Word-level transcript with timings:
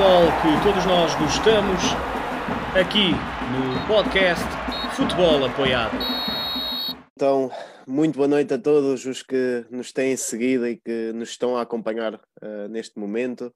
futebol 0.00 0.26
que 0.40 0.64
todos 0.64 0.86
nós 0.86 1.14
gostamos, 1.16 1.82
aqui 2.74 3.10
no 3.52 3.86
podcast 3.86 4.44
Futebol 4.96 5.44
Apoiado. 5.44 5.94
Então, 7.14 7.50
muito 7.86 8.16
boa 8.16 8.26
noite 8.26 8.54
a 8.54 8.58
todos 8.58 9.04
os 9.04 9.22
que 9.22 9.66
nos 9.70 9.92
têm 9.92 10.16
seguido 10.16 10.66
e 10.66 10.76
que 10.76 11.12
nos 11.12 11.30
estão 11.30 11.54
a 11.54 11.62
acompanhar 11.62 12.14
uh, 12.14 12.68
neste 12.70 12.98
momento. 12.98 13.54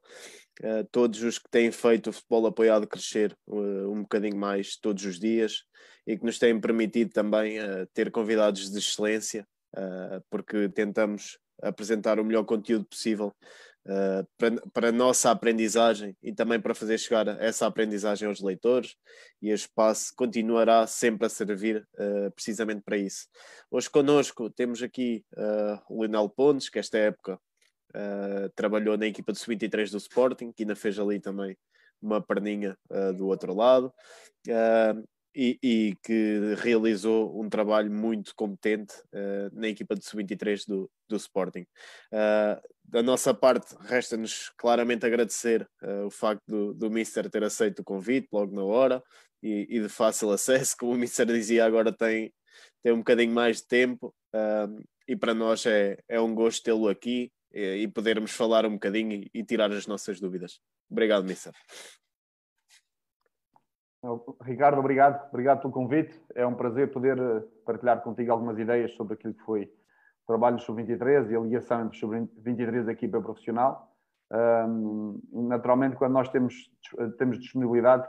Uh, 0.61 0.87
todos 0.91 1.23
os 1.23 1.39
que 1.39 1.49
têm 1.49 1.71
feito 1.71 2.11
o 2.11 2.13
futebol 2.13 2.45
apoiado 2.45 2.85
crescer 2.85 3.35
uh, 3.47 3.91
um 3.91 4.01
bocadinho 4.03 4.37
mais 4.37 4.77
todos 4.77 5.03
os 5.03 5.19
dias 5.19 5.63
e 6.05 6.15
que 6.15 6.23
nos 6.23 6.37
têm 6.37 6.59
permitido 6.59 7.11
também 7.11 7.57
ter 7.91 8.11
convidados 8.11 8.69
de 8.69 8.77
excelência, 8.77 9.47
porque 10.29 10.69
tentamos 10.69 11.39
apresentar 11.63 12.19
o 12.19 12.23
melhor 12.23 12.43
conteúdo 12.43 12.85
possível 12.85 13.33
para, 14.37 14.61
para 14.73 14.89
a 14.89 14.91
nossa 14.91 15.29
aprendizagem 15.29 16.17
e 16.21 16.33
também 16.33 16.59
para 16.59 16.73
fazer 16.73 16.97
chegar 16.97 17.27
essa 17.39 17.67
aprendizagem 17.67 18.27
aos 18.27 18.41
leitores 18.41 18.95
e 19.39 19.51
o 19.51 19.55
espaço 19.55 20.11
continuará 20.15 20.87
sempre 20.87 21.27
a 21.27 21.29
servir 21.29 21.87
uh, 21.93 22.31
precisamente 22.31 22.81
para 22.81 22.97
isso. 22.97 23.27
Hoje 23.69 23.89
connosco 23.89 24.49
temos 24.49 24.81
aqui 24.81 25.23
uh, 25.33 25.79
o 25.87 26.01
Leonel 26.01 26.27
Pontes, 26.29 26.67
que 26.67 26.79
esta 26.79 26.97
época 26.97 27.39
trabalhou 28.55 28.97
na 28.97 29.07
equipa 29.07 29.31
de 29.31 29.39
sub-23 29.39 29.89
do 29.89 29.97
Sporting, 29.97 30.51
que 30.51 30.63
ainda 30.63 30.75
fez 30.75 30.99
ali 30.99 31.17
também 31.17 31.55
uma 32.01 32.21
perninha 32.21 32.77
do 33.17 33.27
outro 33.27 33.55
lado. 33.55 33.89
E, 35.33 35.57
e, 35.63 35.95
que 36.03 36.55
realizou 36.57 37.41
um 37.41 37.47
trabalho 37.47 37.89
muito 37.89 38.35
competente 38.35 38.95
na 39.53 39.69
equipa 39.69 39.95
de 39.95 40.03
sub-23 40.03 40.67
do, 40.67 40.91
do 41.07 41.15
Sporting. 41.15 41.65
Uh, 42.11 42.61
da 42.83 43.01
nossa 43.01 43.33
parte, 43.33 43.75
resta-nos 43.81 44.49
claramente 44.57 45.05
agradecer 45.05 45.67
uh, 45.83 46.05
o 46.05 46.09
facto 46.09 46.41
do, 46.47 46.73
do 46.73 46.89
Mister 46.89 47.29
ter 47.29 47.43
aceito 47.43 47.79
o 47.79 47.83
convite 47.83 48.27
logo 48.31 48.55
na 48.55 48.63
hora 48.63 49.03
e, 49.41 49.67
e 49.69 49.81
de 49.81 49.89
fácil 49.89 50.31
acesso, 50.31 50.75
como 50.77 50.93
o 50.93 50.97
Mister 50.97 51.25
dizia, 51.25 51.65
agora 51.65 51.91
tem, 51.91 52.33
tem 52.83 52.93
um 52.93 52.99
bocadinho 52.99 53.33
mais 53.33 53.57
de 53.57 53.67
tempo 53.67 54.13
e 55.07 55.15
para 55.15 55.33
nós 55.33 55.65
é, 55.65 55.97
é 56.09 56.19
um 56.19 56.33
gosto 56.33 56.63
tê-lo 56.63 56.89
aqui 56.89 57.31
e, 57.53 57.83
e 57.83 57.87
podermos 57.87 58.31
falar 58.31 58.65
um 58.65 58.73
bocadinho 58.73 59.13
e, 59.13 59.29
e 59.33 59.43
tirar 59.43 59.71
as 59.71 59.87
nossas 59.87 60.19
dúvidas. 60.19 60.59
Obrigado, 60.89 61.23
Mister. 61.23 61.53
Ricardo, 64.43 64.79
obrigado, 64.79 65.27
obrigado 65.29 65.61
pelo 65.61 65.73
convite. 65.73 66.19
É 66.35 66.45
um 66.45 66.53
prazer 66.53 66.91
poder 66.91 67.17
eh, 67.17 67.43
partilhar 67.65 68.03
contigo 68.03 68.31
algumas 68.31 68.57
ideias 68.59 68.93
sobre 68.93 69.15
aquilo 69.15 69.33
que 69.33 69.43
foi 69.43 69.73
trabalho 70.25 70.57
do 70.57 70.61
Sub-23 70.61 71.31
e 71.31 71.35
a 71.35 71.39
ligação 71.39 71.81
entre 71.81 71.97
o 71.97 71.99
Sub-23 71.99 72.87
e 72.87 72.91
equipa 72.91 73.21
profissional. 73.21 73.91
Naturalmente, 75.31 75.95
quando 75.95 76.13
nós 76.13 76.29
temos, 76.29 76.71
temos 77.17 77.39
disponibilidade, 77.39 78.07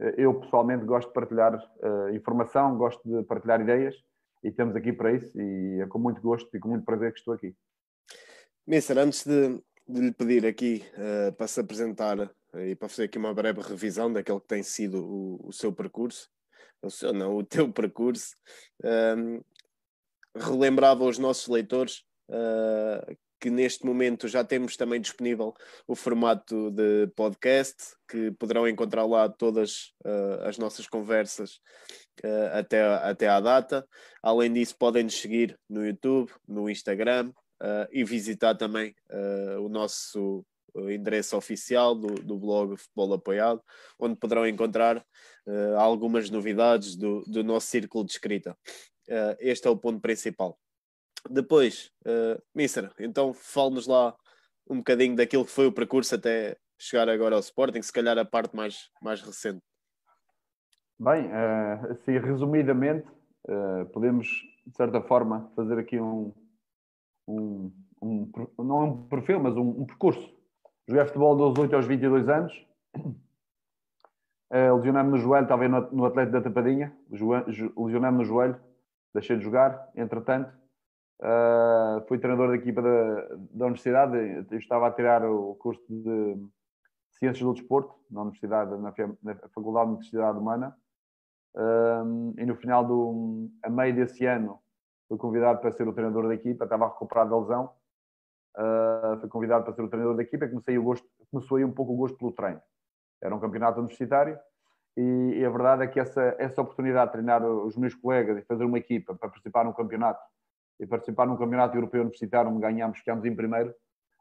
eh, 0.00 0.14
eu 0.18 0.40
pessoalmente 0.40 0.84
gosto 0.84 1.08
de 1.08 1.14
partilhar 1.14 1.54
uh, 1.54 2.14
informação, 2.14 2.76
gosto 2.76 3.00
de 3.08 3.24
partilhar 3.24 3.60
ideias 3.60 3.94
e 4.42 4.48
estamos 4.48 4.74
aqui 4.74 4.92
para 4.92 5.12
isso 5.12 5.40
e 5.40 5.80
é 5.80 5.86
com 5.86 5.98
muito 5.98 6.20
gosto 6.20 6.54
e 6.54 6.58
com 6.58 6.68
muito 6.68 6.84
prazer 6.84 7.12
que 7.12 7.18
estou 7.18 7.34
aqui. 7.34 7.54
Mister, 8.66 8.98
antes 8.98 9.24
de, 9.24 9.62
de 9.88 10.00
lhe 10.00 10.12
pedir 10.12 10.46
aqui 10.46 10.84
para 11.36 11.46
se 11.46 11.60
apresentar 11.60 12.16
e 12.54 12.74
para 12.74 12.88
fazer 12.88 13.04
aqui 13.04 13.18
uma 13.18 13.34
breve 13.34 13.60
revisão 13.60 14.12
daquele 14.12 14.40
que 14.40 14.46
tem 14.46 14.62
sido 14.62 15.04
o, 15.04 15.48
o 15.48 15.52
seu 15.52 15.72
percurso, 15.72 16.28
o 16.82 16.90
seu, 16.90 17.12
não, 17.12 17.36
o 17.36 17.44
teu 17.44 17.72
percurso, 17.72 18.36
um, 18.84 19.40
relembrava 20.36 21.04
aos 21.04 21.18
nossos 21.18 21.48
leitores 21.48 22.02
uh, 22.28 23.16
que 23.40 23.50
neste 23.50 23.84
momento 23.84 24.28
já 24.28 24.44
temos 24.44 24.76
também 24.76 25.00
disponível 25.00 25.52
o 25.86 25.96
formato 25.96 26.70
de 26.70 27.08
podcast, 27.16 27.76
que 28.08 28.30
poderão 28.32 28.68
encontrar 28.68 29.04
lá 29.04 29.28
todas 29.28 29.92
uh, 30.04 30.46
as 30.46 30.58
nossas 30.58 30.86
conversas 30.86 31.54
uh, 32.24 32.58
até, 32.58 32.82
até 32.82 33.28
à 33.28 33.40
data. 33.40 33.86
Além 34.22 34.52
disso, 34.52 34.76
podem 34.78 35.02
nos 35.02 35.20
seguir 35.20 35.58
no 35.68 35.84
YouTube, 35.84 36.30
no 36.46 36.70
Instagram 36.70 37.32
e 37.92 38.02
visitar 38.02 38.56
também 38.56 38.92
o 39.60 39.68
nosso 39.68 40.44
endereço 40.74 41.36
oficial 41.36 41.94
do, 41.94 42.08
do 42.14 42.36
blog 42.36 42.76
Futebol 42.76 43.14
Apoiado, 43.14 43.62
onde 43.96 44.16
poderão 44.16 44.44
encontrar 44.44 45.00
algumas 45.78 46.28
novidades 46.28 46.96
do, 46.96 47.22
do 47.22 47.44
nosso 47.44 47.68
círculo 47.68 48.04
de 48.04 48.10
escrita. 48.10 48.58
Uh, 49.08 49.36
este 49.40 49.66
é 49.66 49.70
o 49.70 49.76
ponto 49.76 50.00
principal. 50.00 50.58
Depois, 51.28 51.90
uh, 52.06 52.40
Mister, 52.54 52.92
então 52.98 53.32
fale-nos 53.32 53.86
lá 53.86 54.14
um 54.68 54.78
bocadinho 54.78 55.16
daquilo 55.16 55.44
que 55.44 55.50
foi 55.50 55.66
o 55.66 55.72
percurso 55.72 56.14
até 56.14 56.56
chegar 56.78 57.08
agora 57.08 57.34
ao 57.34 57.40
Sporting, 57.40 57.82
se 57.82 57.92
calhar 57.92 58.18
a 58.18 58.24
parte 58.24 58.56
mais, 58.56 58.90
mais 59.00 59.20
recente. 59.20 59.62
Bem, 60.98 61.30
assim, 61.90 62.16
resumidamente, 62.18 63.06
podemos, 63.92 64.28
de 64.66 64.76
certa 64.76 65.00
forma, 65.00 65.50
fazer 65.56 65.78
aqui 65.78 66.00
um, 66.00 66.32
um, 67.26 67.72
um 68.00 68.30
não 68.58 68.82
é 68.82 68.84
um 68.84 69.08
perfil, 69.08 69.40
mas 69.40 69.56
um, 69.56 69.82
um 69.82 69.84
percurso 69.84 70.32
Joguei 70.88 71.04
futebol 71.06 71.36
dos 71.36 71.58
8 71.58 71.76
aos 71.76 71.86
22 71.86 72.28
anos. 72.28 72.52
Uh, 74.52 74.76
lesionei-me 74.76 75.10
no 75.10 75.16
joelho, 75.16 75.44
estava 75.44 75.66
no, 75.68 75.90
no 75.92 76.04
Atlético 76.04 76.32
da 76.32 76.42
Tapadinha. 76.42 76.92
Lesionei-me 77.10 78.18
no 78.18 78.24
joelho, 78.24 78.60
deixei 79.14 79.36
de 79.36 79.44
jogar. 79.44 79.90
Entretanto, 79.94 80.52
uh, 81.20 82.06
fui 82.06 82.18
treinador 82.18 82.48
da 82.48 82.56
equipa 82.56 82.82
da, 82.82 83.36
da 83.50 83.66
universidade. 83.66 84.46
Eu 84.50 84.58
estava 84.58 84.88
a 84.88 84.92
tirar 84.92 85.24
o 85.24 85.54
curso 85.56 85.82
de 85.88 86.36
Ciências 87.10 87.44
do 87.44 87.54
Desporto 87.54 87.94
na 88.10 88.22
Universidade, 88.22 88.70
na, 88.78 88.94
na 89.22 89.34
Faculdade 89.48 89.86
de 89.86 89.92
Universidade 89.92 90.38
Humana. 90.38 90.76
Uh, 91.54 92.34
e 92.38 92.46
no 92.46 92.56
final 92.56 92.84
do, 92.86 93.50
a 93.62 93.68
meio 93.68 93.94
desse 93.94 94.24
ano, 94.24 94.60
fui 95.08 95.18
convidado 95.18 95.60
para 95.60 95.72
ser 95.72 95.86
o 95.86 95.92
treinador 95.92 96.28
da 96.28 96.34
equipa. 96.34 96.64
Estava 96.64 96.88
recuperado 96.88 97.30
da 97.30 97.38
lesão 97.38 97.82
Uh, 98.54 99.18
fui 99.18 99.30
convidado 99.30 99.64
para 99.64 99.72
ser 99.72 99.80
o 99.80 99.88
treinador 99.88 100.14
da 100.14 100.22
equipa 100.22 100.44
e 100.44 100.48
comecei 100.50 100.76
o 100.76 100.82
gosto, 100.82 101.08
começou 101.30 101.56
aí 101.56 101.64
um 101.64 101.72
pouco 101.72 101.94
o 101.94 101.96
gosto 101.96 102.18
pelo 102.18 102.32
treino. 102.32 102.60
Era 103.22 103.34
um 103.34 103.40
campeonato 103.40 103.78
universitário 103.78 104.38
e, 104.96 105.38
e, 105.38 105.44
a 105.44 105.50
verdade 105.50 105.84
é 105.84 105.86
que 105.86 105.98
essa, 105.98 106.36
essa 106.38 106.60
oportunidade 106.60 107.06
de 107.06 107.12
treinar 107.12 107.44
os 107.44 107.76
meus 107.76 107.94
colegas 107.94 108.38
e 108.38 108.42
fazer 108.42 108.64
uma 108.64 108.78
equipa 108.78 109.14
para 109.14 109.28
participar 109.28 109.64
num 109.64 109.72
campeonato 109.72 110.20
e 110.78 110.86
participar 110.86 111.26
num 111.26 111.36
campeonato 111.36 111.76
europeu 111.76 112.02
universitário 112.02 112.50
onde 112.50 112.60
ganhámos, 112.60 112.98
ficámos 112.98 113.24
em 113.24 113.34
primeiro, 113.34 113.70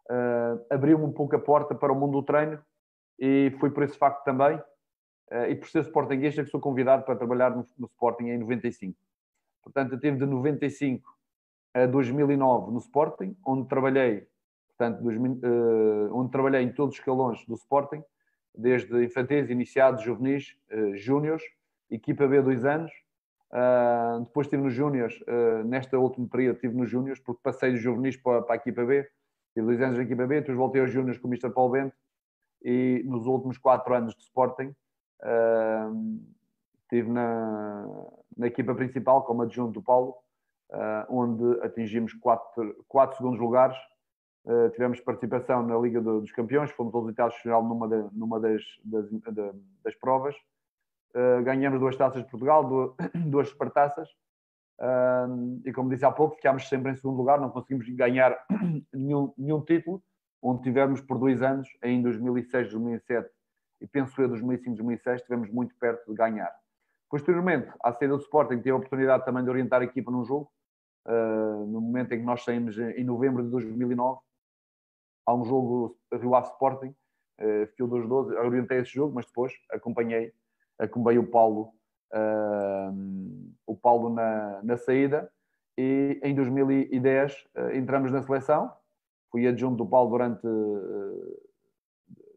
uh, 0.09 0.65
abriu-me 0.69 1.05
um 1.05 1.11
pouco 1.11 1.35
a 1.35 1.39
porta 1.39 1.75
para 1.75 1.91
o 1.91 1.95
mundo 1.95 2.13
do 2.13 2.23
treino 2.23 2.59
e 3.19 3.53
foi 3.59 3.69
por 3.71 3.83
esse 3.83 3.97
facto 3.97 4.23
também 4.23 4.55
uh, 4.57 5.45
e 5.49 5.55
por 5.55 5.67
ser 5.67 5.81
sportinguista 5.81 6.43
que 6.43 6.49
sou 6.49 6.61
convidado 6.61 7.03
para 7.03 7.15
trabalhar 7.15 7.49
no, 7.49 7.65
no 7.77 7.87
Sporting 7.87 8.25
em 8.25 8.37
95. 8.37 8.97
Portanto, 9.63 9.93
eu 9.93 9.99
tive 9.99 10.17
de 10.17 10.25
95 10.25 11.09
a 11.73 11.85
2009 11.85 12.71
no 12.71 12.79
Sporting, 12.79 13.35
onde 13.45 13.67
trabalhei, 13.67 14.27
portanto, 14.69 15.01
2000, 15.01 15.31
uh, 15.31 15.37
eh, 15.43 16.11
onde 16.11 16.31
trabalhei 16.31 16.61
em 16.61 16.71
todos 16.71 16.95
os 16.95 16.99
escalões 16.99 17.45
do 17.45 17.55
Sporting, 17.55 18.03
desde 18.55 19.03
infantis, 19.03 19.49
iniciados, 19.49 20.03
juvenis, 20.03 20.57
uh, 20.71 20.95
júniores, 20.97 21.43
equipa 21.89 22.27
B 22.27 22.41
dois 22.41 22.65
anos. 22.65 22.91
Uh, 23.51 24.21
depois 24.21 24.47
estive 24.47 24.63
nos 24.63 24.73
júniores, 24.73 25.19
uh, 25.21 25.63
nesta 25.65 25.99
último 25.99 26.27
período 26.29 26.55
estive 26.55 26.73
nos 26.73 26.89
júniores, 26.89 27.19
porque 27.19 27.41
passei 27.43 27.71
dos 27.71 27.81
juvenis 27.81 28.15
para, 28.15 28.41
para 28.41 28.55
a 28.55 28.57
equipa 28.57 28.85
B, 28.85 29.05
tive 29.53 29.65
dois 29.65 29.81
anos 29.81 29.97
na 29.97 30.03
equipa 30.03 30.25
B, 30.25 30.39
depois 30.39 30.57
voltei 30.57 30.81
aos 30.81 30.91
júniores 30.91 31.19
com 31.19 31.27
o 31.27 31.31
Mr. 31.31 31.53
Paulo 31.53 31.71
Bento, 31.71 31.95
e 32.63 33.03
nos 33.05 33.25
últimos 33.25 33.57
quatro 33.57 33.93
anos 33.93 34.15
de 34.15 34.23
Sporting, 34.23 34.73
uh, 35.23 36.21
estive 36.83 37.09
na, 37.09 37.85
na 38.37 38.47
equipa 38.47 38.73
principal 38.75 39.23
como 39.23 39.41
adjunto 39.41 39.73
do 39.73 39.81
Paulo, 39.81 40.15
uh, 40.69 41.05
onde 41.09 41.59
atingimos 41.61 42.13
quatro, 42.13 42.85
quatro 42.87 43.17
segundos 43.17 43.39
lugares. 43.39 43.77
Uh, 44.45 44.69
tivemos 44.71 44.99
participação 44.99 45.65
na 45.65 45.77
Liga 45.77 46.01
do, 46.01 46.21
dos 46.21 46.31
Campeões, 46.31 46.71
fomos 46.71 46.93
resultados 46.93 47.35
final 47.37 47.63
numa, 47.63 47.87
de, 47.87 48.17
numa 48.17 48.39
das, 48.39 48.63
das, 48.83 49.09
de, 49.09 49.51
das 49.83 49.95
provas. 49.95 50.35
Uh, 51.13 51.43
ganhamos 51.43 51.79
duas 51.79 51.95
taças 51.95 52.23
de 52.23 52.29
Portugal, 52.29 52.67
duas, 52.67 52.95
duas 53.27 53.49
supertaças. 53.49 54.09
e 55.63 55.71
como 55.73 55.89
disse 55.89 56.05
há 56.05 56.11
pouco, 56.11 56.35
ficámos 56.35 56.67
sempre 56.67 56.91
em 56.91 56.95
segundo 56.95 57.17
lugar, 57.17 57.39
não 57.39 57.51
conseguimos 57.51 57.87
ganhar 57.89 58.35
nenhum, 58.91 59.33
nenhum 59.37 59.61
título, 59.61 60.01
onde 60.41 60.63
tivemos 60.63 61.01
por 61.01 61.19
dois 61.19 61.41
anos, 61.41 61.67
em 61.83 62.01
2006, 62.01 62.71
2007 62.71 63.29
e 63.81 63.87
penso 63.87 64.21
eu 64.21 64.29
2005, 64.29 64.77
2006, 64.77 65.21
estivemos 65.21 65.49
muito 65.49 65.75
perto 65.75 66.09
de 66.09 66.15
ganhar. 66.15 66.53
Posteriormente, 67.09 67.69
à 67.83 67.91
saída 67.91 68.15
do 68.15 68.21
Sporting, 68.21 68.57
tive 68.57 68.71
a 68.71 68.75
oportunidade 68.75 69.25
também 69.25 69.43
de 69.43 69.49
orientar 69.49 69.81
a 69.81 69.85
equipa 69.85 70.11
num 70.11 70.23
jogo, 70.23 70.49
uh, 71.07 71.65
no 71.65 71.81
momento 71.81 72.13
em 72.13 72.19
que 72.19 72.25
nós 72.25 72.43
saímos 72.43 72.77
em 72.77 73.03
novembro 73.03 73.43
de 73.43 73.49
2009, 73.49 74.19
há 75.25 75.33
um 75.33 75.45
jogo 75.45 75.97
Rio 76.13 76.35
Ave 76.35 76.47
Sporting, 76.47 76.95
uh, 77.39 77.67
Fio 77.75 77.87
dos 77.87 78.07
12, 78.07 78.35
eu 78.35 78.45
orientei 78.45 78.79
esse 78.79 78.91
jogo, 78.91 79.13
mas 79.15 79.25
depois 79.25 79.53
acompanhei, 79.71 80.33
acompanhei 80.79 81.19
o 81.19 81.27
Paulo, 81.27 81.73
uh, 82.13 83.53
o 83.65 83.75
Paulo 83.75 84.09
na, 84.09 84.61
na 84.63 84.77
saída 84.77 85.31
e 85.77 86.19
em 86.23 86.35
2010 86.35 87.33
uh, 87.33 87.75
entramos 87.75 88.11
na 88.11 88.21
seleção, 88.21 88.71
fui 89.31 89.47
adjunto 89.47 89.77
do 89.77 89.85
Paulo 89.85 90.09
durante, 90.09 90.45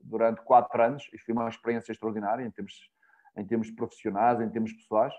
durante 0.01 0.41
quatro 0.43 0.81
anos 0.81 1.11
e 1.13 1.19
foi 1.19 1.35
uma 1.35 1.49
experiência 1.49 1.91
extraordinária 1.91 2.45
em 2.45 2.51
termos, 2.53 2.89
em 3.37 3.45
termos 3.45 3.69
profissionais, 3.73 4.41
em 4.41 4.49
termos 4.49 4.73
pessoais. 4.73 5.13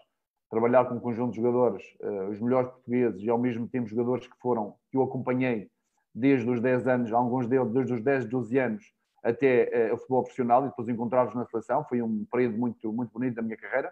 Trabalhar 0.50 0.86
com 0.86 0.96
um 0.96 1.00
conjunto 1.02 1.32
de 1.32 1.38
jogadores, 1.42 1.84
os 2.30 2.40
melhores 2.40 2.70
portugueses 2.70 3.22
e 3.22 3.30
ao 3.30 3.38
mesmo 3.38 3.68
tempo 3.68 3.88
jogadores 3.88 4.26
que 4.26 4.38
foram, 4.38 4.78
que 4.90 4.96
eu 4.96 5.02
acompanhei 5.02 5.70
desde 6.16 6.50
os 6.50 6.62
10 6.62 6.88
anos, 6.88 7.12
alguns 7.12 7.46
deles 7.46 7.72
desde 7.74 7.94
os 7.94 8.02
10, 8.02 8.26
12 8.26 8.58
anos 8.58 8.96
até 9.22 9.90
uh, 9.90 9.96
o 9.96 9.98
futebol 9.98 10.22
profissional 10.24 10.66
e 10.66 10.70
depois 10.70 10.88
encontrá-los 10.88 11.34
na 11.34 11.46
seleção. 11.46 11.84
Foi 11.90 12.02
um 12.02 12.26
período 12.32 12.58
muito, 12.58 12.94
muito 12.94 13.12
bonito 13.12 13.36
da 13.36 13.42
minha 13.42 13.58
carreira. 13.58 13.92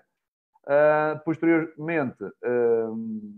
Uh, 0.64 1.20
posteriormente, 1.26 2.24
uh, 2.24 3.34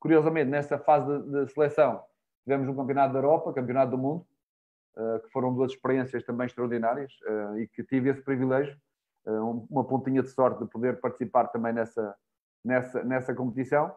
curiosamente, 0.00 0.50
nessa 0.50 0.78
fase 0.78 1.06
de, 1.06 1.44
de, 1.44 1.52
seleção, 1.52 2.02
tivemos 2.44 2.68
um 2.68 2.74
campeonato 2.74 3.12
da 3.12 3.18
Europa, 3.18 3.52
campeonato 3.52 3.90
do 3.90 3.98
mundo, 3.98 4.26
uh, 4.96 5.20
que 5.20 5.30
foram 5.30 5.52
duas 5.52 5.72
experiências 5.72 6.24
também 6.24 6.46
extraordinárias 6.46 7.12
e 7.58 7.66
que 7.66 7.84
tive 7.84 8.08
esse 8.10 8.22
privilégio, 8.22 8.76
uma 9.68 9.84
pontinha 9.84 10.22
de 10.22 10.30
sorte 10.30 10.64
de 10.64 10.70
poder 10.70 10.98
participar 11.00 11.48
também 11.48 11.72
nessa, 11.72 12.16
nessa, 12.64 13.04
nessa 13.04 13.34
competição. 13.34 13.94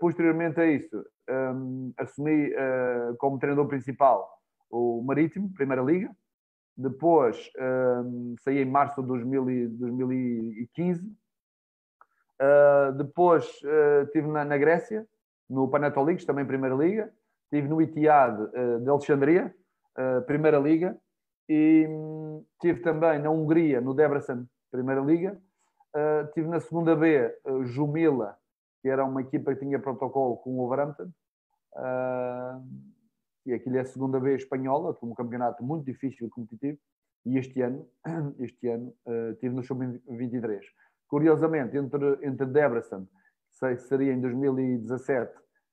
Posteriormente 0.00 0.60
a 0.60 0.66
isso, 0.66 1.04
um, 1.30 1.92
assumi 1.96 2.52
como 3.18 3.38
treinador 3.38 3.66
principal 3.66 4.30
o 4.70 5.02
Marítimo, 5.02 5.52
Primeira 5.54 5.82
Liga. 5.82 6.10
Depois 6.76 7.50
um, 8.04 8.34
saí 8.42 8.58
em 8.58 8.64
março 8.64 9.00
de 9.00 9.06
2015 9.06 11.14
Uh, 12.34 12.92
depois 12.94 13.46
estive 14.04 14.26
na, 14.26 14.58
Grécia, 14.58 15.06
no 15.48 15.68
Panatolikos, 15.68 16.24
também 16.24 16.44
Primeira 16.44 16.74
Liga. 16.74 17.12
Estive 17.44 17.68
no 17.68 17.80
Itiad 17.80 18.36
de 18.82 18.90
Alexandria, 18.90 19.54
Primeira 20.26 20.58
Liga. 20.58 20.96
E 21.48 21.86
um, 21.88 22.44
estive 22.54 22.80
também 22.80 23.20
na 23.20 23.30
Hungria, 23.30 23.80
no 23.80 23.94
Debrecen, 23.94 24.48
Primeira 24.70 25.00
Liga. 25.00 25.40
Estive 26.26 26.48
na 26.48 26.58
segunda 26.58 26.96
B, 26.96 27.32
Jumila, 27.66 28.36
que 28.84 28.88
era 28.90 29.02
uma 29.02 29.22
equipa 29.22 29.54
que 29.54 29.60
tinha 29.60 29.78
protocolo 29.78 30.36
com 30.36 30.50
o 30.50 30.56
Wolverhampton. 30.58 31.10
e 33.46 33.54
aquilo 33.54 33.78
é 33.78 33.80
a 33.80 33.84
segunda 33.86 34.20
B 34.20 34.34
espanhola, 34.34 34.94
um 35.02 35.14
campeonato 35.14 35.64
muito 35.64 35.86
difícil 35.86 36.26
e 36.26 36.30
competitivo. 36.30 36.78
E 37.24 37.38
este 37.38 37.62
ano, 37.62 37.88
este 38.38 38.68
ano 38.68 38.92
estive 39.32 39.54
no 39.54 39.64
Sub-23 39.64 40.60
Curiosamente, 41.08 41.78
entre, 41.78 42.18
entre 42.26 42.44
Debrecen, 42.44 43.08
que 43.58 43.76
seria 43.78 44.12
em 44.12 44.20
2017, 44.20 45.32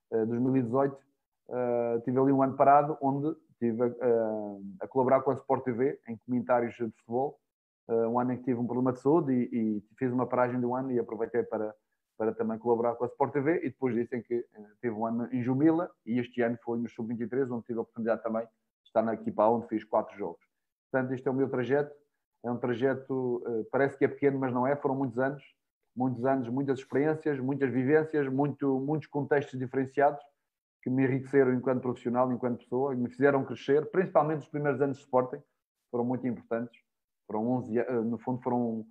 2018, 0.09 0.93
uh, 0.93 2.01
tive 2.05 2.17
ali 2.17 2.31
um 2.31 2.41
ano 2.41 2.55
parado, 2.55 2.97
onde 3.01 3.35
estive 3.49 3.83
uh, 3.83 4.63
a 4.79 4.87
colaborar 4.87 5.21
com 5.21 5.31
a 5.31 5.33
Sport 5.33 5.65
TV 5.65 5.99
em 6.07 6.15
comentários 6.25 6.73
de 6.75 6.89
futebol. 6.91 7.37
Uh, 7.89 8.07
um 8.07 8.19
ano 8.21 8.31
em 8.31 8.37
que 8.37 8.43
tive 8.43 8.57
um 8.57 8.65
problema 8.65 8.93
de 8.93 9.01
saúde 9.01 9.33
e, 9.33 9.49
e, 9.51 9.83
fiz 9.97 10.13
uma 10.13 10.25
paragem 10.25 10.57
de 10.57 10.65
um 10.65 10.73
ano 10.73 10.93
e 10.93 10.99
aproveitei 10.99 11.43
para, 11.43 11.75
para 12.21 12.35
também 12.35 12.59
colaborar 12.59 12.93
com 12.93 13.03
a 13.03 13.07
Sport 13.07 13.33
TV. 13.33 13.61
E 13.63 13.69
depois 13.69 13.95
disso, 13.95 14.09
que 14.21 14.35
uh, 14.35 14.67
tive 14.79 14.93
um 14.93 15.07
ano 15.07 15.27
em 15.33 15.41
Jumila 15.41 15.89
e 16.05 16.19
este 16.19 16.43
ano 16.43 16.55
foi 16.63 16.77
no 16.77 16.87
Sub-23, 16.87 17.51
onde 17.51 17.65
tive 17.65 17.79
a 17.79 17.81
oportunidade 17.81 18.21
também 18.21 18.43
de 18.43 18.49
estar 18.85 19.01
na 19.01 19.15
equipa 19.15 19.47
onde 19.47 19.67
fiz 19.67 19.83
quatro 19.83 20.15
jogos. 20.15 20.45
Portanto, 20.91 21.13
este 21.13 21.27
é 21.27 21.31
o 21.31 21.33
meu 21.33 21.49
trajeto 21.49 21.91
é 22.43 22.51
um 22.51 22.57
trajeto, 22.57 23.43
eh, 23.45 23.65
parece 23.71 23.97
que 23.97 24.05
é 24.05 24.07
pequeno, 24.07 24.39
mas 24.39 24.53
não 24.53 24.65
é. 24.65 24.75
Foram 24.75 24.95
muitos 24.95 25.17
anos, 25.19 25.43
muitos 25.95 26.25
anos, 26.25 26.49
muitas 26.49 26.79
experiências, 26.79 27.39
muitas 27.39 27.71
vivências, 27.71 28.27
muito, 28.27 28.79
muitos 28.79 29.07
contextos 29.07 29.59
diferenciados 29.59 30.23
que 30.81 30.89
me 30.89 31.03
enriqueceram 31.03 31.53
enquanto 31.53 31.81
profissional, 31.81 32.31
enquanto 32.31 32.59
pessoa, 32.59 32.93
e 32.93 32.97
me 32.97 33.09
fizeram 33.09 33.45
crescer, 33.45 33.85
principalmente 33.91 34.41
os 34.41 34.47
primeiros 34.47 34.81
anos 34.81 34.97
de 34.97 35.03
Sporting, 35.03 35.41
foram 35.91 36.03
muito 36.03 36.25
importantes. 36.25 36.81
Foram 37.27 37.47
11, 37.47 37.77
eh, 37.77 37.91
no 38.01 38.17
fundo, 38.17 38.41
foram 38.41 38.85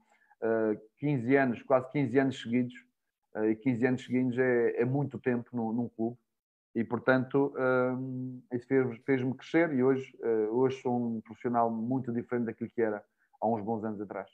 15 0.98 1.34
eh, 1.34 1.38
anos, 1.38 1.62
quase 1.62 1.90
15 1.90 2.18
anos 2.18 2.40
seguidos, 2.40 2.74
e 3.48 3.54
15 3.56 3.86
anos 3.86 4.04
seguidos 4.04 4.38
é, 4.38 4.80
é 4.80 4.84
muito 4.84 5.18
tempo 5.18 5.48
num, 5.52 5.72
num 5.72 5.88
clube 5.88 6.16
e 6.74 6.84
portanto 6.84 7.52
isso 8.52 8.66
fez-me 8.66 8.98
fez 9.04 9.36
crescer 9.36 9.72
e 9.74 9.82
hoje, 9.82 10.16
hoje 10.50 10.80
sou 10.80 10.96
um 10.96 11.20
profissional 11.20 11.70
muito 11.70 12.12
diferente 12.12 12.46
daquilo 12.46 12.70
que 12.70 12.80
era 12.80 13.04
há 13.40 13.48
uns 13.48 13.62
bons 13.62 13.84
anos 13.84 14.00
atrás. 14.00 14.30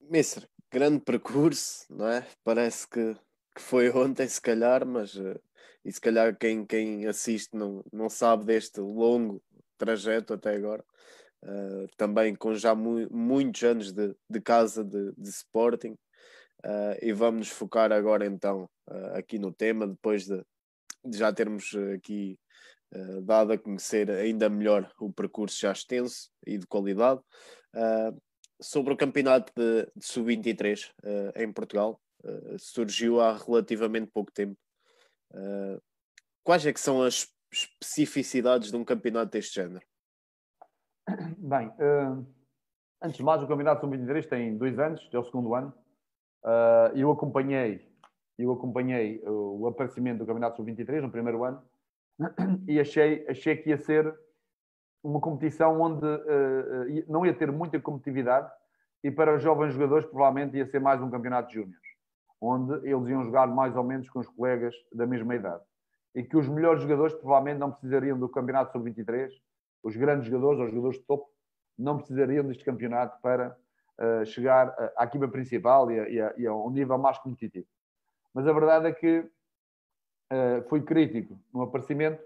Mister, 0.00 0.48
grande 0.72 1.00
percurso, 1.00 1.86
não 1.88 2.08
é? 2.08 2.26
Parece 2.42 2.88
que, 2.88 3.14
que 3.54 3.62
foi 3.62 3.90
ontem, 3.94 4.26
se 4.26 4.40
calhar, 4.40 4.86
mas 4.86 5.14
uh, 5.14 5.40
e 5.84 5.92
se 5.92 6.00
calhar 6.00 6.36
quem, 6.36 6.66
quem 6.66 7.06
assiste 7.06 7.56
não, 7.56 7.84
não 7.92 8.08
sabe 8.08 8.44
deste 8.44 8.80
longo 8.80 9.42
trajeto 9.78 10.34
até 10.34 10.54
agora. 10.54 10.84
Uh, 11.42 11.88
também 11.96 12.34
com 12.34 12.54
já 12.54 12.74
mu 12.74 13.08
muitos 13.10 13.62
anos 13.62 13.92
de, 13.92 14.14
de 14.28 14.40
casa 14.40 14.84
de, 14.84 15.12
de 15.16 15.28
Sporting. 15.28 15.96
Uh, 16.64 16.96
e 17.00 17.12
vamos 17.12 17.48
nos 17.48 17.48
focar 17.48 17.90
agora 17.90 18.26
então 18.26 18.68
aqui 19.14 19.38
no 19.38 19.52
tema, 19.52 19.86
depois 19.86 20.26
de, 20.26 20.42
de 21.04 21.16
já 21.16 21.32
termos 21.32 21.74
aqui 21.94 22.38
uh, 22.94 23.20
dado 23.22 23.52
a 23.52 23.58
conhecer 23.58 24.10
ainda 24.10 24.48
melhor 24.48 24.90
o 25.00 25.12
percurso 25.12 25.60
já 25.60 25.72
extenso 25.72 26.30
e 26.46 26.58
de 26.58 26.66
qualidade. 26.66 27.20
Uh, 27.74 28.20
sobre 28.60 28.92
o 28.92 28.96
campeonato 28.96 29.52
de, 29.56 29.86
de 29.96 30.04
sub-23 30.04 30.90
uh, 31.02 31.42
em 31.42 31.52
Portugal, 31.52 32.00
surgiu 32.58 33.18
há 33.18 33.34
relativamente 33.34 34.10
pouco 34.12 34.30
tempo. 34.30 34.54
quais 36.44 36.66
é 36.66 36.70
que 36.70 36.78
são 36.78 37.02
as 37.02 37.26
especificidades 37.50 38.70
de 38.70 38.76
um 38.76 38.84
campeonato 38.84 39.30
deste 39.30 39.54
género? 39.54 39.82
Bem, 41.38 41.72
antes 43.02 43.16
de 43.16 43.22
mais, 43.22 43.42
o 43.42 43.48
campeonato 43.48 43.80
sub-23 43.80 44.28
tem 44.28 44.58
dois 44.58 44.78
anos, 44.78 45.08
é 45.10 45.18
o 45.18 45.24
segundo 45.24 45.54
ano. 45.54 45.72
Eu 46.94 47.10
acompanhei 47.10 47.90
eu 48.42 48.52
acompanhei 48.52 49.22
o 49.26 49.66
aparecimento 49.66 50.18
do 50.18 50.26
Campeonato 50.26 50.56
Sub-23 50.56 51.02
no 51.02 51.10
primeiro 51.10 51.44
ano 51.44 51.62
e 52.66 52.80
achei, 52.80 53.26
achei 53.28 53.56
que 53.56 53.70
ia 53.70 53.78
ser 53.78 54.14
uma 55.02 55.20
competição 55.20 55.80
onde 55.80 56.06
uh, 56.06 57.04
não 57.08 57.24
ia 57.24 57.34
ter 57.34 57.50
muita 57.50 57.80
competitividade 57.80 58.50
e 59.02 59.10
para 59.10 59.34
os 59.34 59.42
jovens 59.42 59.72
jogadores 59.72 60.06
provavelmente 60.06 60.56
ia 60.56 60.66
ser 60.66 60.80
mais 60.80 61.00
um 61.00 61.10
campeonato 61.10 61.48
de 61.48 61.54
júniores, 61.54 61.88
onde 62.40 62.74
eles 62.86 63.08
iam 63.08 63.24
jogar 63.24 63.46
mais 63.46 63.74
ou 63.76 63.82
menos 63.82 64.08
com 64.10 64.20
os 64.20 64.28
colegas 64.28 64.74
da 64.92 65.06
mesma 65.06 65.34
idade. 65.34 65.62
E 66.14 66.22
que 66.22 66.36
os 66.36 66.48
melhores 66.48 66.82
jogadores 66.82 67.14
provavelmente 67.14 67.58
não 67.58 67.70
precisariam 67.70 68.18
do 68.18 68.28
campeonato 68.28 68.72
sub-23, 68.72 69.30
os 69.82 69.96
grandes 69.96 70.26
jogadores, 70.28 70.60
os 70.60 70.70
jogadores 70.70 70.98
de 70.98 71.04
topo, 71.04 71.30
não 71.78 71.96
precisariam 71.96 72.44
deste 72.44 72.64
campeonato 72.64 73.18
para 73.22 73.48
uh, 73.48 73.54
chegar 74.26 74.74
à 74.96 75.04
equipa 75.04 75.28
principal 75.28 75.90
e, 75.90 76.00
a, 76.00 76.08
e, 76.08 76.20
a, 76.20 76.34
e 76.38 76.46
a 76.46 76.54
um 76.54 76.70
nível 76.70 76.96
mais 76.98 77.18
competitivo. 77.18 77.66
Mas 78.32 78.46
a 78.46 78.52
verdade 78.52 78.86
é 78.86 78.92
que 78.92 79.18
uh, 80.32 80.68
fui 80.68 80.82
crítico 80.82 81.38
no 81.52 81.62
aparecimento, 81.62 82.22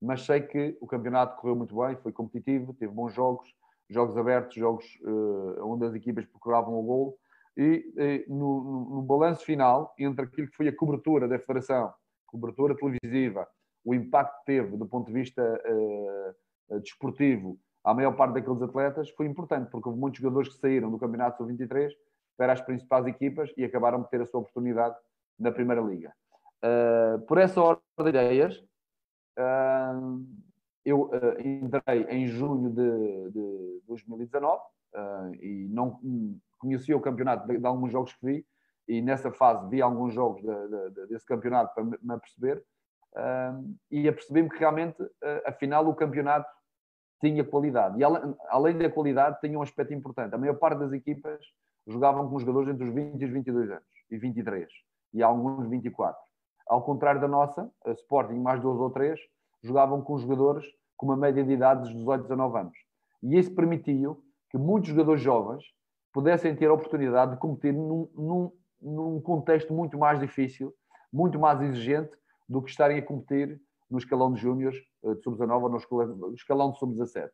mas 0.00 0.22
sei 0.22 0.40
que 0.40 0.76
o 0.80 0.86
campeonato 0.86 1.40
correu 1.40 1.56
muito 1.56 1.74
bem, 1.74 1.96
foi 1.96 2.12
competitivo, 2.12 2.74
teve 2.74 2.92
bons 2.92 3.14
jogos, 3.14 3.48
jogos 3.88 4.16
abertos, 4.16 4.54
jogos 4.54 4.84
uh, 5.02 5.64
onde 5.66 5.86
as 5.86 5.94
equipas 5.94 6.26
procuravam 6.26 6.74
o 6.74 6.82
gol. 6.82 7.18
E, 7.56 7.92
e 7.96 8.24
no, 8.28 8.64
no, 8.64 8.96
no 8.96 9.02
balanço 9.02 9.44
final, 9.44 9.94
entre 9.98 10.24
aquilo 10.24 10.48
que 10.48 10.56
foi 10.56 10.68
a 10.68 10.76
cobertura 10.76 11.28
da 11.28 11.38
Federação, 11.38 11.94
cobertura 12.26 12.76
televisiva, 12.76 13.46
o 13.84 13.94
impacto 13.94 14.40
que 14.40 14.46
teve 14.46 14.76
do 14.76 14.86
ponto 14.86 15.06
de 15.06 15.12
vista 15.12 15.42
uh, 16.70 16.80
desportivo 16.80 17.58
à 17.84 17.92
maior 17.92 18.16
parte 18.16 18.34
daqueles 18.34 18.62
atletas, 18.62 19.10
foi 19.10 19.26
importante, 19.26 19.70
porque 19.70 19.88
houve 19.88 20.00
muitos 20.00 20.20
jogadores 20.20 20.48
que 20.48 20.58
saíram 20.58 20.90
do 20.90 20.98
Campeonato 20.98 21.36
Sub-23 21.36 21.92
para 22.36 22.54
as 22.54 22.60
principais 22.60 23.06
equipas 23.06 23.52
e 23.56 23.64
acabaram 23.64 24.02
por 24.02 24.08
ter 24.08 24.22
a 24.22 24.26
sua 24.26 24.40
oportunidade 24.40 24.96
na 25.38 25.52
Primeira 25.52 25.82
Liga. 25.82 26.12
Uh, 26.64 27.20
por 27.26 27.36
essa 27.36 27.60
ordem 27.60 27.82
de 27.98 28.08
ideias, 28.08 28.56
uh, 29.38 30.24
eu 30.82 31.02
uh, 31.02 31.40
entrei 31.40 32.06
em 32.08 32.26
junho 32.26 32.70
de, 32.70 33.30
de 33.30 33.82
2019 33.86 34.62
e 35.42 35.66
não 35.70 36.00
conhecia 36.58 36.96
o 36.96 37.00
campeonato 37.00 37.48
de, 37.48 37.58
de, 37.58 37.66
alguns 37.66 37.90
jogos 37.90 38.12
que 38.14 38.24
vi 38.24 38.46
e 38.86 39.02
nessa 39.02 39.30
fase 39.32 39.68
vi 39.68 39.82
alguns 39.82 40.14
jogos 40.14 40.40
de, 40.40 40.90
de, 40.90 41.06
desse 41.08 41.26
campeonato 41.26 41.74
para 41.74 41.84
me 41.84 42.14
aperceber 42.14 42.64
e 43.90 44.08
apercebi-me 44.08 44.48
que 44.48 44.58
realmente, 44.58 44.96
afinal, 45.44 45.88
o 45.88 45.94
campeonato 45.96 46.48
tinha 47.24 47.42
qualidade. 47.42 47.98
E 47.98 48.04
além 48.50 48.76
da 48.76 48.90
qualidade, 48.90 49.40
tinha 49.40 49.58
um 49.58 49.62
aspecto 49.62 49.94
importante. 49.94 50.34
A 50.34 50.38
maior 50.38 50.54
parte 50.54 50.78
das 50.78 50.92
equipas 50.92 51.40
jogavam 51.86 52.28
com 52.28 52.38
jogadores 52.38 52.68
entre 52.68 52.84
os 52.84 52.94
20 52.94 53.20
e 53.20 53.24
os 53.24 53.30
22 53.30 53.70
anos, 53.70 53.84
e 54.10 54.18
23, 54.18 54.68
e 55.14 55.22
alguns 55.22 55.66
24. 55.68 56.20
Ao 56.66 56.82
contrário 56.82 57.20
da 57.20 57.28
nossa, 57.28 57.70
a 57.86 57.92
Sporting, 57.92 58.34
mais 58.34 58.60
dois 58.60 58.78
ou 58.78 58.90
três, 58.90 59.18
jogavam 59.62 60.02
com 60.02 60.18
jogadores 60.18 60.64
com 60.96 61.06
uma 61.06 61.16
média 61.16 61.42
de 61.42 61.52
idade 61.52 61.88
de 61.88 61.94
18, 61.94 62.22
19 62.22 62.58
anos. 62.58 62.78
E 63.22 63.38
isso 63.38 63.54
permitiu 63.54 64.22
que 64.50 64.58
muitos 64.58 64.90
jogadores 64.90 65.22
jovens 65.22 65.64
pudessem 66.12 66.54
ter 66.54 66.66
a 66.66 66.74
oportunidade 66.74 67.32
de 67.32 67.38
competir 67.38 67.72
num, 67.72 68.08
num, 68.14 68.52
num 68.80 69.20
contexto 69.20 69.72
muito 69.72 69.98
mais 69.98 70.20
difícil, 70.20 70.72
muito 71.12 71.38
mais 71.38 71.60
exigente 71.60 72.16
do 72.48 72.62
que 72.62 72.70
estarem 72.70 72.98
a 72.98 73.02
competir 73.02 73.60
no 73.94 73.98
escalão 73.98 74.32
de 74.32 74.40
júniores 74.40 74.76
eh, 75.04 75.14
de 75.14 75.22
sub-19 75.22 75.62
ou 75.62 75.70
no 75.70 76.34
escalão 76.34 76.72
de 76.72 76.78
sub-17. 76.78 77.30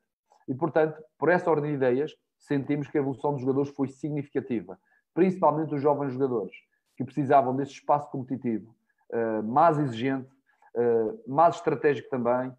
E, 0.47 0.55
portanto, 0.55 1.03
por 1.19 1.31
essa 1.31 1.51
ordem 1.51 1.71
de 1.71 1.77
ideias, 1.77 2.15
sentimos 2.39 2.87
que 2.87 2.99
a 2.99 3.01
evolução 3.01 3.33
dos 3.33 3.41
jogadores 3.41 3.71
foi 3.71 3.89
significativa, 3.89 4.79
principalmente 5.15 5.75
os 5.75 5.81
jovens 5.81 6.13
jogadores, 6.13 6.55
que 6.97 7.05
precisavam 7.05 7.57
desse 7.57 7.73
espaço 7.73 8.11
competitivo, 8.11 8.75
uh, 9.11 9.43
mais 9.43 9.79
exigente, 9.79 10.29
uh, 10.77 11.23
mais 11.27 11.57
estratégico 11.57 12.09
também, 12.11 12.55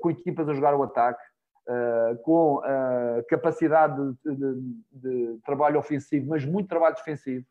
com 0.00 0.10
equipas 0.10 0.48
a 0.48 0.54
jogar 0.54 0.74
o 0.74 0.82
ataque, 0.82 1.22
com 2.22 2.62
capacidade 3.28 4.14
de, 4.24 4.34
de, 4.34 4.82
de, 4.90 5.38
trabalho 5.44 5.78
ofensivo, 5.78 6.30
mas 6.30 6.42
muito 6.46 6.70
trabalho 6.70 6.94
defensivo, 6.94 7.44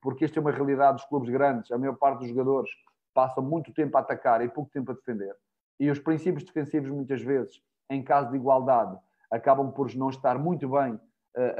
porque 0.00 0.24
esta 0.24 0.38
é 0.38 0.40
uma 0.40 0.52
realidade 0.52 0.98
dos 0.98 1.06
clubes 1.06 1.28
grandes. 1.30 1.72
A 1.72 1.78
maior 1.78 1.96
parte 1.96 2.20
dos 2.20 2.28
jogadores 2.28 2.70
passam 3.12 3.42
muito 3.42 3.72
tempo 3.72 3.96
a 3.96 4.00
atacar 4.00 4.42
e 4.42 4.48
pouco 4.48 4.70
tempo 4.70 4.92
a 4.92 4.94
defender. 4.94 5.34
E 5.78 5.90
os 5.90 5.98
princípios 5.98 6.44
defensivos, 6.44 6.90
muitas 6.90 7.22
vezes, 7.22 7.60
em 7.90 8.02
caso 8.02 8.30
de 8.30 8.36
igualdade, 8.36 8.96
acabam 9.30 9.72
por 9.72 9.92
não 9.94 10.10
estar 10.10 10.38
muito 10.38 10.68
bem 10.68 10.94
uh, 10.94 11.00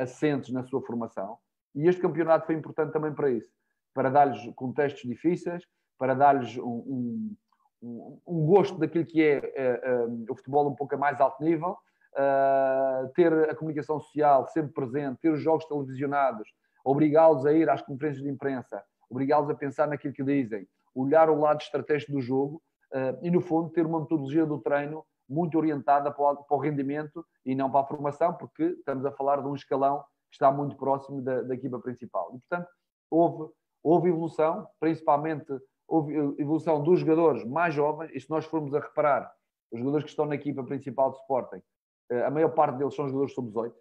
assentes 0.02 0.52
na 0.52 0.62
sua 0.62 0.82
formação. 0.82 1.38
E 1.74 1.88
este 1.88 2.00
campeonato 2.00 2.46
foi 2.46 2.54
importante 2.54 2.92
também 2.92 3.12
para 3.12 3.30
isso 3.30 3.50
para 3.94 4.10
dar-lhes 4.10 4.54
contextos 4.54 5.02
difíceis, 5.02 5.62
para 5.98 6.14
dar-lhes 6.14 6.56
um, 6.56 7.34
um, 7.82 8.20
um, 8.26 8.46
gosto 8.46 8.78
daquilo 8.78 9.04
que 9.04 9.22
é 9.22 9.38
uh, 9.38 10.10
uh, 10.10 10.26
o 10.30 10.36
futebol 10.36 10.68
um 10.68 10.74
pouco 10.74 10.94
a 10.94 10.98
mais 10.98 11.20
alto 11.20 11.42
nível, 11.42 11.76
ter 13.14 13.32
a 13.50 13.54
comunicação 13.54 13.98
social 13.98 14.46
sempre 14.48 14.72
presente, 14.72 15.18
ter 15.20 15.30
os 15.30 15.40
jogos 15.40 15.64
televisionados, 15.64 16.46
obrigá-los 16.84 17.46
a 17.46 17.52
ir 17.54 17.70
às 17.70 17.80
conferências 17.80 18.22
de 18.22 18.28
imprensa, 18.28 18.82
obrigá-los 19.08 19.48
a 19.48 19.54
pensar 19.54 19.88
naquilo 19.88 20.12
que 20.12 20.22
dizem, 20.22 20.68
olhar 20.94 21.30
o 21.30 21.40
lado 21.40 21.60
estratégico 21.60 22.12
do 22.12 22.20
jogo 22.20 22.62
e, 23.22 23.30
no 23.30 23.40
fundo, 23.40 23.70
ter 23.70 23.86
uma 23.86 24.00
metodologia 24.00 24.44
do 24.44 24.58
treino 24.58 25.04
muito 25.28 25.56
orientada 25.56 26.12
para 26.12 26.44
o, 26.50 26.58
rendimento 26.58 27.24
e 27.44 27.54
não 27.54 27.70
para 27.70 27.80
a 27.80 27.86
formação, 27.86 28.34
porque 28.34 28.64
estamos 28.64 29.04
a 29.06 29.12
falar 29.12 29.40
de 29.40 29.48
um 29.48 29.54
escalão 29.54 30.00
que 30.30 30.36
está 30.36 30.52
muito 30.52 30.76
próximo 30.76 31.22
da, 31.22 31.42
da 31.42 31.54
equipa 31.54 31.78
principal. 31.78 32.28
E, 32.34 32.38
portanto, 32.38 32.68
houve, 33.10 33.52
houve 33.82 34.08
evolução, 34.08 34.68
principalmente 34.78 35.52
houve 35.88 36.14
evolução 36.38 36.82
dos 36.82 37.00
jogadores 37.00 37.44
mais 37.44 37.74
jovens, 37.74 38.10
e 38.14 38.20
se 38.20 38.30
nós 38.30 38.44
formos 38.46 38.74
a 38.74 38.80
reparar, 38.80 39.30
os 39.70 39.78
jogadores 39.78 40.04
que 40.04 40.10
estão 40.10 40.26
na 40.26 40.34
equipa 40.34 40.62
principal 40.64 41.10
de 41.10 41.18
Sporting, 41.18 41.62
eh, 42.10 42.24
a 42.24 42.30
maior 42.30 42.50
parte 42.50 42.78
deles 42.78 42.94
são 42.94 43.06
jogadores 43.06 43.34
sub-18. 43.34 43.74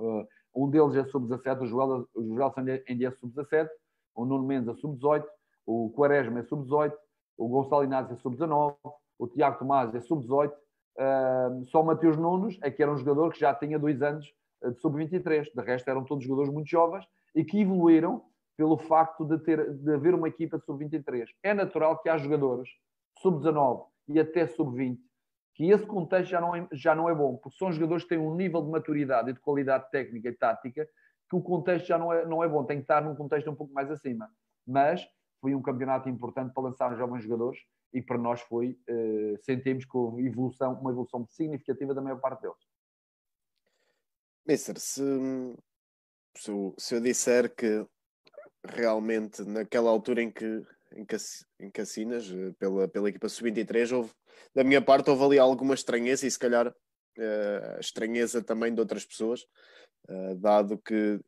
Eh, 0.00 0.26
um 0.54 0.68
deles 0.68 0.94
é 0.96 1.04
sub-17, 1.04 1.62
o 1.62 1.66
Joel, 1.66 2.08
o 2.14 2.34
Joel 2.34 2.52
ainda 2.56 3.04
é 3.04 3.10
sub-17, 3.10 3.68
o 4.14 4.24
Nuno 4.24 4.46
Mendes 4.46 4.68
é 4.68 4.80
sub-18, 4.80 5.24
o 5.70 5.90
Quaresma 5.90 6.40
é 6.40 6.42
sub-18, 6.42 6.92
o 7.38 7.48
Gonçalo 7.48 7.84
Inácio 7.84 8.12
é 8.12 8.16
sub-19, 8.16 8.74
o 9.18 9.28
Tiago 9.28 9.58
Tomás 9.58 9.94
é 9.94 10.00
sub-18, 10.00 10.50
uh, 10.50 11.64
só 11.66 11.80
o 11.80 11.86
Mateus 11.86 12.16
Nunes 12.16 12.58
é 12.62 12.70
que 12.70 12.82
era 12.82 12.90
um 12.90 12.96
jogador 12.96 13.32
que 13.32 13.38
já 13.38 13.54
tinha 13.54 13.78
dois 13.78 14.02
anos 14.02 14.26
eh, 14.62 14.70
de 14.70 14.80
sub-23. 14.80 15.46
De 15.54 15.62
resto, 15.62 15.88
eram 15.88 16.04
todos 16.04 16.24
jogadores 16.24 16.52
muito 16.52 16.68
jovens 16.68 17.06
e 17.34 17.44
que 17.44 17.60
evoluíram 17.60 18.24
pelo 18.56 18.76
facto 18.76 19.24
de, 19.24 19.38
ter, 19.38 19.72
de 19.74 19.94
haver 19.94 20.14
uma 20.14 20.28
equipa 20.28 20.58
de 20.58 20.64
sub-23. 20.64 21.26
É 21.42 21.54
natural 21.54 21.98
que 21.98 22.08
há 22.08 22.18
jogadores 22.18 22.68
sub-19 23.22 23.86
e 24.08 24.18
até 24.18 24.46
sub-20 24.46 24.98
que 25.54 25.70
esse 25.70 25.86
contexto 25.86 26.30
já 26.30 26.40
não, 26.40 26.56
é, 26.56 26.66
já 26.72 26.94
não 26.94 27.08
é 27.08 27.14
bom, 27.14 27.36
porque 27.36 27.56
são 27.58 27.70
jogadores 27.70 28.04
que 28.04 28.10
têm 28.10 28.18
um 28.18 28.34
nível 28.34 28.62
de 28.62 28.70
maturidade 28.70 29.30
e 29.30 29.34
de 29.34 29.40
qualidade 29.40 29.90
técnica 29.90 30.28
e 30.28 30.32
tática 30.32 30.88
que 31.28 31.36
o 31.36 31.42
contexto 31.42 31.86
já 31.86 31.98
não 31.98 32.12
é, 32.12 32.24
não 32.26 32.42
é 32.42 32.48
bom, 32.48 32.64
tem 32.64 32.78
que 32.78 32.84
estar 32.84 33.02
num 33.02 33.14
contexto 33.14 33.50
um 33.50 33.54
pouco 33.54 33.72
mais 33.72 33.90
acima. 33.90 34.28
Mas 34.66 35.06
foi 35.40 35.54
um 35.54 35.62
campeonato 35.62 36.08
importante 36.08 36.52
para 36.52 36.62
lançar 36.62 36.96
jovens 36.96 37.22
jogadores 37.22 37.60
e 37.92 38.00
para 38.00 38.18
nós 38.18 38.40
foi, 38.42 38.78
uh, 38.88 39.38
sentimos 39.42 39.84
houve 39.92 40.26
evolução, 40.26 40.74
uma 40.74 40.90
evolução 40.90 41.26
significativa 41.28 41.94
da 41.94 42.00
maior 42.00 42.20
parte 42.20 42.42
deles. 42.42 42.56
Mister, 44.46 44.78
se, 44.78 45.02
se, 46.36 46.50
eu, 46.50 46.74
se 46.78 46.94
eu 46.94 47.00
disser 47.00 47.54
que 47.54 47.86
realmente 48.64 49.42
naquela 49.42 49.90
altura 49.90 50.22
em 50.22 50.30
que, 50.30 50.62
em 50.92 51.04
que, 51.04 51.16
em 51.58 51.70
que 51.70 51.80
assinas 51.80 52.30
eh, 52.30 52.52
pela, 52.58 52.88
pela 52.88 53.08
equipa 53.08 53.28
sub-23, 53.28 53.96
houve, 53.96 54.12
da 54.54 54.64
minha 54.64 54.82
parte, 54.82 55.10
houve 55.10 55.24
ali 55.24 55.38
alguma 55.38 55.74
estranheza 55.74 56.26
e 56.26 56.30
se 56.30 56.38
calhar 56.38 56.68
uh, 56.68 57.80
estranheza 57.80 58.42
também 58.42 58.74
de 58.74 58.80
outras 58.80 59.04
pessoas, 59.04 59.42
uh, 60.08 60.34
dado 60.36 60.78
que 60.78 61.20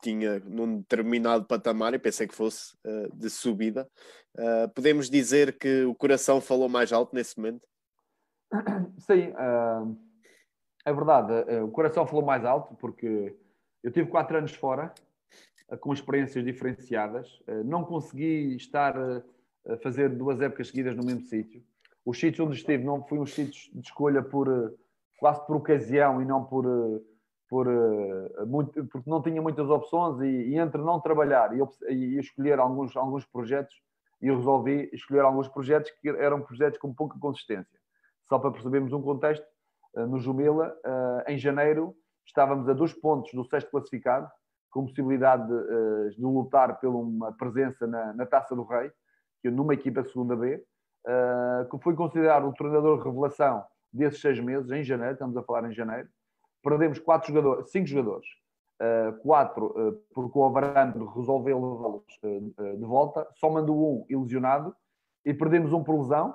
tinha 0.00 0.40
num 0.40 0.78
determinado 0.78 1.44
patamar 1.44 1.94
e 1.94 1.98
pensei 1.98 2.26
que 2.26 2.34
fosse 2.34 2.74
uh, 2.86 3.14
de 3.14 3.28
subida. 3.28 3.88
Uh, 4.36 4.68
podemos 4.74 5.10
dizer 5.10 5.58
que 5.58 5.84
o 5.84 5.94
coração 5.94 6.40
falou 6.40 6.68
mais 6.68 6.92
alto 6.92 7.14
nesse 7.14 7.36
momento? 7.36 7.66
Sim, 8.98 9.30
uh, 9.30 9.96
é 10.84 10.92
verdade. 10.92 11.32
o 11.62 11.68
coração 11.68 12.06
falou 12.06 12.24
mais 12.24 12.44
alto 12.44 12.74
porque 12.76 13.36
eu 13.82 13.92
tive 13.92 14.08
quatro 14.08 14.38
anos 14.38 14.54
fora 14.54 14.92
com 15.80 15.92
experiências 15.92 16.42
diferenciadas. 16.42 17.42
não 17.66 17.84
consegui 17.84 18.56
estar 18.56 18.96
a 18.96 19.76
fazer 19.82 20.08
duas 20.08 20.40
épocas 20.40 20.68
seguidas 20.68 20.96
no 20.96 21.04
mesmo 21.04 21.26
sítio. 21.26 21.62
Os 22.06 22.18
sítios 22.18 22.46
onde 22.46 22.56
estive 22.56 22.84
não 22.84 23.04
fui 23.04 23.18
uns 23.18 23.34
sítios 23.34 23.70
de 23.74 23.80
escolha 23.80 24.22
por 24.22 24.74
quase 25.18 25.46
por 25.46 25.56
ocasião 25.56 26.22
e 26.22 26.24
não 26.24 26.42
por 26.42 26.64
por, 27.48 27.66
uh, 27.66 28.46
muito, 28.46 28.84
porque 28.86 29.08
não 29.08 29.22
tinha 29.22 29.40
muitas 29.40 29.68
opções 29.70 30.20
e, 30.20 30.50
e 30.50 30.58
entre 30.58 30.80
não 30.82 31.00
trabalhar 31.00 31.50
e, 31.56 31.62
e, 31.88 32.18
escolher 32.18 32.58
alguns, 32.58 32.94
alguns 32.96 33.24
projetos, 33.24 33.74
e 34.20 34.30
resolvi 34.30 34.90
escolher 34.92 35.20
alguns 35.20 35.48
projetos 35.48 35.90
que 35.92 36.08
eram 36.08 36.42
projetos 36.42 36.78
com 36.78 36.92
pouca 36.92 37.18
consistência. 37.18 37.78
Só 38.28 38.38
para 38.38 38.50
percebermos 38.50 38.92
um 38.92 39.00
contexto, 39.00 39.46
uh, 39.94 40.06
no 40.06 40.18
Jumila, 40.18 40.76
uh, 40.84 41.30
em 41.30 41.38
janeiro, 41.38 41.94
estávamos 42.26 42.68
a 42.68 42.74
dois 42.74 42.92
pontos 42.92 43.32
do 43.32 43.44
sexto 43.44 43.70
classificado, 43.70 44.28
com 44.70 44.84
possibilidade 44.84 45.48
de, 45.48 46.16
de 46.16 46.22
lutar 46.22 46.78
por 46.78 46.94
uma 46.94 47.32
presença 47.32 47.86
na, 47.86 48.12
na, 48.12 48.26
Taça 48.26 48.54
do 48.54 48.64
Rei, 48.64 48.92
numa 49.44 49.72
equipa 49.72 50.04
segunda 50.04 50.36
B, 50.36 50.62
que 51.70 51.78
foi 51.82 51.94
considerado 51.94 52.46
o 52.46 52.52
treinador 52.52 53.02
revelação 53.02 53.64
desses 53.90 54.20
seis 54.20 54.38
meses, 54.38 54.70
em 54.70 54.84
janeiro, 54.84 55.14
estamos 55.14 55.34
a 55.38 55.42
falar 55.42 55.70
em 55.70 55.72
janeiro, 55.72 56.06
perdemos 56.68 56.98
quatro 56.98 57.32
jogadores, 57.32 57.70
cinco 57.70 57.86
jogadores. 57.86 58.28
Uh, 58.80 59.12
quatro, 59.22 59.66
uh, 59.66 59.92
porque 60.14 60.38
o 60.38 60.42
Alvarando 60.44 61.06
resolveu 61.06 61.58
levá-los 61.58 62.04
uh, 62.22 62.76
de 62.76 62.84
volta, 62.84 63.26
só 63.34 63.50
mandou 63.50 63.76
um 63.76 64.06
ilusionado 64.08 64.72
e 65.24 65.34
perdemos 65.34 65.72
um 65.72 65.82
por 65.82 65.98
lesão 65.98 66.34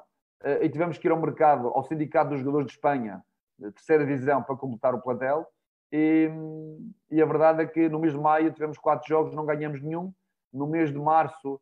e 0.59 0.67
tivemos 0.67 0.97
que 0.97 1.07
ir 1.07 1.11
ao 1.11 1.21
mercado, 1.21 1.69
ao 1.69 1.83
sindicato 1.83 2.31
dos 2.31 2.39
jogadores 2.39 2.67
de 2.67 2.73
Espanha, 2.73 3.23
terceira 3.57 4.05
divisão, 4.05 4.43
para 4.43 4.57
completar 4.57 4.93
o 4.93 5.01
plantel. 5.01 5.47
E, 5.89 6.29
e, 7.09 7.21
a 7.21 7.25
verdade 7.25 7.63
é 7.63 7.65
que 7.65 7.87
no 7.87 7.97
mês 7.97 8.11
de 8.11 8.19
maio 8.19 8.51
tivemos 8.51 8.77
quatro 8.77 9.07
jogos, 9.07 9.33
não 9.33 9.45
ganhamos 9.45 9.81
nenhum. 9.81 10.13
No 10.51 10.67
mês 10.67 10.91
de 10.91 10.99
março 10.99 11.61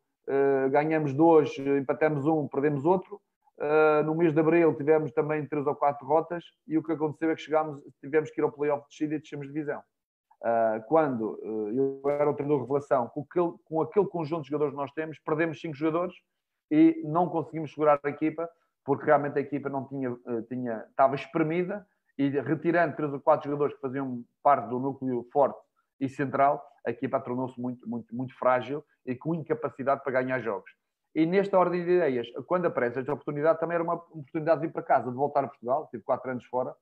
ganhamos 0.72 1.14
dois, 1.14 1.56
empatamos 1.60 2.26
um, 2.26 2.48
perdemos 2.48 2.84
outro. 2.84 3.22
Uh, 3.62 4.04
no 4.04 4.16
mês 4.16 4.34
de 4.34 4.40
abril 4.40 4.74
tivemos 4.76 5.12
também 5.12 5.46
três 5.46 5.68
ou 5.68 5.76
quatro 5.76 6.04
rotas 6.08 6.44
e 6.68 6.80
o 6.80 6.84
que 6.84 6.94
aconteceu 6.94 7.30
é 7.30 7.36
que 7.36 7.44
chegámos, 7.44 7.80
tivemos 8.00 8.32
que 8.32 8.42
ir 8.42 8.44
ao 8.44 8.52
playoff 8.52 8.82
de 8.82 8.90
descida 8.90 9.14
e 9.14 9.20
descemos 9.20 9.46
de 9.46 9.54
divisão. 9.54 9.80
Uh, 10.42 10.82
quando 10.88 11.40
uh, 11.44 11.70
eu 11.70 12.10
era 12.10 12.28
o 12.28 12.34
treinador 12.34 12.58
de 12.58 12.64
revelação, 12.64 13.08
com 13.10 13.22
aquele, 13.22 13.54
com 13.64 13.82
aquele 13.84 14.08
conjunto 14.08 14.42
de 14.42 14.50
jogadores 14.50 14.74
que 14.74 14.82
nós 14.82 14.92
temos, 14.94 15.20
perdemos 15.20 15.62
cinco 15.62 15.76
jogadores 15.76 16.16
e 16.72 17.04
não 17.06 17.30
conseguimos 17.30 17.72
segurar 17.72 18.00
a 18.04 18.10
equipa 18.10 18.50
porque 18.84 19.06
realmente 19.06 19.38
a 19.38 19.42
equipa 19.42 19.70
não 19.70 19.88
tinha, 19.88 20.18
tinha 20.50 20.84
estava 20.90 21.14
espremida 21.14 21.86
e 22.18 22.30
retirando 22.30 22.96
três 22.96 23.14
ou 23.14 23.20
quatro 23.20 23.48
jogadores 23.48 23.76
que 23.76 23.82
faziam 23.82 24.24
parte 24.42 24.70
do 24.70 24.80
núcleo 24.80 25.24
forte 25.32 25.60
e 26.00 26.10
central, 26.10 26.66
a 26.84 26.90
equipa 26.90 27.20
tornou-se 27.20 27.62
muito, 27.62 27.88
muito, 27.88 28.16
muito 28.16 28.36
frágil 28.40 28.84
e 29.06 29.16
com 29.16 29.36
incapacidade 29.36 30.02
para 30.04 30.14
ganhar 30.14 30.40
jogos. 30.40 30.72
E 31.14 31.26
nesta 31.26 31.60
ordem 31.60 31.84
de 31.84 31.92
ideias, 31.92 32.28
quando 32.48 32.68
aparece 32.68 33.00
esta 33.00 33.14
oportunidade, 33.14 33.60
também 33.60 33.76
era 33.76 33.84
uma 33.84 33.96
oportunidade 33.96 34.62
de 34.62 34.68
vir 34.68 34.74
para 34.74 34.84
casa, 34.84 35.10
de 35.10 35.18
voltar 35.18 35.44
a 35.44 35.48
Portugal, 35.48 35.88
tive 35.92 36.04
quatro 36.04 36.32
anos 36.32 36.46
fora, 36.46 36.74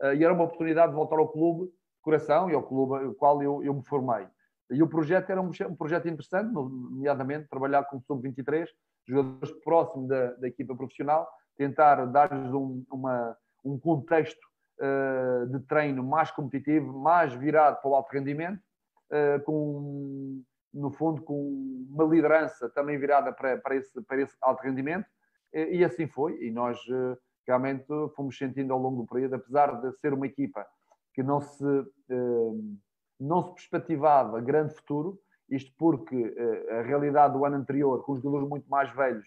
eh, 0.00 0.16
e 0.16 0.24
era 0.24 0.32
uma 0.32 0.44
oportunidade 0.44 0.90
de 0.90 0.96
voltar 0.96 1.18
ao 1.18 1.28
clube 1.28 1.66
de 1.66 2.00
coração 2.02 2.50
e 2.50 2.54
ao 2.54 2.62
clube 2.62 3.04
no 3.04 3.14
qual 3.14 3.42
eu, 3.42 3.62
eu 3.62 3.74
me 3.74 3.84
formei. 3.84 4.26
E 4.70 4.82
o 4.82 4.88
projeto 4.88 5.28
era 5.28 5.40
um, 5.40 5.50
um 5.68 5.76
projeto 5.76 6.08
interessante, 6.08 6.50
nomeadamente 6.50 7.48
trabalhar 7.48 7.84
com 7.84 7.98
o 7.98 8.02
Sub-23, 8.02 8.66
jogadores 9.06 9.54
próximos 9.62 10.08
da, 10.08 10.32
da, 10.32 10.48
equipa 10.48 10.74
profissional, 10.74 11.28
tentar 11.56 12.06
dar-lhes 12.06 12.52
um, 12.52 12.82
um 13.62 13.78
contexto 13.78 14.40
uh, 14.80 15.46
de 15.46 15.60
treino 15.66 16.02
mais 16.02 16.30
competitivo, 16.30 16.98
mais 16.98 17.34
virado 17.34 17.80
para 17.82 17.90
o 17.90 17.94
alto 17.94 18.10
rendimento, 18.10 18.60
uh, 19.10 19.44
com 19.44 20.42
no 20.74 20.90
fundo, 20.90 21.22
com 21.22 21.86
uma 21.88 22.04
liderança 22.04 22.68
também 22.68 22.98
virada 22.98 23.32
para, 23.32 23.56
para, 23.58 23.76
esse, 23.76 24.02
para 24.02 24.20
esse 24.20 24.36
alto 24.42 24.62
rendimento, 24.62 25.06
e, 25.54 25.84
assim 25.84 26.08
foi. 26.08 26.36
E 26.42 26.50
nós 26.50 26.78
eh, 26.90 27.16
realmente 27.46 27.86
fomos 28.16 28.36
sentindo 28.36 28.72
ao 28.72 28.80
longo 28.80 29.02
do 29.02 29.06
período, 29.06 29.36
apesar 29.36 29.80
de 29.80 29.92
ser 29.98 30.12
uma 30.12 30.26
equipa 30.26 30.66
que 31.14 31.22
não 31.22 31.40
se, 31.40 31.64
eh, 32.10 32.52
não 33.20 33.44
se 33.44 33.54
perspectivava 33.54 34.40
grande 34.40 34.74
futuro, 34.74 35.18
isto 35.48 35.72
porque 35.78 36.34
eh, 36.36 36.78
a 36.80 36.82
realidade 36.82 37.34
do 37.34 37.44
ano 37.44 37.56
anterior, 37.56 38.02
com 38.02 38.12
os 38.12 38.18
jogadores 38.20 38.48
muito 38.48 38.68
mais 38.68 38.92
velhos, 38.94 39.26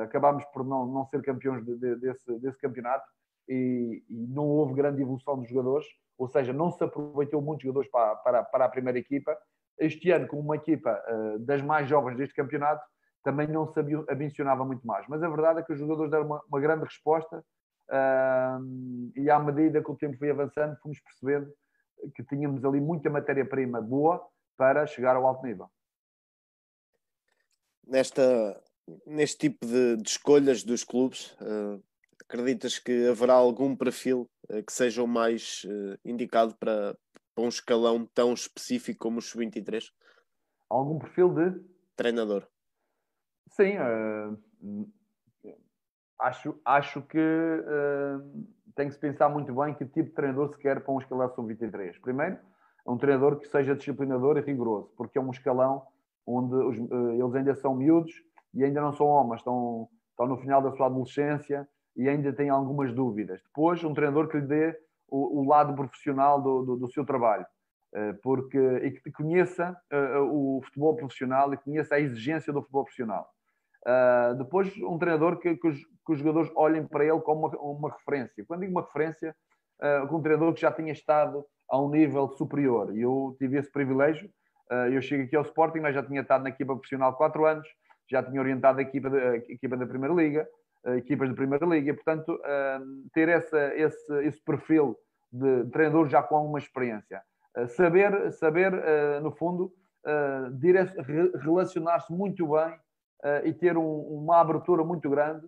acabámos 0.00 0.44
por 0.52 0.64
não, 0.64 0.86
não 0.86 1.04
ser 1.06 1.20
campeões 1.22 1.64
de, 1.64 1.76
de, 1.76 1.96
desse, 1.96 2.38
desse 2.38 2.56
campeonato. 2.56 3.04
e, 3.48 4.04
e, 4.08 4.26
não 4.28 4.44
houve 4.44 4.74
grande 4.74 5.02
evolução 5.02 5.36
dos 5.40 5.48
jogadores, 5.48 5.86
ou 6.16 6.28
seja, 6.28 6.52
não 6.52 6.70
se 6.70 6.84
aproveitou 6.84 7.42
muitos 7.42 7.64
jogadores 7.64 7.90
para, 7.90 8.14
para, 8.14 8.44
para 8.44 8.64
a 8.64 8.68
primeira 8.68 8.96
equipa. 8.96 9.36
Este 9.78 10.10
ano, 10.10 10.26
com 10.26 10.40
uma 10.40 10.56
equipa 10.56 11.02
uh, 11.08 11.38
das 11.40 11.62
mais 11.62 11.88
jovens 11.88 12.16
deste 12.16 12.34
campeonato, 12.34 12.82
também 13.22 13.48
não 13.48 13.66
se 13.72 13.80
ambicionava 14.08 14.64
muito 14.64 14.86
mais. 14.86 15.04
Mas 15.08 15.22
a 15.22 15.28
verdade 15.28 15.60
é 15.60 15.62
que 15.62 15.72
os 15.72 15.78
jogadores 15.78 16.10
deram 16.10 16.26
uma, 16.26 16.42
uma 16.48 16.60
grande 16.60 16.84
resposta 16.84 17.44
uh, 17.90 19.12
e 19.16 19.28
à 19.28 19.38
medida 19.38 19.82
que 19.82 19.90
o 19.90 19.96
tempo 19.96 20.16
foi 20.16 20.30
avançando, 20.30 20.78
fomos 20.80 21.00
percebendo 21.00 21.52
que 22.14 22.22
tínhamos 22.22 22.64
ali 22.64 22.80
muita 22.80 23.10
matéria-prima 23.10 23.80
boa 23.80 24.24
para 24.56 24.86
chegar 24.86 25.16
ao 25.16 25.26
alto 25.26 25.44
nível. 25.44 25.68
Nesta, 27.84 28.62
neste 29.04 29.38
tipo 29.38 29.66
de, 29.66 29.96
de 29.96 30.08
escolhas 30.08 30.62
dos 30.62 30.84
clubes, 30.84 31.32
uh, 31.40 31.82
acreditas 32.20 32.78
que 32.78 33.08
haverá 33.08 33.34
algum 33.34 33.74
perfil 33.74 34.30
uh, 34.50 34.62
que 34.62 34.72
seja 34.72 35.02
o 35.02 35.08
mais 35.08 35.66
indicado 36.04 36.54
para, 36.56 36.96
para 37.36 37.44
um 37.44 37.48
escalão 37.48 38.06
tão 38.06 38.32
específico 38.32 38.98
como 38.98 39.18
o 39.18 39.22
sub-23? 39.22 39.92
Algum 40.70 40.98
perfil 40.98 41.28
de? 41.28 41.60
Treinador. 41.94 42.48
Sim, 43.48 43.76
uh, 43.78 44.88
acho, 46.18 46.58
acho 46.64 47.02
que 47.02 47.18
uh, 47.18 48.46
tem 48.74 48.88
que 48.88 48.94
se 48.94 49.00
pensar 49.00 49.28
muito 49.28 49.54
bem 49.54 49.74
que 49.74 49.84
tipo 49.84 50.08
de 50.08 50.14
treinador 50.14 50.48
se 50.48 50.58
quer 50.58 50.82
para 50.82 50.92
um 50.92 50.98
escalão 50.98 51.28
sub-23. 51.34 52.00
Primeiro, 52.00 52.38
um 52.86 52.96
treinador 52.96 53.38
que 53.38 53.46
seja 53.46 53.76
disciplinador 53.76 54.38
e 54.38 54.40
rigoroso, 54.40 54.90
porque 54.96 55.18
é 55.18 55.20
um 55.20 55.30
escalão 55.30 55.86
onde 56.26 56.54
os, 56.54 56.78
uh, 56.90 57.12
eles 57.12 57.34
ainda 57.34 57.54
são 57.54 57.74
miúdos 57.74 58.12
e 58.54 58.64
ainda 58.64 58.80
não 58.80 58.94
são 58.94 59.06
homens, 59.06 59.40
estão, 59.40 59.88
estão 60.10 60.26
no 60.26 60.38
final 60.38 60.62
da 60.62 60.72
sua 60.72 60.86
adolescência 60.86 61.68
e 61.94 62.08
ainda 62.08 62.32
têm 62.32 62.48
algumas 62.48 62.94
dúvidas. 62.94 63.42
Depois, 63.42 63.84
um 63.84 63.92
treinador 63.92 64.28
que 64.28 64.38
lhe 64.38 64.46
dê 64.46 64.85
o, 65.08 65.40
o 65.40 65.48
lado 65.48 65.74
profissional 65.74 66.40
do, 66.40 66.62
do, 66.64 66.76
do 66.76 66.92
seu 66.92 67.04
trabalho. 67.04 67.46
Porque, 68.22 68.58
e 68.58 68.90
que 68.90 69.10
conheça 69.10 69.74
o 70.30 70.60
futebol 70.64 70.94
profissional 70.96 71.54
e 71.54 71.56
conheça 71.56 71.94
a 71.94 72.00
exigência 72.00 72.52
do 72.52 72.60
futebol 72.60 72.84
profissional. 72.84 73.26
Uh, 73.86 74.34
depois, 74.34 74.76
um 74.78 74.98
treinador 74.98 75.38
que, 75.38 75.54
que, 75.54 75.68
os, 75.68 75.78
que, 75.78 76.12
os, 76.12 76.18
jogadores 76.18 76.50
olhem 76.56 76.84
para 76.84 77.04
ele 77.04 77.20
como 77.20 77.46
uma, 77.46 77.56
uma 77.60 77.90
referência. 77.90 78.44
Quando 78.44 78.62
digo 78.62 78.72
uma 78.72 78.80
referência, 78.80 79.32
uh, 79.80 80.12
um 80.12 80.20
treinador 80.20 80.52
que 80.52 80.60
já 80.60 80.72
tinha 80.72 80.92
estado 80.92 81.46
a 81.70 81.80
um 81.80 81.88
nível 81.88 82.28
superior. 82.30 82.96
E 82.96 83.02
eu 83.02 83.36
tive 83.38 83.58
esse 83.58 83.70
privilégio. 83.70 84.28
Eu 84.92 85.00
chego 85.00 85.22
aqui 85.22 85.36
ao 85.36 85.44
Sporting, 85.44 85.78
mas 85.78 85.94
já 85.94 86.02
tinha 86.02 86.22
estado 86.22 86.42
na 86.42 86.48
equipa 86.48 86.74
profissional 86.74 87.16
quatro 87.16 87.46
anos, 87.46 87.68
já 88.10 88.20
tinha 88.20 88.40
orientado 88.40 88.80
a 88.80 88.82
equipa, 88.82 89.08
a 89.08 89.36
equipa 89.36 89.76
da 89.76 89.86
Primeira 89.86 90.12
Liga, 90.12 90.48
equipas 90.96 91.28
da 91.28 91.34
Primeira 91.34 91.66
Liga. 91.66 91.94
Portanto, 91.94 92.38
ter 93.12 93.28
essa, 93.28 93.74
esse, 93.74 94.24
esse 94.24 94.42
perfil 94.42 94.96
de 95.32 95.64
treinador 95.70 96.08
já 96.08 96.22
com 96.22 96.36
alguma 96.36 96.58
experiência. 96.58 97.22
saber, 97.68 98.32
saber 98.32 98.72
no 99.22 99.32
fundo, 99.32 99.72
relacionar-se 101.42 102.12
muito 102.12 102.48
bem 102.48 102.78
e 103.44 103.52
ter 103.52 103.76
um, 103.76 104.00
uma 104.00 104.40
abertura 104.40 104.84
muito 104.84 105.10
grande 105.10 105.46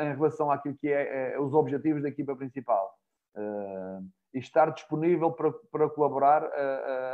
em 0.00 0.14
relação 0.14 0.50
àquilo 0.50 0.76
que 0.76 0.88
é, 0.88 1.34
é, 1.34 1.40
os 1.40 1.54
objetivos 1.54 2.02
da 2.02 2.08
equipa 2.08 2.34
principal. 2.34 2.92
E 4.34 4.38
estar 4.38 4.70
disponível 4.70 5.32
para, 5.32 5.52
para 5.70 5.88
colaborar 5.88 6.44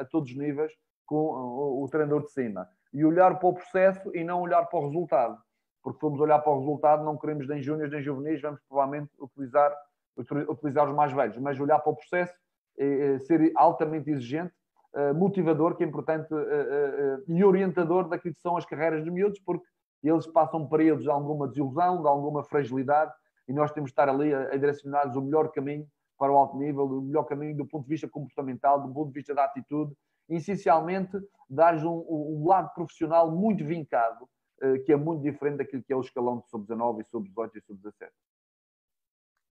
a 0.00 0.04
todos 0.10 0.30
os 0.30 0.36
níveis 0.36 0.72
com 1.06 1.16
o, 1.16 1.84
o, 1.84 1.88
treinador 1.88 2.22
de 2.22 2.32
cima. 2.32 2.66
E 2.92 3.04
olhar 3.04 3.38
para 3.38 3.48
o 3.48 3.54
processo 3.54 4.14
e 4.16 4.24
não 4.24 4.40
olhar 4.40 4.64
para 4.66 4.78
o 4.78 4.86
resultado. 4.86 5.38
Porque 5.84 5.98
se 5.98 6.00
formos 6.00 6.20
olhar 6.20 6.40
para 6.40 6.52
o 6.52 6.58
resultado, 6.58 7.04
não 7.04 7.16
queremos 7.16 7.46
nem 7.46 7.62
júniores 7.62 7.92
nem 7.92 8.02
juvenis, 8.02 8.40
vamos 8.40 8.60
provavelmente 8.68 9.12
utilizar, 9.20 9.72
utilizar 10.48 10.88
os 10.88 10.96
mais 10.96 11.12
velhos. 11.12 11.38
Mas 11.38 11.60
olhar 11.60 11.78
para 11.78 11.92
o 11.92 11.96
processo, 11.96 12.34
é, 12.76 13.14
é 13.14 13.18
ser 13.20 13.52
altamente 13.54 14.10
exigente, 14.10 14.52
motivador, 15.16 15.76
que 15.76 15.82
é 15.82 15.86
importante, 15.86 16.28
e 17.26 17.44
orientador 17.44 18.08
daquilo 18.08 18.34
que 18.34 18.40
são 18.40 18.56
as 18.56 18.64
carreiras 18.64 19.02
de 19.02 19.10
miúdos, 19.10 19.40
porque 19.40 19.66
eles 20.02 20.26
passam 20.26 20.68
períodos 20.68 21.04
de 21.04 21.10
alguma 21.10 21.48
desilusão, 21.48 22.00
de 22.00 22.08
alguma 22.08 22.44
fragilidade, 22.44 23.12
e 23.48 23.52
nós 23.52 23.72
temos 23.72 23.88
de 23.88 23.92
estar 23.92 24.08
ali 24.08 24.32
a, 24.34 24.56
direcionar-lhes 24.56 25.16
o 25.16 25.22
melhor 25.22 25.50
caminho 25.50 25.86
para 26.18 26.32
o 26.32 26.36
alto 26.36 26.56
nível, 26.56 26.84
o 26.84 27.02
melhor 27.02 27.24
caminho 27.24 27.56
do 27.56 27.66
ponto 27.66 27.84
de 27.84 27.90
vista 27.90 28.08
comportamental, 28.08 28.80
do 28.80 28.92
ponto 28.92 29.08
de 29.08 29.14
vista 29.14 29.34
da 29.34 29.44
atitude, 29.44 29.92
e 30.28 30.36
essencialmente 30.36 31.18
dar-lhes 31.48 31.82
um, 31.82 32.04
um, 32.08 32.46
lado 32.46 32.72
profissional 32.74 33.30
muito 33.30 33.64
vincado, 33.64 34.26
eh, 34.26 34.28
que 34.84 34.92
é 34.92 34.96
muito 34.96 35.22
diferente 35.22 35.58
daquilo 35.58 35.82
que 35.82 35.92
é 35.92 35.96
o 35.96 36.00
escalão 36.00 36.38
de 36.38 36.48
sub-19 36.48 37.00
e 37.00 37.04
sub-18 37.04 37.50
e 37.56 37.60
sub-17. 37.62 38.10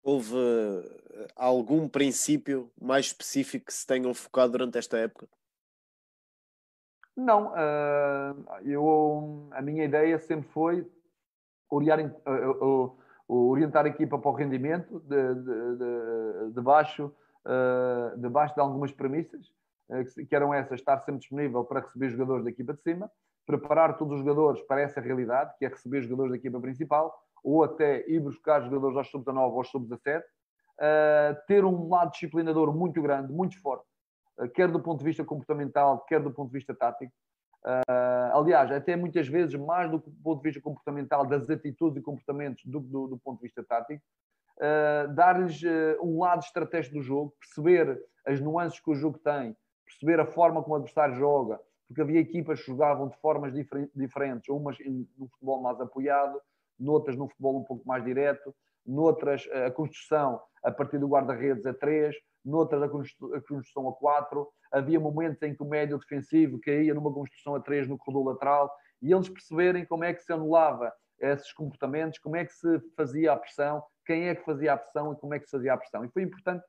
Houve 0.04 0.36
eh, 0.36 1.28
algum 1.36 1.88
princípio 1.88 2.70
mais 2.80 3.06
específico 3.06 3.68
que 3.68 3.74
se 3.74 3.88
tenham 3.88 4.14
focado 4.14 4.52
durante 4.52 4.78
esta 4.78 4.98
época? 4.98 5.28
Não, 7.16 7.54
uh, 7.54 8.60
eu, 8.66 9.48
a 9.52 9.62
minha 9.62 9.86
ideia 9.86 10.20
sempre 10.20 10.50
foi 10.50 10.92
orientar, 11.70 12.20
orientar 13.28 13.86
a 13.86 13.90
equipa 13.90 14.18
para 14.18 14.32
o 14.32 14.34
rendimento 14.34 15.00
de, 15.02 15.36
de, 15.36 15.78
de, 15.78 16.52
de 16.54 16.62
baixo, 16.62 17.14
de 18.18 18.30
baixo 18.30 18.56
de 18.56 18.62
algumas 18.62 18.92
premissas, 18.92 19.54
que 20.28 20.36
eram 20.36 20.54
essas, 20.54 20.80
estar 20.80 21.00
sempre 21.02 21.20
disponível 21.20 21.64
para 21.64 21.82
receber 21.82 22.10
jogadores 22.10 22.44
da 22.44 22.50
equipa 22.50 22.74
de 22.74 22.82
cima, 22.82 23.12
preparar 23.46 23.98
todos 23.98 24.14
os 24.14 24.20
jogadores 24.20 24.62
para 24.64 24.82
essa 24.82 25.02
realidade, 25.02 25.54
que 25.58 25.66
é 25.66 25.68
receber 25.68 26.02
jogadores 26.02 26.32
da 26.32 26.38
equipa 26.38 26.60
principal, 26.60 27.14
ou 27.44 27.64
até 27.64 28.10
ir 28.10 28.20
buscar 28.20 28.62
jogadores 28.62 28.98
aos 28.98 29.10
sub-19 29.10 29.52
ou 29.52 29.58
aos 29.58 29.70
sub-17, 29.70 30.24
ter 31.48 31.66
um 31.66 31.90
lado 31.90 32.12
disciplinador 32.12 32.74
muito 32.76 33.02
grande, 33.02 33.32
muito 33.32 33.62
forte, 33.62 33.86
eh, 34.40 34.48
quer 34.48 34.72
do 34.72 34.80
ponto 34.80 35.00
de 35.00 35.06
vista 35.06 35.24
comportamental, 35.24 36.04
quer 36.06 36.22
do 36.22 36.32
ponto 36.32 36.52
de 36.52 36.58
vista 36.58 36.74
tático. 36.74 37.12
Uh, 37.66 38.38
aliás, 38.38 38.70
até 38.72 38.94
muitas 38.94 39.26
vezes 39.26 39.56
mais 39.56 39.90
do 39.90 39.98
ponto 39.98 40.42
de 40.42 40.50
vista 40.50 40.62
comportamental, 40.62 41.26
das 41.26 41.50
atitudes 41.50 41.98
e 41.98 42.04
comportamentos 42.04 42.62
do, 42.66 42.82
do, 42.82 43.08
do 43.08 43.18
ponto 43.18 43.38
de 43.38 43.44
vista 43.44 43.64
tático, 43.64 44.04
uh, 44.58 45.14
dar-lhes 45.14 45.62
uh, 45.64 45.98
um 46.04 46.20
lado 46.20 46.42
estratégico 46.42 46.96
do 46.96 47.02
jogo, 47.02 47.34
perceber 47.40 48.04
as 48.26 48.42
nuances 48.42 48.82
que 48.82 48.92
o 48.92 48.96
jogo 48.96 49.18
tem, 49.18 49.56
perceber 49.86 50.20
a 50.20 50.26
forma 50.26 50.62
como 50.62 50.74
o 50.74 50.78
adversário 50.78 51.16
joga, 51.16 51.58
porque 51.94 52.02
havia 52.02 52.20
equipas 52.20 52.60
que 52.60 52.66
jogavam 52.66 53.08
de 53.08 53.16
formas 53.18 53.54
difer 53.54 53.88
diferentes, 53.96 54.50
umas 54.50 54.76
no 54.80 55.30
futebol 55.30 55.62
mais 55.62 55.80
apoiado, 55.80 56.42
noutras 56.80 57.16
no 57.16 57.30
futebol 57.30 57.60
um 57.60 57.64
pouco 57.64 57.88
mais 57.88 58.04
direto, 58.04 58.54
noutras 58.84 59.48
a 59.52 59.70
construção 59.70 60.42
a 60.64 60.72
partir 60.72 60.98
do 60.98 61.08
guarda-redes 61.08 61.68
a 61.68 61.74
três, 61.74 62.16
noutras 62.44 62.82
a 62.82 62.90
construção 62.90 63.88
a 63.88 63.94
4. 63.94 64.48
Havia 64.72 65.00
momentos 65.00 65.40
em 65.44 65.56
que 65.56 65.62
o 65.62 65.70
médio 65.70 66.00
defensivo 66.00 66.60
caía 66.60 66.96
numa 66.96 67.14
construção 67.14 67.54
a 67.54 67.60
3 67.60 67.88
no 67.88 67.98
corredor 67.98 68.34
lateral 68.34 68.74
e 69.00 69.14
eles 69.14 69.30
perceberem 69.30 69.86
como 69.86 70.04
é 70.04 70.14
que 70.14 70.24
se 70.24 70.34
anulava 70.34 70.92
esses 71.20 71.54
comportamentos, 71.54 72.18
como 72.18 72.36
é 72.36 72.44
que 72.44 72.54
se 72.54 72.80
fazia 72.98 73.34
a 73.34 73.38
pressão, 73.38 73.84
quem 74.04 74.30
é 74.30 74.36
que 74.36 74.44
fazia 74.44 74.74
a 74.74 74.78
pressão 74.78 75.14
e 75.14 75.16
como 75.18 75.36
é 75.36 75.40
que 75.40 75.46
se 75.46 75.52
fazia 75.52 75.74
a 75.74 75.78
pressão. 75.78 76.04
E 76.04 76.10
foi 76.10 76.24
importante 76.24 76.66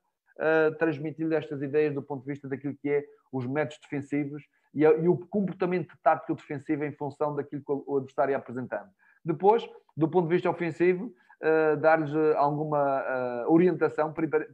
transmitir-lhe 0.77 1.33
estas 1.33 1.61
ideias 1.61 1.93
do 1.93 2.03
ponto 2.03 2.21
de 2.23 2.31
vista 2.31 2.47
daquilo 2.49 2.75
que 2.75 2.89
é 2.89 3.05
os 3.31 3.45
métodos 3.45 3.79
defensivos 3.81 4.43
e, 4.73 4.81
e 4.83 5.07
o 5.07 5.17
comportamento 5.17 5.97
tático 6.03 6.35
defensivo 6.35 6.83
em 6.83 6.91
função 6.91 7.33
daquilo 7.33 7.63
que 7.63 7.71
o 7.71 7.97
adversário 7.97 8.31
ia 8.31 8.37
apresentando. 8.37 8.89
Depois, 9.23 9.67
do 9.95 10.09
ponto 10.09 10.27
de 10.27 10.35
vista 10.35 10.49
ofensivo, 10.49 11.05
uh, 11.41 11.77
dar-lhes 11.77 12.13
eh, 12.13 12.35
alguma 12.35 13.01
uh, 13.01 13.51
orientação, 13.51 14.13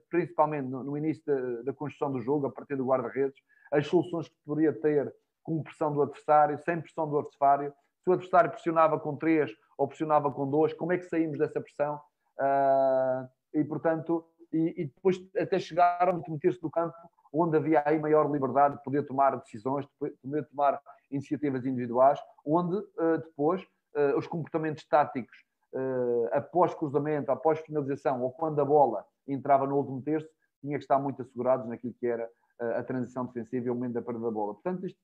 principalmente 0.09 0.67
no, 0.67 0.83
no 0.83 0.97
início 0.97 1.23
da, 1.25 1.63
da, 1.63 1.73
construção 1.73 2.11
do 2.11 2.21
jogo, 2.21 2.47
a 2.47 2.51
partir 2.51 2.75
do 2.75 2.85
guarda-redes, 2.85 3.37
as 3.71 3.87
soluções 3.87 4.29
que 4.29 4.35
poderia 4.45 4.71
ter 4.71 5.13
com 5.43 5.61
pressão 5.63 5.91
do 5.91 6.01
adversário, 6.01 6.57
sem 6.59 6.79
pressão 6.79 7.09
do 7.09 7.17
adversário. 7.17 7.73
Se 8.03 8.09
o 8.09 8.13
adversário 8.13 8.51
pressionava 8.51 8.99
com 8.99 9.15
três 9.15 9.51
ou 9.77 9.87
pressionava 9.87 10.31
com 10.31 10.49
dois, 10.49 10.73
como 10.73 10.93
é 10.93 10.97
que 10.97 11.05
saímos 11.05 11.37
dessa 11.37 11.59
pressão? 11.59 11.99
Uh, 12.39 13.27
e, 13.53 13.63
portanto, 13.63 14.25
e, 14.53 14.81
e, 14.81 14.85
depois 14.85 15.17
até 15.37 15.59
chegar 15.59 16.09
a 16.09 16.13
meter-se 16.13 16.61
no 16.61 16.69
campo 16.69 16.95
onde 17.33 17.55
havia 17.55 17.81
aí 17.85 17.99
maior 17.99 18.29
liberdade 18.29 18.77
de 18.77 18.83
poder 18.83 19.03
tomar 19.05 19.35
decisões, 19.37 19.85
de 19.85 20.11
poder 20.21 20.45
tomar 20.47 20.81
iniciativas 21.09 21.65
individuais, 21.65 22.19
onde 22.45 22.75
uh, 22.75 23.17
depois 23.17 23.61
uh, 23.95 24.17
os 24.17 24.27
comportamentos 24.27 24.85
táticos 24.87 25.37
uh, 25.73 26.29
após 26.33 26.73
cruzamento, 26.73 27.31
após 27.31 27.59
finalização 27.59 28.21
ou 28.21 28.31
quando 28.31 28.59
a 28.59 28.65
bola 28.65 29.05
entrava 29.27 29.65
no 29.65 29.77
último 29.77 30.01
terço, 30.01 30.27
tinha 30.59 30.77
que 30.77 30.83
estar 30.83 30.99
muito 30.99 31.21
assegurados 31.21 31.67
naquilo 31.67 31.93
que 31.99 32.07
era 32.07 32.29
a 32.77 32.83
transição 32.83 33.25
defensiva 33.25 33.65
e 33.65 33.69
o 33.71 33.73
momento 33.73 33.93
da 33.93 34.01
perda 34.03 34.19
da 34.19 34.29
bola. 34.29 34.53
Portanto, 34.53 34.85
isto, 34.85 34.99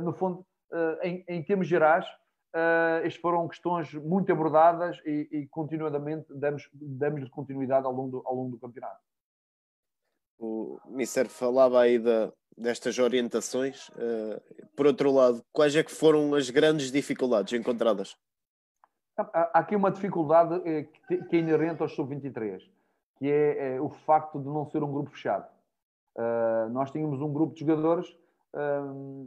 no 0.00 0.12
fundo, 0.12 0.46
em, 1.02 1.24
em, 1.26 1.42
termos 1.42 1.66
gerais, 1.66 2.06
uh, 2.54 3.04
estas 3.04 3.16
foram 3.16 3.48
questões 3.48 3.92
muito 3.94 4.30
abordadas 4.32 4.98
e, 5.04 5.28
e 5.30 5.46
continuadamente 5.48 6.26
damos, 6.30 6.68
damos 6.72 7.28
continuidade 7.30 7.86
ao 7.86 7.92
longo 7.92 8.10
do, 8.10 8.22
ao 8.26 8.34
longo 8.34 8.50
do 8.52 8.58
campeonato. 8.58 9.00
O 10.38 10.78
Mister 10.86 11.28
falava 11.28 11.80
aí 11.80 11.98
da, 11.98 12.32
destas 12.56 12.98
orientações. 12.98 13.90
por 14.74 14.86
outro 14.86 15.12
lado, 15.12 15.44
quais 15.52 15.76
é 15.76 15.82
que 15.84 15.92
foram 15.92 16.34
as 16.34 16.48
grandes 16.48 16.90
dificuldades 16.90 17.52
encontradas? 17.52 18.16
Há 19.32 19.58
aqui 19.58 19.76
uma 19.76 19.90
dificuldade 19.90 20.62
eh, 20.64 20.88
que 21.28 21.36
é 21.36 21.38
inerente 21.38 21.82
aos 21.82 21.94
sub-23, 21.94 22.62
que 23.16 23.30
é, 23.30 23.74
é 23.74 23.80
o 23.80 23.90
facto 23.90 24.38
de 24.40 24.46
não 24.46 24.64
ser 24.66 24.82
um 24.82 24.90
grupo 24.90 25.10
fechado. 25.10 25.46
Uh, 26.16 26.68
nós 26.70 26.90
tínhamos 26.90 27.20
um 27.20 27.32
grupo 27.32 27.54
de 27.54 27.60
jogadores, 27.60 28.16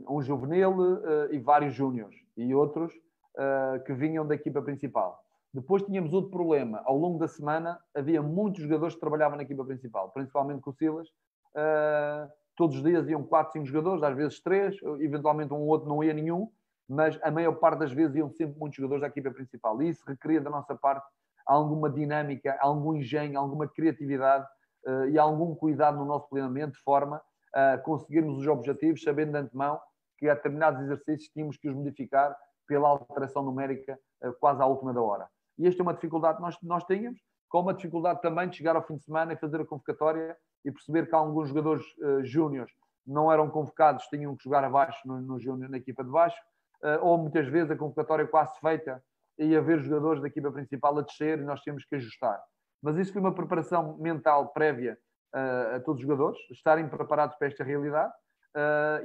um, 0.10 0.22
juvenil 0.22 0.72
uh, 0.72 1.32
e 1.34 1.40
vários 1.40 1.74
júniores, 1.74 2.16
e 2.36 2.54
outros 2.54 2.94
uh, 3.38 3.84
que 3.84 3.94
vinham 3.94 4.26
da 4.26 4.36
equipa 4.36 4.62
principal. 4.62 5.20
Depois 5.54 5.84
tínhamos 5.84 6.14
outro 6.14 6.32
problema. 6.32 6.82
Ao 6.86 6.98
longo 6.98 7.20
da 7.20 7.28
semana 7.28 7.80
havia 7.96 8.22
muitos 8.22 8.62
jogadores 8.64 8.96
que 8.96 9.02
trabalhavam 9.02 9.38
na 9.38 9.44
equipa 9.44 9.64
principal, 9.64 10.10
principalmente 10.12 10.62
com 10.62 10.72
o 10.72 10.74
Silas. 10.74 11.08
todos 12.56 12.78
os 12.78 12.84
dias 12.84 13.08
iam 13.08 13.24
4, 13.24 13.54
5 13.54 13.66
jogadores, 13.66 14.04
às 14.04 14.16
vezes 14.16 14.42
3, 14.42 14.76
eventualmente 15.00 15.54
um 15.54 15.58
ou 15.58 15.68
outro 15.68 15.88
não 15.88 16.04
ia 16.04 16.14
nenhum, 16.14 16.50
mas 16.90 17.20
a 17.22 17.30
maior 17.30 17.54
parte 17.54 17.80
das 17.80 17.92
vezes 17.92 18.16
iam 18.16 18.32
sempre 18.32 18.58
muitos 18.60 18.78
jogadores 18.78 19.02
da 19.02 19.08
equipa 19.08 19.32
principal. 19.32 19.80
E 19.82 19.90
isso 19.90 20.04
requeria 20.08 20.42
da 20.42 20.50
nossa 20.50 20.76
parte 20.76 21.06
alguma 21.46 21.90
dinâmica, 21.90 22.58
algum 22.60 22.96
engenho, 22.96 23.38
alguma 23.38 23.68
criatividade 23.68 24.48
uh, 24.88 25.06
e 25.10 25.20
algum 25.20 25.54
cuidado 25.56 25.98
no 25.98 26.06
nosso 26.06 26.28
planeamento, 26.30 26.74
de 26.74 26.84
forma 26.84 27.22
a 27.54 27.78
conseguirmos 27.78 28.40
os 28.40 28.48
objetivos, 28.48 29.04
sabendo 29.04 29.34
de 29.34 29.38
antemão 29.38 29.80
que 30.18 30.28
a 30.28 30.34
determinados 30.34 30.82
exercícios 30.82 31.30
tínhamos 31.30 31.58
que 31.58 31.70
os 31.70 31.76
modificar 31.76 32.36
pela 32.74 32.90
alteração 32.90 33.44
numérica 33.44 34.00
uh, 34.24 34.34
quase 34.40 34.60
à 34.60 34.66
última 34.66 34.92
da 34.92 35.02
hora. 35.02 35.28
E 35.60 35.68
esta 35.68 35.80
é 35.80 35.84
uma 35.84 35.94
dificuldade 35.94 36.38
que 36.38 36.42
nós, 36.42 36.58
nós 36.64 36.84
tínhamos, 36.86 37.20
com 37.48 37.60
uma 37.60 37.74
dificuldade 37.74 38.20
também 38.20 38.50
de 38.50 38.58
chegar 38.58 38.76
ao 38.76 38.82
fim 38.82 38.96
de 38.96 39.04
semana 39.04 39.34
e 39.34 39.38
fazer 39.38 39.62
a 39.62 39.66
convocatória 39.66 40.36
e 40.66 40.72
perceber 40.72 41.08
que 41.08 41.14
alguns 41.14 41.50
jogadores 41.50 41.86
uh, 42.00 42.26
júniores 42.26 42.72
não 43.06 43.32
eram 43.32 43.48
convocados, 43.52 44.08
tinham 44.08 44.36
que 44.36 44.44
jogar 44.44 44.64
abaixo 44.64 45.00
no, 45.08 45.22
no 45.22 45.40
júnior, 45.40 45.70
na 45.70 45.78
equipa 45.78 46.04
de 46.04 46.10
baixo, 46.10 46.38
uh, 46.84 47.06
ou 47.06 47.16
muitas 47.20 47.48
vezes 47.48 47.70
a 47.70 47.76
convocatória 47.76 48.26
quase 48.26 48.60
feita 48.60 49.04
e 49.38 49.56
haver 49.56 49.80
jogadores 49.82 50.20
da 50.20 50.28
equipa 50.28 50.52
principal 50.52 50.98
a 50.98 51.02
descer 51.04 51.38
e 51.38 51.44
nós 51.44 51.62
temos 51.62 51.86
que 51.86 51.94
ajustar. 51.94 52.42
Mas 52.82 52.98
isso 52.98 53.14
foi 53.14 53.22
uma 53.22 53.36
preparação 53.36 53.98
mental 54.00 54.48
prévia 54.48 54.98
uh, 55.36 55.76
a 55.76 55.80
todos 55.80 56.02
os 56.02 56.08
jogadores, 56.08 56.40
estarem 56.50 56.90
preparados 56.90 57.36
para 57.36 57.48
esta 57.48 57.64
realidade. 57.64 58.12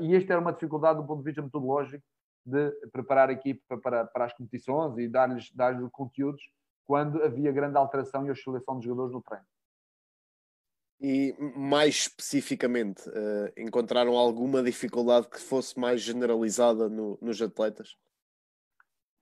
E 0.00 0.14
esta 0.14 0.34
era 0.34 0.42
uma 0.42 0.52
dificuldade 0.52 0.98
do 1.00 1.06
ponto 1.06 1.20
de 1.20 1.24
vista 1.24 1.40
metodológico 1.40 2.04
de 2.48 2.70
preparar 2.92 3.28
a 3.28 3.32
equipa 3.32 3.78
para, 3.78 4.04
para 4.06 4.24
as 4.24 4.32
competições 4.32 4.96
e 4.98 5.08
dar-lhes 5.08 5.50
dar 5.52 5.78
conteúdos 5.90 6.42
quando 6.86 7.22
havia 7.22 7.52
grande 7.52 7.76
alteração 7.76 8.26
e 8.26 8.30
oscilação 8.30 8.76
dos 8.76 8.84
jogadores 8.84 9.12
no 9.12 9.22
treino. 9.22 9.44
E 11.00 11.36
mais 11.56 11.94
especificamente, 11.94 13.08
uh, 13.08 13.52
encontraram 13.56 14.16
alguma 14.16 14.62
dificuldade 14.62 15.28
que 15.28 15.38
fosse 15.38 15.78
mais 15.78 16.00
generalizada 16.00 16.88
no, 16.88 17.16
nos 17.20 17.40
atletas? 17.40 17.96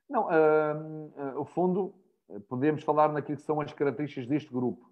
Não, 0.09 0.27
uh, 0.27 1.37
uh, 1.37 1.41
o 1.41 1.45
fundo, 1.45 1.95
podemos 2.49 2.83
falar 2.83 3.13
naquilo 3.13 3.37
que 3.37 3.43
são 3.43 3.61
as 3.61 3.73
características 3.73 4.27
deste 4.27 4.51
grupo. 4.51 4.91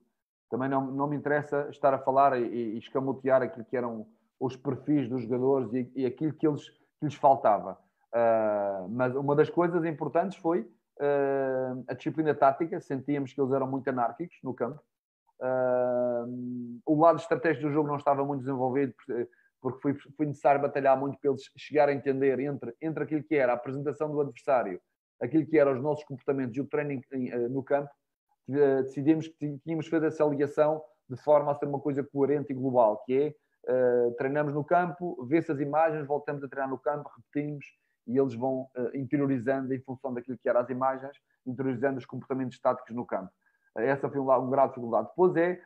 Também 0.51 0.69
não, 0.69 0.85
não 0.91 1.07
me 1.07 1.17
interessa 1.17 1.69
estar 1.71 1.95
a 1.95 1.99
falar 1.99 2.39
e, 2.39 2.45
e 2.45 2.79
escamotear 2.79 3.41
aquilo 3.41 3.65
que 3.65 3.77
eram 3.77 4.07
os 4.39 4.57
perfis 4.57 5.09
dos 5.09 5.23
jogadores 5.23 5.73
e, 5.73 5.91
e 5.95 6.05
aquilo 6.05 6.35
que, 6.35 6.47
eles, 6.47 6.69
que 6.69 7.05
lhes 7.07 7.15
faltava. 7.15 7.79
Uh, 8.15 8.89
mas 8.91 9.15
uma 9.17 9.35
das 9.35 9.51
coisas 9.51 9.85
importantes 9.85 10.39
foi 10.39 10.61
uh, 10.61 11.85
a 11.89 11.95
disciplina 11.95 12.35
tática. 12.35 12.81
Sentíamos 12.81 13.33
que 13.33 13.41
eles 13.41 13.53
eram 13.53 13.67
muito 13.67 13.89
anárquicos 13.89 14.39
no 14.43 14.55
campo. 14.55 14.81
Uh, 15.41 16.81
o 16.87 17.01
lado 17.01 17.19
estratégico 17.19 17.67
do 17.67 17.73
jogo 17.73 17.89
não 17.89 17.97
estava 17.97 18.25
muito 18.25 18.41
desenvolvido 18.41 18.95
porque 19.61 19.81
foi, 19.81 19.95
foi 19.95 20.27
necessário 20.27 20.61
batalhar 20.61 20.99
muito 20.99 21.19
para 21.19 21.31
eles 21.31 21.43
chegarem 21.57 21.97
a 21.97 21.99
entender 21.99 22.39
entre, 22.39 22.75
entre 22.81 23.03
aquilo 23.03 23.25
que 23.25 23.35
era 23.35 23.53
a 23.53 23.57
apresentação 23.57 24.11
do 24.11 24.21
adversário 24.21 24.81
aquilo 25.21 25.47
que 25.47 25.59
eram 25.59 25.73
os 25.73 25.83
nossos 25.83 26.05
comportamentos 26.05 26.57
e 26.57 26.61
o 26.61 26.67
treino 26.67 27.01
eh, 27.13 27.49
no 27.49 27.63
campo, 27.63 27.91
eh, 28.51 28.83
decidimos 28.83 29.29
que 29.29 29.59
tínhamos 29.65 29.87
que 29.87 29.91
fazer 29.91 30.07
essa 30.07 30.25
ligação 30.25 30.83
de 31.09 31.17
forma 31.17 31.51
a 31.51 31.55
ser 31.55 31.67
uma 31.67 31.81
coisa 31.81 32.03
coerente 32.03 32.53
e 32.53 32.55
global, 32.55 33.03
que 33.05 33.15
é 33.15 33.35
treinamos 34.19 34.53
no 34.53 34.63
campo, 34.63 35.25
vê-se 35.25 35.51
as 35.51 35.59
imagens, 35.59 36.07
voltamos 36.07 36.45
a 36.45 36.49
treinar 36.49 36.69
no 36.69 36.79
campo, 36.79 37.11
repetimos 37.17 37.65
e 38.07 38.19
eles 38.19 38.35
vão 38.35 38.69
uh, 38.77 38.97
interiorizando 38.97 39.73
em 39.73 39.81
função 39.81 40.13
daquilo 40.13 40.39
que 40.39 40.49
eram 40.49 40.61
as 40.61 40.71
imagens, 40.71 41.17
interiorizando 41.47 41.99
os 41.99 42.07
comportamentos 42.07 42.57
estáticos 42.57 42.95
no 42.95 43.07
campo. 43.07 43.31
Uh, 43.77 43.81
essa 43.81 44.09
foi 44.09 44.21
um, 44.21 44.31
um 44.31 44.51
grau 44.51 44.67
de 44.67 44.75
dificuldade. 44.75 45.09
Depois 45.09 45.37
é, 45.37 45.61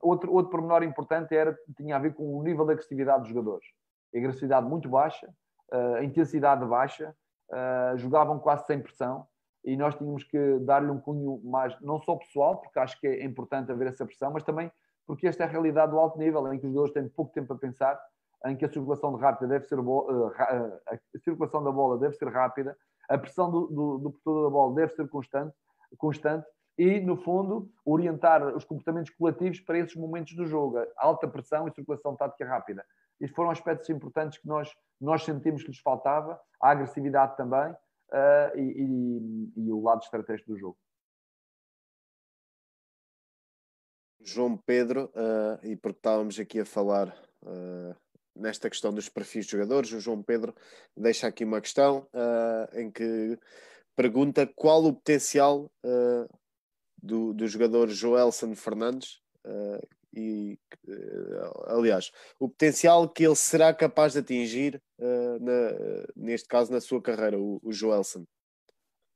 outro, 0.00 0.32
outro 0.32 0.50
pormenor 0.50 0.84
importante 0.84 1.34
era, 1.34 1.58
tinha 1.76 1.96
a 1.96 1.98
ver 1.98 2.14
com 2.14 2.38
o 2.38 2.42
nível 2.42 2.64
de 2.64 2.72
agressividade 2.72 3.22
dos 3.22 3.28
jogadores. 3.28 3.66
A 4.14 4.18
agressividade 4.18 4.66
muito 4.66 4.88
baixa, 4.88 5.28
a 5.72 6.04
intensidade 6.04 6.64
baixa, 6.64 7.14
uh, 7.50 7.96
jogavam 7.98 8.38
quase 8.38 8.66
sem 8.66 8.80
pressão 8.80 9.26
e 9.64 9.76
nós 9.76 9.94
tínhamos 9.94 10.24
que 10.24 10.58
dar-lhe 10.60 10.90
um 10.90 11.00
cunho 11.00 11.40
mais, 11.44 11.78
não 11.80 11.98
só 12.00 12.16
pessoal, 12.16 12.60
porque 12.60 12.78
acho 12.78 13.00
que 13.00 13.06
é 13.06 13.24
importante 13.24 13.72
haver 13.72 13.88
essa 13.88 14.04
pressão, 14.04 14.30
mas 14.32 14.42
também 14.42 14.70
porque 15.06 15.26
esta 15.26 15.44
é 15.44 15.46
a 15.46 15.50
realidade 15.50 15.92
do 15.92 15.98
alto 15.98 16.18
nível, 16.18 16.52
em 16.52 16.58
que 16.58 16.66
os 16.66 16.72
jogadores 16.72 16.94
têm 16.94 17.08
pouco 17.08 17.32
tempo 17.32 17.52
a 17.52 17.58
pensar, 17.58 18.00
em 18.46 18.56
que 18.56 18.64
a 18.64 18.72
circulação 18.72 19.14
de 19.14 19.22
rápida 19.22 19.48
deve 19.48 19.66
ser 19.66 19.78
uh, 19.78 20.32
a 20.86 21.18
circulação 21.18 21.62
da 21.62 21.72
bola 21.72 21.98
deve 21.98 22.14
ser 22.14 22.28
rápida, 22.28 22.76
a 23.08 23.18
pressão 23.18 23.50
do, 23.50 23.66
do, 23.66 23.98
do 23.98 24.10
portador 24.10 24.44
da 24.44 24.50
bola 24.50 24.74
deve 24.74 24.94
ser 24.94 25.08
constante, 25.08 25.54
constante 25.98 26.46
e, 26.76 27.00
no 27.00 27.16
fundo, 27.16 27.70
orientar 27.84 28.44
os 28.54 28.64
comportamentos 28.64 29.10
coletivos 29.14 29.60
para 29.60 29.78
esses 29.78 29.94
momentos 29.94 30.34
do 30.34 30.46
jogo, 30.46 30.78
alta 30.96 31.28
pressão 31.28 31.68
e 31.68 31.74
circulação 31.74 32.16
tática 32.16 32.46
rápida. 32.46 32.84
Estes 33.20 33.34
foram 33.34 33.50
aspectos 33.50 33.88
importantes 33.90 34.38
que 34.38 34.48
nós, 34.48 34.70
nós 35.00 35.22
sentimos 35.24 35.62
que 35.62 35.68
lhes 35.68 35.78
faltava, 35.78 36.40
a 36.60 36.70
agressividade 36.70 37.36
também 37.36 37.70
uh, 37.70 38.56
e, 38.58 39.52
e, 39.56 39.66
e, 39.66 39.72
o 39.72 39.80
lado 39.82 40.02
estratégico 40.02 40.50
do 40.50 40.58
jogo. 40.58 40.76
João 44.20 44.56
Pedro, 44.56 45.12
uh, 45.14 45.64
e 45.64 45.76
porque 45.76 45.98
estávamos 45.98 46.40
aqui 46.40 46.58
a 46.58 46.64
falar 46.64 47.08
uh, 47.42 47.94
nesta 48.34 48.68
questão 48.68 48.92
dos 48.92 49.08
perfis 49.08 49.46
de 49.46 49.52
jogadores, 49.52 49.92
o 49.92 50.00
João 50.00 50.22
Pedro 50.22 50.54
deixa 50.96 51.26
aqui 51.26 51.44
uma 51.44 51.60
questão 51.60 52.08
em 52.72 52.90
que 52.90 53.38
pergunta 53.96 54.46
qual 54.46 54.84
o 54.84 54.92
potencial 54.92 55.70
do, 57.02 57.32
do 57.32 57.46
jogador 57.46 57.88
Joelson 57.88 58.54
Fernandes 58.54 59.20
e 60.16 60.58
aliás, 61.66 62.12
o 62.38 62.48
potencial 62.48 63.08
que 63.08 63.24
ele 63.24 63.34
será 63.34 63.74
capaz 63.74 64.12
de 64.12 64.20
atingir 64.20 64.80
uh, 64.98 65.38
na, 65.40 66.06
neste 66.16 66.48
caso 66.48 66.72
na 66.72 66.80
sua 66.80 67.02
carreira, 67.02 67.38
o, 67.38 67.60
o 67.62 67.72
Joelson? 67.72 68.24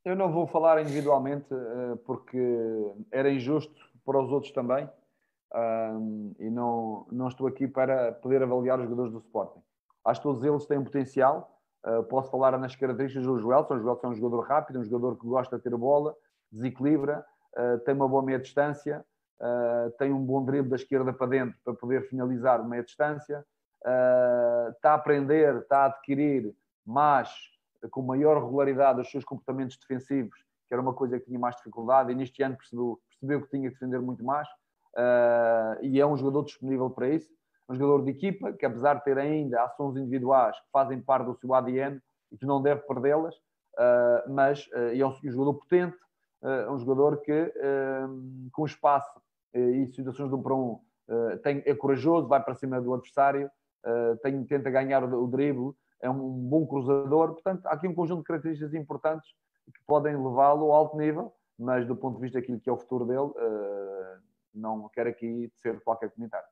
Eu 0.04 0.16
não 0.16 0.32
vou 0.32 0.46
falar 0.46 0.80
individualmente 0.82 1.52
uh, 1.52 1.96
porque 1.98 2.38
era 3.10 3.30
injusto 3.30 3.74
para 4.04 4.20
os 4.22 4.30
outros 4.30 4.52
também 4.52 4.88
um, 5.54 6.34
e 6.38 6.50
não, 6.50 7.06
não 7.10 7.28
estou 7.28 7.46
aqui 7.46 7.66
para 7.66 8.12
poder 8.12 8.42
avaliar 8.42 8.78
os 8.78 8.84
jogadores 8.84 9.12
do 9.12 9.18
Sporting. 9.18 9.60
Acho 10.04 10.20
que 10.20 10.26
todos 10.26 10.44
eles 10.44 10.66
têm 10.66 10.78
um 10.78 10.84
potencial. 10.84 11.58
Uh, 11.86 12.02
posso 12.04 12.30
falar 12.30 12.58
nas 12.58 12.74
características 12.74 13.26
do 13.26 13.38
Joelson. 13.38 13.74
O 13.74 13.80
Joelson 13.80 14.06
é 14.08 14.10
um 14.10 14.14
jogador 14.14 14.40
rápido, 14.40 14.80
um 14.80 14.84
jogador 14.84 15.16
que 15.16 15.26
gosta 15.26 15.56
de 15.56 15.62
ter 15.62 15.76
bola, 15.76 16.14
desequilibra, 16.50 17.24
tem 17.84 17.94
uma 17.94 18.08
boa 18.08 18.22
meia 18.22 18.38
distância, 18.38 19.04
uh, 19.40 19.90
tem 19.98 20.12
um 20.12 20.24
bom 20.24 20.44
drible 20.44 20.70
da 20.70 20.76
esquerda 20.76 21.12
para 21.12 21.26
dentro 21.26 21.58
para 21.64 21.74
poder 21.74 22.08
finalizar 22.08 22.66
meia 22.66 22.82
distância, 22.82 23.44
uh, 23.84 24.70
está 24.70 24.92
a 24.92 24.94
aprender, 24.94 25.56
está 25.56 25.78
a 25.78 25.86
adquirir 25.86 26.54
mais, 26.84 27.30
com 27.90 28.02
maior 28.02 28.42
regularidade, 28.42 29.00
os 29.00 29.10
seus 29.10 29.24
comportamentos 29.24 29.76
defensivos, 29.76 30.38
que 30.66 30.74
era 30.74 30.82
uma 30.82 30.94
coisa 30.94 31.18
que 31.18 31.26
tinha 31.26 31.38
mais 31.38 31.56
dificuldade, 31.56 32.12
e 32.12 32.14
neste 32.14 32.42
ano 32.42 32.56
percebeu, 32.56 33.00
percebeu 33.08 33.42
que 33.42 33.50
tinha 33.50 33.68
que 33.68 33.74
defender 33.74 34.00
muito 34.00 34.24
mais, 34.24 34.48
uh, 34.96 35.82
e 35.82 36.00
é 36.00 36.06
um 36.06 36.16
jogador 36.16 36.44
disponível 36.44 36.90
para 36.90 37.08
isso, 37.08 37.30
um 37.68 37.74
jogador 37.74 38.04
de 38.04 38.10
equipa, 38.10 38.52
que 38.52 38.64
apesar 38.64 38.94
de 38.94 39.04
ter 39.04 39.18
ainda 39.18 39.62
ações 39.62 39.96
individuais 39.96 40.58
que 40.58 40.70
fazem 40.72 41.00
parte 41.00 41.26
do 41.26 41.34
seu 41.34 41.52
ADN 41.52 42.00
e 42.32 42.38
que 42.38 42.46
não 42.46 42.62
deve 42.62 42.80
perdê-las, 42.82 43.34
uh, 43.34 44.30
mas 44.30 44.66
uh, 44.68 44.94
é 44.94 45.06
um 45.06 45.12
jogador 45.30 45.54
potente, 45.54 45.96
uh, 46.42 46.72
um 46.72 46.78
jogador 46.78 47.20
que, 47.20 47.52
com 48.52 48.64
espaço 48.64 49.20
e 49.54 49.86
situações 49.94 50.28
de 50.28 50.34
um 50.34 50.42
para 50.42 50.54
um 50.54 50.80
tem, 51.42 51.62
é 51.64 51.74
corajoso, 51.74 52.28
vai 52.28 52.42
para 52.42 52.54
cima 52.54 52.80
do 52.80 52.92
adversário, 52.92 53.50
tem, 54.22 54.44
tenta 54.44 54.70
ganhar 54.70 55.02
o, 55.02 55.24
o 55.24 55.26
drible, 55.26 55.72
é 56.02 56.10
um 56.10 56.18
bom 56.18 56.66
cruzador. 56.66 57.32
Portanto, 57.32 57.66
há 57.66 57.72
aqui 57.72 57.88
um 57.88 57.94
conjunto 57.94 58.18
de 58.18 58.24
características 58.24 58.74
importantes 58.74 59.30
que 59.66 59.80
podem 59.86 60.14
levá-lo 60.14 60.66
ao 60.66 60.72
alto 60.72 60.98
nível, 60.98 61.32
mas 61.58 61.86
do 61.86 61.96
ponto 61.96 62.16
de 62.16 62.22
vista 62.22 62.38
daquilo 62.38 62.60
que 62.60 62.68
é 62.68 62.72
o 62.72 62.76
futuro 62.76 63.06
dele, 63.06 63.32
não 64.54 64.88
quero 64.88 65.10
aqui 65.10 65.50
ser 65.56 65.80
qualquer 65.80 66.10
comentário. 66.10 66.48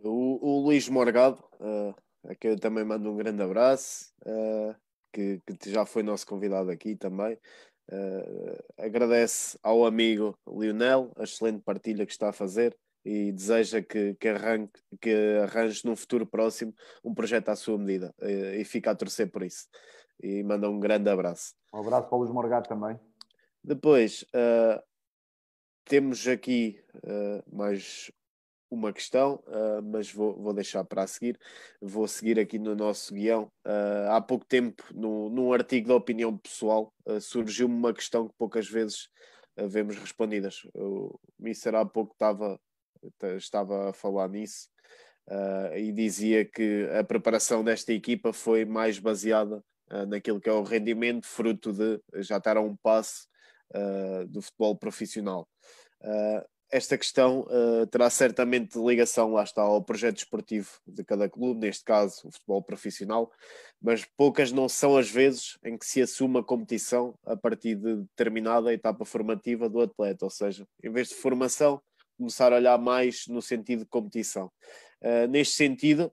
O, 0.00 0.38
o 0.40 0.60
Luís 0.60 0.88
Morgado, 0.88 1.42
uh, 1.60 1.94
a 2.28 2.34
quem 2.34 2.52
eu 2.52 2.58
também 2.58 2.84
mando 2.84 3.10
um 3.10 3.16
grande 3.16 3.42
abraço, 3.42 4.12
uh, 4.22 4.74
que, 5.12 5.40
que, 5.40 5.70
já 5.70 5.86
foi 5.86 6.02
nosso 6.02 6.26
convidado 6.26 6.70
aqui 6.70 6.96
também. 6.96 7.38
Uh, 7.90 8.64
agradece 8.78 9.58
ao 9.62 9.84
amigo 9.84 10.36
Lionel 10.48 11.12
a 11.16 11.24
excelente 11.24 11.62
partilha 11.62 12.06
que 12.06 12.12
está 12.12 12.30
a 12.30 12.32
fazer 12.32 12.76
e 13.04 13.30
deseja 13.30 13.82
que, 13.82 14.14
que, 14.14 14.28
arranque, 14.28 14.80
que 15.00 15.38
arranje 15.42 15.84
num 15.84 15.94
futuro 15.94 16.26
próximo 16.26 16.74
um 17.04 17.14
projeto 17.14 17.50
à 17.50 17.56
sua 17.56 17.78
medida 17.78 18.14
uh, 18.20 18.54
e 18.54 18.64
fica 18.64 18.90
a 18.90 18.94
torcer 18.94 19.30
por 19.30 19.42
isso. 19.42 19.68
E 20.22 20.42
manda 20.42 20.68
um 20.70 20.80
grande 20.80 21.10
abraço. 21.10 21.54
Um 21.72 21.80
abraço 21.80 22.08
para 22.08 22.16
o 22.16 22.20
Luís 22.20 22.32
Morgado 22.32 22.68
também. 22.68 22.98
Depois, 23.62 24.22
uh, 24.34 24.82
temos 25.84 26.26
aqui 26.26 26.80
uh, 26.96 27.56
mais 27.56 28.10
uma 28.70 28.92
questão, 28.92 29.42
uh, 29.46 29.82
mas 29.82 30.10
vou, 30.10 30.34
vou 30.36 30.52
deixar 30.52 30.84
para 30.84 31.02
a 31.02 31.06
seguir. 31.06 31.38
Vou 31.80 32.08
seguir 32.08 32.38
aqui 32.38 32.58
no 32.58 32.74
nosso 32.74 33.14
guião. 33.14 33.44
Uh, 33.64 34.10
há 34.10 34.20
pouco 34.20 34.44
tempo, 34.44 34.82
no, 34.92 35.28
num 35.30 35.52
artigo 35.52 35.88
de 35.88 35.92
opinião 35.92 36.36
pessoal, 36.36 36.92
uh, 37.06 37.20
surgiu-me 37.20 37.74
uma 37.74 37.94
questão 37.94 38.28
que 38.28 38.34
poucas 38.36 38.68
vezes 38.68 39.08
vemos 39.56 39.96
respondidas. 39.96 40.66
O 40.74 41.16
Mister 41.38 41.76
há 41.76 41.86
pouco 41.86 42.12
estava, 42.12 42.58
estava 43.36 43.90
a 43.90 43.92
falar 43.92 44.28
nisso 44.28 44.68
e 45.76 45.92
dizia 45.92 46.44
que 46.44 46.88
a 46.98 47.04
preparação 47.04 47.62
desta 47.62 47.92
equipa 47.92 48.32
foi 48.32 48.64
mais 48.64 48.98
baseada 48.98 49.62
naquilo 50.08 50.40
que 50.40 50.48
é 50.48 50.52
o 50.52 50.64
rendimento, 50.64 51.24
fruto 51.24 51.72
de 51.72 52.00
já 52.14 52.38
estar 52.38 52.56
a 52.56 52.60
um 52.60 52.74
passo 52.74 53.28
do 54.28 54.40
futebol 54.40 54.76
profissional. 54.76 55.48
Uh, 56.00 56.44
esta 56.74 56.98
questão 56.98 57.42
uh, 57.42 57.86
terá 57.86 58.10
certamente 58.10 58.76
ligação, 58.78 59.32
lá 59.32 59.44
está, 59.44 59.62
ao 59.62 59.80
projeto 59.80 60.18
esportivo 60.18 60.68
de 60.84 61.04
cada 61.04 61.28
clube, 61.28 61.60
neste 61.60 61.84
caso 61.84 62.26
o 62.26 62.32
futebol 62.32 62.62
profissional, 62.62 63.30
mas 63.80 64.04
poucas 64.16 64.50
não 64.50 64.68
são 64.68 64.96
as 64.96 65.08
vezes 65.08 65.56
em 65.64 65.78
que 65.78 65.86
se 65.86 66.02
assume 66.02 66.38
a 66.38 66.42
competição 66.42 67.14
a 67.24 67.36
partir 67.36 67.76
de 67.76 67.96
determinada 67.96 68.72
etapa 68.72 69.04
formativa 69.04 69.68
do 69.68 69.80
atleta, 69.80 70.24
ou 70.24 70.30
seja, 70.30 70.66
em 70.82 70.90
vez 70.90 71.10
de 71.10 71.14
formação, 71.14 71.80
começar 72.16 72.52
a 72.52 72.56
olhar 72.56 72.78
mais 72.78 73.26
no 73.28 73.40
sentido 73.40 73.80
de 73.80 73.86
competição. 73.86 74.50
Uh, 75.00 75.28
neste 75.28 75.54
sentido, 75.54 76.12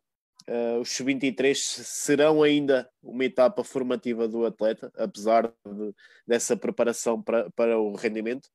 uh, 0.52 0.80
os 0.82 0.90
sub-23 0.92 1.56
serão 1.56 2.44
ainda 2.44 2.90
uma 3.02 3.26
etapa 3.26 3.64
formativa 3.64 4.28
do 4.28 4.46
atleta, 4.46 4.92
apesar 4.96 5.48
de, 5.66 5.96
dessa 6.28 6.58
preparação 6.58 7.22
para, 7.22 7.50
para 7.52 7.80
o 7.80 7.96
rendimento 7.96 8.48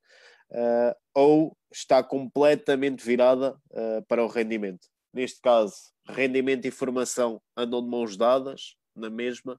uh, 0.50 0.94
ou 1.14 1.56
está 1.72 2.02
completamente 2.02 3.04
virada 3.04 3.56
uh, 3.70 4.04
para 4.06 4.22
o 4.22 4.28
rendimento. 4.28 4.86
Neste 5.12 5.40
caso, 5.40 5.74
rendimento 6.06 6.66
e 6.66 6.70
formação 6.70 7.40
andam 7.56 7.82
de 7.82 7.88
mãos 7.88 8.16
dadas 8.16 8.76
na 8.94 9.08
mesma, 9.08 9.58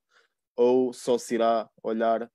ou 0.56 0.94
só 0.94 1.18
se 1.18 1.36
irá 1.36 1.70
olhar 1.84 2.30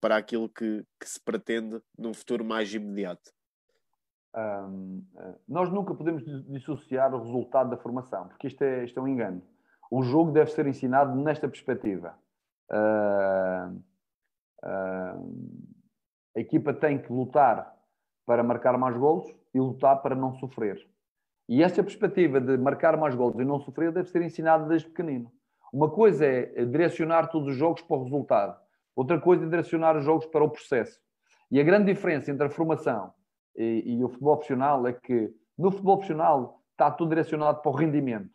para 0.00 0.16
aquilo 0.16 0.48
que, 0.48 0.84
que, 1.00 1.08
se 1.08 1.18
pretende 1.18 1.80
num 1.96 2.12
futuro 2.12 2.44
mais 2.44 2.72
imediato? 2.72 3.32
Um, 4.36 5.02
nós 5.48 5.70
nunca 5.72 5.94
podemos 5.94 6.22
dissociar 6.46 7.14
o 7.14 7.22
resultado 7.22 7.70
da 7.70 7.76
formação, 7.78 8.28
porque 8.28 8.48
isto 8.48 8.62
é, 8.62 8.84
isto 8.84 9.00
é 9.00 9.02
um 9.02 9.08
engano. 9.08 9.42
O 9.90 10.02
jogo 10.02 10.30
deve 10.30 10.50
ser 10.50 10.66
ensinado 10.66 11.16
nesta 11.16 11.48
perspectiva. 11.48 12.14
Uh, 12.70 13.76
uh, 14.62 15.66
a 16.36 16.40
equipa 16.40 16.74
tem 16.74 16.98
que 16.98 17.10
lutar 17.10 17.74
para 18.26 18.42
marcar 18.42 18.76
mais 18.76 18.96
golos 18.96 19.26
e 19.54 19.60
lutar 19.60 20.02
para 20.02 20.14
não 20.14 20.34
sofrer. 20.34 20.86
E 21.48 21.62
esta 21.62 21.82
perspectiva 21.82 22.38
de 22.40 22.58
marcar 22.58 22.96
mais 22.98 23.14
golos 23.14 23.38
e 23.38 23.44
não 23.44 23.60
sofrer 23.60 23.90
deve 23.90 24.10
ser 24.10 24.20
ensinada 24.20 24.66
desde 24.66 24.88
pequenino. 24.88 25.32
Uma 25.72 25.88
coisa 25.88 26.26
é 26.26 26.64
direcionar 26.64 27.28
todos 27.28 27.48
os 27.48 27.56
jogos 27.56 27.80
para 27.82 27.96
o 27.96 28.02
resultado, 28.02 28.60
outra 28.94 29.18
coisa 29.20 29.44
é 29.46 29.48
direcionar 29.48 29.96
os 29.96 30.04
jogos 30.04 30.26
para 30.26 30.44
o 30.44 30.50
processo. 30.50 31.00
E 31.50 31.60
a 31.60 31.64
grande 31.64 31.92
diferença 31.92 32.30
entre 32.30 32.46
a 32.46 32.50
formação 32.50 33.14
e, 33.56 33.82
e 33.86 34.04
o 34.04 34.08
futebol 34.08 34.36
profissional 34.36 34.86
é 34.86 34.92
que 34.92 35.32
no 35.58 35.70
futebol 35.70 35.96
profissional 35.96 36.60
está 36.72 36.90
tudo 36.90 37.08
direcionado 37.08 37.62
para 37.62 37.70
o 37.70 37.74
rendimento 37.74 38.30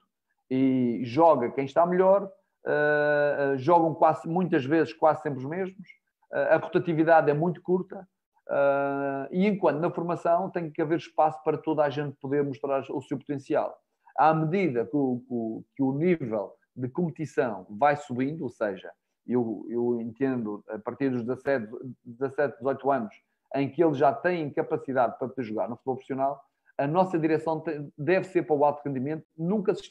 e 0.49 1.01
joga 1.03 1.51
quem 1.51 1.65
está 1.65 1.86
melhor, 1.86 2.23
uh, 2.25 3.53
uh, 3.53 3.57
jogam 3.57 3.93
quase, 3.93 4.27
muitas 4.27 4.65
vezes 4.65 4.93
quase 4.93 5.21
sempre 5.21 5.39
os 5.39 5.45
mesmos, 5.45 5.88
a 6.34 6.55
rotatividade 6.55 7.29
é 7.29 7.34
muito 7.34 7.62
curta 7.62 8.07
uh, 8.47 9.27
e 9.31 9.45
enquanto 9.45 9.79
na 9.79 9.91
formação 9.91 10.49
tem 10.49 10.71
que 10.71 10.81
haver 10.81 10.97
espaço 10.97 11.43
para 11.43 11.57
toda 11.57 11.84
a 11.84 11.89
gente 11.89 12.15
poder 12.21 12.41
mostrar 12.41 12.84
o 12.89 13.01
seu 13.01 13.17
potencial. 13.17 13.77
À 14.17 14.34
medida 14.34 14.86
que 14.86 14.95
o, 14.95 15.63
que 15.75 15.84
o 15.84 15.91
nível 15.91 16.53
de 16.75 16.88
competição 16.88 17.65
vai 17.69 17.97
subindo, 17.97 18.43
ou 18.43 18.49
seja, 18.49 18.89
eu, 19.27 19.65
eu 19.69 19.99
entendo 20.01 20.63
a 20.69 20.79
partir 20.79 21.10
dos 21.10 21.23
17, 21.23 21.67
17, 22.05 22.57
18 22.57 22.91
anos, 22.91 23.15
em 23.55 23.69
que 23.69 23.83
eles 23.83 23.97
já 23.97 24.13
têm 24.13 24.49
capacidade 24.51 25.17
para 25.17 25.27
poder 25.27 25.43
jogar 25.43 25.69
no 25.69 25.75
futebol 25.75 25.95
profissional, 25.95 26.43
a 26.77 26.87
nossa 26.87 27.19
direção 27.19 27.63
deve 27.97 28.25
ser 28.27 28.43
para 28.43 28.55
o 28.55 28.65
alto 28.65 28.81
rendimento, 28.83 29.25
nunca 29.37 29.75
se 29.75 29.83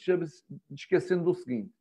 esquecendo 0.71 1.23
do 1.23 1.33
seguinte: 1.33 1.71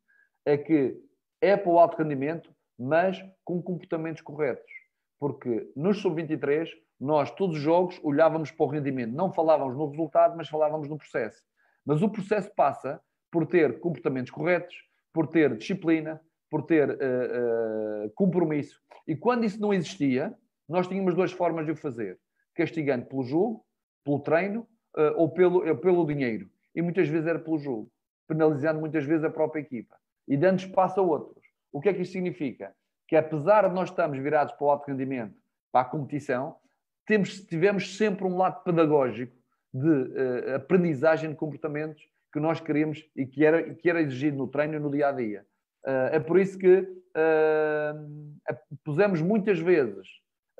é 0.44 0.56
que 0.56 0.96
é 1.40 1.56
para 1.56 1.70
o 1.70 1.78
alto 1.78 1.96
rendimento, 1.96 2.54
mas 2.78 3.22
com 3.44 3.62
comportamentos 3.62 4.22
corretos. 4.22 4.70
Porque 5.18 5.70
nos 5.76 6.00
sub-23, 6.00 6.68
nós, 6.98 7.30
todos 7.30 7.56
os 7.56 7.62
jogos, 7.62 7.98
olhávamos 8.02 8.50
para 8.50 8.64
o 8.64 8.68
rendimento. 8.68 9.12
Não 9.12 9.32
falávamos 9.32 9.76
no 9.76 9.86
resultado, 9.88 10.36
mas 10.36 10.48
falávamos 10.48 10.88
no 10.88 10.98
processo. 10.98 11.42
Mas 11.84 12.02
o 12.02 12.08
processo 12.08 12.50
passa 12.54 13.00
por 13.30 13.46
ter 13.46 13.80
comportamentos 13.80 14.30
corretos, 14.30 14.74
por 15.12 15.26
ter 15.26 15.56
disciplina, 15.56 16.20
por 16.50 16.62
ter 16.62 16.90
uh, 16.90 16.94
uh, 16.94 18.10
compromisso. 18.14 18.80
E 19.06 19.16
quando 19.16 19.44
isso 19.44 19.60
não 19.60 19.72
existia, 19.72 20.34
nós 20.70 20.86
tínhamos 20.86 21.14
duas 21.14 21.32
formas 21.32 21.66
de 21.66 21.72
o 21.72 21.76
fazer: 21.76 22.18
castigando 22.54 23.06
pelo 23.06 23.24
jogo, 23.24 23.64
pelo 24.04 24.20
treino 24.20 24.66
uh, 24.96 25.16
ou 25.16 25.28
pelo, 25.28 25.76
pelo 25.76 26.06
dinheiro. 26.06 26.48
E 26.74 26.80
muitas 26.80 27.08
vezes 27.08 27.26
era 27.26 27.38
pelo 27.38 27.58
jogo, 27.58 27.90
penalizando 28.28 28.78
muitas 28.78 29.04
vezes 29.04 29.24
a 29.24 29.30
própria 29.30 29.60
equipa 29.60 29.96
e 30.28 30.36
dando 30.36 30.60
espaço 30.60 31.00
a 31.00 31.02
outros. 31.02 31.44
O 31.72 31.80
que 31.80 31.88
é 31.88 31.92
que 31.92 32.02
isto 32.02 32.12
significa? 32.12 32.72
Que 33.08 33.16
apesar 33.16 33.68
de 33.68 33.74
nós 33.74 33.90
estarmos 33.90 34.18
virados 34.18 34.54
para 34.54 34.64
o 34.64 34.70
alto 34.70 34.86
rendimento, 34.86 35.34
para 35.72 35.82
a 35.82 35.84
competição, 35.84 36.56
temos, 37.04 37.40
tivemos 37.40 37.96
sempre 37.96 38.24
um 38.24 38.36
lado 38.36 38.62
pedagógico 38.62 39.36
de 39.74 39.88
uh, 39.88 40.54
aprendizagem 40.56 41.30
de 41.30 41.36
comportamentos 41.36 42.00
que 42.32 42.38
nós 42.38 42.60
queríamos 42.60 43.04
e 43.16 43.26
que 43.26 43.44
era, 43.44 43.74
que 43.74 43.90
era 43.90 44.00
exigido 44.00 44.36
no 44.36 44.46
treino 44.46 44.76
e 44.76 44.78
no 44.78 44.90
dia 44.90 45.08
a 45.08 45.12
dia. 45.12 45.44
Uh, 45.84 46.14
é 46.14 46.20
por 46.20 46.38
isso 46.38 46.56
que 46.56 46.78
uh, 46.78 48.54
pusemos 48.84 49.20
muitas 49.20 49.58
vezes 49.58 50.06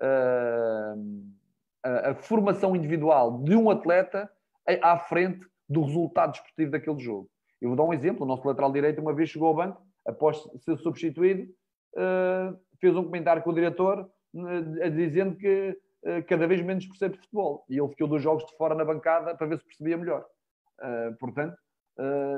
a, 0.01 0.95
a, 2.11 2.15
formação 2.15 2.75
individual 2.75 3.43
de 3.43 3.55
um 3.55 3.71
atleta 3.71 4.31
à 4.83 4.99
frente 4.99 5.47
do 5.69 5.83
resultado 5.83 6.33
desportivo 6.33 6.71
daquele 6.71 6.99
jogo. 6.99 7.29
Eu 7.61 7.69
vou 7.69 7.77
dar 7.77 7.85
um 7.85 7.93
exemplo: 7.93 8.25
o 8.25 8.29
nosso 8.29 8.47
lateral 8.47 8.73
direito 8.73 9.01
uma 9.01 9.15
vez 9.15 9.31
chegou 9.31 9.49
ao 9.49 9.55
banco 9.55 9.83
após 10.07 10.43
ser 10.65 10.79
substituído, 10.79 11.43
uh, 11.95 12.59
fez 12.81 12.97
um 12.97 13.05
comentário 13.05 13.43
com 13.43 13.51
o 13.51 13.55
diretor 13.55 14.11
uh, 14.35 14.91
dizendo 14.91 15.37
que 15.37 15.77
cada 16.27 16.47
vez 16.47 16.63
menos 16.63 16.87
percebe 16.87 17.19
futebol. 17.19 17.67
E 17.69 17.79
ele 17.79 17.89
ficou 17.89 18.09
dos 18.09 18.23
jogos 18.23 18.47
de 18.47 18.57
fora 18.57 18.75
na 18.75 18.87
bancada 18.87 19.35
para 19.35 19.47
ver 19.47 19.59
se 19.59 19.65
percebia 19.67 19.99
melhor. 19.99 20.25
portanto, 21.19 21.55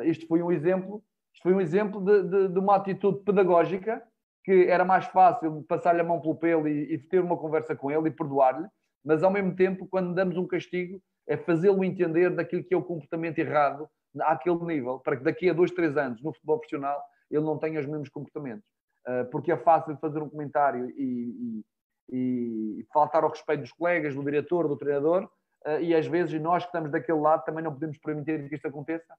isto 0.02 0.26
foi 0.26 0.42
um 0.42 0.50
exemplo, 0.50 1.00
isto 1.32 1.44
foi 1.44 1.54
um 1.54 1.60
exemplo 1.60 2.00
de, 2.00 2.24
de, 2.24 2.48
de, 2.48 2.58
uma 2.58 2.74
atitude 2.74 3.22
pedagógica 3.22 4.02
que 4.44 4.66
era 4.66 4.84
mais 4.84 5.06
fácil 5.06 5.64
passar-lhe 5.68 6.00
a 6.00 6.04
mão 6.04 6.20
pelo 6.20 6.36
pelo 6.36 6.68
e, 6.68 6.94
e 6.94 6.98
ter 6.98 7.20
uma 7.20 7.36
conversa 7.36 7.76
com 7.76 7.90
ele 7.90 8.08
e 8.08 8.10
perdoar-lhe, 8.10 8.66
mas 9.04 9.22
ao 9.22 9.30
mesmo 9.30 9.54
tempo, 9.54 9.86
quando 9.86 10.14
damos 10.14 10.36
um 10.36 10.46
castigo, 10.46 11.00
é 11.28 11.36
fazê-lo 11.36 11.84
entender 11.84 12.30
daquilo 12.30 12.64
que 12.64 12.74
é 12.74 12.76
o 12.76 12.82
comportamento 12.82 13.38
errado 13.38 13.88
àquele 14.20 14.64
nível, 14.64 14.98
para 14.98 15.16
que 15.16 15.24
daqui 15.24 15.48
a 15.48 15.52
dois, 15.52 15.70
três 15.70 15.96
anos, 15.96 16.22
no 16.22 16.32
futebol 16.32 16.58
profissional, 16.58 17.02
ele 17.30 17.44
não 17.44 17.58
tenha 17.58 17.80
os 17.80 17.86
mesmos 17.86 18.08
comportamentos. 18.08 18.68
Uh, 19.06 19.28
porque 19.30 19.50
é 19.50 19.56
fácil 19.56 19.96
fazer 19.96 20.22
um 20.22 20.28
comentário 20.28 20.88
e, 20.90 21.64
e, 22.12 22.78
e, 22.80 22.86
faltar 22.92 23.24
ao 23.24 23.30
respeito 23.30 23.60
dos 23.60 23.72
colegas, 23.72 24.14
do 24.14 24.22
diretor, 24.22 24.68
do 24.68 24.76
treinador, 24.76 25.24
uh, 25.66 25.80
e 25.80 25.94
às 25.94 26.06
vezes 26.06 26.40
nós 26.40 26.62
que 26.62 26.68
estamos 26.68 26.90
daquele 26.90 27.18
lado 27.18 27.44
também 27.44 27.64
não 27.64 27.72
podemos 27.72 27.98
permitir 27.98 28.48
que 28.48 28.54
isto 28.54 28.68
aconteça, 28.68 29.14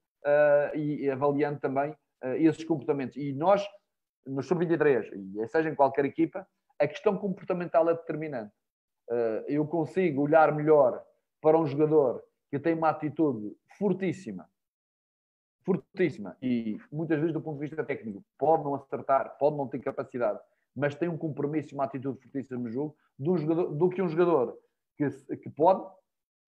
e, 0.74 1.04
e, 1.04 1.10
avaliando 1.10 1.60
também 1.60 1.94
esses 2.36 2.64
comportamentos. 2.64 3.16
E 3.18 3.34
nós, 3.34 3.62
no 4.26 4.42
Sub-23, 4.42 5.12
e 5.36 5.48
seja 5.48 5.68
em 5.68 5.74
qualquer 5.74 6.04
equipa, 6.04 6.46
a 6.78 6.88
questão 6.88 7.16
comportamental 7.16 7.88
é 7.88 7.94
determinante. 7.94 8.52
eu 9.46 9.66
consigo 9.66 10.22
olhar 10.22 10.52
melhor 10.54 11.02
para 11.40 11.58
um 11.58 11.66
jogador 11.66 12.22
que 12.50 12.58
tem 12.58 12.74
uma 12.74 12.90
atitude 12.90 13.54
fortíssima 13.78 14.48
fortíssima 15.64 16.36
e 16.42 16.78
muitas 16.92 17.18
vezes 17.18 17.32
do 17.32 17.40
ponto 17.40 17.58
de 17.58 17.66
vista 17.66 17.82
técnico 17.82 18.22
pode 18.38 18.62
não 18.62 18.74
acertar, 18.74 19.36
pode 19.38 19.56
não 19.56 19.66
ter 19.66 19.80
capacidade, 19.80 20.38
mas 20.76 20.94
tem 20.94 21.08
um 21.08 21.16
compromisso 21.16 21.74
uma 21.74 21.84
atitude 21.84 22.20
fortíssima 22.20 22.58
no 22.58 22.70
jogo 22.70 22.96
do, 23.18 23.36
jogador, 23.38 23.74
do 23.74 23.88
que 23.88 24.02
um 24.02 24.08
jogador 24.08 24.58
que, 24.96 25.08
que 25.38 25.50
pode, 25.50 25.90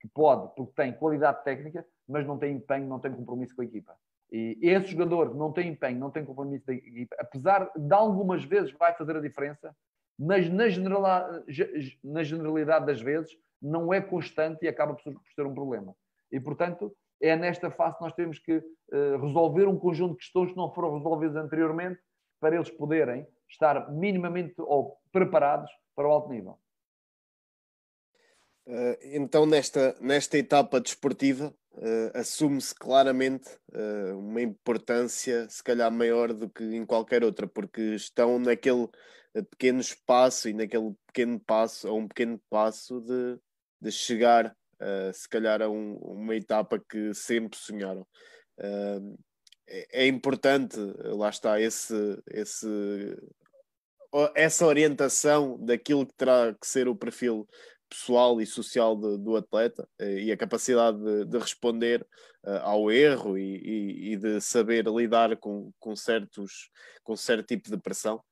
que 0.01 0.09
pode, 0.09 0.55
porque 0.55 0.73
tem 0.75 0.93
qualidade 0.93 1.43
técnica, 1.43 1.85
mas 2.07 2.27
não 2.27 2.39
tem 2.39 2.55
empenho, 2.55 2.87
não 2.87 3.01
tem 3.01 3.13
compromisso 3.13 3.57
com 3.57 3.63
a 3.63 3.65
equipa. 3.65 3.97
E 4.31 4.59
esse 4.63 4.89
jogador 4.89 5.35
não 5.35 5.53
tem 5.53 5.69
empenho, 5.69 5.99
não 5.99 6.11
tem 6.11 6.25
compromisso 6.25 6.65
com 6.65 6.73
a 6.73 6.75
equipa, 6.75 7.17
apesar 7.19 7.71
de 7.77 7.95
algumas 7.95 8.45
vezes 8.45 8.73
vai 8.73 8.93
fazer 8.95 9.17
a 9.17 9.21
diferença, 9.21 9.75
mas 10.19 10.49
na, 10.51 10.69
generalidade, 10.69 11.99
na 12.03 12.23
generalidade 12.23 12.87
das 12.87 13.01
vezes 13.01 13.37
não 13.61 13.93
é 13.93 14.01
constante 14.01 14.65
e 14.65 14.69
acaba 14.69 14.95
por 14.95 15.03
ser 15.35 15.47
um 15.47 15.55
problema. 15.55 15.95
E, 16.31 16.41
portanto, 16.41 16.95
é 17.21 17.37
nesta 17.37 17.71
fase 17.71 17.97
que 17.97 18.03
nós 18.03 18.13
temos 18.13 18.39
que 18.39 18.57
uh, 18.57 19.17
resolver 19.21 19.67
um 19.67 19.79
conjunto 19.79 20.13
de 20.13 20.19
questões 20.19 20.51
que 20.51 20.57
não 20.57 20.73
foram 20.73 20.95
resolvidas 20.97 21.37
anteriormente 21.37 22.01
para 22.41 22.57
eles 22.57 22.71
poderem 22.71 23.27
estar 23.49 23.91
minimamente 23.93 24.55
ou 24.59 24.99
preparados 25.13 25.71
para 25.95 26.09
o 26.09 26.11
alto 26.11 26.29
nível. 26.29 26.59
Uh, 28.67 28.99
então, 29.03 29.47
nesta, 29.47 29.95
nesta 30.01 30.37
etapa 30.37 30.81
desportiva, 30.81 31.55
uh, 31.77 32.19
assume-se 32.19 32.75
claramente 32.75 33.49
uh, 33.73 34.19
uma 34.19 34.41
importância, 34.41 35.49
se 35.49 35.63
calhar 35.63 35.91
maior 35.91 36.33
do 36.33 36.49
que 36.49 36.65
em 36.65 36.85
qualquer 36.85 37.25
outra, 37.25 37.47
porque 37.47 37.95
estão 37.95 38.39
naquele 38.39 38.89
pequeno 39.51 39.81
espaço 39.81 40.49
e 40.49 40.55
naquele 40.55 40.95
pequeno 41.07 41.39
passo, 41.41 41.89
a 41.89 41.93
um 41.93 42.09
pequeno 42.09 42.41
passo 42.49 43.01
de, 43.01 43.39
de 43.81 43.93
chegar, 43.93 44.57
se 45.13 45.29
calhar, 45.29 45.61
a 45.61 45.69
um, 45.69 45.97
uma 45.97 46.35
etapa 46.35 46.79
que 46.79 47.13
sempre 47.13 47.59
sonharam. 47.59 48.07
É, 49.69 50.05
é 50.05 50.07
importante, 50.07 50.79
lá 51.05 51.29
está, 51.29 51.61
esse, 51.61 51.95
esse 52.31 52.67
essa 54.35 54.67
orientação 54.67 55.59
daquilo 55.59 56.07
que 56.07 56.15
terá 56.15 56.55
que 56.55 56.67
ser 56.67 56.89
o 56.89 56.97
perfil 56.97 57.47
pessoal 57.89 58.41
e 58.41 58.47
social 58.47 58.97
de, 58.97 59.19
do 59.19 59.37
atleta 59.37 59.89
eh, 59.99 60.25
e 60.25 60.33
a 60.33 60.37
capacidade 60.37 60.99
de, 60.99 61.25
de 61.25 61.39
responder 61.39 62.07
uh, 62.45 62.59
ao 62.63 62.91
erro 62.91 63.39
e, 63.39 63.57
e, 63.57 64.13
e, 64.13 64.17
de 64.17 64.41
saber 64.41 64.87
lidar 64.87 65.37
com, 65.37 65.73
com, 65.79 65.95
certos, 65.95 66.71
com 67.03 67.17
certo 67.17 67.47
tipo 67.47 67.71
de 67.71 67.79
pressão. 67.79 68.23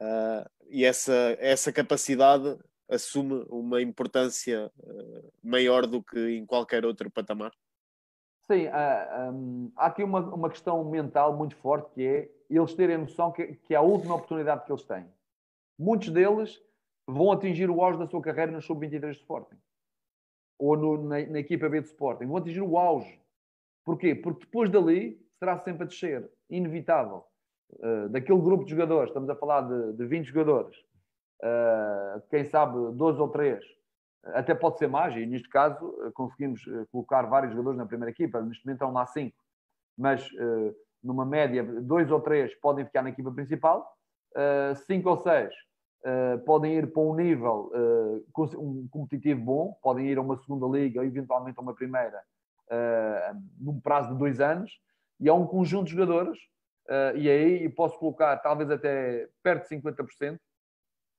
Uh, 0.00 0.48
e 0.68 0.84
essa, 0.84 1.36
essa 1.38 1.72
capacidade 1.72 2.58
assume 2.88 3.44
uma 3.48 3.80
importância 3.80 4.70
uh, 4.78 5.32
maior 5.42 5.86
do 5.86 6.02
que 6.02 6.18
em 6.30 6.46
qualquer 6.46 6.84
outro 6.84 7.10
patamar. 7.10 7.52
Sim, 8.46 8.66
um, 9.32 9.72
há 9.76 9.86
aqui 9.86 10.02
uma, 10.02 10.20
uma 10.20 10.50
questão 10.50 10.84
mental 10.84 11.36
muito 11.36 11.54
forte 11.56 11.90
que 11.94 12.02
é 12.02 12.30
eles 12.50 12.74
terem 12.74 12.98
noção 12.98 13.30
que, 13.32 13.54
que 13.54 13.72
é 13.72 13.76
a 13.76 13.82
última 13.82 14.14
oportunidade 14.14 14.64
que 14.64 14.72
eles 14.72 14.84
têm. 14.84 15.06
Muitos 15.78 16.10
deles 16.10 16.60
vão 17.06 17.32
atingir 17.32 17.70
o 17.70 17.82
auge 17.82 17.98
da 17.98 18.06
sua 18.06 18.22
carreira 18.22 18.52
no 18.52 18.62
Sub-23 18.62 19.12
de 19.12 19.18
Sporting. 19.18 19.56
Ou 20.58 20.76
no, 20.76 21.02
na, 21.02 21.26
na, 21.26 21.38
equipa 21.38 21.68
B 21.68 21.80
de 21.80 21.88
Sporting. 21.88 22.26
Vão 22.26 22.36
atingir 22.36 22.62
o 22.62 22.78
auge. 22.78 23.20
Porquê? 23.84 24.14
Porque 24.14 24.44
depois 24.44 24.70
dali 24.70 25.20
será 25.38 25.58
sempre 25.58 25.84
a 25.84 25.86
descer. 25.86 26.30
Inevitável. 26.48 27.24
Uh, 27.78 28.08
daquele 28.10 28.40
grupo 28.40 28.64
de 28.64 28.70
jogadores, 28.70 29.08
estamos 29.08 29.30
a 29.30 29.34
falar 29.34 29.62
de, 29.62 29.94
de 29.94 30.04
20 30.04 30.26
jogadores, 30.26 30.76
uh, 31.42 32.20
quem 32.28 32.44
sabe 32.44 32.92
12 32.92 33.18
ou 33.18 33.28
3, 33.28 33.64
até 34.26 34.54
pode 34.54 34.78
ser 34.78 34.88
mais, 34.88 35.16
e 35.16 35.24
neste 35.24 35.48
caso 35.48 35.86
uh, 35.86 36.12
conseguimos 36.12 36.62
colocar 36.90 37.22
vários 37.22 37.52
jogadores 37.52 37.78
na 37.78 37.86
primeira 37.86 38.10
equipa, 38.10 38.42
neste 38.42 38.64
momento 38.66 38.76
estão 38.76 38.92
lá 38.92 39.06
5, 39.06 39.34
mas 39.96 40.28
numa 41.02 41.24
média, 41.24 41.62
2 41.64 42.10
ou 42.10 42.20
3 42.20 42.54
podem 42.56 42.84
ficar 42.84 43.02
na 43.02 43.10
equipa 43.10 43.30
principal, 43.30 43.96
5 44.86 45.08
ou 45.08 45.16
6 45.16 45.54
Uh, 46.04 46.36
podem 46.40 46.74
ir 46.74 46.92
para 46.92 47.00
um 47.00 47.14
nível 47.14 47.70
uh, 47.72 48.58
um 48.58 48.88
competitivo 48.90 49.40
bom, 49.40 49.78
podem 49.80 50.08
ir 50.08 50.18
a 50.18 50.20
uma 50.20 50.36
segunda 50.36 50.66
liga 50.66 50.98
ou 50.98 51.06
eventualmente 51.06 51.56
a 51.56 51.62
uma 51.62 51.74
primeira 51.74 52.20
uh, 52.66 53.40
num 53.60 53.80
prazo 53.80 54.12
de 54.12 54.18
dois 54.18 54.40
anos, 54.40 54.80
e 55.20 55.28
há 55.28 55.34
um 55.34 55.46
conjunto 55.46 55.84
de 55.84 55.92
jogadores, 55.92 56.36
e 57.14 57.30
aí 57.30 57.68
posso 57.68 57.96
colocar 57.96 58.36
talvez 58.38 58.68
até 58.68 59.28
perto 59.40 59.68
de 59.68 59.76
50%, 59.76 60.36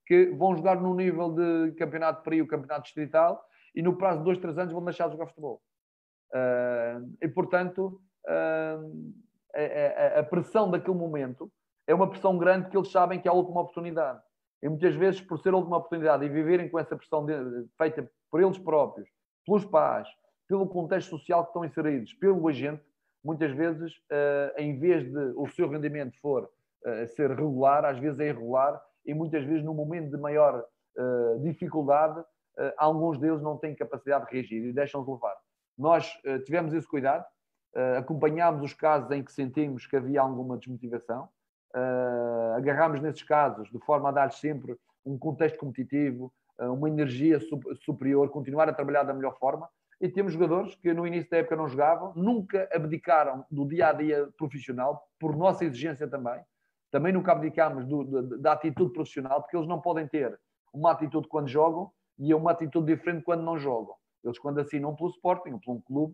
que 0.05 0.25
vão 0.31 0.53
jogar 0.57 0.81
no 0.81 0.93
nível 0.93 1.31
de 1.31 1.71
campeonato 1.77 2.21
frio, 2.21 2.45
campeonato 2.45 2.83
distrital, 2.83 3.41
e 3.73 3.81
no 3.81 3.95
prazo 3.95 4.17
de 4.17 4.25
dois, 4.25 4.37
três 4.39 4.57
anos 4.57 4.73
vão 4.73 4.83
deixar 4.83 5.05
de 5.05 5.13
jogar 5.13 5.27
futebol. 5.27 5.61
e 7.21 7.27
portanto, 7.29 8.01
a, 8.27 8.77
a, 9.55 10.19
a 10.19 10.23
pressão 10.23 10.69
daquele 10.69 10.97
momento 10.97 11.49
é 11.87 11.95
uma 11.95 12.09
pressão 12.09 12.37
grande 12.37 12.69
que 12.69 12.75
eles 12.75 12.91
sabem 12.91 13.21
que 13.21 13.29
é 13.29 13.31
a 13.31 13.33
última 13.33 13.61
oportunidade 13.61 14.21
e 14.63 14.69
muitas 14.69 14.95
vezes, 14.95 15.19
por 15.19 15.37
ser 15.39 15.53
a 15.53 15.57
última 15.57 15.75
oportunidade 15.75 16.25
e 16.25 16.29
viverem 16.29 16.69
com 16.69 16.79
essa 16.79 16.95
pressão 16.95 17.25
de, 17.25 17.33
feita 17.77 18.09
por 18.31 18.41
eles 18.41 18.57
próprios, 18.57 19.09
pelos 19.45 19.65
pais, 19.65 20.07
pelo 20.47 20.65
contexto 20.67 21.09
social 21.09 21.43
que 21.43 21.49
estão 21.49 21.65
inseridos, 21.65 22.13
pelo 22.13 22.47
agente, 22.47 22.81
muitas 23.21 23.51
vezes, 23.51 23.93
uh, 24.09 24.57
em 24.57 24.79
vez 24.79 25.03
de 25.03 25.33
o 25.35 25.45
seu 25.49 25.67
rendimento 25.67 26.17
for 26.21 26.45
uh, 26.45 27.07
ser 27.09 27.31
regular, 27.31 27.83
às 27.83 27.99
vezes 27.99 28.17
é 28.21 28.29
irregular, 28.29 28.81
e 29.05 29.13
muitas 29.13 29.43
vezes, 29.43 29.65
no 29.65 29.73
momento 29.73 30.09
de 30.11 30.17
maior 30.17 30.63
uh, 30.97 31.39
dificuldade, 31.41 32.23
alguns 32.77 33.17
deles 33.19 33.41
não 33.41 33.57
têm 33.57 33.75
capacidade 33.75 34.27
de 34.27 34.31
reagir 34.31 34.63
e 34.63 34.71
deixam-se 34.71 35.09
levar. 35.09 35.35
Nós 35.75 36.07
tivemos 36.45 36.71
esse 36.71 36.87
cuidado, 36.87 37.25
acompanhámos 37.97 38.63
os 38.63 38.75
casos 38.75 39.09
em 39.09 39.23
que 39.23 39.31
sentimos 39.31 39.87
que 39.87 39.95
havia 39.95 40.21
alguma 40.21 40.55
desmotivação, 40.55 41.27
uh, 41.75 42.55
agarramos 42.55 43.01
nesses 43.01 43.23
casos 43.23 43.69
de 43.69 43.79
forma 43.79 44.09
a 44.09 44.11
dar 44.11 44.31
sempre 44.31 44.77
um 45.05 45.17
contexto 45.17 45.57
competitivo, 45.57 46.31
uh, 46.59 46.71
uma 46.73 46.87
energia 46.87 47.39
superior, 47.81 48.29
continuar 48.29 48.69
a 48.69 48.73
trabalhar 48.73 49.03
da 49.03 49.13
melhor 49.13 49.37
forma. 49.37 49.69
E 49.99 50.09
temos 50.09 50.33
jogadores 50.33 50.75
que 50.75 50.93
no 50.93 51.07
início 51.07 51.29
da 51.29 51.37
época 51.37 51.55
não 51.55 51.67
jogavam, 51.67 52.13
nunca 52.15 52.67
abdicaram 52.73 53.45
do 53.49 53.65
dia 53.67 53.89
a 53.89 53.93
dia 53.93 54.27
profissional, 54.37 55.07
por 55.19 55.35
nossa 55.35 55.63
exigência 55.63 56.07
também. 56.07 56.41
Também 56.91 57.13
nunca 57.13 57.31
abdicámos 57.31 57.85
do, 57.85 58.03
do, 58.03 58.37
da 58.37 58.51
atitude 58.53 58.91
profissional, 58.91 59.41
porque 59.41 59.55
eles 59.55 59.67
não 59.67 59.79
podem 59.79 60.07
ter 60.07 60.37
uma 60.73 60.91
atitude 60.91 61.27
quando 61.27 61.47
jogam 61.47 61.91
e 62.19 62.33
uma 62.33 62.51
atitude 62.51 62.93
diferente 62.93 63.23
quando 63.23 63.43
não 63.43 63.57
jogam. 63.57 63.95
Eles, 64.23 64.37
quando 64.39 64.59
assinam 64.59 64.95
pelo 64.95 65.09
Sporting 65.09 65.51
ou 65.53 65.59
por 65.59 65.73
um 65.73 65.81
clube, 65.81 66.13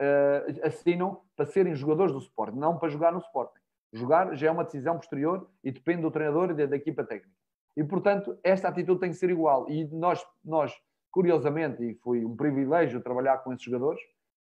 uh, 0.00 0.66
assinam 0.66 1.22
para 1.36 1.46
serem 1.46 1.74
jogadores 1.74 2.12
do 2.12 2.18
Sporting, 2.18 2.58
não 2.58 2.78
para 2.78 2.88
jogar 2.88 3.12
no 3.12 3.18
Sporting. 3.18 3.60
Jogar 3.92 4.34
já 4.34 4.48
é 4.48 4.50
uma 4.50 4.64
decisão 4.64 4.96
posterior 4.96 5.48
e 5.64 5.72
depende 5.72 6.02
do 6.02 6.10
treinador 6.10 6.50
e 6.50 6.66
da, 6.66 6.76
equipa 6.76 7.04
técnica. 7.04 7.36
E, 7.76 7.84
portanto, 7.84 8.38
esta 8.42 8.68
atitude 8.68 9.00
tem 9.00 9.10
que 9.10 9.16
ser 9.16 9.30
igual. 9.30 9.68
E 9.70 9.86
nós, 9.86 10.24
nós, 10.44 10.74
curiosamente, 11.10 11.82
e 11.82 11.94
foi 11.96 12.24
um 12.24 12.36
privilégio 12.36 13.00
trabalhar 13.00 13.38
com 13.38 13.52
esses 13.52 13.64
jogadores, 13.64 14.00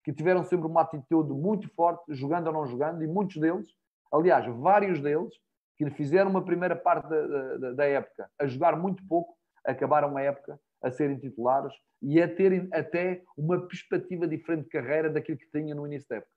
que 0.03 0.13
tiveram 0.13 0.43
sempre 0.43 0.67
uma 0.67 0.81
atitude 0.81 1.31
muito 1.31 1.69
forte, 1.73 2.03
jogando 2.13 2.47
ou 2.47 2.53
não 2.53 2.65
jogando, 2.65 3.03
e 3.03 3.07
muitos 3.07 3.37
deles, 3.37 3.67
aliás, 4.11 4.45
vários 4.57 4.99
deles, 4.99 5.33
que 5.77 5.89
fizeram 5.91 6.29
uma 6.29 6.43
primeira 6.43 6.75
parte 6.75 7.07
da, 7.07 7.57
da, 7.57 7.73
da 7.73 7.85
época 7.85 8.29
a 8.39 8.45
jogar 8.45 8.75
muito 8.75 9.03
pouco, 9.07 9.35
acabaram 9.65 10.15
a 10.17 10.21
época 10.21 10.59
a 10.81 10.91
serem 10.91 11.17
titulares 11.17 11.73
e 12.01 12.21
a 12.21 12.27
terem 12.27 12.67
até 12.73 13.23
uma 13.37 13.67
perspectiva 13.67 14.27
diferente 14.27 14.63
de 14.63 14.69
carreira 14.69 15.09
daquilo 15.09 15.37
que 15.37 15.49
tinha 15.51 15.75
no 15.75 15.85
início 15.85 16.07
da 16.09 16.17
época. 16.17 16.31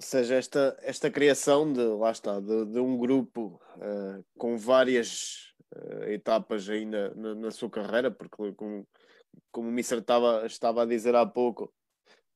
Ou 0.00 0.06
seja, 0.06 0.36
esta, 0.36 0.78
esta 0.80 1.10
criação 1.10 1.72
de, 1.72 1.82
lá 1.82 2.12
está, 2.12 2.38
de, 2.38 2.66
de 2.66 2.78
um 2.78 2.96
grupo 2.96 3.60
uh, 3.78 4.24
com 4.38 4.56
várias 4.56 5.52
uh, 5.74 6.04
etapas 6.04 6.68
ainda 6.68 7.12
na, 7.16 7.34
na, 7.34 7.50
sua 7.50 7.68
carreira, 7.68 8.08
porque 8.08 8.52
como, 8.52 8.86
como 9.50 9.68
o 9.68 9.72
Mister 9.72 9.98
estava, 9.98 10.46
estava 10.46 10.82
a 10.84 10.86
dizer 10.86 11.16
há 11.16 11.26
pouco, 11.26 11.74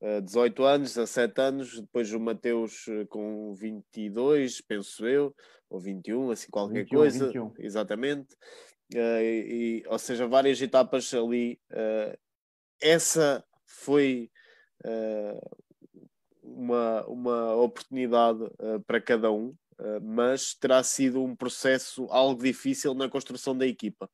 uh, 0.01 0.21
18 0.21 0.63
anos, 0.65 0.93
17 0.95 1.39
anos, 1.41 1.79
depois 1.79 2.11
o 2.13 2.19
Mateus 2.19 2.85
com 3.07 3.53
22, 3.53 4.59
penso 4.59 5.07
eu, 5.07 5.33
ou 5.69 5.79
21, 5.79 6.31
assim 6.31 6.51
qualquer 6.51 6.83
21, 6.83 6.97
coisa, 6.97 7.25
21. 7.27 7.53
exatamente, 7.59 8.35
e, 8.93 9.81
ou 9.87 9.97
seja, 9.97 10.27
várias 10.27 10.61
etapas 10.61 11.13
ali. 11.13 11.57
essa 12.81 13.43
foi 13.65 14.29
uma, 16.53 17.05
uma 17.07 17.55
oportunidade 17.55 18.43
uh, 18.43 18.79
para 18.85 19.01
cada 19.01 19.31
um, 19.31 19.47
uh, 19.79 20.01
mas 20.01 20.53
terá 20.53 20.83
sido 20.83 21.23
um 21.23 21.35
processo 21.35 22.05
algo 22.09 22.41
difícil 22.41 22.93
na 22.93 23.09
construção 23.09 23.57
da 23.57 23.65
equipa. 23.65 24.09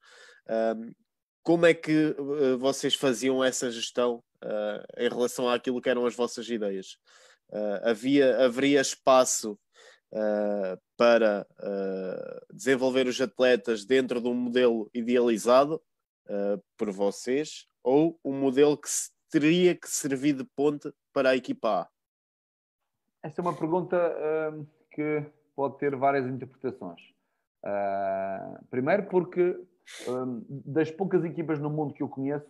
como 1.44 1.66
é 1.66 1.74
que 1.74 2.16
uh, 2.18 2.58
vocês 2.58 2.96
faziam 2.96 3.44
essa 3.44 3.70
gestão 3.72 4.24
em 4.98 5.10
relação 5.10 5.50
àquilo 5.50 5.82
que 5.82 5.90
eram 5.90 6.06
as 6.06 6.16
vossas 6.16 6.48
ideias? 6.50 6.98
havia, 7.84 8.46
haveria 8.46 8.80
espaço 8.80 9.60
para 10.96 11.46
desenvolver 12.54 13.08
os 13.08 13.20
atletas 13.20 13.86
dentro 13.86 14.22
de 14.22 14.30
um 14.30 14.34
modelo 14.34 14.90
idealizado 14.94 15.82
por 16.78 16.92
vocês 16.92 17.66
ou 17.84 18.18
um 18.24 18.34
modelo 18.34 18.78
que 18.78 18.88
teria 19.30 19.76
que 19.76 19.90
servir 19.90 20.34
de 20.34 20.46
ponte 20.56 20.90
para 21.12 21.32
a 21.32 21.36
equipa 21.36 21.82
A? 21.82 21.90
Essa 23.22 23.42
é 23.42 23.44
uma 23.44 23.56
pergunta 23.56 23.98
uh, 23.98 24.66
que 24.92 25.26
pode 25.56 25.78
ter 25.78 25.96
várias 25.96 26.26
interpretações. 26.26 27.02
Uh, 27.66 28.66
primeiro, 28.70 29.08
porque 29.08 29.42
uh, 30.08 30.46
das 30.50 30.90
poucas 30.90 31.26
equipas 31.26 31.60
no 31.60 31.70
mundo 31.70 31.94
que 31.94 32.02
eu 32.02 32.08
conheço, 32.08 32.50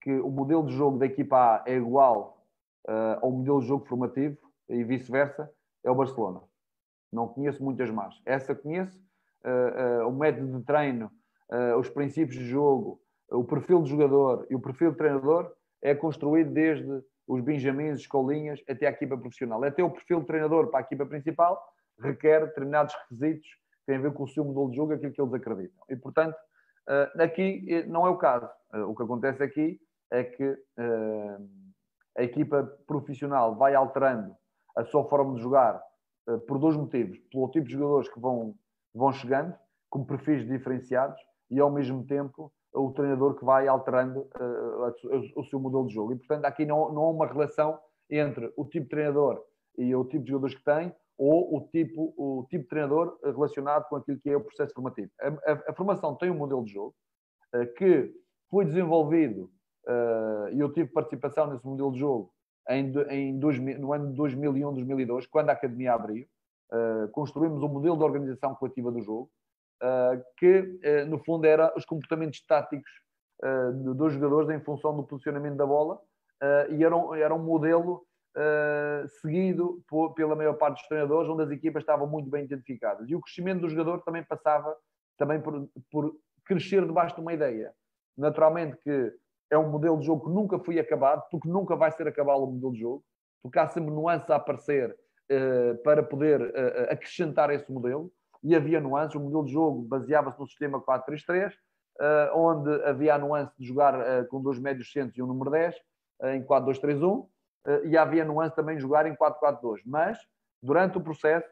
que 0.00 0.12
o 0.12 0.30
modelo 0.30 0.66
de 0.66 0.74
jogo 0.74 0.98
da 0.98 1.06
equipa 1.06 1.36
A 1.36 1.64
é 1.66 1.76
igual 1.76 2.42
ah, 2.88 3.18
ao 3.20 3.30
modelo 3.30 3.60
de 3.60 3.66
jogo 3.66 3.84
formativo 3.84 4.38
e 4.66 4.82
vice-versa, 4.82 5.52
é 5.84 5.90
o 5.90 5.94
Barcelona. 5.94 6.40
Não 7.12 7.28
conheço 7.28 7.62
muitas 7.62 7.90
mais. 7.90 8.18
Essa 8.24 8.54
conheço, 8.54 8.98
o 10.08 10.10
método 10.10 10.58
de 10.58 10.64
treino, 10.64 11.10
os 11.78 11.90
princípios 11.90 12.38
de 12.38 12.46
jogo, 12.46 12.98
o 13.30 13.44
perfil 13.44 13.82
de 13.82 13.90
jogador 13.90 14.46
e 14.48 14.54
o 14.54 14.60
perfil 14.60 14.92
de 14.92 14.96
treinador 14.96 15.52
é 15.82 15.94
construído 15.94 16.50
desde 16.50 17.02
os 17.32 17.42
benjamins, 17.42 18.00
escolinhas, 18.00 18.60
até 18.68 18.86
a 18.86 18.90
equipa 18.90 19.16
profissional. 19.16 19.62
Até 19.62 19.82
o 19.82 19.90
perfil 19.90 20.20
de 20.20 20.26
treinador 20.26 20.68
para 20.70 20.80
a 20.80 20.82
equipa 20.82 21.06
principal 21.06 21.62
requer 21.98 22.46
determinados 22.46 22.94
requisitos 22.94 23.46
que 23.46 23.86
têm 23.86 23.96
a 23.96 24.00
ver 24.00 24.12
com 24.12 24.24
o 24.24 24.28
seu 24.28 24.44
modelo 24.44 24.70
de 24.70 24.76
jogo, 24.76 24.92
aquilo 24.92 25.12
que 25.12 25.20
eles 25.20 25.34
acreditam. 25.34 25.84
E, 25.88 25.96
portanto, 25.96 26.36
Uh, 26.90 27.22
aqui 27.22 27.64
eh, 27.68 27.86
não 27.86 28.04
é 28.04 28.10
o 28.10 28.16
caso. 28.16 28.48
Uh, 28.74 28.90
o 28.90 28.96
que 28.96 29.02
acontece 29.02 29.42
aqui 29.42 29.80
é 30.10 30.24
que 30.24 30.58
a 32.18 32.22
equipa 32.24 32.64
profissional 32.84 33.54
vai 33.54 33.76
alterando 33.76 34.34
a 34.76 34.84
sua 34.84 35.04
forma 35.08 35.36
de 35.36 35.40
jogar 35.40 35.80
por 36.48 36.58
dois 36.58 36.76
motivos. 36.76 37.16
Pelo 37.30 37.48
tipo 37.50 37.66
de 37.66 37.74
jogadores 37.74 38.08
que 38.08 38.18
vão, 38.18 38.56
vão 38.92 39.12
chegando, 39.12 39.54
com 39.88 40.04
perfis 40.04 40.44
diferenciados, 40.44 41.16
e 41.48 41.60
ao 41.60 41.70
mesmo 41.70 42.04
tempo 42.04 42.52
o 42.72 42.90
treinador 42.92 43.34
que 43.34 43.44
vai 43.44 43.66
alterando 43.66 44.28
o 45.36 45.44
seu 45.44 45.58
modelo 45.58 45.86
de 45.86 45.94
jogo. 45.94 46.12
E, 46.12 46.16
portanto, 46.16 46.44
aqui 46.44 46.64
não, 46.64 46.92
não 46.92 47.02
há 47.02 47.10
uma 47.10 47.26
relação 47.26 47.78
entre 48.08 48.52
o 48.56 48.64
tipo 48.64 48.84
de 48.84 48.90
treinador 48.90 49.42
e 49.76 49.94
o 49.94 50.04
tipo 50.04 50.24
de 50.24 50.30
jogadores 50.30 50.56
que 50.56 50.64
tem, 50.64 50.94
ou 51.16 51.56
o 51.56 51.68
tipo, 51.68 52.14
o 52.16 52.46
tipo 52.48 52.62
de 52.62 52.68
treinador 52.68 53.18
relacionado 53.22 53.86
com 53.88 53.96
aquilo 53.96 54.18
que 54.18 54.30
é 54.30 54.36
o 54.36 54.40
processo 54.40 54.72
formativo. 54.72 55.10
A, 55.20 55.52
a, 55.52 55.62
a 55.68 55.74
formação 55.74 56.14
tem 56.14 56.30
um 56.30 56.36
modelo 56.36 56.64
de 56.64 56.72
jogo 56.72 56.94
uh, 57.54 57.66
que 57.74 58.10
foi 58.50 58.64
desenvolvido 58.64 59.50
uh, 59.86 60.48
e 60.52 60.58
eu 60.58 60.72
tive 60.72 60.88
participação 60.88 61.50
nesse 61.50 61.64
modelo 61.66 61.92
de 61.92 61.98
jogo 61.98 62.32
em, 62.68 62.92
em 63.10 63.38
dois, 63.38 63.58
no 63.58 63.92
ano 63.92 64.08
de 64.08 64.16
2001, 64.16 64.72
2002, 64.72 65.26
quando 65.26 65.50
a 65.50 65.52
academia 65.52 65.92
abriu. 65.92 66.26
Uh, 66.72 67.08
construímos 67.10 67.64
um 67.64 67.68
modelo 67.68 67.96
de 67.96 68.04
organização 68.04 68.54
coletiva 68.54 68.92
do 68.92 69.02
jogo 69.02 69.28
que, 70.36 70.78
no 71.08 71.18
fundo, 71.18 71.46
era 71.46 71.72
os 71.76 71.84
comportamentos 71.84 72.44
táticos 72.46 72.90
dos 73.94 74.12
jogadores 74.12 74.50
em 74.50 74.60
função 74.60 74.94
do 74.94 75.04
posicionamento 75.04 75.56
da 75.56 75.66
bola 75.66 75.98
e 76.70 76.84
era 76.84 76.96
um, 76.96 77.14
era 77.14 77.34
um 77.34 77.42
modelo 77.42 78.04
seguido 79.20 79.82
pela 80.14 80.36
maior 80.36 80.54
parte 80.54 80.78
dos 80.78 80.88
treinadores, 80.88 81.28
onde 81.28 81.42
as 81.42 81.50
equipas 81.50 81.82
estavam 81.82 82.06
muito 82.06 82.28
bem 82.30 82.44
identificadas. 82.44 83.08
E 83.08 83.16
o 83.16 83.20
crescimento 83.20 83.62
do 83.62 83.68
jogador 83.68 84.02
também 84.02 84.22
passava 84.22 84.76
também 85.18 85.40
por, 85.40 85.68
por 85.90 86.14
crescer 86.44 86.86
debaixo 86.86 87.14
de 87.14 87.20
uma 87.20 87.32
ideia. 87.32 87.72
Naturalmente 88.16 88.76
que 88.78 89.12
é 89.50 89.58
um 89.58 89.70
modelo 89.70 89.98
de 89.98 90.06
jogo 90.06 90.26
que 90.26 90.32
nunca 90.32 90.58
foi 90.58 90.78
acabado, 90.78 91.26
porque 91.30 91.48
nunca 91.48 91.74
vai 91.74 91.90
ser 91.90 92.06
acabado 92.06 92.44
o 92.44 92.46
modelo 92.46 92.72
de 92.72 92.80
jogo, 92.80 93.04
porque 93.42 93.58
há 93.58 93.66
sempre 93.66 93.90
nuances 93.90 94.30
a 94.30 94.36
aparecer 94.36 94.96
para 95.82 96.02
poder 96.02 96.52
acrescentar 96.90 97.50
esse 97.50 97.70
modelo, 97.72 98.12
e 98.42 98.54
havia 98.54 98.80
nuances. 98.80 99.14
O 99.16 99.20
modelo 99.20 99.44
de 99.44 99.52
jogo 99.52 99.82
baseava-se 99.82 100.38
no 100.38 100.46
sistema 100.46 100.80
4-3-3, 100.80 101.52
uh, 101.52 102.36
onde 102.36 102.84
havia 102.84 103.14
a 103.14 103.18
nuance 103.18 103.52
de 103.58 103.66
jogar 103.66 104.26
com 104.26 104.40
dois 104.42 104.58
médios 104.58 104.90
centros 104.92 105.16
e 105.18 105.22
um 105.22 105.26
número 105.26 105.50
10, 105.50 105.74
em 106.34 106.42
4-2-3-1, 106.42 107.26
eh, 107.66 107.82
e 107.86 107.96
havia 107.96 108.24
nuance 108.24 108.54
também 108.54 108.78
jogar 108.78 109.06
em 109.06 109.14
4-4-2. 109.14 109.80
Mas, 109.84 110.18
durante 110.62 110.98
o 110.98 111.00
processo, 111.00 111.48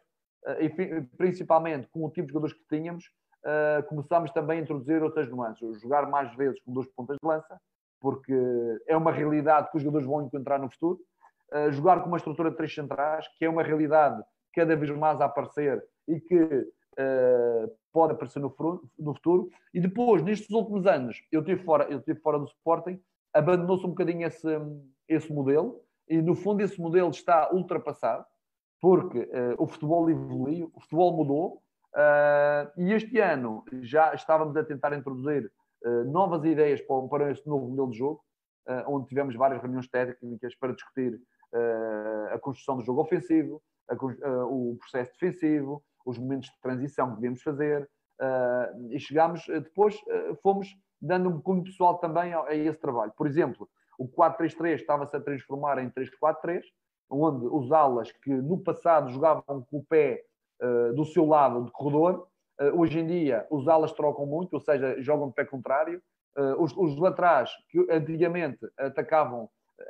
eh, 0.46 0.64
e 0.64 1.02
principalmente 1.16 1.88
com 1.88 2.04
o 2.04 2.10
tipo 2.10 2.26
de 2.26 2.32
jogadores 2.32 2.56
que 2.56 2.64
tínhamos, 2.68 3.04
eh, 3.44 3.82
começámos 3.88 4.30
também 4.32 4.58
a 4.58 4.62
introduzir 4.62 5.02
outras 5.02 5.28
nuances. 5.28 5.80
Jogar 5.80 6.08
mais 6.08 6.34
vezes 6.36 6.60
com 6.62 6.72
duas 6.72 6.86
pontas 6.88 7.16
de 7.20 7.26
lança, 7.26 7.60
porque 8.00 8.34
é 8.86 8.96
uma 8.96 9.12
realidade 9.12 9.70
que 9.70 9.76
os 9.76 9.82
jogadores 9.82 10.06
vão 10.06 10.22
encontrar 10.22 10.58
no 10.58 10.70
futuro. 10.70 11.00
Jogar 11.70 12.00
com 12.00 12.08
uma 12.08 12.18
estrutura 12.18 12.50
de 12.50 12.56
três 12.56 12.72
centrais, 12.74 13.26
que 13.36 13.44
é 13.44 13.48
uma 13.48 13.62
realidade 13.62 14.22
cada 14.54 14.76
vez 14.76 14.90
mais 14.90 15.18
a 15.18 15.24
aparecer 15.24 15.82
e 16.06 16.20
que 16.20 16.68
pode 17.92 18.12
aparecer 18.12 18.40
no, 18.40 18.50
futuro. 18.50 19.50
E 19.72 19.80
depois, 19.80 20.22
nestes 20.22 20.50
últimos 20.50 20.86
anos, 20.86 21.22
eu 21.30 21.40
estive 21.40 21.62
fora, 21.62 21.84
eu 21.84 21.98
estive 21.98 22.20
fora 22.20 22.38
do 22.38 22.46
Sporting, 22.46 23.00
abandonou-se 23.32 23.84
um 23.84 23.90
bocadinho 23.90 24.26
esse, 24.26 24.48
esse 25.08 25.32
modelo 25.32 25.80
e 26.08 26.20
no 26.20 26.34
fundo 26.34 26.62
esse 26.62 26.80
modelo 26.80 27.10
está 27.10 27.52
ultrapassado, 27.52 28.24
porque 28.80 29.18
uh, 29.18 29.62
o 29.62 29.66
futebol 29.66 30.08
evoluiu, 30.08 30.70
o 30.74 30.80
futebol 30.80 31.16
mudou, 31.16 31.62
uh, 31.94 32.80
e 32.80 32.92
este 32.92 33.18
ano 33.18 33.64
já 33.82 34.14
estávamos 34.14 34.56
a 34.56 34.64
tentar 34.64 34.96
introduzir 34.96 35.50
novas 36.06 36.44
ideias 36.44 36.80
para, 36.80 37.06
para 37.06 37.30
este 37.30 37.46
novo 37.48 37.68
modelo 37.68 37.90
de 37.90 37.98
jogo, 37.98 38.20
onde 38.88 39.06
tivemos 39.06 39.36
várias 39.36 39.62
reuniões 39.62 39.88
técnicas 39.88 40.52
para 40.56 40.72
discutir 40.72 41.20
a 42.32 42.38
construção 42.40 42.78
do 42.78 42.82
jogo 42.82 43.00
ofensivo, 43.00 43.62
a, 43.88 43.94
o 44.44 44.76
processo 44.80 45.12
defensivo, 45.12 45.80
os 46.06 46.18
momentos 46.18 46.48
de 46.48 46.60
transição 46.60 47.10
que 47.10 47.16
devemos 47.16 47.42
fazer, 47.42 47.88
e 48.90 48.98
chegámos, 48.98 49.46
depois 49.46 49.96
fomos 50.42 50.68
dando 51.00 51.28
um 51.28 51.40
cunho 51.40 51.62
pessoal 51.62 51.98
também 51.98 52.32
a, 52.32 52.42
a 52.44 52.54
esse 52.54 52.78
trabalho. 52.78 53.12
Por 53.16 53.26
exemplo, 53.26 53.68
o 53.98 54.08
4-3-3 54.08 54.74
estava-se 54.74 55.16
a 55.16 55.20
transformar 55.20 55.78
em 55.78 55.90
3-4-3, 55.90 56.62
onde 57.10 57.46
os 57.46 57.72
alas 57.72 58.12
que 58.12 58.30
no 58.30 58.58
passado 58.58 59.10
jogavam 59.10 59.42
com 59.70 59.78
o 59.78 59.84
pé 59.84 60.22
uh, 60.62 60.94
do 60.94 61.04
seu 61.04 61.26
lado 61.26 61.64
de 61.64 61.72
corredor, 61.72 62.28
uh, 62.60 62.80
hoje 62.80 62.98
em 63.00 63.06
dia 63.06 63.46
os 63.50 63.66
alas 63.66 63.92
trocam 63.92 64.26
muito, 64.26 64.54
ou 64.54 64.60
seja, 64.60 65.00
jogam 65.00 65.28
de 65.28 65.34
pé 65.34 65.44
contrário. 65.44 66.02
Uh, 66.36 66.62
os, 66.62 66.76
os 66.76 66.96
laterais 66.98 67.50
que 67.70 67.84
antigamente 67.90 68.58
atacavam 68.78 69.48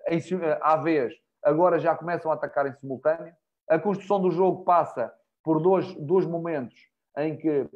em, 0.08 0.20
à 0.62 0.76
vez, 0.76 1.14
agora 1.42 1.78
já 1.78 1.94
começam 1.94 2.30
a 2.30 2.34
atacar 2.34 2.66
em 2.66 2.72
simultâneo. 2.74 3.34
A 3.68 3.78
construção 3.78 4.20
do 4.20 4.30
jogo 4.30 4.64
passa 4.64 5.12
por 5.48 5.62
dois, 5.62 5.94
dois 5.94 6.26
momentos 6.26 6.76
em 7.16 7.34
que, 7.34 7.66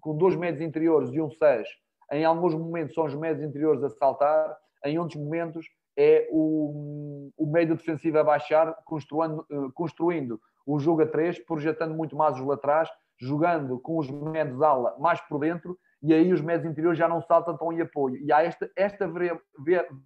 com 0.00 0.16
dois 0.16 0.34
médios 0.34 0.60
interiores 0.60 1.10
e 1.12 1.20
um 1.20 1.30
6, 1.30 1.68
em 2.10 2.24
alguns 2.24 2.56
momentos 2.56 2.92
são 2.92 3.04
os 3.04 3.14
médios 3.14 3.48
interiores 3.48 3.84
a 3.84 3.88
saltar, 3.88 4.58
em 4.84 4.98
outros 4.98 5.22
momentos 5.22 5.64
é 5.96 6.26
o, 6.32 7.30
o 7.38 7.46
médio 7.46 7.76
defensivo 7.76 8.18
a 8.18 8.24
baixar, 8.24 8.74
construindo, 8.84 9.46
eh, 9.48 9.68
construindo 9.72 10.40
o 10.66 10.80
jogo 10.80 11.02
a 11.02 11.06
três, 11.06 11.38
projetando 11.38 11.94
muito 11.94 12.16
mais 12.16 12.36
os 12.36 12.44
laterais, 12.44 12.88
jogando 13.16 13.78
com 13.78 13.98
os 13.98 14.10
médios 14.10 14.60
ala 14.60 14.96
mais 14.98 15.20
por 15.20 15.38
dentro, 15.38 15.78
e 16.02 16.12
aí 16.12 16.32
os 16.32 16.40
médios 16.40 16.68
interiores 16.68 16.98
já 16.98 17.08
não 17.08 17.22
saltam 17.22 17.56
tão 17.56 17.72
em 17.72 17.80
apoio. 17.80 18.16
E 18.16 18.32
há 18.32 18.42
esta, 18.42 18.68
esta 18.74 19.08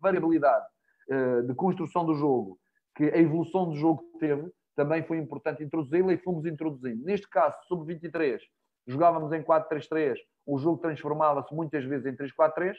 variabilidade 0.02 0.66
uh, 1.08 1.42
de 1.42 1.54
construção 1.54 2.04
do 2.04 2.12
jogo, 2.12 2.58
que 2.94 3.04
a 3.04 3.16
evolução 3.16 3.66
do 3.66 3.76
jogo 3.76 4.02
teve, 4.20 4.52
também 4.76 5.02
foi 5.02 5.18
importante 5.18 5.64
introduzi-la 5.64 6.12
e 6.12 6.18
fomos 6.18 6.44
introduzindo. 6.44 7.02
Neste 7.02 7.28
caso, 7.28 7.56
sub-23, 7.66 8.38
jogávamos 8.86 9.32
em 9.32 9.42
4-3-3, 9.42 10.16
o 10.46 10.58
jogo 10.58 10.78
transformava-se 10.78 11.52
muitas 11.54 11.84
vezes 11.84 12.06
em 12.06 12.14
3-4-3, 12.14 12.76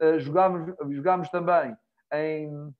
eh, 0.00 0.18
jogámos, 0.18 0.74
jogámos 0.90 1.28
também 1.28 1.76
em, 2.14 2.72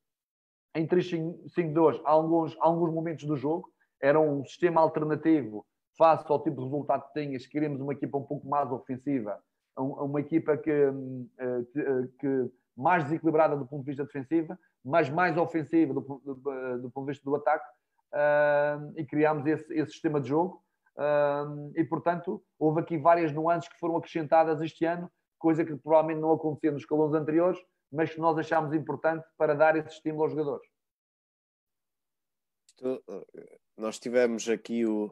em 0.75 0.87
3-5-2 0.87 2.01
alguns, 2.05 2.57
alguns 2.61 2.93
momentos 2.93 3.25
do 3.25 3.37
jogo. 3.37 3.69
Era 4.01 4.19
um 4.19 4.43
sistema 4.45 4.81
alternativo 4.81 5.67
face 5.99 6.25
ao 6.29 6.43
tipo 6.43 6.57
de 6.57 6.65
resultado 6.65 7.07
que 7.13 7.21
tinhas. 7.21 7.47
Queríamos 7.47 7.81
uma 7.81 7.93
equipa 7.93 8.17
um 8.17 8.25
pouco 8.25 8.49
mais 8.49 8.73
ofensiva, 8.73 9.39
uma 9.77 10.21
equipa 10.21 10.57
que, 10.57 10.71
eh, 10.71 11.65
eh, 11.77 12.09
que 12.19 12.51
mais 12.75 13.05
desequilibrada 13.05 13.57
do 13.57 13.67
ponto 13.67 13.85
de 13.85 13.91
vista 13.91 14.05
defensivo, 14.05 14.57
mas 14.83 15.11
mais 15.11 15.37
ofensiva 15.37 15.93
do, 15.93 16.01
do, 16.01 16.79
do 16.79 16.91
ponto 16.91 17.05
de 17.05 17.13
vista 17.13 17.25
do 17.29 17.37
ataque. 17.37 17.67
Uh, 18.13 18.93
e 18.97 19.05
criámos 19.07 19.47
esse, 19.47 19.73
esse, 19.73 19.93
sistema 19.93 20.21
de 20.21 20.29
jogo. 20.29 20.63
Uh, 20.97 21.73
e, 21.77 21.85
portanto, 21.85 22.43
houve 22.59 22.81
aqui 22.81 22.99
várias 22.99 23.33
nuances 23.33 23.69
que 23.69 23.79
foram 23.79 23.97
acrescentadas 23.97 24.61
este 24.61 24.85
ano 24.85 25.11
coisa 25.41 25.65
que 25.65 25.75
provavelmente 25.75 26.21
não 26.21 26.33
acontecia 26.33 26.71
nos 26.71 26.83
escalões 26.83 27.15
anteriores, 27.15 27.59
mas 27.91 28.13
que 28.13 28.21
nós 28.21 28.39
achámos 28.39 28.75
importante 28.75 29.27
para 29.37 29.55
dar 29.55 29.75
esse 29.75 29.89
estímulo 29.89 30.25
aos 30.25 30.33
jogadores. 30.33 30.69
Nós 33.77 33.99
tivemos 33.99 34.49
aqui 34.49 34.87
o, 34.87 35.11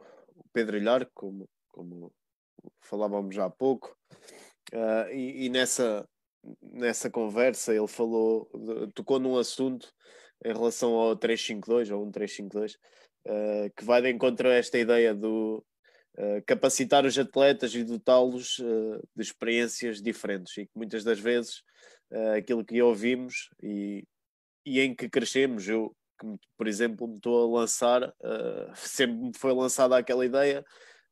Pedro 0.53 0.77
Ilhar, 0.77 1.09
como, 1.13 1.49
como 1.69 2.13
falávamos 2.81 3.35
já 3.35 3.45
há 3.45 3.49
pouco, 3.49 3.95
uh, 4.71 5.09
e, 5.11 5.45
e, 5.45 5.49
nessa, 5.49 6.07
nessa 6.61 7.09
conversa 7.09 7.73
ele 7.73 7.87
falou, 7.87 8.49
tocou 8.93 9.19
num 9.19 9.37
assunto 9.37 9.91
em 10.43 10.53
relação 10.53 10.93
ao 10.93 11.15
352 11.15 11.91
ou 11.91 12.05
um 12.05 12.11
352, 12.11 12.73
uh, 12.73 13.71
que 13.75 13.83
vai 13.83 14.01
de 14.01 14.09
encontro 14.11 14.47
a 14.49 14.53
esta 14.53 14.77
ideia 14.77 15.13
do, 15.13 15.63
eh, 16.21 16.41
capacitar 16.41 17.05
os 17.05 17.17
atletas 17.17 17.73
e 17.73 17.81
dotá-los 17.81 18.59
uh, 18.59 19.01
de 19.15 19.21
experiências 19.23 20.01
diferentes 20.01 20.57
e 20.57 20.65
que 20.65 20.71
muitas 20.75 21.01
das 21.01 21.17
vezes 21.17 21.61
uh, 22.11 22.35
aquilo 22.37 22.65
que 22.65 22.81
ouvimos 22.81 23.49
e, 23.63 24.03
e 24.65 24.81
em 24.81 24.93
que 24.93 25.07
crescemos, 25.07 25.69
eu, 25.69 25.95
que, 26.19 26.27
por 26.57 26.67
exemplo, 26.67 27.07
me 27.07 27.15
estou 27.15 27.55
a 27.55 27.61
lançar, 27.61 28.13
sempre 28.75 29.15
me 29.15 29.31
foi 29.33 29.53
lançada 29.53 29.97
aquela 29.97 30.25
ideia. 30.25 30.65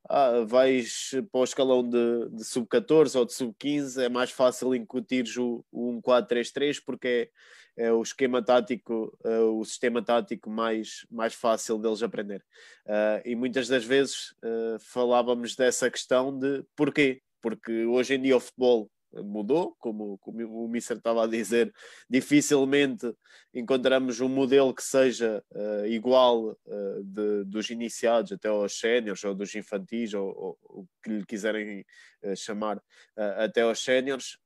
Ah, 0.09 0.43
vais 0.45 1.11
para 1.32 1.41
o 1.41 1.43
escalão 1.45 1.88
de, 1.88 2.30
de 2.32 2.43
sub-14 2.43 3.17
ou 3.17 3.25
de 3.25 3.34
sub-15, 3.34 4.03
é 4.03 4.09
mais 4.09 4.32
fácil 4.32 4.75
incutir 4.75 5.25
o, 5.38 5.65
o 5.71 6.01
1-4-3-3 6.01 6.82
porque 6.86 7.30
é, 7.78 7.91
o 7.91 8.01
esquema 8.01 8.41
tático, 8.41 9.17
é 9.23 9.39
o 9.39 9.63
sistema 9.63 10.03
tático 10.03 10.49
mais, 10.49 11.05
mais 11.09 11.34
fácil 11.34 11.78
deles 11.78 12.01
aprender. 12.01 12.43
Uh, 12.86 13.21
e 13.23 13.36
muitas 13.36 13.67
das 13.67 13.86
vezes 13.86 14.32
uh, 14.43 14.80
falávamos 14.80 15.55
dessa 15.55 15.89
questão 15.89 16.38
de 16.38 16.63
porquê? 16.75 17.21
Porque 17.41 17.86
hoje 17.86 18.15
em 18.15 18.21
dia 18.21 18.36
o 18.36 18.39
futebol 18.39 18.89
mudou, 19.23 19.75
como, 19.80 20.17
como 20.19 20.65
o 20.65 20.67
Mister 20.67 20.97
estava 20.97 21.23
a 21.23 21.28
dizer, 21.28 21.73
dificilmente 22.09 23.13
encontramos 23.53 24.19
um 24.19 24.30
modelo 24.30 24.73
que 24.73 24.84
seja 24.84 25.43
uh, 25.51 25.86
igual 25.86 26.57
uh, 26.65 27.03
de, 27.03 27.43
dos 27.45 27.69
iniciados 27.69 28.32
até 28.32 28.47
aos 28.47 28.78
séniores 28.78 29.23
ou 29.23 29.34
dos 29.34 29.53
infantis 29.55 30.13
ou 30.13 30.57
o 30.63 30.86
que 31.03 31.09
lhe 31.09 31.25
quiserem 31.25 31.86
uh, 32.23 32.36
chamar 32.36 32.82
até 33.15 33.61
aos 33.61 33.80
séniores 33.80 34.38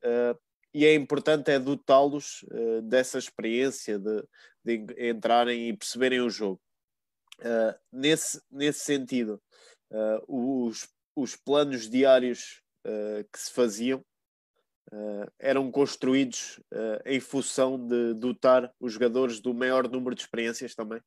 e 0.74 0.86
é 0.86 0.94
importante 0.96 1.52
é 1.52 1.60
dotá-los 1.60 2.46
dessa 2.84 3.18
experiência 3.18 4.00
de, 4.00 4.24
de, 4.64 5.10
entrarem 5.10 5.70
e 5.70 5.78
perceberem 5.78 6.22
o 6.22 6.30
jogo. 6.30 6.62
nesse, 7.92 8.42
nesse 8.50 8.80
sentido, 8.80 9.42
os, 10.28 10.88
os 11.16 11.36
planos 11.36 11.90
diários 11.90 12.62
que 13.32 13.40
se 13.40 13.52
faziam 13.52 14.04
uh, 14.92 15.32
eram 15.40 15.72
construídos 15.72 16.58
uh, 16.72 17.02
em 17.06 17.20
função 17.20 17.78
de 17.78 18.14
dotar 18.14 18.72
os 18.80 18.94
jogadores 18.94 19.40
do 19.40 19.54
maior 19.54 19.88
número 19.88 20.16
de 20.16 20.22
experiências 20.22 20.76
também? 20.76 21.02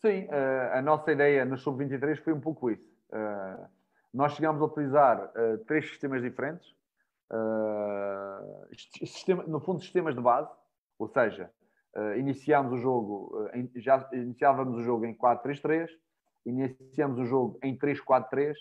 Sim, 0.00 0.26
uh, 0.26 0.74
a 0.74 0.82
nossa 0.82 1.12
ideia 1.12 1.44
na 1.44 1.56
Sub-23 1.56 2.22
foi 2.22 2.32
um 2.32 2.40
pouco 2.40 2.70
isso. 2.70 2.88
nós 4.12 4.32
chegámos 4.34 4.60
a 4.60 4.64
utilizar 4.64 5.32
três 5.66 5.88
sistemas 5.88 6.22
diferentes, 6.22 6.74
sistema, 8.74 9.42
no 9.44 9.60
fundo, 9.60 9.80
sistemas 9.80 10.14
de 10.14 10.20
base, 10.20 10.50
ou 10.98 11.08
seja, 11.08 11.50
iniciámos 12.16 12.72
o 12.72 12.76
jogo, 12.78 13.48
em, 13.52 13.70
já 13.76 14.08
iniciávamos 14.12 14.78
o 14.78 14.82
jogo 14.82 15.04
em 15.04 15.14
4-3-3, 15.14 15.88
iniciamos 16.46 17.18
o 17.20 17.24
jogo 17.24 17.58
em 17.62 17.76
3-4-3, 17.76 18.54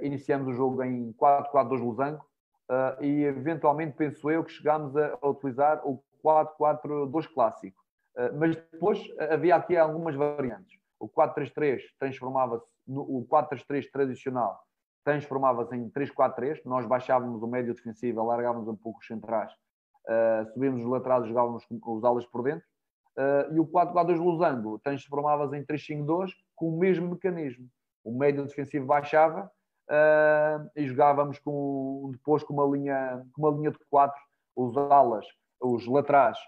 iniciamos 0.00 0.48
o 0.48 0.52
jogo 0.52 0.82
em 0.82 1.12
4-4-2 1.12 1.80
losango 1.80 2.24
uh, 2.70 3.02
e 3.02 3.24
eventualmente 3.24 3.96
penso 3.96 4.30
eu 4.30 4.44
que 4.44 4.52
chegámos 4.52 4.96
a, 4.96 5.18
a 5.20 5.28
utilizar 5.28 5.80
o 5.86 6.02
4-4-2 6.24 7.28
clássico. 7.32 7.82
Uh, 8.16 8.38
mas 8.38 8.56
depois 8.56 9.00
havia 9.30 9.56
aqui 9.56 9.76
algumas 9.76 10.14
variantes. 10.14 10.78
O 10.98 11.08
4-3-3 11.08 11.80
transformava-se, 11.98 12.64
o 12.86 13.26
4-3-3 13.28 13.90
tradicional 13.90 14.62
transformava-se 15.04 15.74
em 15.74 15.88
3-4-3, 15.90 16.60
nós 16.64 16.86
baixávamos 16.86 17.42
o 17.42 17.46
médio 17.46 17.74
defensivo, 17.74 18.20
alargávamos 18.20 18.68
um 18.68 18.76
pouco 18.76 19.00
os 19.00 19.06
centrais, 19.06 19.52
uh, 20.08 20.50
subíamos 20.52 20.82
os 20.82 20.88
laterais, 20.88 21.26
jogávamos 21.26 21.64
com 21.80 21.96
os 21.96 22.04
alas 22.04 22.24
por 22.26 22.42
dentro, 22.42 22.64
uh, 23.16 23.54
e 23.54 23.60
o 23.60 23.66
4-4-2 23.66 24.18
losango 24.18 24.78
transformava-se 24.78 25.56
em 25.56 25.64
3-5-2 25.64 26.30
com 26.54 26.68
o 26.68 26.78
mesmo 26.78 27.08
mecanismo. 27.08 27.68
O 28.04 28.16
médio 28.16 28.44
defensivo 28.44 28.86
baixava 28.86 29.50
uh, 29.88 30.70
e 30.76 30.86
jogávamos 30.86 31.38
com, 31.38 32.10
depois 32.12 32.42
com 32.42 32.54
uma 32.54 32.76
linha, 32.76 33.24
com 33.32 33.42
uma 33.42 33.56
linha 33.56 33.70
de 33.70 33.78
quatro, 33.90 34.20
os 34.54 34.76
alas, 34.76 35.26
os 35.60 35.86
laterais 35.86 36.38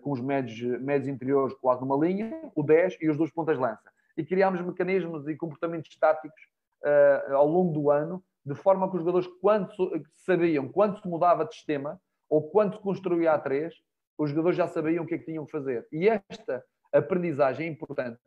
com 0.00 0.12
os 0.12 0.20
médios, 0.20 0.80
médios 0.80 1.08
interiores 1.08 1.54
quase 1.56 1.82
numa 1.82 1.94
linha, 1.94 2.50
o 2.54 2.62
10 2.62 2.96
e 3.02 3.10
os 3.10 3.18
dois 3.18 3.30
pontas 3.30 3.56
de 3.56 3.62
lança. 3.62 3.92
E 4.16 4.24
criámos 4.24 4.62
mecanismos 4.62 5.28
e 5.28 5.36
comportamentos 5.36 5.90
estáticos 5.90 6.40
uh, 6.84 7.34
ao 7.34 7.46
longo 7.46 7.72
do 7.72 7.90
ano, 7.90 8.22
de 8.44 8.54
forma 8.54 8.88
que 8.88 8.96
os 8.96 9.00
jogadores, 9.02 9.28
quando 9.40 9.70
sabiam 10.16 10.68
quando 10.68 11.00
se 11.00 11.08
mudava 11.08 11.44
de 11.44 11.54
sistema 11.54 12.00
ou 12.28 12.50
quando 12.50 12.74
se 12.74 12.80
construía 12.80 13.32
a 13.32 13.38
3, 13.38 13.74
os 14.18 14.30
jogadores 14.30 14.56
já 14.56 14.66
sabiam 14.68 15.04
o 15.04 15.06
que 15.06 15.14
é 15.14 15.18
que 15.18 15.24
tinham 15.24 15.46
que 15.46 15.52
fazer. 15.52 15.86
E 15.90 16.08
esta 16.08 16.64
aprendizagem 16.92 17.66
é 17.66 17.70
importante. 17.70 18.20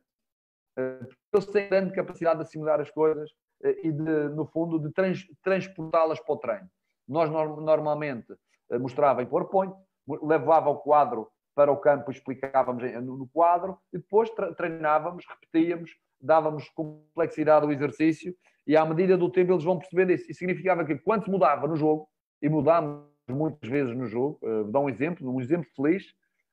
Eu 1.33 1.41
sei 1.41 1.67
grande 1.67 1.93
capacidade 1.93 2.37
de 2.39 2.43
assimilar 2.43 2.79
as 2.79 2.91
coisas, 2.91 3.31
eh, 3.63 3.87
e, 3.87 3.91
de, 3.91 4.29
no 4.29 4.45
fundo, 4.45 4.79
de 4.79 4.91
trans, 4.91 5.25
transportá-las 5.41 6.19
para 6.19 6.33
o 6.33 6.37
treino. 6.37 6.69
Nós 7.07 7.29
normalmente 7.29 8.33
eh, 8.69 8.77
mostrava 8.77 9.23
em 9.23 9.25
PowerPoint, 9.25 9.73
levava 10.21 10.69
o 10.69 10.77
quadro 10.77 11.29
para 11.55 11.71
o 11.71 11.77
campo, 11.77 12.11
explicávamos 12.11 12.83
no 13.01 13.27
quadro 13.29 13.79
e 13.91 13.97
depois 13.97 14.29
treinávamos, 14.55 15.25
repetíamos, 15.27 15.91
dávamos 16.19 16.69
complexidade 16.69 17.65
ao 17.65 17.71
exercício 17.71 18.35
e 18.65 18.75
à 18.75 18.85
medida 18.85 19.17
do 19.17 19.31
tempo 19.31 19.53
eles 19.53 19.63
vão 19.63 19.79
percebendo 19.79 20.11
isso. 20.11 20.29
Isso 20.29 20.39
significava 20.39 20.83
que 20.83 20.97
quando 20.97 21.23
se 21.23 21.31
mudava 21.31 21.67
no 21.67 21.75
jogo, 21.75 22.07
e 22.41 22.49
mudámos 22.49 23.05
muitas 23.29 23.69
vezes 23.69 23.95
no 23.95 24.05
jogo, 24.05 24.39
uh, 24.43 24.69
vou 24.71 24.83
um 24.83 24.89
exemplo, 24.89 25.29
um 25.29 25.41
exemplo 25.41 25.67
feliz, 25.75 26.05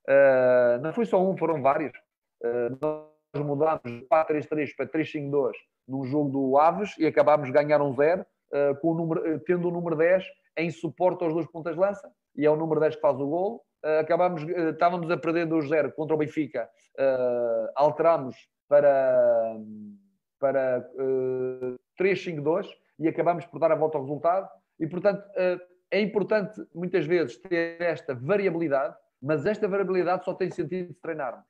uh, 0.08 0.80
não 0.82 0.92
foi 0.92 1.04
só 1.04 1.22
um, 1.22 1.36
foram 1.36 1.60
vários. 1.62 1.92
Uh, 2.42 2.78
nós 2.80 3.46
mudámos 3.46 3.82
4-3-3 4.10 4.76
para 4.76 4.86
3-5-2 4.86 5.52
num 5.86 6.04
jogo 6.04 6.30
do 6.30 6.58
Aves 6.58 6.96
e 6.98 7.06
acabámos 7.06 7.46
de 7.46 7.52
ganhar 7.52 7.82
um 7.82 7.94
zero, 7.94 8.24
uh, 8.52 8.80
com 8.80 8.92
o 8.92 8.94
número, 8.94 9.40
tendo 9.40 9.68
o 9.68 9.70
número 9.70 9.96
10 9.96 10.24
em 10.56 10.70
suporte 10.70 11.24
aos 11.24 11.34
dois 11.34 11.46
pontas 11.50 11.74
de 11.74 11.80
lança, 11.80 12.10
e 12.36 12.46
é 12.46 12.50
o 12.50 12.56
número 12.56 12.80
10 12.80 12.96
que 12.96 13.00
faz 13.00 13.20
o 13.20 13.26
gol. 13.26 13.64
Uh, 13.84 14.00
acabámos, 14.00 14.42
estávamos 14.42 15.10
a 15.10 15.16
perder 15.16 15.46
2-0 15.46 15.92
contra 15.92 16.14
o 16.14 16.18
Benfica, 16.18 16.68
alterámos 17.74 18.36
para, 18.68 19.60
para 20.38 20.88
3-5-2 22.00 22.68
e 22.98 23.08
acabámos 23.08 23.46
por 23.46 23.58
dar 23.58 23.72
a 23.72 23.76
volta 23.76 23.98
ao 23.98 24.04
resultado. 24.04 24.48
E, 24.78 24.86
portanto, 24.86 25.22
é 25.90 26.00
importante 26.00 26.60
muitas 26.74 27.06
vezes 27.06 27.36
ter 27.36 27.80
esta 27.80 28.14
variabilidade, 28.14 28.96
mas 29.22 29.46
esta 29.46 29.68
variabilidade 29.68 30.24
só 30.24 30.34
tem 30.34 30.50
sentido 30.50 30.92
se 30.92 31.00
treinarmos. 31.00 31.46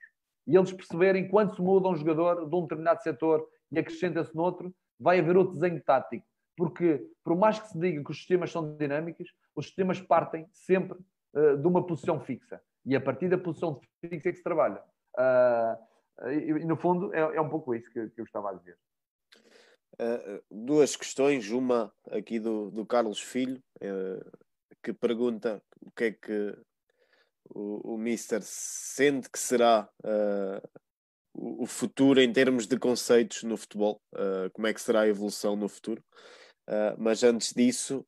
E 0.47 0.57
eles 0.57 0.73
perceberem 0.73 1.29
quando 1.29 1.55
se 1.55 1.63
muda 1.63 1.89
um 1.89 1.97
jogador 1.97 2.49
de 2.49 2.55
um 2.55 2.63
determinado 2.63 3.03
setor 3.03 3.47
e 3.73 3.79
acrescenta-se 3.79 4.35
noutro, 4.35 4.75
vai 5.01 5.19
haver 5.19 5.37
outro 5.37 5.55
desenho 5.55 5.83
tático. 5.83 6.27
Porque, 6.57 7.05
por 7.25 7.37
mais 7.37 7.59
que 7.59 7.69
se 7.69 7.79
diga 7.79 8.05
que 8.05 8.11
os 8.11 8.19
sistemas 8.19 8.53
são 8.53 8.77
dinâmicos, 8.77 9.33
os 9.57 9.67
sistemas 9.67 10.01
partem 10.01 10.47
sempre 10.53 10.99
uh, 11.35 11.57
de 11.57 11.67
uma 11.67 11.85
posição 11.85 12.21
fixa. 12.21 12.61
E 12.85 12.95
a 12.95 13.01
partir 13.01 13.29
da 13.29 13.39
posição 13.39 13.81
fixa 14.01 14.29
é 14.29 14.33
que 14.33 14.35
se 14.35 14.43
trabalha. 14.43 14.81
Uh, 15.19 15.77
e, 16.23 16.51
e, 16.51 16.65
no 16.65 16.77
fundo, 16.77 17.13
é, 17.15 17.21
é, 17.21 17.41
um 17.41 17.49
pouco 17.49 17.75
isso 17.75 17.91
que, 17.91 18.09
que 18.11 18.21
eu 18.21 18.25
estava 18.25 18.51
a 18.51 18.55
dizer. 18.55 18.79
Uh, 19.95 20.43
duas 20.51 20.97
questões. 20.97 21.51
Uma 21.51 21.93
aqui 22.11 22.39
do, 22.39 22.71
do 22.71 22.85
Carlos 22.85 23.21
Filho, 23.21 23.63
que 24.83 24.93
pergunta 24.93 25.63
o 25.81 25.91
que 25.91 26.05
é 26.05 26.11
que 26.13 26.57
o, 27.51 27.95
o 27.95 27.99
Mister 27.99 28.41
sente 28.43 29.31
que 29.31 29.39
será 29.39 29.89
o 31.35 31.67
futuro 31.67 32.21
em 32.21 32.33
termos 32.33 32.67
de 32.67 32.79
conceitos 32.79 33.43
no 33.43 33.57
futebol, 33.57 34.01
uh, 34.15 34.49
como 34.53 34.69
é 34.69 34.73
que 34.73 34.81
será 34.81 35.01
a 35.01 35.09
evolução 35.09 35.57
no 35.57 35.69
futuro. 35.69 36.03
Uh, 36.69 36.95
mas 36.97 37.23
antes 37.23 37.53
disso, 37.53 38.07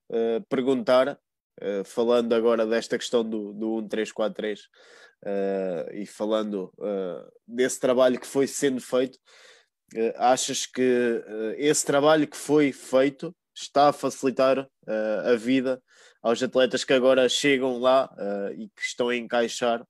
uh, 1.56 1.64
perguntar, 1.64 1.84
falando 1.84 2.34
agora 2.34 2.66
desta 2.66 2.98
questão 2.98 3.22
do, 3.24 3.52
do 3.52 3.66
1-3-4-3 3.82 4.60
e 5.92 6.06
falando 6.06 6.72
desse 7.48 7.80
trabalho 7.80 8.20
que 8.20 8.26
foi 8.26 8.46
sendo 8.46 8.80
feito, 8.80 9.18
achas 10.16 10.66
que 10.66 11.24
esse 11.56 11.84
trabalho 11.84 12.28
que 12.28 12.36
foi 12.36 12.70
feito 12.70 13.34
está 13.54 13.88
a 13.88 13.92
facilitar 13.92 14.68
a 14.86 15.34
vida 15.34 15.82
aos 16.22 16.40
atletas 16.42 16.84
que 16.84 16.92
agora 16.92 17.28
chegam 17.28 17.78
lá 17.78 18.14
e 18.56 18.68
que 18.68 18.82
estão 18.82 19.08
a 19.08 19.16
encaixar 19.16 19.84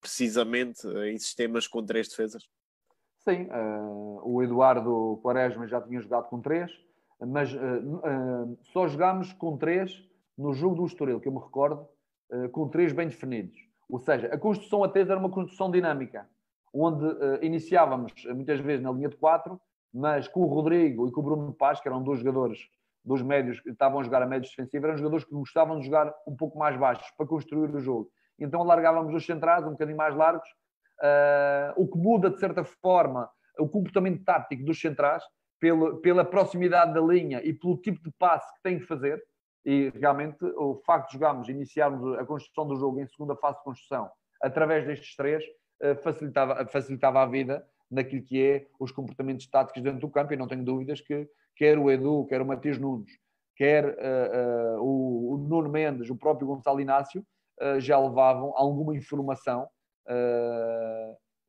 precisamente 0.00 0.88
em 0.88 1.18
sistemas 1.18 1.68
com 1.68 1.84
três 1.84 2.08
defesas? 2.08 2.42
Sim, 3.20 3.48
uh, 3.50 4.22
o 4.24 4.42
Eduardo 4.42 5.20
Quaresma 5.22 5.66
já 5.68 5.80
tinha 5.80 6.00
jogado 6.00 6.28
com 6.28 6.40
três, 6.40 6.70
mas 7.20 7.52
uh, 7.52 7.58
uh, 7.58 8.58
só 8.72 8.88
jogámos 8.88 9.32
com 9.34 9.58
três 9.58 9.92
no 10.40 10.52
jogo 10.52 10.74
do 10.74 10.86
Estoril, 10.86 11.20
que 11.20 11.28
eu 11.28 11.32
me 11.32 11.38
recordo, 11.38 11.86
com 12.52 12.68
três 12.68 12.92
bem 12.92 13.08
definidos. 13.08 13.58
Ou 13.88 13.98
seja, 13.98 14.28
a 14.28 14.38
construção 14.38 14.84
a 14.84 14.88
três 14.88 15.10
era 15.10 15.18
uma 15.18 15.30
construção 15.30 15.70
dinâmica, 15.70 16.28
onde 16.72 17.04
iniciávamos 17.42 18.12
muitas 18.26 18.60
vezes 18.60 18.82
na 18.82 18.92
linha 18.92 19.08
de 19.08 19.16
quatro, 19.16 19.60
mas 19.92 20.28
com 20.28 20.40
o 20.40 20.46
Rodrigo 20.46 21.08
e 21.08 21.12
com 21.12 21.20
o 21.20 21.24
Bruno 21.24 21.52
Paz, 21.52 21.80
que 21.80 21.88
eram 21.88 22.02
dois 22.02 22.20
jogadores, 22.20 22.58
dois 23.04 23.22
médios 23.22 23.60
que 23.60 23.70
estavam 23.70 24.00
a 24.00 24.02
jogar 24.02 24.22
a 24.22 24.26
médios 24.26 24.50
defensivos, 24.50 24.84
eram 24.84 24.96
jogadores 24.96 25.24
que 25.24 25.34
gostavam 25.34 25.78
de 25.78 25.86
jogar 25.86 26.14
um 26.26 26.36
pouco 26.36 26.56
mais 26.58 26.76
baixos 26.76 27.10
para 27.16 27.26
construir 27.26 27.74
o 27.74 27.80
jogo. 27.80 28.10
Então 28.38 28.62
alargávamos 28.62 29.12
os 29.14 29.26
centrais 29.26 29.66
um 29.66 29.72
bocadinho 29.72 29.96
mais 29.96 30.14
largos 30.14 30.48
o 31.76 31.88
que 31.88 31.98
muda, 31.98 32.30
de 32.30 32.38
certa 32.38 32.64
forma, 32.64 33.28
o 33.58 33.68
comportamento 33.68 34.22
tático 34.24 34.64
dos 34.64 34.80
centrais, 34.80 35.22
pela, 35.58 36.00
pela 36.00 36.24
proximidade 36.24 36.94
da 36.94 37.00
linha 37.00 37.40
e 37.44 37.52
pelo 37.52 37.76
tipo 37.76 38.02
de 38.02 38.10
passe 38.18 38.50
que 38.54 38.62
tem 38.62 38.78
que 38.78 38.86
fazer. 38.86 39.22
E 39.64 39.90
realmente 39.90 40.44
o 40.56 40.76
facto 40.86 41.08
de 41.08 41.14
jogarmos, 41.14 41.48
iniciarmos 41.48 42.18
a 42.18 42.24
construção 42.24 42.66
do 42.66 42.76
jogo 42.76 43.00
em 43.00 43.06
segunda 43.06 43.36
fase 43.36 43.58
de 43.58 43.64
construção 43.64 44.10
através 44.42 44.86
destes 44.86 45.14
três, 45.14 45.44
uh, 45.82 45.96
facilitava, 46.02 46.66
facilitava 46.66 47.22
a 47.22 47.26
vida 47.26 47.66
naquilo 47.90 48.22
que 48.22 48.42
é 48.42 48.66
os 48.78 48.92
comportamentos 48.92 49.46
táticos 49.46 49.82
dentro 49.82 50.00
do 50.00 50.08
campo. 50.08 50.32
E 50.32 50.36
não 50.36 50.46
tenho 50.46 50.64
dúvidas 50.64 51.00
que 51.00 51.28
quer 51.56 51.78
o 51.78 51.90
Edu, 51.90 52.26
quer 52.26 52.40
o 52.40 52.46
Matias 52.46 52.78
Nunes, 52.78 53.10
quer 53.60 53.84
uh, 53.84 54.78
uh, 54.78 54.82
o, 54.82 55.36
Nuno 55.36 55.68
Mendes, 55.68 56.08
o 56.08 56.16
próprio 56.16 56.46
Gonçalo 56.46 56.80
Inácio, 56.80 57.22
uh, 57.60 57.78
já 57.78 57.98
levavam 57.98 58.54
alguma 58.56 58.96
informação 58.96 59.68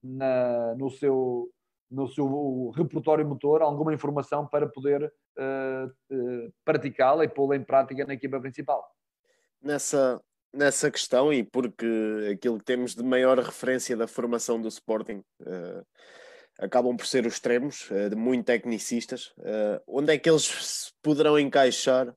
na, 0.03 0.75
no, 0.75 0.89
seu, 0.91 1.49
no 1.91 2.07
seu 2.07 2.71
repertório 2.73 3.27
motor 3.27 3.61
alguma 3.61 3.93
informação 3.93 4.47
para 4.47 4.65
poder 4.65 5.03
uh, 5.37 6.15
uh, 6.15 6.53
praticá-la 6.63 7.25
e 7.25 7.27
pô-la 7.27 7.57
em 7.57 7.63
prática 7.63 8.05
na 8.05 8.13
equipa 8.13 8.39
principal. 8.39 8.89
nessa, 9.61 10.21
nessa 10.53 10.89
questão 10.89 11.33
e 11.33 11.43
porque 11.43 11.85
aquilo 12.31 12.57
que 12.57 12.63
temos 12.63 12.95
de 12.95 13.03
maior 13.03 13.37
referência 13.37 13.97
da 13.97 14.07
formação 14.07 14.59
do 14.59 14.69
Sporting 14.69 15.21
uh, 15.41 15.85
acabam 16.59 16.95
por 16.95 17.05
ser 17.05 17.25
os 17.25 17.33
extremos, 17.33 17.89
uh, 17.91 18.15
muito 18.17 18.45
tecnicistas. 18.45 19.33
Onde 19.85 20.13
é 20.13 20.17
que 20.17 20.29
eles 20.29 20.43
se 20.43 20.91
poderão 21.01 21.37
encaixar 21.37 22.15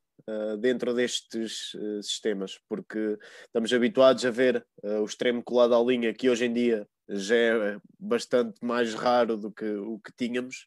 dentro 0.60 0.94
destes 0.94 1.72
sistemas? 2.02 2.58
Porque 2.68 3.18
estamos 3.46 3.72
habituados 3.72 4.24
a 4.24 4.30
ver 4.30 4.64
o 4.82 5.04
extremo 5.04 5.42
colado 5.42 5.74
à 5.74 5.82
linha, 5.82 6.14
que 6.14 6.30
hoje 6.30 6.46
em 6.46 6.52
dia 6.52 6.86
já 7.08 7.34
é 7.36 7.78
bastante 7.98 8.64
mais 8.64 8.94
raro 8.94 9.36
do 9.36 9.50
que 9.50 9.64
o 9.64 9.98
que 9.98 10.12
tínhamos. 10.16 10.66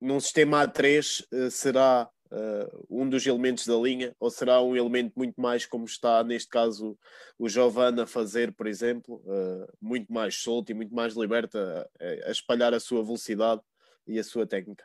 num 0.00 0.20
sistema 0.20 0.66
A3 0.66 1.50
será 1.50 2.10
uh, 2.30 2.86
um 2.90 3.08
dos 3.08 3.26
elementos 3.26 3.66
da 3.66 3.76
linha, 3.76 4.14
ou 4.18 4.30
será 4.30 4.60
um 4.60 4.76
elemento 4.76 5.12
muito 5.16 5.40
mais 5.40 5.66
como 5.66 5.84
está, 5.84 6.22
neste 6.24 6.48
caso, 6.48 6.98
o 7.38 7.48
Giovanna 7.48 8.04
a 8.04 8.06
fazer, 8.06 8.52
por 8.52 8.66
exemplo, 8.66 9.22
uh, 9.24 9.66
muito 9.80 10.12
mais 10.12 10.36
solto 10.36 10.70
e 10.70 10.74
muito 10.74 10.94
mais 10.94 11.14
liberta 11.14 11.88
a, 12.00 12.28
a, 12.28 12.30
espalhar 12.30 12.74
a 12.74 12.80
sua 12.80 13.02
velocidade 13.02 13.60
e 14.06 14.18
a 14.18 14.24
sua 14.24 14.46
técnica? 14.46 14.84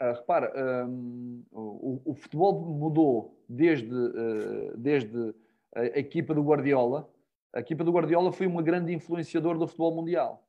Uh, 0.00 0.14
repara, 0.14 0.52
um, 0.86 1.44
o, 1.50 2.02
o, 2.04 2.14
futebol 2.14 2.60
mudou 2.60 3.38
desde, 3.48 3.94
uh, 3.94 4.76
desde 4.76 5.34
a, 5.74 5.84
equipa 5.98 6.34
do 6.34 6.42
Guardiola. 6.42 7.08
A 7.54 7.60
equipa 7.60 7.84
do 7.84 7.92
Guardiola 7.92 8.32
foi 8.32 8.46
uma 8.46 8.62
grande 8.62 8.94
influenciador 8.94 9.58
do 9.58 9.66
futebol 9.66 9.94
mundial. 9.94 10.46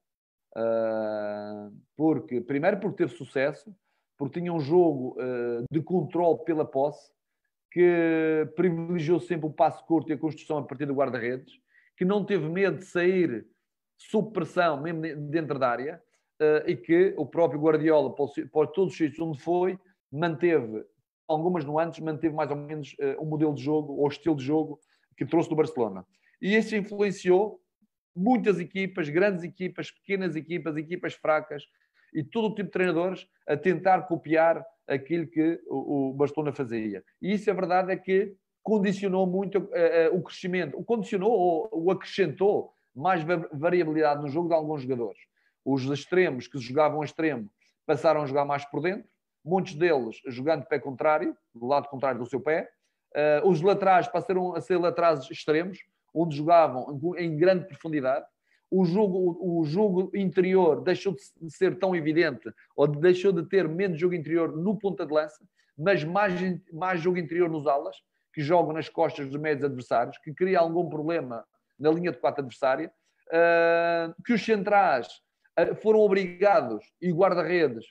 Uh, 0.55 1.75
porque, 1.97 2.39
primeiro, 2.39 2.79
por 2.79 2.93
ter 2.93 3.09
sucesso, 3.09 3.75
porque 4.17 4.39
tinha 4.39 4.53
um 4.53 4.59
jogo 4.59 5.17
uh, 5.19 5.65
de 5.69 5.81
controle 5.81 6.39
pela 6.45 6.63
posse, 6.63 7.11
que 7.71 8.47
privilegiou 8.55 9.19
sempre 9.19 9.47
o 9.47 9.53
passo 9.53 9.83
curto 9.85 10.11
e 10.11 10.13
a 10.13 10.17
construção 10.17 10.59
a 10.59 10.63
partir 10.63 10.85
do 10.85 10.93
guarda-redes, 10.93 11.59
que 11.97 12.05
não 12.05 12.23
teve 12.23 12.47
medo 12.47 12.77
de 12.77 12.85
sair 12.85 13.47
sob 13.97 14.31
pressão, 14.31 14.79
mesmo 14.79 15.01
dentro 15.29 15.59
da 15.59 15.69
área, 15.69 16.01
uh, 16.39 16.69
e 16.69 16.77
que 16.77 17.13
o 17.17 17.25
próprio 17.25 17.59
Guardiola, 17.59 18.13
por, 18.13 18.67
todos 18.67 18.93
os 18.93 18.97
sítios 18.97 19.19
onde 19.19 19.41
foi, 19.41 19.77
manteve 20.09 20.85
algumas 21.27 21.65
nuances, 21.65 21.99
manteve 21.99 22.33
mais 22.33 22.51
ou 22.51 22.55
menos 22.55 22.95
o 23.17 23.25
modelo 23.25 23.55
de 23.55 23.63
jogo 23.63 23.93
ou 23.93 24.07
estilo 24.07 24.35
de 24.35 24.43
jogo 24.43 24.79
que 25.17 25.25
trouxe 25.25 25.49
do 25.49 25.55
Barcelona. 25.55 26.05
E 26.43 26.57
isso 26.57 26.75
influenciou 26.75 27.61
muitas 28.13 28.59
equipas, 28.59 29.07
grandes 29.07 29.45
equipas, 29.45 29.89
pequenas 29.89 30.35
equipas, 30.35 30.75
equipas 30.75 31.13
fracas, 31.13 31.63
e 32.13 32.21
todo 32.21 32.47
o 32.47 32.49
tipo 32.49 32.65
de 32.65 32.71
treinadores 32.71 33.25
a 33.47 33.55
tentar 33.55 34.01
copiar 34.01 34.63
aquilo 34.85 35.25
que 35.25 35.61
o, 35.67 36.13
Barcelona 36.13 36.51
fazia. 36.51 37.01
E 37.21 37.33
isso, 37.33 37.49
a 37.49 37.53
verdade 37.53 37.93
é 37.93 37.95
que 37.95 38.35
condicionou 38.61 39.25
muito 39.25 39.57
uh, 39.57 39.61
uh, 40.11 40.17
o 40.17 40.21
crescimento, 40.21 40.77
o 40.77 40.83
condicionou 40.83 41.31
ou 41.31 41.69
o 41.71 41.89
acrescentou 41.89 42.73
mais 42.93 43.23
variabilidade 43.53 44.21
no 44.21 44.27
jogo 44.27 44.49
de 44.49 44.53
alguns 44.53 44.81
jogadores. 44.81 45.19
Os 45.63 45.85
extremos 45.85 46.45
que 46.45 46.59
jogavam 46.59 47.01
extremo 47.05 47.49
passaram 47.85 48.21
a 48.21 48.25
jogar 48.25 48.43
mais 48.43 48.65
por 48.65 48.81
dentro, 48.81 49.09
muitos 49.43 49.75
deles 49.75 50.17
jogando 50.27 50.65
pé 50.65 50.77
contrário, 50.77 51.35
do 51.55 51.65
lado 51.65 51.87
contrário 51.87 52.19
do 52.19 52.25
seu 52.25 52.41
pé. 52.41 52.69
Uh, 53.15 53.47
os 53.47 53.61
laterais 53.61 54.09
passaram 54.09 54.53
a 54.55 54.59
ser 54.59 54.77
laterais 54.77 55.29
extremos, 55.31 55.79
onde 56.13 56.35
jogavam 56.35 56.99
em 57.17 57.35
grande 57.35 57.65
profundidade. 57.65 58.25
O 58.69 58.85
jogo, 58.85 59.37
o 59.39 59.63
jogo 59.65 60.11
interior 60.15 60.81
deixou 60.81 61.13
de 61.13 61.51
ser 61.51 61.77
tão 61.77 61.95
evidente 61.95 62.51
ou 62.75 62.87
deixou 62.87 63.31
de 63.31 63.43
ter 63.47 63.67
menos 63.67 63.99
jogo 63.99 64.15
interior 64.15 64.55
no 64.55 64.77
ponta 64.77 65.05
de 65.05 65.13
lança, 65.13 65.43
mas 65.77 66.03
mais, 66.03 66.33
mais 66.71 66.99
jogo 67.01 67.17
interior 67.17 67.49
nos 67.49 67.67
alas, 67.67 67.95
que 68.33 68.41
jogam 68.41 68.73
nas 68.73 68.89
costas 68.89 69.27
dos 69.29 69.39
médios 69.39 69.63
adversários, 69.63 70.17
que 70.17 70.33
cria 70.33 70.59
algum 70.59 70.89
problema 70.89 71.45
na 71.79 71.91
linha 71.91 72.11
de 72.11 72.17
quatro 72.17 72.41
adversária, 72.41 72.91
uh, 73.27 74.23
que 74.23 74.33
os 74.33 74.43
centrais 74.43 75.07
uh, 75.59 75.75
foram 75.75 75.99
obrigados, 75.99 76.83
e 77.01 77.11
guarda-redes, 77.11 77.85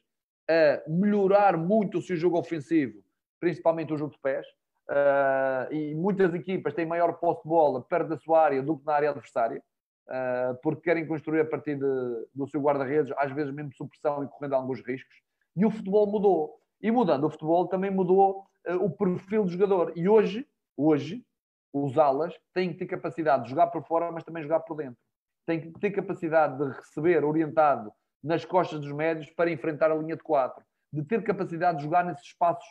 a 0.49 0.83
melhorar 0.89 1.57
muito 1.57 1.99
o 1.99 2.03
seu 2.03 2.17
jogo 2.17 2.39
ofensivo, 2.39 3.03
principalmente 3.39 3.93
o 3.93 3.97
jogo 3.97 4.13
de 4.13 4.19
pés, 4.21 4.47
uh, 4.91 5.73
e 5.73 5.95
muitas 5.95 6.35
equipas 6.35 6.75
têm 6.75 6.87
maior 6.87 7.13
posse 7.15 7.43
de 7.43 7.49
bola 7.49 7.83
perto 7.83 8.09
da 8.09 8.19
sua 8.19 8.43
área 8.43 8.63
do 8.63 8.79
que 8.79 8.87
na 8.87 8.95
área 8.95 9.11
adversária, 9.11 9.63
uh, 10.09 10.55
porque 10.63 10.83
querem 10.83 11.07
construir 11.07 11.41
a 11.41 11.45
partir 11.45 11.77
de, 11.77 12.27
do 12.35 12.47
seu 12.49 12.61
guarda-redes, 12.61 13.13
às 13.17 13.33
vezes 13.33 13.53
mesmo 13.53 13.73
sob 13.75 13.91
pressão 13.91 14.25
e 14.25 14.29
correndo 14.29 14.55
alguns 14.55 14.81
riscos. 14.85 15.15
E 15.57 15.65
o 15.65 15.71
futebol 15.71 16.07
mudou. 16.07 16.59
E 16.81 16.91
mudando 16.91 17.25
o 17.25 17.31
futebol 17.31 17.69
também 17.69 17.91
mudou 17.91 18.47
uh, 18.69 18.85
o 18.85 18.91
perfil 18.91 19.45
do 19.45 19.51
jogador. 19.51 19.93
E 19.97 20.09
hoje, 20.09 20.47
hoje, 20.77 21.25
os 21.73 21.97
alas 21.97 22.35
têm 22.53 22.73
que 22.73 22.79
ter 22.79 22.87
capacidade 22.87 23.45
de 23.45 23.51
jogar 23.51 23.69
por 23.69 23.83
fora, 23.85 24.11
mas 24.11 24.25
também 24.25 24.43
jogar 24.43 24.61
por 24.61 24.77
dentro. 24.77 24.99
Têm 25.47 25.61
que 25.61 25.81
ter 25.81 25.91
capacidade 25.91 26.57
de 26.59 26.77
receber 26.77 27.25
orientado 27.25 27.93
nas 28.23 28.45
costas 28.45 28.79
dos 28.79 28.93
médios 28.93 29.31
para 29.31 29.51
enfrentar 29.51 29.91
a 29.91 29.95
linha 29.95 30.17
de 30.17 30.23
quatro. 30.23 30.63
De 30.93 31.03
ter 31.03 31.23
capacidade 31.25 31.79
de 31.79 31.85
jogar 31.85 32.05
nesses 32.05 32.27
espaços 32.27 32.69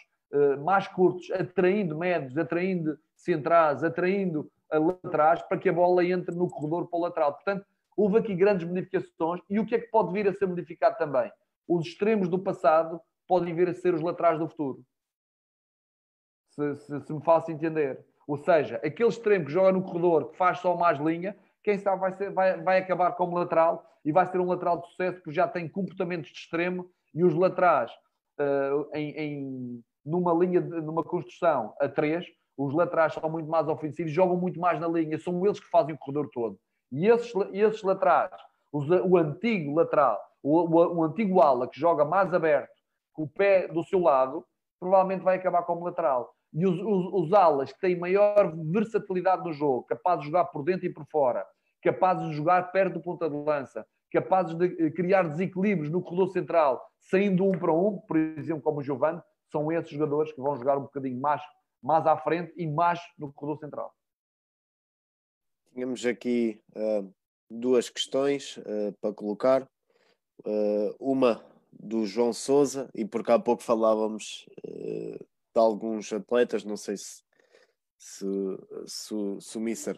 mais 0.63 0.87
curtos, 0.87 1.29
atraindo 1.31 1.97
médios, 1.97 2.37
atraindo 2.37 2.97
centrais, 3.15 3.83
atraindo 3.83 4.49
lá 4.71 4.97
atrás 5.03 5.41
para 5.41 5.57
que 5.57 5.69
a 5.69 5.73
bola 5.73 6.05
entre 6.05 6.33
no 6.35 6.49
corredor 6.49 6.87
para 6.87 6.97
o 6.97 7.01
lateral. 7.01 7.33
Portanto, 7.33 7.65
houve 7.95 8.17
aqui 8.17 8.33
grandes 8.35 8.67
modificações 8.67 9.41
e 9.49 9.59
o 9.59 9.65
que 9.65 9.75
é 9.75 9.79
que 9.79 9.87
pode 9.87 10.13
vir 10.13 10.27
a 10.27 10.33
ser 10.33 10.47
modificado 10.47 10.97
também? 10.97 11.31
Os 11.67 11.87
extremos 11.87 12.27
do 12.27 12.39
passado 12.39 13.01
podem 13.27 13.53
vir 13.53 13.69
a 13.69 13.73
ser 13.73 13.93
os 13.93 14.01
laterais 14.01 14.39
do 14.39 14.47
futuro. 14.47 14.83
Se, 16.49 16.75
se, 16.75 17.01
se 17.01 17.13
me 17.13 17.23
faço 17.23 17.51
entender. 17.51 18.05
Ou 18.27 18.37
seja, 18.37 18.77
aquele 18.77 19.09
extremo 19.09 19.45
que 19.45 19.51
joga 19.51 19.71
no 19.71 19.83
corredor, 19.83 20.31
que 20.31 20.37
faz 20.37 20.59
só 20.59 20.75
mais 20.75 20.99
linha, 20.99 21.35
quem 21.63 21.77
sabe 21.77 21.99
vai, 21.99 22.13
ser, 22.13 22.31
vai, 22.31 22.61
vai 22.61 22.79
acabar 22.79 23.11
como 23.13 23.37
lateral 23.37 23.85
e 24.03 24.11
vai 24.11 24.25
ser 24.25 24.39
um 24.39 24.47
lateral 24.47 24.81
de 24.81 24.87
sucesso 24.87 25.17
porque 25.17 25.31
já 25.31 25.47
tem 25.47 25.67
comportamentos 25.67 26.31
de 26.31 26.37
extremo 26.37 26.89
e 27.13 27.23
os 27.23 27.33
laterais 27.33 27.91
uh, 28.39 28.89
em, 28.93 29.11
em, 29.11 29.83
numa 30.05 30.33
linha, 30.33 30.61
de, 30.61 30.81
numa 30.81 31.03
construção 31.03 31.73
a 31.79 31.87
três, 31.87 32.25
os 32.57 32.73
laterais 32.73 33.13
são 33.13 33.29
muito 33.29 33.49
mais 33.49 33.67
ofensivos, 33.67 34.11
jogam 34.11 34.37
muito 34.37 34.59
mais 34.59 34.79
na 34.79 34.87
linha, 34.87 35.17
são 35.17 35.45
eles 35.45 35.59
que 35.59 35.69
fazem 35.69 35.95
o 35.95 35.97
corredor 35.97 36.29
todo. 36.31 36.59
E 36.91 37.07
esses, 37.07 37.33
esses 37.53 37.81
laterais, 37.83 38.31
os, 38.71 38.89
o 38.89 39.17
antigo 39.17 39.75
lateral, 39.75 40.19
o, 40.43 40.61
o, 40.61 40.97
o, 40.97 41.03
antigo 41.03 41.41
ala 41.41 41.67
que 41.67 41.79
joga 41.79 42.03
mais 42.03 42.33
aberto, 42.33 42.71
com 43.13 43.23
o 43.23 43.29
pé 43.29 43.67
do 43.67 43.83
seu 43.83 43.99
lado, 43.99 44.45
provavelmente 44.79 45.23
vai 45.23 45.37
acabar 45.37 45.63
como 45.63 45.85
lateral. 45.85 46.33
E 46.53 46.65
os, 46.65 46.79
os, 46.79 47.25
os 47.27 47.33
alas 47.33 47.71
que 47.71 47.79
têm 47.79 47.97
maior 47.97 48.53
versatilidade 48.71 49.43
no 49.43 49.53
jogo, 49.53 49.83
capazes 49.83 50.21
de 50.21 50.27
jogar 50.27 50.45
por 50.45 50.63
dentro 50.63 50.85
e 50.85 50.93
por 50.93 51.05
fora, 51.05 51.45
capazes 51.81 52.29
de 52.29 52.33
jogar 52.33 52.71
perto 52.71 52.95
do 52.95 53.01
ponta 53.01 53.29
de 53.29 53.35
lança, 53.35 53.85
capazes 54.11 54.53
de 54.55 54.65
eh, 54.65 54.91
criar 54.91 55.23
desequilíbrios 55.23 55.89
no 55.89 56.01
corredor 56.01 56.29
central, 56.29 56.85
saindo 56.99 57.45
um 57.45 57.51
para 57.51 57.71
um, 57.71 57.97
por 58.07 58.17
exemplo, 58.17 58.61
como 58.61 58.79
o 58.79 58.83
Giovanni, 58.83 59.21
são 59.51 59.71
esses 59.71 59.91
jogadores 59.91 60.31
que 60.31 60.41
vão 60.41 60.57
jogar 60.57 60.77
um 60.77 60.83
bocadinho 60.83 61.19
mais 61.19 61.41
mais 61.81 62.05
à 62.05 62.15
frente 62.15 62.53
e 62.55 62.67
mais 62.67 62.99
no 63.17 63.33
corredor 63.33 63.59
central. 63.59 63.95
Tínhamos 65.73 66.05
aqui 66.05 66.61
uh, 66.75 67.11
duas 67.49 67.89
questões 67.89 68.57
uh, 68.57 68.93
para 69.01 69.13
colocar. 69.13 69.67
Uh, 70.45 70.95
uma 70.99 71.43
do 71.71 72.05
João 72.05 72.33
Souza, 72.33 72.89
e 72.93 73.05
porque 73.05 73.31
há 73.31 73.39
pouco 73.39 73.63
falávamos 73.63 74.45
de 74.63 75.59
alguns 75.59 76.11
atletas, 76.11 76.63
não 76.63 76.75
sei 76.75 76.97
se, 76.97 77.23
se, 77.97 78.25
se, 78.85 79.15
se 79.39 79.57
o 79.57 79.61
Misser 79.61 79.97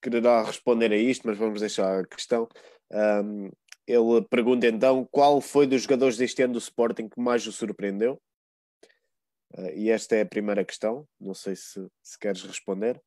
quererá 0.00 0.42
responder 0.42 0.92
a 0.92 0.96
isto, 0.96 1.26
mas 1.26 1.36
vamos 1.36 1.60
deixar 1.60 2.00
a 2.00 2.06
questão. 2.06 2.48
Um, 2.90 3.50
ele 3.86 4.22
pergunta 4.30 4.66
então 4.66 5.04
qual 5.10 5.40
foi 5.40 5.66
dos 5.66 5.82
jogadores 5.82 6.16
deste 6.16 6.42
ano 6.42 6.54
do 6.54 6.58
Sporting 6.58 7.08
que 7.08 7.20
mais 7.20 7.46
o 7.46 7.52
surpreendeu? 7.52 8.20
Uh, 9.56 9.70
e 9.74 9.90
esta 9.90 10.16
é 10.16 10.22
a 10.22 10.26
primeira 10.26 10.64
questão, 10.64 11.06
não 11.20 11.34
sei 11.34 11.54
se, 11.54 11.90
se 12.02 12.18
queres 12.18 12.42
responder. 12.42 13.00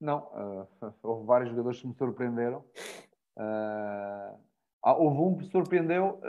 Não, 0.00 0.18
uh, 0.32 0.92
houve 1.02 1.26
vários 1.26 1.50
jogadores 1.50 1.80
que 1.80 1.86
me 1.86 1.94
surpreenderam. 1.94 2.64
Uh, 3.36 4.38
houve 4.82 5.18
um 5.18 5.36
que 5.36 5.44
me 5.44 5.50
surpreendeu 5.50 6.20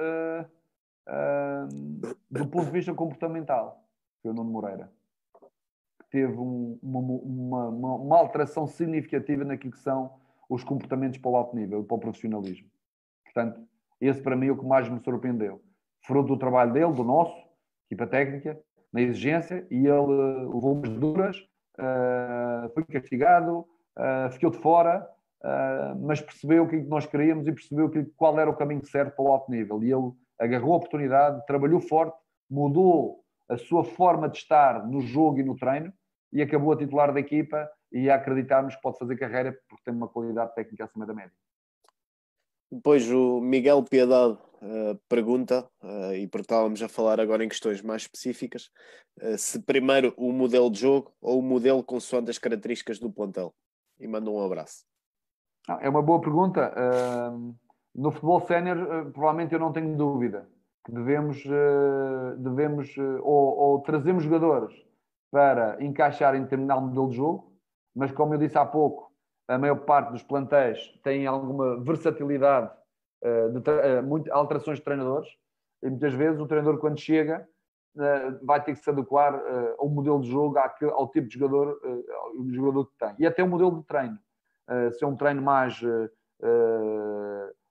do 2.30 2.48
ponto 2.50 2.66
de 2.66 2.72
vista 2.72 2.94
comportamental, 2.94 3.84
que 4.16 4.24
foi 4.24 4.32
o 4.32 4.34
Nuno 4.34 4.52
Moreira. 4.52 4.92
Que 6.00 6.10
teve 6.10 6.38
um, 6.38 6.78
uma, 6.82 7.00
uma, 7.00 7.68
uma, 7.70 7.96
uma, 7.96 8.18
alteração 8.18 8.68
significativa 8.68 9.46
naquilo 9.46 9.72
que 9.72 9.80
são 9.80 10.20
os 10.50 10.64
comportamentos 10.64 11.18
para 11.18 11.32
o 11.32 11.36
alto 11.36 11.56
nível, 11.56 11.84
para 11.84 11.96
o 11.96 12.00
profissionalismo. 12.00 12.70
Portanto, 13.24 13.66
esse 14.02 14.22
para 14.22 14.36
mim 14.36 14.48
é 14.48 14.52
o 14.52 14.58
que 14.58 14.66
mais 14.66 14.90
me 14.90 15.00
surpreendeu. 15.00 15.62
Fruto 16.02 16.30
do 16.30 16.38
trabalho 16.38 16.74
dele, 16.74 16.94
do 16.94 17.04
nosso, 17.04 17.47
equipa 17.88 18.06
técnica, 18.06 18.60
na 18.92 19.02
exigência, 19.02 19.66
e 19.70 19.88
ele 19.88 19.90
uh, 19.90 20.54
levou 20.54 20.74
umas 20.74 20.90
duras, 20.90 21.38
uh, 21.80 22.70
foi 22.74 22.84
castigado, 22.86 23.60
uh, 23.98 24.32
ficou 24.32 24.52
de 24.52 24.58
fora, 24.58 25.08
mas 26.02 26.20
percebeu 26.20 26.64
o 26.64 26.68
que 26.68 26.78
nós 26.78 27.06
queríamos 27.06 27.48
e 27.48 27.54
percebeu 27.54 27.90
que, 27.90 28.04
qual 28.18 28.38
era 28.40 28.50
o 28.50 28.56
caminho 28.56 28.84
certo 28.86 29.16
para 29.16 29.24
o 29.24 29.32
alto 29.32 29.50
nível. 29.52 29.82
E 29.84 29.94
ele 29.94 30.12
agarrou 30.38 30.74
a 30.74 30.78
oportunidade, 30.78 31.46
trabalhou 31.46 31.80
forte, 31.80 32.18
mudou 32.50 33.24
a 33.48 33.56
sua 33.56 33.84
forma 33.84 34.28
de 34.28 34.40
estar 34.40 34.86
no 34.86 35.00
jogo 35.00 35.40
e 35.40 35.44
no 35.44 35.56
treino, 35.56 35.94
e 36.34 36.42
acabou 36.42 36.74
a 36.74 36.78
titular 36.78 37.14
da 37.14 37.20
equipa 37.20 37.70
e 37.92 38.10
a 38.10 38.16
acreditarmos 38.16 38.76
que 38.76 38.82
pode 38.82 38.98
fazer 38.98 39.16
carreira 39.16 39.58
porque 39.70 39.84
tem 39.86 39.94
uma 39.94 40.08
qualidade 40.08 40.54
técnica 40.56 40.86
acima 40.86 41.06
da 41.06 41.14
média. 41.14 41.32
Depois 42.72 43.10
o 43.10 43.40
Miguel 43.40 43.82
Piedade 43.84 44.38
uh, 44.62 45.00
pergunta, 45.08 45.66
uh, 45.82 46.14
e 46.14 46.28
porque 46.28 46.44
estávamos 46.44 46.82
a 46.82 46.90
falar 46.90 47.20
agora 47.20 47.44
em 47.44 47.50
questões 47.50 47.82
mais 47.82 48.02
específicas, 48.04 48.70
uh, 49.22 49.38
se 49.38 49.62
primeiro 49.62 50.14
o 50.18 50.32
modelo 50.34 50.70
de 50.70 50.82
jogo 50.82 51.14
ou 51.22 51.40
o 51.40 51.42
modelo 51.42 51.82
consoante 51.84 52.30
as 52.30 52.38
características 52.38 53.00
do 53.00 53.10
plantel. 53.10 53.54
E 54.00 54.08
manda 54.08 54.30
um 54.30 54.44
abraço. 54.44 54.86
É 55.82 55.90
uma 55.90 56.02
boa 56.02 56.22
pergunta. 56.22 56.72
no 57.94 58.12
futebol 58.12 58.40
sénior, 58.42 59.12
provavelmente 59.12 59.54
eu 59.54 59.60
não 59.60 59.74
tenho 59.74 59.98
dúvida 59.98 60.48
que 60.86 60.92
devemos, 60.94 61.44
devemos 62.38 62.96
ou, 63.22 63.58
ou 63.58 63.82
trazemos 63.82 64.24
jogadores 64.24 64.74
para 65.32 65.84
encaixar 65.84 66.36
em 66.36 66.44
determinado 66.44 66.82
modelo 66.82 67.10
de 67.10 67.18
jogo, 67.18 67.52
mas 67.94 68.12
como 68.12 68.36
eu 68.36 68.38
disse 68.38 68.58
há 68.58 68.66
pouco, 68.66 69.07
a 69.48 69.58
maior 69.58 69.78
parte 69.78 70.12
dos 70.12 70.24
plantéis 70.24 70.94
tem 71.04 71.26
alguma 71.26 71.82
versatilidade, 71.82 72.70
uh, 73.24 73.60
de 73.60 73.70
uh, 73.70 74.04
muito, 74.04 74.32
alterações 74.32 74.80
de 74.80 74.84
treinadores, 74.84 75.30
e 75.82 75.90
muitas 75.90 76.14
vezes 76.14 76.40
o 76.40 76.48
treinador, 76.48 76.80
quando 76.80 77.00
chega, 77.00 77.48
uh, 77.96 78.46
vai 78.46 78.62
ter 78.64 78.74
que 78.74 78.80
se 78.80 78.90
adequar 78.90 79.42
ao 79.78 79.88
modelo 79.90 80.20
de 80.20 80.30
jogo, 80.30 80.58
ao 80.92 81.10
tipo 81.10 81.28
de 81.28 81.36
jogador, 81.36 81.80
uh, 81.84 82.54
jogador 82.54 82.86
que 82.88 82.98
tem. 82.98 83.16
E 83.20 83.26
até 83.26 83.44
o 83.44 83.48
modelo 83.48 83.80
de 83.80 83.86
treino. 83.86 84.20
se 84.92 85.04
é 85.04 85.08
um 85.08 85.16
treino 85.16 85.42
mais 85.42 85.80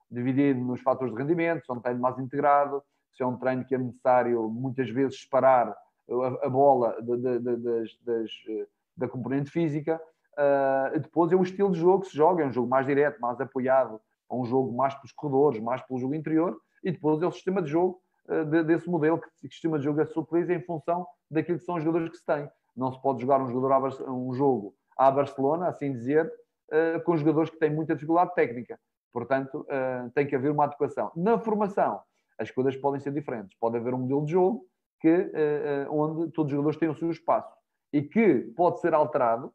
dividido 0.09 0.59
nos 0.61 0.81
fatores 0.81 1.13
de 1.13 1.19
rendimento, 1.19 1.63
se 1.63 1.71
é 1.71 1.75
um 1.75 1.79
treino 1.79 2.01
mais 2.01 2.17
integrado, 2.17 2.83
se 3.13 3.21
é 3.21 3.25
um 3.25 3.37
treino 3.37 3.65
que 3.65 3.75
é 3.75 3.77
necessário 3.77 4.49
muitas 4.49 4.89
vezes 4.89 5.21
separar 5.21 5.75
a, 6.43 6.49
bola 6.49 6.97
das, 7.01 7.97
das, 7.99 8.31
da 8.95 9.07
componente 9.07 9.51
física. 9.51 10.01
Uh, 10.37 10.99
depois 10.99 11.31
é 11.31 11.35
o 11.35 11.41
estilo 11.41 11.71
de 11.71 11.79
jogo 11.79 12.03
que 12.03 12.11
se 12.11 12.15
joga, 12.15 12.43
é 12.43 12.45
um 12.45 12.51
jogo 12.51 12.69
mais 12.69 12.85
direto, 12.85 13.19
mais 13.19 13.41
apoiado, 13.41 13.99
é 14.31 14.35
um 14.35 14.45
jogo 14.45 14.71
mais 14.71 14.93
pelos 14.93 15.11
corredores, 15.11 15.59
mais 15.59 15.81
pelo 15.81 15.99
jogo 15.99 16.13
interior, 16.13 16.55
e 16.83 16.91
depois 16.91 17.19
é 17.23 17.25
o 17.25 17.31
sistema 17.31 17.59
de 17.59 17.71
jogo 17.71 17.99
uh, 18.29 18.45
de, 18.45 18.63
desse 18.63 18.87
modelo, 18.87 19.19
que 19.19 19.27
o 19.27 19.31
sistema 19.49 19.79
de 19.79 19.85
jogo 19.85 19.99
é 19.99 20.05
se 20.05 20.17
utiliza 20.17 20.53
em 20.53 20.61
função 20.61 21.07
daquilo 21.29 21.57
que 21.57 21.65
são 21.65 21.75
os 21.75 21.83
jogadores 21.83 22.11
que 22.11 22.17
se 22.17 22.25
têm. 22.25 22.47
Não 22.75 22.91
se 22.91 23.01
pode 23.01 23.19
jogar 23.19 23.41
um, 23.41 23.47
jogador 23.47 24.11
um 24.11 24.31
jogo 24.31 24.75
à 24.95 25.09
Barcelona, 25.09 25.69
assim 25.69 25.91
dizer, 25.91 26.31
uh, 26.71 27.03
com 27.03 27.17
jogadores 27.17 27.49
que 27.49 27.57
têm 27.57 27.73
muita 27.73 27.95
dificuldade 27.95 28.35
técnica. 28.35 28.79
Portanto, 29.11 29.65
tem 30.13 30.27
que 30.27 30.35
haver 30.35 30.51
uma 30.51 30.65
adequação. 30.65 31.11
Na 31.15 31.39
formação, 31.39 31.99
as 32.37 32.51
coisas 32.51 32.75
podem 32.75 32.99
ser 32.99 33.11
diferentes. 33.11 33.57
Pode 33.59 33.75
haver 33.75 33.91
um 33.91 33.97
modelo 33.97 34.23
de 34.23 34.33
jogo 34.33 34.67
que, 35.01 35.31
onde 35.89 36.29
todos 36.33 36.51
os 36.51 36.55
jogadores 36.55 36.77
têm 36.77 36.89
o 36.89 36.93
seu 36.93 37.09
espaço 37.09 37.51
e 37.91 38.03
que 38.03 38.41
pode 38.55 38.79
ser 38.79 38.93
alterado 38.93 39.51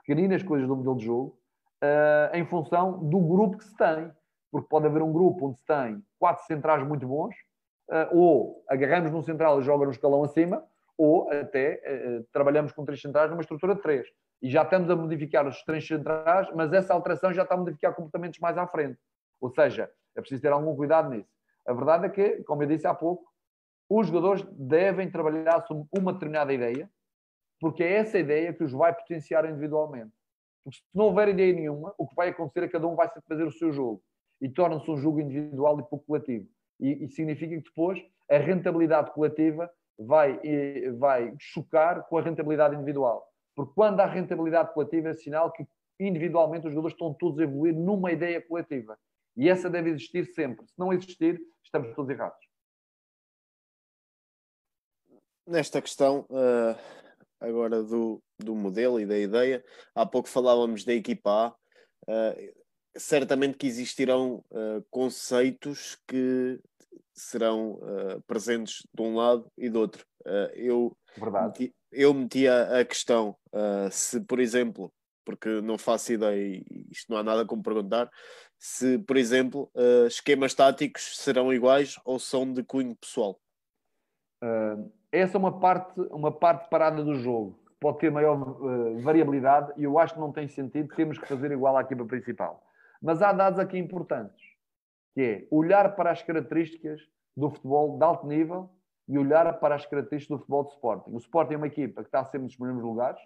pequeninas 0.00 0.42
coisas 0.42 0.66
do 0.66 0.76
modelo 0.76 0.96
de 0.96 1.04
jogo 1.04 1.38
uh, 1.82 2.36
em 2.36 2.44
função 2.44 2.98
do 2.98 3.18
grupo 3.20 3.58
que 3.58 3.64
se 3.64 3.76
tem. 3.76 4.10
Porque 4.50 4.68
pode 4.68 4.86
haver 4.86 5.02
um 5.02 5.12
grupo 5.12 5.46
onde 5.46 5.58
se 5.58 5.64
tem 5.64 6.02
quatro 6.18 6.44
centrais 6.44 6.86
muito 6.86 7.06
bons, 7.06 7.34
uh, 7.88 8.16
ou 8.16 8.64
agarramos 8.68 9.10
num 9.10 9.22
central 9.22 9.60
e 9.60 9.62
joga 9.62 9.84
no 9.84 9.92
escalão 9.92 10.24
acima, 10.24 10.64
ou 10.98 11.30
até 11.30 11.80
uh, 12.20 12.26
trabalhamos 12.32 12.72
com 12.72 12.84
três 12.84 13.00
centrais 13.00 13.30
numa 13.30 13.42
estrutura 13.42 13.74
de 13.74 13.82
três. 13.82 14.06
E 14.42 14.50
já 14.50 14.62
estamos 14.62 14.90
a 14.90 14.96
modificar 14.96 15.46
os 15.46 15.62
três 15.64 15.86
centrais, 15.86 16.48
mas 16.54 16.72
essa 16.72 16.94
alteração 16.94 17.32
já 17.32 17.42
está 17.42 17.54
a 17.54 17.58
modificar 17.58 17.94
comportamentos 17.94 18.40
mais 18.40 18.56
à 18.58 18.66
frente. 18.66 18.98
Ou 19.40 19.50
seja, 19.50 19.90
é 20.16 20.20
preciso 20.20 20.42
ter 20.42 20.52
algum 20.52 20.74
cuidado 20.74 21.10
nisso. 21.10 21.28
A 21.66 21.72
verdade 21.72 22.06
é 22.06 22.08
que, 22.08 22.42
como 22.44 22.62
eu 22.62 22.66
disse 22.66 22.86
há 22.86 22.94
pouco, 22.94 23.30
os 23.88 24.06
jogadores 24.06 24.42
devem 24.52 25.10
trabalhar 25.10 25.60
sobre 25.66 25.86
uma 25.96 26.12
determinada 26.12 26.52
ideia, 26.52 26.88
porque 27.60 27.84
é 27.84 27.98
essa 27.98 28.18
ideia 28.18 28.54
que 28.54 28.64
os 28.64 28.72
vai 28.72 28.92
potenciar 28.94 29.44
individualmente. 29.44 30.10
Porque 30.64 30.78
se 30.78 30.84
não 30.94 31.06
houver 31.06 31.28
ideia 31.28 31.52
nenhuma, 31.52 31.94
o 31.98 32.08
que 32.08 32.14
vai 32.14 32.30
acontecer 32.30 32.64
é 32.64 32.66
que 32.66 32.72
cada 32.72 32.86
um 32.86 32.96
vai 32.96 33.08
fazer 33.28 33.44
o 33.44 33.52
seu 33.52 33.70
jogo 33.70 34.02
e 34.40 34.48
torna-se 34.48 34.90
um 34.90 34.96
jogo 34.96 35.20
individual 35.20 35.78
e 35.78 35.82
pouco 35.82 36.06
coletivo. 36.06 36.48
E, 36.80 37.04
e, 37.04 37.08
significa 37.10 37.54
que 37.54 37.62
depois 37.62 38.02
a 38.30 38.38
rentabilidade 38.38 39.12
coletiva 39.12 39.70
vai, 39.98 40.40
vai 40.98 41.34
chocar 41.38 42.08
com 42.08 42.16
a 42.16 42.22
rentabilidade 42.22 42.74
individual. 42.74 43.28
Porque 43.54 43.72
quando 43.74 44.00
há 44.00 44.06
rentabilidade 44.06 44.72
coletiva 44.72 45.10
é 45.10 45.14
sinal 45.14 45.52
que 45.52 45.66
individualmente 45.98 46.66
os 46.66 46.72
jogadores 46.72 46.94
estão 46.94 47.12
todos 47.12 47.38
a 47.38 47.42
evoluir 47.42 47.74
numa 47.74 48.10
ideia 48.10 48.40
coletiva. 48.40 48.98
E 49.36 49.48
essa 49.50 49.68
deve 49.68 49.90
existir 49.90 50.24
sempre. 50.32 50.66
Se 50.66 50.78
não 50.78 50.90
existir, 50.90 51.38
estamos 51.62 51.94
todos 51.94 52.10
errados. 52.10 52.38
Nesta 55.46 55.82
questão, 55.82 56.24
uh 56.30 56.99
agora 57.40 57.82
do, 57.82 58.22
do 58.38 58.54
modelo 58.54 59.00
e 59.00 59.06
da 59.06 59.18
ideia. 59.18 59.64
Há 59.94 60.04
pouco 60.04 60.28
falávamos 60.28 60.84
da 60.84 60.92
equipa 60.92 61.30
A. 61.30 61.54
Uh, 62.08 62.60
certamente 62.96 63.56
que 63.56 63.66
existirão 63.66 64.44
uh, 64.50 64.84
conceitos 64.90 65.98
que 66.06 66.60
serão 67.14 67.72
uh, 67.74 68.20
presentes 68.26 68.86
de 68.92 69.02
um 69.02 69.16
lado 69.16 69.50
e 69.56 69.68
do 69.68 69.80
outro. 69.80 70.04
eu, 70.54 70.96
Verdade. 71.16 71.60
Meti, 71.60 71.74
eu 71.92 72.14
metia 72.14 72.80
a 72.80 72.84
questão 72.84 73.36
se, 73.90 74.20
por 74.20 74.38
exemplo, 74.38 74.92
porque 75.24 75.60
não 75.60 75.78
faço 75.78 76.12
ideia 76.12 76.40
e 76.40 76.86
isto 76.90 77.10
não 77.10 77.18
há 77.18 77.22
nada 77.22 77.44
como 77.44 77.62
perguntar, 77.62 78.10
se, 78.58 78.98
por 78.98 79.16
exemplo, 79.16 79.70
esquemas 80.06 80.54
táticos 80.54 81.16
serão 81.16 81.52
iguais 81.52 81.96
ou 82.04 82.18
são 82.18 82.52
de 82.52 82.62
cunho 82.62 82.96
pessoal. 82.96 83.40
Uh, 84.42 84.90
essa 85.12 85.36
é 85.36 85.38
uma 85.38 85.58
parte, 85.58 86.00
uma 86.10 86.32
parte 86.32 86.68
parada 86.68 87.02
do 87.02 87.14
jogo, 87.14 87.58
que 87.66 87.74
pode 87.80 87.98
ter 87.98 88.10
maior 88.10 88.36
uh, 88.36 89.00
variabilidade 89.00 89.72
e 89.76 89.84
eu 89.84 89.98
acho 89.98 90.14
que 90.14 90.20
não 90.20 90.32
tem 90.32 90.48
sentido 90.48 90.94
termos 90.94 91.18
que 91.18 91.26
fazer 91.26 91.50
igual 91.50 91.76
à 91.76 91.80
equipa 91.80 92.04
principal. 92.04 92.62
Mas 93.02 93.22
há 93.22 93.32
dados 93.32 93.58
aqui 93.58 93.78
importantes, 93.78 94.40
que 95.14 95.20
é 95.20 95.48
olhar 95.50 95.96
para 95.96 96.10
as 96.10 96.22
características 96.22 97.00
do 97.36 97.50
futebol 97.50 97.98
de 97.98 98.04
alto 98.04 98.26
nível 98.26 98.70
e 99.08 99.18
olhar 99.18 99.58
para 99.58 99.74
as 99.74 99.84
características 99.86 100.36
do 100.36 100.40
futebol 100.40 100.64
de 100.64 100.72
Sporting. 100.72 101.10
O 101.10 101.18
Sporting 101.18 101.54
é 101.54 101.56
uma 101.56 101.66
equipa 101.66 102.02
que 102.02 102.08
está 102.08 102.24
sempre 102.24 102.44
nos 102.44 102.56
primeiros 102.56 102.82
lugares, 102.82 103.20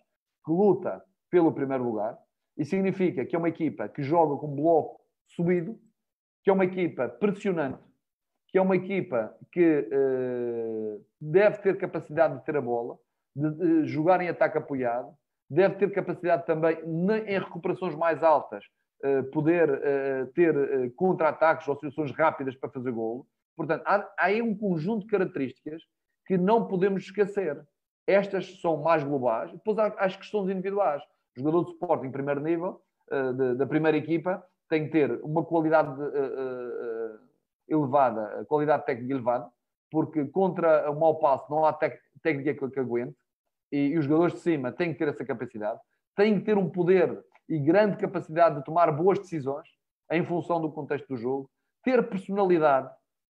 que 0.44 0.50
luta 0.50 1.02
pelo 1.30 1.52
primeiro 1.52 1.84
lugar, 1.84 2.16
e 2.56 2.64
significa 2.64 3.24
que 3.24 3.34
é 3.34 3.38
uma 3.38 3.48
equipa 3.48 3.88
que 3.88 4.02
joga 4.02 4.36
com 4.36 4.54
bloco 4.54 5.00
subido, 5.26 5.78
que 6.42 6.50
é 6.50 6.52
uma 6.52 6.64
equipa 6.64 7.08
pressionante, 7.08 7.82
que 8.54 8.58
é 8.58 8.62
uma 8.62 8.76
equipa 8.76 9.36
que 9.50 9.80
uh, 9.80 11.04
deve 11.20 11.58
ter 11.58 11.76
capacidade 11.76 12.38
de 12.38 12.44
ter 12.44 12.56
a 12.56 12.60
bola, 12.60 12.96
de, 13.34 13.50
de, 13.50 13.86
jogar 13.88 14.20
em 14.20 14.28
ataque 14.28 14.56
apoiado, 14.56 15.12
deve 15.50 15.74
ter 15.74 15.90
capacidade 15.90 16.46
também 16.46 16.78
em 17.26 17.36
recuperações 17.36 17.96
mais 17.96 18.22
altas, 18.22 18.64
uh, 19.04 19.24
poder 19.32 19.68
uh, 19.68 20.26
ter 20.34 20.54
contra-ataques 20.94 21.66
ou 21.66 21.74
situações 21.74 22.12
rápidas 22.12 22.54
para 22.54 22.70
fazer 22.70 22.92
golo. 22.92 23.26
Portanto, 23.56 23.82
há, 23.86 23.96
há 23.96 24.26
aí 24.26 24.40
um 24.40 24.56
conjunto 24.56 25.00
de 25.00 25.08
características 25.08 25.82
que 26.24 26.38
não 26.38 26.68
podemos 26.68 27.02
esquecer. 27.02 27.60
Estas 28.06 28.60
são 28.60 28.76
mais 28.76 29.02
globais, 29.02 29.50
depois 29.50 29.76
há 29.78 29.86
as 29.98 30.14
questões 30.14 30.48
individuais. 30.48 31.02
O 31.36 31.40
jogador 31.40 31.64
de 31.64 31.70
suporte 31.72 32.06
em 32.06 32.12
primeiro 32.12 32.40
nível, 32.40 32.80
da 33.56 33.66
primeira 33.66 33.96
equipa, 33.96 34.46
tem 34.68 34.84
que 34.84 34.92
ter 34.92 35.10
uma 35.24 35.44
qualidade 35.44 35.90
elevada, 37.68 38.44
qualidade 38.46 38.84
técnica 38.84 39.12
elevada, 39.12 39.48
porque 39.90 40.24
contra 40.26 40.90
o 40.90 40.98
mau 40.98 41.18
passo 41.18 41.50
não 41.50 41.64
há 41.64 41.72
técnica 41.72 42.68
que, 42.68 42.80
aguente, 42.80 43.16
e, 43.70 43.88
e, 43.88 43.98
os 43.98 44.04
jogadores 44.04 44.34
de 44.34 44.40
cima 44.40 44.72
têm 44.72 44.92
que 44.92 44.98
ter 44.98 45.08
essa 45.08 45.24
capacidade, 45.24 45.80
têm 46.16 46.38
que 46.38 46.44
ter 46.44 46.58
um 46.58 46.68
poder 46.68 47.24
e 47.48 47.58
grande 47.58 47.96
capacidade 47.96 48.56
de 48.56 48.64
tomar 48.64 48.90
boas 48.92 49.18
decisões 49.18 49.68
em 50.10 50.24
função 50.24 50.60
do 50.60 50.70
contexto 50.70 51.08
do 51.08 51.16
jogo, 51.16 51.50
ter 51.82 52.08
personalidade, 52.08 52.90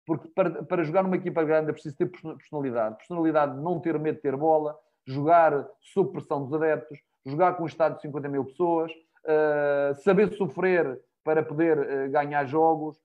porque 0.06 0.28
para, 0.30 0.64
para 0.64 0.84
jogar 0.84 1.04
numa 1.04 1.18
equipa 1.18 1.44
grande 1.44 1.70
é 1.70 1.74
preciso 1.74 1.96
ter 1.98 2.10
personalidade. 2.10 2.98
Personalidade 2.98 3.56
de 3.56 3.62
não 3.62 3.80
ter 3.80 4.00
medo 4.00 4.16
de 4.16 4.22
ter 4.22 4.36
bola, 4.36 4.78
jogar 5.06 5.68
sob 5.82 6.12
pressão 6.12 6.44
dos 6.44 6.54
adeptos, 6.54 6.98
jogar 7.26 7.54
com 7.54 7.64
um 7.64 7.68
estado 7.68 7.96
de 7.96 8.02
50 8.02 8.30
mil 8.30 8.46
pessoas, 8.46 8.92
uh, 8.92 9.94
saber 10.04 10.32
sofrer 10.34 11.00
para 11.24 11.44
poder 11.44 11.78
uh, 11.78 12.12
ganhar 12.12 12.46
jogos, 12.46 12.98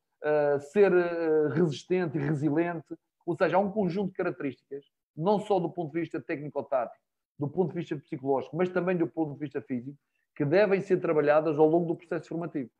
ser 0.60 0.92
uh, 0.92 1.48
resistente 1.48 2.16
e 2.16 2.20
resiliente. 2.20 2.94
Ou 3.26 3.36
seja, 3.36 3.56
há 3.56 3.60
um 3.60 3.70
conjunto 3.70 4.10
de 4.10 4.16
características, 4.16 4.84
não 5.16 5.38
só 5.38 5.58
do 5.58 5.70
ponto 5.70 5.92
de 5.92 6.00
vista 6.00 6.20
técnico-tático, 6.20 7.02
do 7.38 7.48
ponto 7.48 7.68
de 7.72 7.80
vista 7.80 7.96
psicológico, 7.96 8.56
mas 8.56 8.68
também 8.68 8.96
do 8.96 9.06
ponto 9.06 9.34
de 9.34 9.38
vista 9.38 9.60
físico, 9.60 9.96
que 10.34 10.44
devem 10.44 10.80
ser 10.80 11.00
trabalhadas 11.00 11.58
ao 11.58 11.66
longo 11.66 11.86
do 11.86 11.96
processo 11.96 12.28
formativo. 12.28 12.70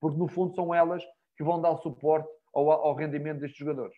Porque, 0.00 0.18
no 0.18 0.28
fundo, 0.28 0.54
são 0.54 0.74
elas 0.74 1.04
que 1.36 1.44
vão 1.44 1.60
dar 1.60 1.76
suporte 1.78 2.28
ao, 2.54 2.70
ao 2.70 2.94
rendimento 2.94 3.40
destes 3.40 3.58
jogadores. 3.58 3.96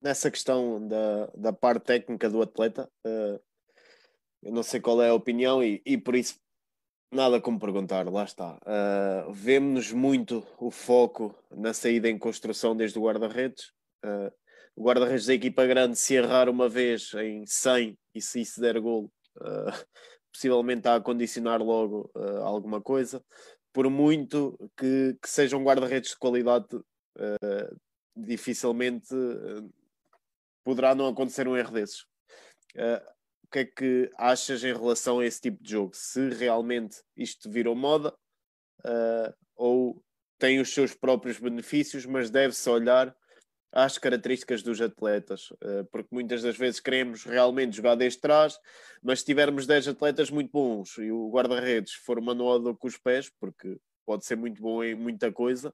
Nessa 0.00 0.30
questão 0.30 0.86
da, 0.86 1.26
da 1.34 1.52
parte 1.52 1.84
técnica 1.84 2.28
do 2.30 2.40
atleta, 2.42 2.88
uh, 3.06 3.40
eu 4.42 4.52
não 4.52 4.62
sei 4.62 4.80
qual 4.80 5.02
é 5.02 5.08
a 5.08 5.14
opinião 5.14 5.62
e, 5.62 5.82
e 5.84 5.98
por 5.98 6.14
isso 6.14 6.38
Nada 7.10 7.40
como 7.40 7.58
perguntar, 7.58 8.06
lá 8.06 8.24
está. 8.24 8.58
Uh, 8.66 9.32
Vemos-nos 9.32 9.92
muito 9.92 10.46
o 10.58 10.70
foco 10.70 11.34
na 11.50 11.72
saída 11.72 12.06
em 12.06 12.18
construção 12.18 12.76
desde 12.76 12.98
o 12.98 13.02
guarda-redes. 13.02 13.72
Uh, 14.04 14.30
o 14.76 14.84
guarda-redes 14.84 15.24
da 15.24 15.32
equipa 15.32 15.66
grande, 15.66 15.96
se 15.96 16.14
errar 16.14 16.50
uma 16.50 16.68
vez 16.68 17.14
em 17.14 17.46
100 17.46 17.98
e 18.14 18.20
se 18.20 18.42
isso 18.42 18.60
der 18.60 18.78
gol, 18.78 19.10
uh, 19.38 19.86
possivelmente 20.30 20.80
está 20.80 20.96
a 20.96 21.00
condicionar 21.00 21.62
logo 21.62 22.10
uh, 22.14 22.42
alguma 22.42 22.82
coisa, 22.82 23.24
por 23.72 23.88
muito 23.88 24.58
que, 24.76 25.16
que 25.20 25.30
sejam 25.30 25.64
guarda-redes 25.64 26.10
de 26.10 26.18
qualidade, 26.18 26.66
dificilmente 28.16 29.08
poderá 30.64 30.94
não 30.94 31.08
acontecer 31.08 31.46
um 31.46 31.56
erro 31.56 31.72
desses. 31.72 32.04
O 33.48 33.50
que 33.50 33.58
é 33.60 33.64
que 33.64 34.10
achas 34.16 34.62
em 34.62 34.72
relação 34.72 35.20
a 35.20 35.26
esse 35.26 35.40
tipo 35.40 35.62
de 35.62 35.70
jogo? 35.70 35.92
Se 35.94 36.28
realmente 36.28 36.98
isto 37.16 37.50
virou 37.50 37.74
moda 37.74 38.14
ou 39.56 40.02
tem 40.38 40.60
os 40.60 40.72
seus 40.72 40.94
próprios 40.94 41.38
benefícios, 41.38 42.06
mas 42.06 42.30
deve-se 42.30 42.68
olhar 42.70 43.14
às 43.72 43.98
características 43.98 44.62
dos 44.62 44.80
atletas, 44.80 45.48
eh, 45.62 45.84
porque 45.90 46.08
muitas 46.10 46.42
das 46.42 46.56
vezes 46.56 46.80
queremos 46.80 47.24
realmente 47.24 47.76
jogar 47.76 47.96
desde 47.96 48.20
trás, 48.20 48.58
mas 49.02 49.20
se 49.20 49.26
tivermos 49.26 49.66
10 49.66 49.88
atletas 49.88 50.30
muito 50.30 50.50
bons 50.50 50.96
e 50.98 51.10
o 51.10 51.28
guarda-redes 51.30 51.92
for 51.92 52.20
manuado 52.20 52.74
com 52.76 52.88
os 52.88 52.96
pés, 52.96 53.30
porque 53.38 53.78
pode 54.06 54.24
ser 54.24 54.36
muito 54.36 54.62
bom 54.62 54.82
em 54.82 54.94
muita 54.94 55.30
coisa, 55.30 55.68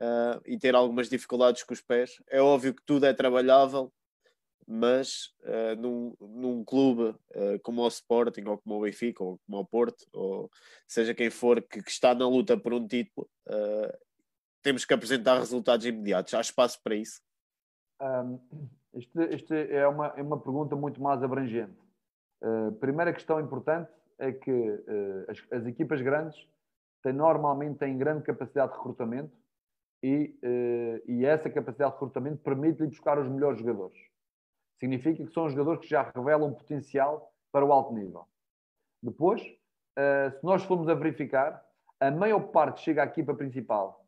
uh, 0.00 0.40
e 0.44 0.58
ter 0.58 0.74
algumas 0.74 1.08
dificuldades 1.08 1.62
com 1.62 1.72
os 1.72 1.80
pés, 1.80 2.16
é 2.28 2.40
óbvio 2.40 2.74
que 2.74 2.82
tudo 2.84 3.06
é 3.06 3.12
trabalhável, 3.12 3.92
mas 4.70 5.34
uh, 5.44 5.80
num, 5.80 6.14
num 6.20 6.62
clube 6.62 7.16
uh, 7.34 7.58
como 7.62 7.82
o 7.82 7.88
Sporting, 7.88 8.42
ou 8.46 8.58
como 8.58 8.76
o 8.76 8.82
Benfica, 8.82 9.24
ou 9.24 9.40
como 9.46 9.58
o 9.60 9.66
Porto, 9.66 10.06
ou 10.12 10.50
seja 10.86 11.14
quem 11.14 11.30
for 11.30 11.62
que, 11.62 11.82
que 11.82 11.90
está 11.90 12.14
na 12.14 12.28
luta 12.28 12.56
por 12.56 12.74
um 12.74 12.86
título, 12.86 13.26
temos 14.62 14.84
que 14.84 14.92
apresentar 14.92 15.38
resultados 15.38 15.86
imediatos. 15.86 16.34
Há 16.34 16.40
espaço 16.40 16.82
para 16.82 16.94
isso? 16.94 17.22
Um, 18.02 18.38
isto, 18.94 19.22
isto, 19.22 19.54
é, 19.54 19.86
uma, 19.88 20.08
é 20.08 20.22
uma 20.22 20.38
pergunta 20.38 20.76
muito 20.76 21.00
mais 21.00 21.22
abrangente. 21.22 21.76
Uh, 22.42 22.72
primeira 22.72 23.12
questão 23.12 23.40
importante 23.40 23.90
é 24.18 24.32
que 24.32 24.50
uh, 24.50 25.24
as, 25.28 25.42
as, 25.50 25.66
equipas 25.66 26.00
grandes 26.00 26.36
têm, 27.02 27.12
normalmente 27.12 27.78
têm 27.78 27.98
grande 27.98 28.22
capacidade 28.22 28.72
de 28.72 28.78
recrutamento 28.78 29.32
e, 30.02 30.38
uh, 30.44 31.10
e 31.10 31.24
essa 31.24 31.50
capacidade 31.50 31.90
de 31.90 31.96
recrutamento 31.96 32.42
permite-lhe 32.42 32.88
buscar 32.88 33.18
os 33.18 33.28
melhores 33.28 33.58
jogadores. 33.58 33.98
Significa 34.78 35.24
que 35.24 35.32
são 35.32 35.48
jogadores 35.48 35.80
que 35.80 35.88
já 35.88 36.10
revelam 36.14 36.54
potencial 36.54 37.32
para 37.50 37.64
o 37.64 37.72
alto 37.72 37.92
nível. 37.94 38.26
Depois, 39.02 39.40
se 39.42 40.44
nós 40.44 40.62
formos 40.64 40.88
a 40.88 40.94
verificar, 40.94 41.64
a 42.00 42.10
maior 42.10 42.40
parte 42.48 42.82
chega 42.82 43.02
à 43.02 43.06
equipa 43.06 43.34
principal, 43.34 44.04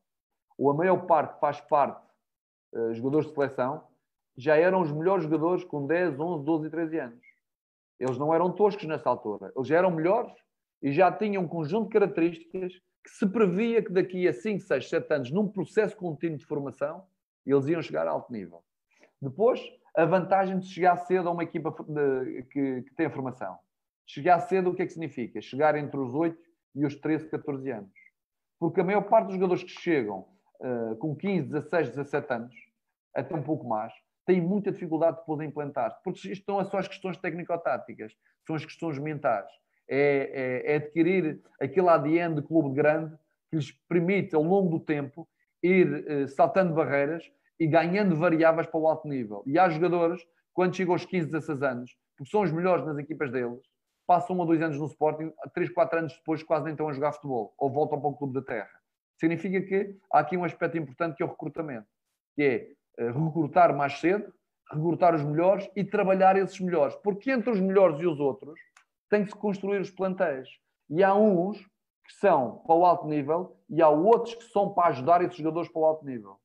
ou 0.56 0.70
a 0.70 0.74
maior 0.74 1.06
parte 1.06 1.38
faz 1.40 1.60
parte 1.60 2.06
uh, 2.74 2.94
jogadores 2.94 3.26
de 3.26 3.34
seleção, 3.34 3.82
já 4.36 4.56
eram 4.56 4.80
os 4.80 4.92
melhores 4.92 5.24
jogadores 5.24 5.64
com 5.64 5.86
10, 5.86 6.18
11, 6.18 6.44
12 6.44 6.66
e 6.66 6.70
13 6.70 6.98
anos. 6.98 7.26
Eles 7.98 8.16
não 8.16 8.32
eram 8.32 8.52
toscos 8.52 8.84
nessa 8.84 9.10
altura. 9.10 9.52
Eles 9.54 9.68
já 9.68 9.78
eram 9.78 9.90
melhores 9.90 10.32
e 10.80 10.92
já 10.92 11.10
tinham 11.10 11.42
um 11.42 11.48
conjunto 11.48 11.86
de 11.86 11.92
características 11.92 12.72
que 13.02 13.10
se 13.10 13.26
previa 13.26 13.82
que 13.82 13.92
daqui 13.92 14.28
a 14.28 14.32
5, 14.32 14.60
6, 14.60 14.88
7 14.88 15.14
anos, 15.14 15.30
num 15.30 15.48
processo 15.48 15.96
contínuo 15.96 16.38
de 16.38 16.46
formação, 16.46 17.04
eles 17.44 17.66
iam 17.66 17.82
chegar 17.82 18.06
a 18.06 18.10
alto 18.10 18.32
nível. 18.32 18.62
Depois, 19.20 19.60
a 19.96 20.04
vantagem 20.04 20.58
de 20.58 20.66
chegar 20.66 20.96
cedo 20.96 21.28
a 21.28 21.32
uma 21.32 21.42
equipa 21.42 21.74
de, 21.88 22.42
que, 22.44 22.82
que, 22.82 22.94
tem 22.94 23.10
formação. 23.10 23.58
Chegar 24.06 24.40
cedo, 24.40 24.70
o 24.70 24.74
que 24.74 24.82
é 24.82 24.86
que 24.86 24.92
significa? 24.92 25.40
Chegar 25.40 25.76
entre 25.76 25.98
os 25.98 26.14
8 26.14 26.38
e 26.76 26.86
os 26.86 26.94
13, 26.96 27.28
14 27.28 27.70
anos. 27.70 27.92
Porque 28.58 28.80
a 28.80 28.84
maior 28.84 29.02
parte 29.02 29.26
dos 29.26 29.34
jogadores 29.34 29.62
que 29.62 29.70
chegam 29.70 30.26
uh, 30.60 30.96
com 30.96 31.14
15, 31.16 31.48
16, 31.48 31.88
17 31.90 32.32
anos, 32.32 32.54
até 33.14 33.34
um 33.34 33.42
pouco 33.42 33.66
mais, 33.66 33.92
têm 34.26 34.40
muita 34.40 34.70
dificuldade 34.70 35.18
depois 35.18 35.40
em 35.40 35.46
implantar 35.46 35.98
porque 36.04 36.30
isto 36.30 36.44
não 36.46 36.60
é 36.60 36.64
só 36.64 36.78
as 36.78 36.86
questões 36.86 37.16
técnico-táticas, 37.16 38.12
são 38.46 38.54
as 38.54 38.64
questões 38.64 38.98
mentais. 38.98 39.50
É, 39.88 40.62
é, 40.66 40.72
é, 40.72 40.76
adquirir 40.76 41.40
aquele 41.60 41.88
ADN 41.88 42.36
de 42.36 42.42
clube 42.42 42.72
grande 42.74 43.16
que 43.50 43.56
lhes 43.56 43.72
permite, 43.88 44.36
ao 44.36 44.42
longo 44.42 44.78
do 44.78 44.84
tempo, 44.84 45.28
ir 45.60 45.88
uh, 45.88 46.28
saltando 46.28 46.74
barreiras 46.74 47.24
e 47.60 47.66
ganhando 47.66 48.16
variáveis 48.16 48.66
para 48.66 48.80
o 48.80 48.88
alto 48.88 49.06
nível. 49.06 49.44
E 49.46 49.58
há 49.58 49.68
jogadores, 49.68 50.26
quando 50.54 50.74
chegam 50.74 50.94
aos 50.94 51.04
15, 51.04 51.26
16 51.26 51.62
anos, 51.62 51.96
porque 52.16 52.30
são 52.30 52.40
os 52.40 52.50
melhores 52.50 52.86
nas 52.86 52.96
equipas 52.96 53.30
deles, 53.30 53.60
passam 54.06 54.34
um 54.34 54.40
ou 54.40 54.46
dois 54.46 54.62
anos 54.62 54.78
no 54.78 54.86
Sporting, 54.86 55.30
três, 55.54 55.70
quatro 55.70 55.98
anos 55.98 56.14
depois 56.14 56.42
quase 56.42 56.64
nem 56.64 56.72
estão 56.72 56.88
a 56.88 56.92
jogar 56.92 57.12
futebol, 57.12 57.54
ou 57.58 57.70
voltam 57.70 58.00
para 58.00 58.08
o 58.08 58.16
clube 58.16 58.32
da 58.32 58.42
terra. 58.42 58.80
Significa 59.18 59.60
que 59.60 59.94
há 60.10 60.20
aqui 60.20 60.36
um 60.36 60.44
aspecto 60.44 60.78
importante 60.78 61.16
que 61.16 61.22
é 61.22 61.26
o 61.26 61.28
recrutamento, 61.28 61.86
que 62.34 62.42
é 62.42 62.68
eh, 62.98 63.10
recrutar 63.10 63.76
mais 63.76 64.00
cedo, 64.00 64.32
recrutar 64.72 65.14
os 65.14 65.22
melhores 65.22 65.68
e 65.76 65.84
trabalhar 65.84 66.36
esses 66.36 66.58
melhores. 66.58 66.96
Porque 66.96 67.30
entre 67.30 67.50
os 67.50 67.60
melhores 67.60 68.00
e 68.00 68.06
os 68.06 68.18
outros 68.18 68.58
tem 69.10 69.24
que 69.24 69.32
se 69.32 69.36
construir 69.36 69.80
os 69.80 69.90
plantéis. 69.90 70.48
E 70.88 71.04
há 71.04 71.14
uns 71.14 71.58
que 71.58 72.14
são 72.18 72.62
para 72.66 72.74
o 72.74 72.86
alto 72.86 73.06
nível 73.06 73.56
e 73.68 73.82
há 73.82 73.88
outros 73.88 74.34
que 74.34 74.44
são 74.44 74.72
para 74.72 74.88
ajudar 74.88 75.22
esses 75.22 75.36
jogadores 75.36 75.70
para 75.70 75.82
o 75.82 75.84
alto 75.84 76.04
nível. 76.06 76.39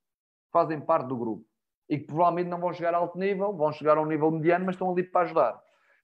Fazem 0.56 0.80
parte 0.80 1.08
do 1.08 1.18
grupo. 1.18 1.44
E 1.90 2.00
que 2.00 2.06
provavelmente 2.06 2.48
não 2.48 2.62
vão 2.62 2.72
chegar 2.72 2.94
a 2.94 2.98
alto 2.98 3.20
nível, 3.20 3.52
vão 3.52 3.74
chegar 3.74 3.98
a 3.98 4.02
um 4.02 4.06
nível 4.06 4.32
mediano, 4.32 4.64
mas 4.64 4.76
estão 4.76 4.90
ali 4.90 5.04
para 5.04 5.26
ajudar. 5.26 5.62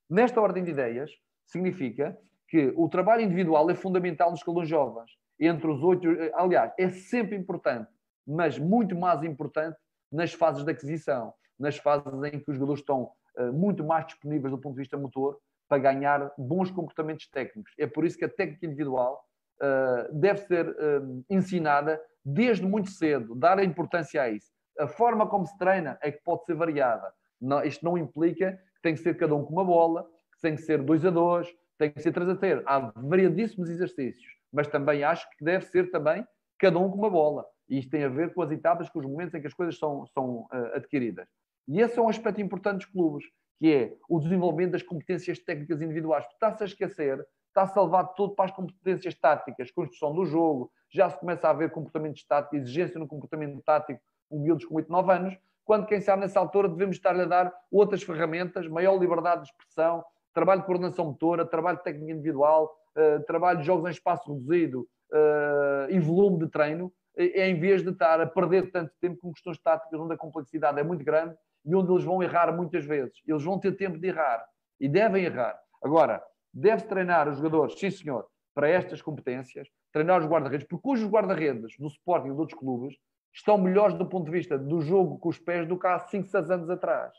Nesta 0.09 0.41
ordem 0.41 0.61
de 0.61 0.71
ideias, 0.71 1.09
significa 1.45 2.17
que 2.49 2.73
o 2.75 2.89
trabalho 2.89 3.21
individual 3.21 3.69
é 3.69 3.75
fundamental 3.75 4.29
nos 4.29 4.41
escalões 4.41 4.67
jovens 4.67 5.09
entre 5.39 5.71
os 5.71 5.81
oito. 5.81 6.05
Aliás, 6.33 6.73
é 6.77 6.89
sempre 6.89 7.37
importante, 7.37 7.89
mas 8.27 8.59
muito 8.59 8.93
mais 8.93 9.23
importante 9.23 9.77
nas 10.11 10.33
fases 10.33 10.65
de 10.65 10.71
aquisição, 10.71 11.33
nas 11.57 11.77
fases 11.77 12.11
em 12.23 12.37
que 12.41 12.51
os 12.51 12.55
jogadores 12.55 12.81
estão 12.81 13.09
uh, 13.37 13.53
muito 13.53 13.85
mais 13.85 14.05
disponíveis 14.05 14.51
do 14.51 14.59
ponto 14.59 14.73
de 14.73 14.81
vista 14.81 14.97
motor 14.97 15.39
para 15.69 15.77
ganhar 15.77 16.29
bons 16.37 16.69
comportamentos 16.69 17.25
técnicos. 17.29 17.71
É 17.79 17.87
por 17.87 18.03
isso 18.03 18.17
que 18.17 18.25
a 18.25 18.29
técnica 18.29 18.65
individual 18.65 19.23
uh, 19.61 20.13
deve 20.13 20.39
ser 20.41 20.67
uh, 20.67 21.23
ensinada 21.29 22.01
desde 22.23 22.65
muito 22.65 22.89
cedo, 22.89 23.35
dar 23.35 23.59
a 23.59 23.63
importância 23.63 24.21
a 24.21 24.29
isso. 24.29 24.51
A 24.79 24.87
forma 24.87 25.27
como 25.27 25.45
se 25.45 25.57
treina 25.57 25.97
é 26.01 26.11
que 26.11 26.21
pode 26.23 26.45
ser 26.45 26.55
variada. 26.55 27.11
Não, 27.39 27.63
isto 27.63 27.83
não 27.83 27.97
implica 27.97 28.53
que 28.75 28.81
tem 28.81 28.93
que 28.93 29.01
ser 29.01 29.17
cada 29.17 29.35
um 29.35 29.43
com 29.43 29.53
uma 29.53 29.65
bola, 29.65 30.03
que 30.33 30.41
tem 30.41 30.55
que 30.55 30.61
ser 30.61 30.81
dois 30.81 31.05
a 31.05 31.09
dois, 31.09 31.47
tem 31.77 31.91
que 31.91 32.01
ser 32.01 32.11
três 32.11 32.29
a 32.29 32.35
ter. 32.35 32.63
Há 32.65 32.91
variadíssimos 32.95 33.69
exercícios 33.69 34.41
mas 34.51 34.67
também 34.67 35.03
acho 35.03 35.29
que 35.31 35.43
deve 35.43 35.65
ser 35.65 35.89
também 35.89 36.25
cada 36.59 36.77
um 36.77 36.89
com 36.89 36.97
uma 36.97 37.09
bola. 37.09 37.45
E 37.69 37.79
isto 37.79 37.89
tem 37.89 38.03
a 38.03 38.09
ver 38.09 38.33
com 38.33 38.41
as 38.41 38.51
etapas, 38.51 38.89
com 38.89 38.99
os 38.99 39.05
momentos 39.05 39.33
em 39.33 39.41
que 39.41 39.47
as 39.47 39.53
coisas 39.53 39.77
são, 39.77 40.05
são 40.07 40.41
uh, 40.41 40.75
adquiridas. 40.75 41.27
E 41.67 41.79
esse 41.79 41.97
é 41.97 42.01
um 42.01 42.09
aspecto 42.09 42.41
importante 42.41 42.77
dos 42.77 42.85
clubes, 42.87 43.25
que 43.57 43.73
é 43.73 43.95
o 44.09 44.19
desenvolvimento 44.19 44.73
das 44.73 44.83
competências 44.83 45.39
técnicas 45.39 45.81
individuais. 45.81 46.25
Está-se 46.33 46.63
a 46.63 46.65
esquecer, 46.65 47.25
está-se 47.51 47.77
a 47.77 47.81
levar 47.81 48.05
tudo 48.05 48.33
para 48.33 48.45
as 48.45 48.51
competências 48.51 49.13
táticas, 49.15 49.71
construção 49.71 50.13
do 50.13 50.25
jogo, 50.25 50.71
já 50.89 51.09
se 51.09 51.19
começa 51.19 51.47
a 51.47 51.51
haver 51.51 51.69
comportamentos 51.71 52.23
táticos, 52.23 52.59
exigência 52.59 52.99
no 52.99 53.07
comportamento 53.07 53.61
tático, 53.61 54.01
um 54.29 54.39
miúdos 54.39 54.65
com 54.65 54.75
8, 54.75 54.89
9 54.89 55.11
anos, 55.11 55.37
quando, 55.63 55.85
quem 55.85 56.01
sabe, 56.01 56.21
nessa 56.21 56.39
altura 56.39 56.67
devemos 56.67 56.95
estar-lhe 56.95 57.21
a 57.21 57.25
dar 57.25 57.53
outras 57.71 58.01
ferramentas, 58.01 58.67
maior 58.67 58.97
liberdade 58.97 59.43
de 59.43 59.49
expressão, 59.49 60.03
trabalho 60.33 60.61
de 60.61 60.65
coordenação 60.65 61.05
motora, 61.05 61.45
trabalho 61.45 61.77
de 61.77 61.83
técnica 61.83 62.11
individual, 62.11 62.75
uh, 62.97 63.23
trabalho 63.25 63.59
de 63.59 63.65
jogos 63.65 63.87
em 63.87 63.91
espaço 63.91 64.31
reduzido 64.31 64.87
uh, 65.11 65.89
e 65.89 65.99
volume 65.99 66.39
de 66.39 66.47
treino, 66.49 66.91
em 67.17 67.59
vez 67.59 67.83
de 67.83 67.89
estar 67.89 68.21
a 68.21 68.25
perder 68.25 68.71
tanto 68.71 68.91
tempo 68.99 69.17
com 69.21 69.33
questões 69.33 69.59
táticas 69.59 69.99
onde 69.99 70.13
a 70.13 70.17
complexidade 70.17 70.79
é 70.79 70.83
muito 70.83 71.03
grande 71.03 71.35
e 71.65 71.75
onde 71.75 71.91
eles 71.91 72.05
vão 72.05 72.23
errar 72.23 72.51
muitas 72.55 72.85
vezes. 72.85 73.21
Eles 73.27 73.43
vão 73.43 73.59
ter 73.59 73.73
tempo 73.73 73.97
de 73.97 74.07
errar 74.07 74.43
e 74.79 74.87
devem 74.87 75.25
errar. 75.25 75.59
Agora, 75.83 76.23
deve-se 76.53 76.87
treinar 76.87 77.29
os 77.29 77.37
jogadores, 77.37 77.79
sim 77.79 77.89
senhor, 77.89 78.27
para 78.53 78.67
estas 78.67 79.01
competências, 79.01 79.67
treinar 79.91 80.19
os 80.19 80.27
guarda-redes, 80.27 80.67
porque 80.67 80.89
os 80.89 81.03
guarda-redes 81.03 81.77
do 81.77 81.87
Sporting 81.87 82.29
e 82.29 82.33
de 82.33 82.39
outros 82.39 82.59
clubes 82.59 82.95
estão 83.33 83.57
melhores 83.57 83.97
do 83.97 84.05
ponto 84.05 84.25
de 84.25 84.31
vista 84.31 84.57
do 84.57 84.81
jogo 84.81 85.17
com 85.19 85.29
os 85.29 85.39
pés 85.39 85.67
do 85.67 85.79
que 85.79 85.87
há 85.87 85.99
5, 85.99 86.27
6 86.27 86.51
anos 86.51 86.69
atrás. 86.69 87.13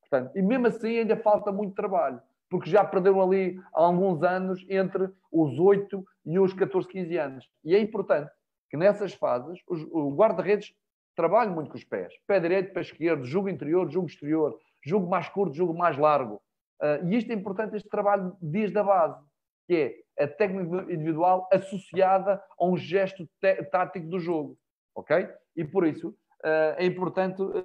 Portanto, 0.00 0.36
e 0.36 0.42
mesmo 0.42 0.66
assim 0.66 0.98
ainda 0.98 1.16
falta 1.16 1.52
muito 1.52 1.74
trabalho 1.74 2.20
porque 2.54 2.70
já 2.70 2.84
perderam 2.84 3.20
ali 3.20 3.60
há 3.74 3.82
alguns 3.82 4.22
anos 4.22 4.64
entre 4.68 5.10
os 5.32 5.58
8 5.58 6.04
e 6.24 6.38
os 6.38 6.52
14, 6.52 6.86
15 6.86 7.16
anos. 7.18 7.50
E 7.64 7.74
é 7.74 7.80
importante 7.80 8.30
que 8.70 8.76
nessas 8.76 9.12
fases 9.12 9.60
os, 9.68 9.82
o 9.90 10.14
guarda-redes 10.14 10.72
trabalhe 11.16 11.50
muito 11.50 11.70
com 11.70 11.76
os 11.76 11.82
pés. 11.82 12.14
Pé 12.28 12.38
direito, 12.38 12.72
pé 12.72 12.80
esquerdo, 12.80 13.24
jogo 13.24 13.48
interior, 13.48 13.90
jogo 13.90 14.06
exterior, 14.06 14.56
jogo 14.84 15.08
mais 15.08 15.28
curto, 15.28 15.54
jogo 15.54 15.74
mais 15.76 15.98
largo. 15.98 16.40
Uh, 16.84 17.08
e 17.08 17.16
isto 17.16 17.30
é 17.30 17.34
importante, 17.34 17.76
este 17.76 17.88
trabalho 17.88 18.36
desde 18.42 18.78
a 18.78 18.82
base, 18.82 19.18
que 19.66 19.74
é 20.18 20.24
a 20.24 20.28
técnica 20.28 20.92
individual 20.92 21.48
associada 21.50 22.42
a 22.58 22.66
um 22.66 22.76
gesto 22.76 23.26
tático 23.72 24.06
do 24.06 24.20
jogo. 24.20 24.58
Ok? 24.94 25.26
E 25.56 25.64
por 25.64 25.86
isso 25.86 26.10
uh, 26.10 26.76
é 26.76 26.84
importante 26.84 27.40
uh, 27.40 27.64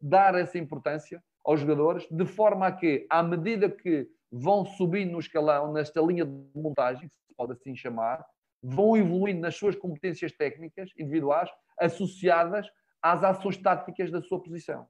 dar 0.00 0.36
essa 0.36 0.56
importância 0.56 1.20
aos 1.44 1.60
jogadores, 1.60 2.06
de 2.08 2.24
forma 2.24 2.68
a 2.68 2.72
que, 2.72 3.06
à 3.10 3.22
medida 3.22 3.68
que 3.68 4.08
vão 4.30 4.64
subindo 4.64 5.12
no 5.12 5.18
escalão, 5.18 5.72
nesta 5.72 6.00
linha 6.00 6.24
de 6.24 6.32
montagem, 6.54 7.08
que 7.08 7.14
se 7.14 7.34
pode 7.36 7.52
assim 7.52 7.74
chamar, 7.74 8.24
vão 8.62 8.96
evoluindo 8.96 9.40
nas 9.40 9.56
suas 9.56 9.74
competências 9.74 10.32
técnicas 10.32 10.90
individuais 10.96 11.50
associadas 11.78 12.66
às 13.02 13.22
ações 13.22 13.58
táticas 13.58 14.10
da 14.10 14.22
sua 14.22 14.40
posição. 14.40 14.86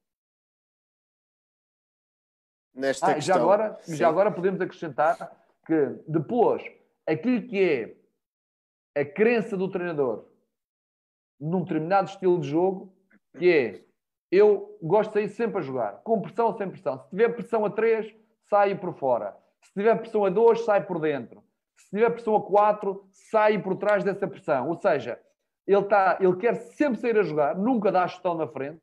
Nesta 2.74 3.06
ah, 3.06 3.14
questão, 3.14 3.36
já, 3.36 3.40
agora, 3.40 3.78
já 3.86 4.08
agora 4.08 4.30
podemos 4.32 4.60
acrescentar 4.60 5.16
que 5.64 5.96
depois 6.08 6.62
aquilo 7.06 7.46
que 7.46 7.62
é 8.94 9.00
a 9.00 9.04
crença 9.04 9.56
do 9.56 9.70
treinador 9.70 10.26
num 11.40 11.62
determinado 11.62 12.08
estilo 12.08 12.40
de 12.40 12.48
jogo, 12.48 12.92
que 13.38 13.50
é 13.50 13.84
eu 14.30 14.76
gosto 14.82 15.10
de 15.10 15.14
sair 15.14 15.28
sempre 15.28 15.58
a 15.58 15.62
jogar, 15.62 16.00
com 16.02 16.20
pressão 16.20 16.46
ou 16.46 16.56
sem 16.56 16.68
pressão. 16.68 16.98
Se 16.98 17.10
tiver 17.10 17.28
pressão 17.28 17.64
a 17.64 17.70
3, 17.70 18.12
saio 18.48 18.78
por 18.78 18.92
fora. 18.94 19.36
Se 19.62 19.72
tiver 19.72 19.94
pressão 19.96 20.24
a 20.24 20.30
2, 20.30 20.64
sai 20.64 20.84
por 20.84 21.00
dentro. 21.00 21.42
Se 21.78 21.90
tiver 21.90 22.10
pressão 22.10 22.34
a 22.34 22.42
4, 22.42 23.08
sai 23.10 23.62
por 23.62 23.76
trás 23.76 24.02
dessa 24.02 24.26
pressão. 24.26 24.68
Ou 24.68 24.80
seja, 24.80 25.20
ele, 25.66 25.84
tá, 25.84 26.18
ele 26.20 26.36
quer 26.36 26.54
sempre 26.54 26.98
sair 27.00 27.16
a 27.16 27.22
jogar, 27.22 27.56
nunca 27.56 27.92
dá 27.92 28.02
a 28.02 28.06
gestão 28.08 28.34
na 28.34 28.48
frente 28.48 28.80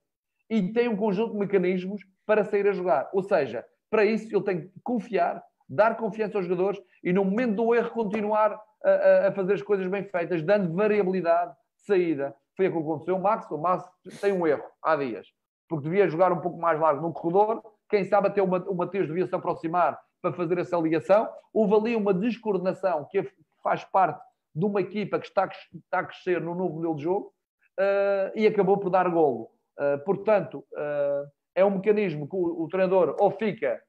e 0.50 0.72
tem 0.72 0.88
um 0.88 0.96
conjunto 0.96 1.34
de 1.34 1.39
mecanismos 1.39 2.02
para 2.26 2.46
sair 2.46 2.68
a 2.68 2.72
jogar. 2.72 3.10
Ou 3.12 3.22
seja, 3.22 3.66
para 3.92 4.06
isso 4.06 4.34
ele 4.34 4.44
tem 4.44 4.62
que 4.62 4.72
confiar, 4.82 5.44
dar 5.70 5.98
confiança 5.98 6.38
aos 6.38 6.48
jogadores 6.48 6.82
e 7.04 7.14
no 7.14 7.26
momento 7.26 7.56
do 7.56 7.76
erro 7.76 7.92
continuar 7.92 8.60
a, 8.84 9.28
a 9.28 9.32
fazer 9.34 9.54
as 9.54 9.62
coisas 9.62 9.86
bem 9.88 10.04
feitas, 10.06 10.42
dando 10.42 10.74
variabilidade 10.74 11.52
de 11.52 11.86
saída. 11.86 12.34
Foi 12.56 12.68
o 12.68 12.72
que 12.72 12.78
aconteceu. 12.80 13.16
O 13.16 13.22
Max, 13.22 13.52
o 13.52 13.58
Max 13.58 13.86
tem 14.20 14.32
um 14.32 14.48
erro 14.48 14.64
há 14.82 14.96
dias, 14.96 15.28
porque 15.68 15.84
devia 15.84 16.08
jogar 16.08 16.32
um 16.32 16.39
pouco 16.39 16.58
mais 16.58 16.80
largo 16.80 17.02
no 17.02 17.14
corredor. 17.14 17.62
Quem 17.89 18.04
sabe 18.06 18.28
até 18.28 18.42
o 18.42 18.76
Mateus 18.76 19.08
devia 19.08 19.28
se 19.28 19.36
aproximar 19.36 20.00
para 20.22 20.34
fazer 20.34 20.58
essa 20.58 20.78
ligação. 20.78 21.30
Houve 21.54 21.76
ali 21.76 21.96
uma 21.96 22.14
descoordenação 22.14 23.06
que 23.10 23.30
faz 23.62 23.84
parte 23.84 24.22
de 24.56 24.66
uma 24.66 24.82
equipa 24.82 25.20
que 25.20 25.28
está, 25.28 25.50
está 25.74 26.00
a 26.00 26.06
crescer 26.06 26.42
no 26.42 26.56
novo 26.56 26.76
modelo 26.76 26.96
de 26.96 27.04
jogo 27.04 27.34
uh, 27.80 28.32
e 28.36 28.48
acabou 28.48 28.78
por 28.78 28.89
dar 28.89 29.10
golo. 29.10 29.50
Uh, 29.78 30.04
portanto, 30.06 30.66
uh, 30.74 31.28
é 31.56 31.66
um 31.66 31.72
mecanismo 31.72 32.28
que 32.28 32.36
o, 32.36 32.64
o 32.64 32.68
treinador 32.68 33.16
ou 33.20 33.32
fica 33.32 33.82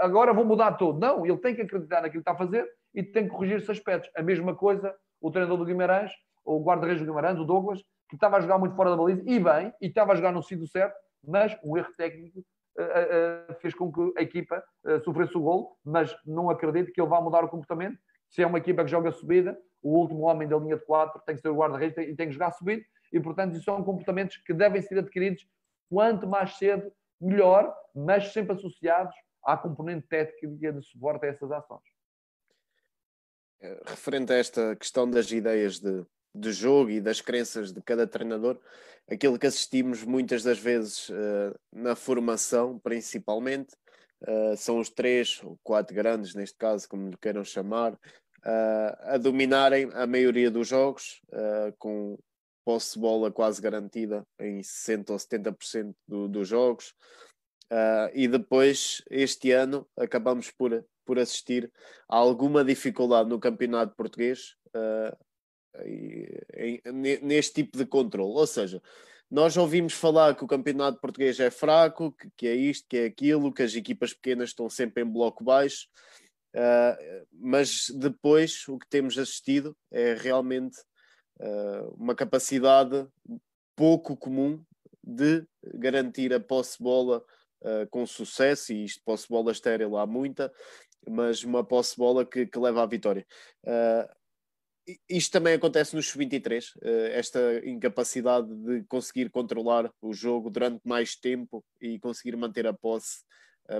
agora 0.00 0.34
vou 0.34 0.44
mudar 0.44 0.72
tudo. 0.72 0.98
Não, 0.98 1.24
ele 1.24 1.38
tem 1.38 1.54
que 1.54 1.62
acreditar 1.62 2.02
naquilo 2.02 2.22
que 2.22 2.30
está 2.30 2.32
a 2.32 2.36
fazer 2.36 2.68
e 2.94 3.02
tem 3.02 3.24
que 3.24 3.30
corrigir 3.30 3.56
esses 3.56 3.70
aspectos. 3.70 4.10
A 4.14 4.22
mesma 4.22 4.54
coisa 4.54 4.94
o 5.20 5.30
treinador 5.30 5.58
do 5.58 5.64
Guimarães, 5.64 6.12
o 6.44 6.62
guarda-redes 6.62 7.00
do 7.00 7.06
Guimarães, 7.06 7.38
o 7.38 7.44
Douglas, 7.44 7.82
que 8.08 8.16
estava 8.16 8.36
a 8.36 8.40
jogar 8.40 8.58
muito 8.58 8.76
fora 8.76 8.90
da 8.90 8.96
baliza, 8.96 9.22
e 9.26 9.38
bem, 9.38 9.72
e 9.80 9.86
estava 9.86 10.12
a 10.12 10.14
jogar 10.14 10.32
no 10.32 10.42
sítio 10.42 10.66
certo, 10.66 10.96
mas 11.26 11.56
um 11.64 11.76
erro 11.76 11.92
técnico 11.96 12.38
uh, 12.78 13.52
uh, 13.52 13.54
fez 13.60 13.74
com 13.74 13.92
que 13.92 14.12
a 14.16 14.22
equipa 14.22 14.62
uh, 14.84 15.02
sofresse 15.02 15.36
o 15.36 15.40
gol, 15.40 15.76
mas 15.84 16.16
não 16.24 16.48
acredito 16.48 16.92
que 16.92 17.00
ele 17.00 17.08
vá 17.08 17.20
mudar 17.20 17.44
o 17.44 17.48
comportamento. 17.48 17.98
Se 18.28 18.42
é 18.42 18.46
uma 18.46 18.58
equipa 18.58 18.84
que 18.84 18.90
joga 18.90 19.10
subida, 19.10 19.58
o 19.82 19.98
último 19.98 20.22
homem 20.22 20.46
da 20.46 20.56
linha 20.56 20.76
de 20.76 20.84
4 20.84 21.20
tem 21.26 21.34
que 21.34 21.40
ser 21.40 21.48
o 21.48 21.56
guarda-redes 21.56 21.96
e 21.98 22.14
tem 22.14 22.28
que 22.28 22.34
jogar 22.34 22.52
subido, 22.52 22.82
e 23.12 23.20
portanto 23.20 23.54
isso 23.54 23.64
são 23.64 23.82
comportamentos 23.82 24.36
que 24.38 24.52
devem 24.52 24.82
ser 24.82 24.98
adquiridos 24.98 25.46
quanto 25.88 26.26
mais 26.26 26.56
cedo, 26.56 26.92
melhor, 27.20 27.74
mas 27.94 28.32
sempre 28.32 28.54
associados 28.54 29.14
à 29.44 29.56
componente 29.56 30.06
técnica 30.08 30.72
de 30.72 30.82
suporte 30.82 31.24
a 31.26 31.28
essas 31.28 31.50
ações. 31.50 31.82
Eh, 33.60 33.80
referente 33.86 34.32
a 34.32 34.36
esta 34.36 34.76
questão 34.76 35.08
das 35.08 35.30
ideias 35.30 35.78
de, 35.78 36.04
de 36.34 36.52
jogo 36.52 36.90
e 36.90 37.00
das 37.00 37.20
crenças 37.20 37.72
de 37.72 37.80
cada 37.80 38.06
treinador, 38.06 38.60
aquilo 39.10 39.38
que 39.38 39.46
assistimos 39.46 40.04
muitas 40.04 40.42
das 40.42 40.58
vezes 40.58 41.08
uh, 41.08 41.54
na 41.72 41.94
formação, 41.94 42.78
principalmente, 42.78 43.74
uh, 44.22 44.56
são 44.56 44.78
os 44.78 44.90
três 44.90 45.40
ou 45.42 45.58
quatro 45.62 45.94
grandes, 45.94 46.34
neste 46.34 46.58
caso, 46.58 46.88
como 46.88 47.10
lhe 47.10 47.16
queiram 47.16 47.44
chamar, 47.44 47.98
a 49.02 49.18
dominarem 49.18 49.90
a 49.92 50.06
maioria 50.06 50.48
dos 50.52 50.68
jogos, 50.68 51.20
com 51.80 52.16
posse 52.66 52.94
de 52.94 53.00
bola 53.00 53.30
quase 53.30 53.62
garantida 53.62 54.26
em 54.40 54.58
60% 54.58 55.10
ou 55.10 55.16
70% 55.16 55.94
do, 56.06 56.28
dos 56.28 56.48
jogos. 56.48 56.92
Uh, 57.72 58.10
e 58.12 58.26
depois, 58.26 59.02
este 59.08 59.52
ano, 59.52 59.88
acabamos 59.96 60.50
por, 60.50 60.84
por 61.04 61.18
assistir 61.18 61.72
a 62.08 62.16
alguma 62.16 62.64
dificuldade 62.64 63.28
no 63.28 63.38
campeonato 63.38 63.94
português 63.94 64.56
em, 66.54 66.80
neste 67.22 67.54
tipo 67.54 67.78
de 67.78 67.86
controle. 67.86 68.32
Ou 68.32 68.46
seja, 68.46 68.82
nós 69.30 69.56
ouvimos 69.56 69.92
falar 69.92 70.34
que 70.36 70.44
o 70.44 70.48
campeonato 70.48 71.00
português 71.00 71.38
é 71.40 71.50
fraco, 71.50 72.12
que, 72.12 72.28
que, 72.36 72.46
é 72.46 72.54
isto, 72.54 72.86
que 72.88 72.96
é 72.96 73.04
aquilo, 73.06 73.52
que 73.52 73.62
as 73.62 73.74
equipas 73.74 74.12
pequenas 74.12 74.50
estão 74.50 74.68
sempre 74.68 75.02
em 75.02 75.06
bloco 75.06 75.44
baixo. 75.44 75.88
Uh, 76.54 77.26
mas 77.32 77.90
depois 77.90 78.66
o 78.68 78.78
que 78.78 78.88
temos 78.88 79.18
assistido 79.18 79.76
é 79.90 80.14
realmente 80.14 80.76
uh, 81.40 81.94
uma 81.96 82.14
capacidade 82.14 83.06
pouco 83.74 84.16
comum 84.16 84.62
de 85.02 85.46
garantir 85.74 86.32
a 86.32 86.40
posse 86.40 86.82
bola 86.82 87.24
uh, 87.62 87.88
com 87.90 88.06
sucesso, 88.06 88.72
e 88.72 88.84
isto 88.84 89.02
posse 89.04 89.28
bola 89.28 89.52
estéril 89.52 89.96
há 89.96 90.06
muita, 90.06 90.52
mas 91.08 91.44
uma 91.44 91.64
posse 91.64 91.96
bola 91.96 92.24
que, 92.24 92.46
que 92.46 92.58
leva 92.58 92.82
à 92.82 92.86
vitória. 92.86 93.24
isto 95.08 95.32
também 95.32 95.54
acontece 95.54 95.94
nos 95.94 96.12
23 96.12 96.74
esta 97.12 97.38
incapacidade 97.64 98.52
de 98.52 98.82
conseguir 98.84 99.30
controlar 99.30 99.92
o 100.02 100.12
jogo 100.12 100.50
durante 100.50 100.80
mais 100.84 101.14
tempo 101.14 101.64
e 101.80 101.98
conseguir 102.00 102.36
manter 102.36 102.66
a 102.66 102.72
posse, 102.72 103.22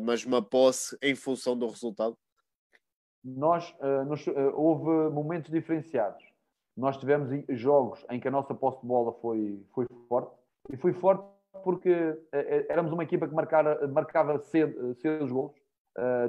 mas 0.05 0.25
uma 0.25 0.41
posse 0.41 0.97
em 1.03 1.17
função 1.17 1.59
do 1.59 1.67
resultado 1.67 2.17
nós, 3.27 3.75
uh, 3.81 4.05
nos, 4.05 4.25
uh, 4.27 4.53
houve 4.55 5.13
momentos 5.13 5.51
diferenciados. 5.51 6.25
Nós 6.77 6.97
tivemos 6.99 7.31
jogos 7.49 8.05
em 8.11 8.21
que 8.21 8.29
a 8.29 8.31
nossa 8.31 8.55
posse 8.55 8.81
de 8.81 8.87
bola 8.87 9.13
foi, 9.21 9.65
foi 9.73 9.87
forte, 10.09 10.31
e 10.71 10.77
foi 10.77 10.93
forte 10.93 11.25
porque 11.65 11.91
uh, 11.91 12.67
éramos 12.69 12.93
uma 12.93 13.03
equipa 13.03 13.27
que 13.27 13.35
marcara, 13.35 13.89
marcava 13.89 14.39
cedo, 14.41 14.95
cedo 14.97 15.25
os 15.25 15.33
gols. 15.33 15.55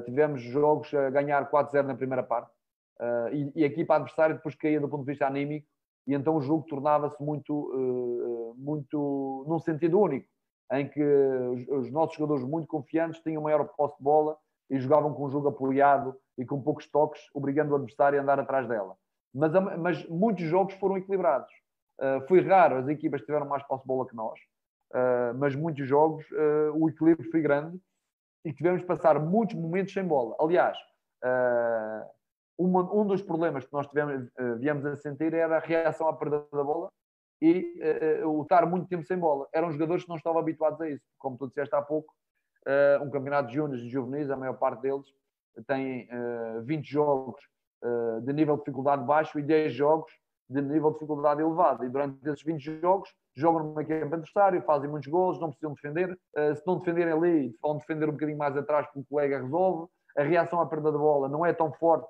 tivemos 0.05 0.41
jogos 0.41 0.93
a 0.93 1.09
ganhar 1.09 1.51
4-0 1.51 1.83
na 1.83 1.95
primeira 1.95 2.23
parte, 2.23 2.49
e, 3.33 3.51
e, 3.59 3.63
a 3.63 3.67
equipa 3.67 3.95
adversária 3.95 4.35
depois 4.35 4.55
caía 4.55 4.79
do 4.79 4.87
ponto 4.87 5.01
de 5.01 5.11
vista 5.11 5.27
anímico, 5.27 5.67
e 6.07 6.13
então 6.13 6.35
o 6.37 6.41
jogo 6.41 6.65
tornava-se 6.67 7.21
muito, 7.21 8.55
muito 8.57 9.45
num 9.47 9.59
sentido 9.59 9.99
único, 9.99 10.27
em 10.71 10.87
que 10.87 11.03
os, 11.03 11.67
os 11.67 11.91
nossos 11.91 12.15
jogadores 12.15 12.43
muito 12.43 12.67
confiantes 12.67 13.21
tinham 13.21 13.41
maior 13.41 13.65
posse 13.75 13.97
de 13.97 14.03
bola 14.03 14.37
e 14.69 14.79
jogavam 14.79 15.13
com 15.13 15.25
um 15.25 15.29
jogo 15.29 15.49
apoiado 15.49 16.15
e 16.37 16.45
com 16.45 16.61
poucos 16.61 16.89
toques, 16.89 17.21
obrigando 17.33 17.73
o 17.73 17.75
adversário 17.75 18.19
a 18.19 18.21
andar 18.21 18.39
atrás 18.39 18.67
dela. 18.67 18.95
Mas, 19.33 19.51
mas 19.77 20.07
muitos 20.07 20.45
jogos 20.45 20.73
foram 20.75 20.97
equilibrados. 20.97 21.51
Uh, 21.99 22.27
foi 22.27 22.41
raro, 22.41 22.77
as 22.77 22.87
equipas 22.87 23.21
tiveram 23.21 23.47
mais 23.47 23.63
posse 23.63 23.83
de 23.83 23.87
bola 23.87 24.07
que 24.07 24.15
nós, 24.15 24.39
uh, 24.93 25.33
mas 25.37 25.55
muitos 25.55 25.87
jogos 25.87 26.29
uh, 26.31 26.71
o 26.75 26.89
equilíbrio 26.89 27.29
foi 27.31 27.41
grande 27.41 27.79
e 28.45 28.53
tivemos 28.53 28.81
de 28.81 28.87
passar 28.87 29.19
muitos 29.19 29.55
momentos 29.55 29.93
sem 29.93 30.05
bola. 30.05 30.35
Aliás, 30.39 30.77
uma, 32.57 32.93
um 32.93 33.05
dos 33.05 33.21
problemas 33.21 33.65
que 33.65 33.73
nós 33.73 33.87
tivemos, 33.87 34.29
viemos 34.59 34.85
a 34.85 34.95
sentir 34.95 35.33
era 35.33 35.57
a 35.57 35.59
reação 35.59 36.07
à 36.07 36.13
perda 36.13 36.45
da 36.53 36.63
bola 36.63 36.89
e 37.41 37.77
o 38.25 38.43
estar 38.43 38.65
muito 38.65 38.87
tempo 38.87 39.03
sem 39.03 39.17
bola. 39.17 39.47
Eram 39.51 39.71
jogadores 39.71 40.03
que 40.03 40.09
não 40.09 40.15
estavam 40.15 40.39
habituados 40.39 40.79
a 40.79 40.89
isso. 40.89 41.03
Como 41.17 41.37
tu 41.37 41.47
disseste 41.47 41.75
há 41.75 41.81
pouco, 41.81 42.13
um 43.01 43.09
campeonato 43.09 43.49
de 43.49 43.55
júniores 43.55 43.83
e 43.83 43.89
juvenis, 43.89 44.29
a 44.29 44.37
maior 44.37 44.57
parte 44.57 44.83
deles 44.83 45.07
tem 45.65 46.07
uh, 46.11 46.61
20 46.63 46.85
jogos 46.85 47.41
uh, 47.83 48.21
de 48.21 48.33
nível 48.33 48.55
de 48.55 48.61
dificuldade 48.61 49.05
baixo 49.05 49.39
e 49.39 49.43
10 49.43 49.73
jogos 49.73 50.11
de 50.49 50.61
nível 50.61 50.89
de 50.89 50.95
dificuldade 50.95 51.41
elevado. 51.41 51.83
E 51.83 51.89
durante 51.89 52.25
esses 52.27 52.43
20 52.43 52.79
jogos, 52.79 53.09
jogam 53.35 53.63
numa 53.63 53.81
equipe 53.81 54.01
adversário, 54.01 54.61
fazem 54.63 54.89
muitos 54.89 55.09
gols, 55.09 55.39
não 55.39 55.49
precisam 55.49 55.73
defender. 55.73 56.17
Uh, 56.35 56.55
se 56.55 56.65
não 56.65 56.79
defenderem 56.79 57.13
ali, 57.13 57.55
vão 57.61 57.77
defender 57.77 58.07
um 58.07 58.13
bocadinho 58.13 58.37
mais 58.37 58.55
atrás 58.55 58.85
porque 58.87 58.99
o 58.99 59.05
colega 59.05 59.41
resolve. 59.41 59.87
A 60.17 60.23
reação 60.23 60.59
à 60.61 60.65
perda 60.65 60.91
da 60.91 60.97
bola 60.97 61.29
não 61.29 61.45
é 61.45 61.53
tão 61.53 61.71
forte 61.73 62.07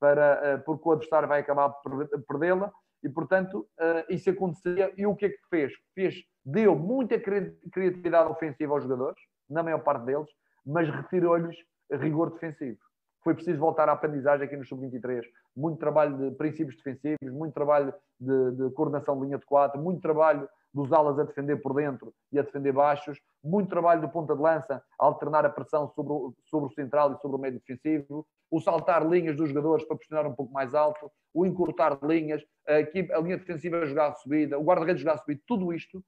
para, 0.00 0.56
uh, 0.56 0.64
porque 0.64 0.88
o 0.88 0.92
adversário 0.92 1.28
vai 1.28 1.40
acabar 1.40 1.68
por 1.68 2.08
perdê-la. 2.26 2.72
E, 3.02 3.08
portanto, 3.08 3.68
isso 4.08 4.30
acontecia. 4.30 4.90
E 4.96 5.04
o 5.04 5.14
que 5.14 5.26
é 5.26 5.28
que 5.28 5.48
fez? 5.50 5.74
Fez, 5.94 6.14
deu 6.42 6.74
muita 6.74 7.20
criatividade 7.20 8.30
ofensiva 8.30 8.72
aos 8.72 8.82
jogadores, 8.82 9.20
na 9.50 9.62
maior 9.62 9.80
parte 9.80 10.06
deles, 10.06 10.30
mas 10.64 10.88
retirou-lhes 10.88 11.54
rigor 11.92 12.30
defensivo. 12.32 12.78
Foi 13.24 13.34
preciso 13.34 13.58
voltar 13.58 13.88
à 13.88 13.92
aprendizagem 13.92 14.46
aqui 14.46 14.54
no 14.54 14.66
Sub-23. 14.66 15.22
Muito 15.56 15.78
trabalho 15.78 16.16
de 16.18 16.36
princípios 16.36 16.76
defensivos, 16.76 17.32
muito 17.32 17.54
trabalho 17.54 17.92
de, 18.20 18.50
de 18.52 18.70
coordenação 18.74 19.18
de 19.18 19.24
linha 19.24 19.38
de 19.38 19.46
quatro, 19.46 19.80
muito 19.80 20.02
trabalho 20.02 20.46
dos 20.74 20.92
alas 20.92 21.18
a 21.18 21.24
defender 21.24 21.56
por 21.62 21.72
dentro 21.72 22.12
e 22.30 22.38
a 22.38 22.42
defender 22.42 22.72
baixos, 22.72 23.18
muito 23.42 23.70
trabalho 23.70 24.02
do 24.02 24.10
ponta 24.10 24.34
de 24.34 24.42
lança 24.42 24.82
a 25.00 25.04
alternar 25.04 25.46
a 25.46 25.48
pressão 25.48 25.88
sobre 25.94 26.12
o, 26.12 26.34
sobre 26.44 26.66
o 26.66 26.74
central 26.74 27.12
e 27.12 27.20
sobre 27.20 27.36
o 27.36 27.40
meio 27.40 27.54
defensivo, 27.54 28.26
o 28.50 28.60
saltar 28.60 29.06
linhas 29.08 29.36
dos 29.36 29.48
jogadores 29.48 29.86
para 29.86 29.96
pressionar 29.96 30.26
um 30.26 30.34
pouco 30.34 30.52
mais 30.52 30.74
alto, 30.74 31.10
o 31.32 31.46
encurtar 31.46 31.98
linhas, 32.02 32.42
a, 32.68 32.74
a 33.16 33.20
linha 33.20 33.38
defensiva 33.38 33.78
a 33.78 33.86
jogar 33.86 34.08
a 34.08 34.14
subida, 34.14 34.58
o 34.58 34.64
guarda-redes 34.64 35.00
jogar 35.00 35.14
a 35.14 35.18
subida, 35.18 35.40
tudo 35.46 35.72
isto 35.72 36.04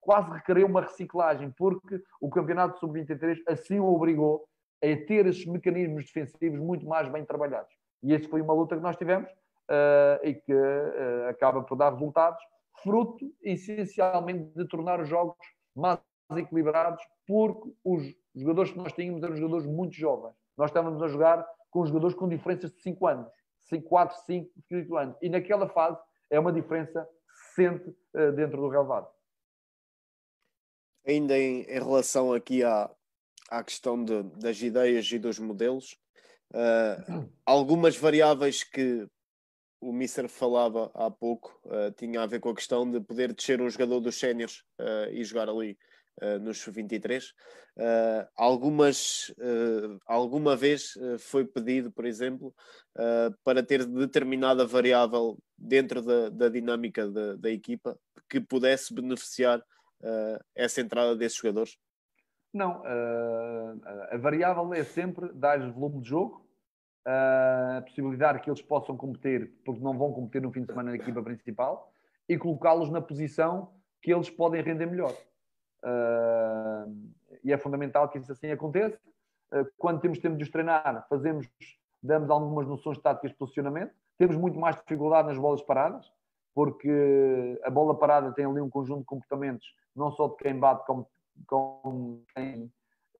quase 0.00 0.30
requereu 0.30 0.66
uma 0.66 0.82
reciclagem, 0.82 1.52
porque 1.56 2.00
o 2.20 2.30
campeonato 2.30 2.78
sub-23 2.78 3.38
assim 3.48 3.80
o 3.80 3.86
obrigou 3.86 4.46
a 4.82 5.06
ter 5.06 5.26
esses 5.26 5.44
mecanismos 5.46 6.04
defensivos 6.04 6.58
muito 6.58 6.86
mais 6.86 7.08
bem 7.08 7.24
trabalhados. 7.24 7.72
E 8.02 8.14
essa 8.14 8.28
foi 8.28 8.40
uma 8.40 8.54
luta 8.54 8.76
que 8.76 8.82
nós 8.82 8.96
tivemos 8.96 9.30
uh, 9.30 10.24
e 10.24 10.34
que 10.34 10.52
uh, 10.52 11.28
acaba 11.28 11.62
por 11.62 11.76
dar 11.76 11.92
resultados, 11.92 12.42
fruto 12.82 13.30
essencialmente 13.42 14.52
de 14.56 14.66
tornar 14.66 15.00
os 15.00 15.08
jogos 15.08 15.36
mais 15.76 16.00
equilibrados, 16.36 17.02
porque 17.26 17.70
os 17.84 18.04
jogadores 18.34 18.70
que 18.70 18.78
nós 18.78 18.92
tínhamos 18.92 19.22
eram 19.22 19.36
jogadores 19.36 19.66
muito 19.66 19.94
jovens. 19.94 20.34
Nós 20.56 20.70
estávamos 20.70 21.02
a 21.02 21.08
jogar 21.08 21.46
com 21.70 21.84
jogadores 21.86 22.16
com 22.16 22.28
diferenças 22.28 22.70
de 22.70 22.80
5 22.82 23.06
anos, 23.06 23.30
4, 23.84 24.16
5, 24.26 24.50
5 24.68 24.96
anos. 24.96 25.16
E 25.22 25.28
naquela 25.28 25.68
fase 25.68 25.98
é 26.28 26.38
uma 26.40 26.52
diferença 26.52 27.06
sente 27.54 27.88
uh, 27.88 28.32
dentro 28.32 28.60
do 28.60 28.68
relevado. 28.68 29.08
Ainda 31.06 31.36
em, 31.38 31.62
em, 31.62 31.78
relação 31.78 32.32
aqui 32.32 32.62
à, 32.62 32.90
à 33.50 33.64
questão 33.64 34.02
de, 34.02 34.22
das 34.38 34.62
ideias 34.62 35.10
e 35.10 35.18
dos 35.18 35.38
modelos, 35.38 35.98
uh, 36.54 37.28
algumas 37.44 37.96
variáveis 37.96 38.62
que 38.62 39.06
o 39.80 39.92
Mister 39.92 40.28
falava 40.28 40.90
há 40.94 41.10
pouco 41.10 41.60
uh, 41.64 41.90
tinha 41.96 42.22
a 42.22 42.26
ver 42.26 42.38
com 42.38 42.50
a 42.50 42.54
questão 42.54 42.88
de 42.88 43.00
poder 43.00 43.32
descer 43.32 43.60
um 43.60 43.68
jogador 43.68 44.00
dos 44.00 44.18
séniores 44.18 44.62
uh, 44.80 45.10
e 45.10 45.24
jogar 45.24 45.48
ali 45.48 45.76
nos 46.42 46.62
23. 46.62 47.32
algumas, 48.36 49.32
alguma 50.04 50.54
vez 50.54 50.92
foi 51.18 51.46
pedido, 51.46 51.90
por 51.90 52.04
exemplo, 52.04 52.54
para 53.42 53.62
ter 53.62 53.86
determinada 53.86 54.66
variável 54.66 55.38
dentro 55.56 56.02
da, 56.02 56.28
da 56.28 56.48
dinâmica 56.50 57.08
da, 57.08 57.36
da, 57.36 57.50
equipa 57.50 57.98
que 58.28 58.38
pudesse 58.38 58.92
beneficiar 58.92 59.64
essa 60.54 60.82
entrada 60.82 61.16
desses 61.16 61.38
jogadores? 61.38 61.78
Não, 62.52 62.82
a 64.10 64.16
variável 64.16 64.72
é 64.74 64.82
sempre 64.82 65.32
dar 65.32 65.58
volume 65.70 66.00
de 66.02 66.08
jogo 66.08 66.44
a 67.06 67.82
possibilidade 67.82 68.40
que 68.40 68.50
eles 68.50 68.60
possam 68.60 68.96
competir, 68.96 69.52
porque 69.64 69.80
não 69.80 69.96
vão 69.96 70.12
competir 70.12 70.42
no 70.42 70.52
fim 70.52 70.60
de 70.62 70.66
semana 70.66 70.90
na 70.90 70.96
equipa 70.96 71.22
principal, 71.22 71.92
e 72.28 72.36
colocá-los 72.36 72.90
na 72.90 73.00
posição 73.00 73.72
que 74.02 74.12
eles 74.12 74.30
podem 74.30 74.62
render 74.62 74.86
melhor. 74.86 75.12
Uh, 75.82 77.10
e 77.42 77.52
é 77.52 77.58
fundamental 77.58 78.08
que 78.08 78.18
isso 78.18 78.30
assim 78.30 78.50
aconteça. 78.50 78.98
Quando 79.76 80.00
temos 80.00 80.18
tempo 80.18 80.36
de 80.36 80.44
os 80.44 80.50
treinar, 80.50 81.06
fazemos, 81.08 81.48
damos 82.00 82.30
algumas 82.30 82.68
noções 82.68 82.98
táticas 82.98 83.32
de 83.32 83.36
posicionamento. 83.36 83.92
Temos 84.16 84.36
muito 84.36 84.58
mais 84.58 84.76
dificuldade 84.76 85.26
nas 85.26 85.38
bolas 85.38 85.60
paradas, 85.62 86.12
porque 86.54 87.58
a 87.64 87.70
bola 87.70 87.98
parada 87.98 88.32
tem 88.32 88.44
ali 88.44 88.60
um 88.60 88.70
conjunto 88.70 89.00
de 89.00 89.06
comportamentos, 89.06 89.74
não 89.96 90.12
só 90.12 90.28
de 90.28 90.36
quem 90.36 90.56
bate, 90.56 90.86
como, 90.86 91.08
como 91.46 92.24
quem 92.34 92.70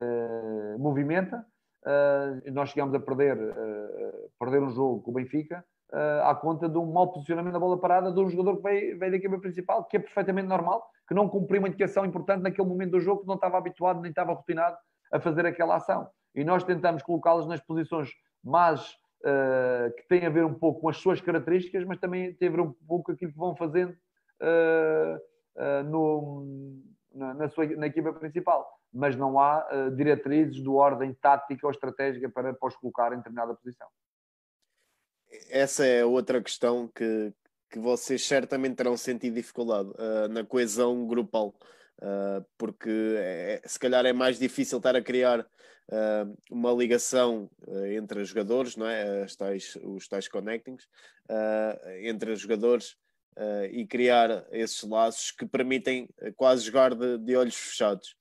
uh, 0.03 0.79
movimenta. 0.79 1.45
Uh, 1.83 2.53
nós 2.53 2.71
chegámos 2.71 2.95
a 2.95 3.01
perder, 3.01 3.39
uh, 3.39 4.31
perder 4.39 4.63
um 4.63 4.71
jogo 4.71 5.01
com 5.01 5.11
o 5.13 5.15
Benfica 5.15 5.65
uh, 5.93 6.29
à 6.29 6.35
conta 6.35 6.69
de 6.69 6.77
um 6.77 6.93
mau 6.93 7.11
posicionamento 7.11 7.55
da 7.55 7.59
bola 7.59 7.81
parada 7.81 8.13
de 8.13 8.21
um 8.21 8.29
jogador 8.29 8.57
que 8.57 8.63
veio, 8.63 8.99
veio 8.99 9.11
da 9.13 9.17
equipa 9.17 9.39
principal, 9.39 9.85
que 9.85 9.97
é 9.97 10.01
perfeitamente 10.01 10.47
normal, 10.47 10.87
que 11.09 11.15
não 11.15 11.27
cumpriu 11.27 11.61
uma 11.61 11.69
indicação 11.69 12.05
importante 12.05 12.43
naquele 12.43 12.69
momento 12.69 12.93
do 12.93 13.01
jogo, 13.01 13.23
que 13.23 13.27
não 13.27 13.37
estava 13.37 13.57
habituado 13.57 14.01
nem 14.03 14.11
estava 14.11 14.35
rotinado 14.35 14.77
a 15.11 15.19
fazer 15.19 15.47
aquela 15.47 15.77
ação. 15.77 16.07
E 16.35 16.45
nós 16.45 16.63
tentamos 16.65 17.03
colocá-los 17.03 17.47
nas 17.49 17.61
posições 17.61 18.11
mais 18.45 18.95
que 19.97 20.09
têm 20.09 20.25
a 20.25 20.31
ver 20.31 20.47
um 20.47 20.55
pouco 20.55 20.81
com 20.81 20.89
as 20.89 20.97
suas 20.97 21.21
características, 21.21 21.85
mas 21.85 21.99
também 21.99 22.33
tem 22.37 22.49
a 22.49 22.53
ver 22.53 22.61
um 22.61 22.73
pouco 22.73 23.05
com 23.05 23.13
aquilo 23.13 23.31
que 23.31 23.37
vão 23.37 23.55
fazendo 23.55 23.95
no, 25.85 26.47
na, 27.13 27.35
na, 27.35 27.49
sua, 27.49 27.67
na 27.67 27.87
equipa 27.87 28.13
principal 28.13 28.81
mas 28.93 29.17
não 29.17 29.39
há 29.39 29.67
uh, 29.71 29.91
diretrizes 29.95 30.57
de 30.57 30.69
ordem 30.69 31.15
tática 31.15 31.67
ou 31.67 31.71
estratégica 31.71 32.29
para, 32.29 32.53
para 32.53 32.69
os 32.69 32.77
colocar 32.77 33.13
em 33.13 33.19
determinada 33.19 33.55
posição. 33.55 33.89
Essa 35.49 35.87
é 35.87 36.05
outra 36.05 36.43
questão 36.43 36.89
que, 36.89 37.33
que 37.71 37.79
vocês 37.79 38.27
certamente 38.27 38.77
terão 38.77 38.97
sentido 38.97 39.35
dificuldade 39.35 39.89
uh, 39.91 40.29
na 40.29 40.45
coesão 40.45 41.07
grupal, 41.07 41.55
uh, 42.03 42.45
porque 42.59 43.15
é, 43.17 43.63
se 43.65 43.79
calhar 43.79 44.05
é 44.05 44.13
mais 44.13 44.39
difícil 44.39 44.79
estar 44.79 44.97
a 44.97 45.03
criar 45.03 45.41
uh, 45.41 46.37
uma 46.51 46.73
ligação 46.73 47.49
entre 47.97 48.21
os 48.21 48.29
jogadores, 48.29 48.77
não 48.77 48.89
é? 48.89 49.25
Tais, 49.39 49.79
os 49.83 50.09
tais 50.09 50.27
connectings, 50.29 50.89
entre 52.03 52.33
os 52.33 52.41
jogadores 52.41 52.97
e 53.71 53.87
criar 53.87 54.47
esses 54.51 54.83
laços 54.83 55.31
que 55.31 55.47
permitem 55.47 56.09
quase 56.37 56.65
jogar 56.65 56.95
de, 56.95 57.19
de 57.19 57.37
olhos 57.37 57.55
fechados. 57.55 58.15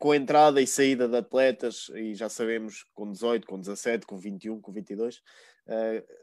Com 0.00 0.12
a 0.12 0.16
entrada 0.16 0.62
e 0.62 0.66
saída 0.66 1.06
de 1.06 1.14
atletas, 1.18 1.90
e 1.94 2.14
já 2.14 2.26
sabemos 2.30 2.86
com 2.94 3.12
18, 3.12 3.46
com 3.46 3.60
17, 3.60 4.06
com 4.06 4.16
21, 4.16 4.58
com 4.58 4.72
22, 4.72 5.16
uh, 5.16 5.20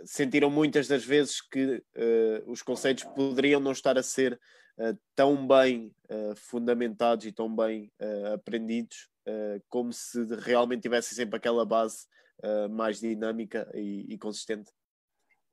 sentiram 0.03 0.49
muitas 0.49 0.87
das 0.87 1.05
vezes 1.05 1.41
que 1.41 1.75
uh, 1.75 2.51
os 2.51 2.63
conceitos 2.63 3.03
poderiam 3.03 3.59
não 3.59 3.71
estar 3.71 3.95
a 3.95 4.01
ser 4.01 4.33
uh, 4.79 4.97
tão 5.15 5.47
bem 5.47 5.93
fundamentados 6.37 7.25
e 7.25 7.31
tão 7.31 7.53
bem 7.53 7.91
aprendidos, 8.33 9.09
como 9.67 9.91
se 9.91 10.23
realmente 10.39 10.83
tivessem 10.83 11.17
sempre 11.17 11.35
aquela 11.35 11.65
base 11.65 12.07
mais 12.69 13.01
dinâmica 13.01 13.69
e, 13.75 14.05
e 14.07 14.17
consistente. 14.17 14.71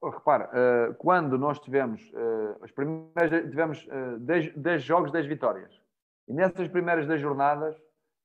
Oh, 0.06 0.10
repara, 0.10 0.50
quando 0.98 1.38
nós 1.38 1.58
tivemos, 1.58 2.12
as 2.60 2.70
primeiras, 2.70 3.48
tivemos 3.48 3.88
10, 4.20 4.54
10 4.54 4.82
jogos, 4.82 5.10
10 5.10 5.26
vitórias 5.26 5.80
e 6.28 6.32
nessas 6.34 6.68
primeiras 6.68 7.06
10 7.06 7.22
jornadas, 7.22 7.74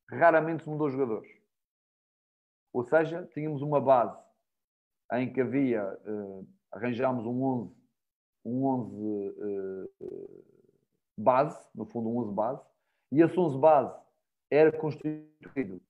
raramente 0.09 0.63
se 0.63 0.69
mudou 0.69 0.89
jogadores. 0.89 1.31
Ou 2.73 2.83
seja, 2.83 3.25
tínhamos 3.33 3.61
uma 3.61 3.79
base 3.79 4.21
em 5.13 5.31
que 5.31 5.39
havia, 5.39 5.97
uh, 6.05 6.45
arranjámos 6.69 7.25
um 7.25 7.43
11, 7.43 7.75
um 8.43 8.65
11 8.65 9.89
uh, 9.99 10.43
base, 11.17 11.65
no 11.73 11.85
fundo 11.85 12.09
um 12.09 12.17
11 12.19 12.33
base, 12.33 12.61
e 13.09 13.21
esse 13.21 13.39
11 13.39 13.57
base 13.57 13.97
era 14.51 14.77
constituído 14.77 15.81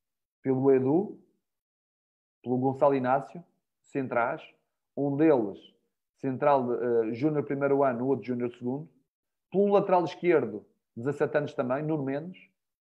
pelo 0.44 0.72
Edu, 0.72 1.20
pelo 2.44 2.60
Gonçalo 2.60 2.94
Inácio, 2.94 3.44
centrais, 3.82 4.42
um 4.96 5.18
deles 5.18 5.79
central 6.22 6.68
uh, 6.68 7.14
júnior 7.14 7.44
primeiro 7.44 7.84
ano, 7.84 8.08
outro 8.08 8.26
júnior 8.26 8.52
segundo, 8.52 8.90
pelo 9.52 9.74
lateral 9.74 10.04
esquerdo, 10.04 10.66
17 10.96 11.38
anos 11.38 11.54
também, 11.54 11.84
Nuno 11.84 12.04
Mendes, 12.04 12.38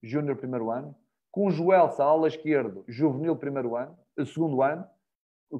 Júnior 0.01 0.37
primeiro 0.37 0.71
ano, 0.71 0.95
com 1.31 1.47
o 1.47 1.51
Joelsa, 1.51 2.03
ala 2.03 2.27
esquerdo, 2.27 2.83
juvenil 2.87 3.35
primeiro 3.35 3.75
ano, 3.75 3.97
eh, 4.17 4.25
segundo 4.25 4.61
ano, 4.61 4.85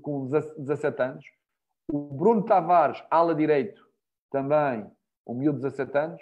com 0.01 0.27
17 0.27 1.01
anos, 1.01 1.25
o 1.91 1.99
Bruno 1.99 2.43
Tavares, 2.43 3.03
ala 3.09 3.35
direito, 3.35 3.87
também, 4.31 4.89
um 5.25 5.33
mil 5.33 5.53
17 5.53 5.97
anos, 5.97 6.21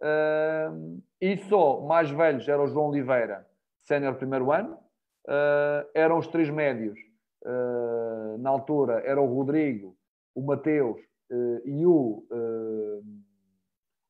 uh, 0.00 1.02
e 1.20 1.36
só 1.48 1.80
mais 1.80 2.10
velhos 2.10 2.46
era 2.48 2.62
o 2.62 2.68
João 2.68 2.88
Oliveira, 2.88 3.46
sénior 3.78 4.14
primeiro 4.14 4.52
ano, 4.52 4.74
uh, 4.74 5.88
eram 5.92 6.18
os 6.18 6.28
três 6.28 6.48
médios, 6.48 6.98
uh, 7.44 8.38
na 8.38 8.50
altura 8.50 9.02
era 9.04 9.20
o 9.20 9.26
Rodrigo, 9.26 9.97
o 10.38 10.42
Mateus 10.46 11.00
e 11.64 11.84
o 11.86 12.24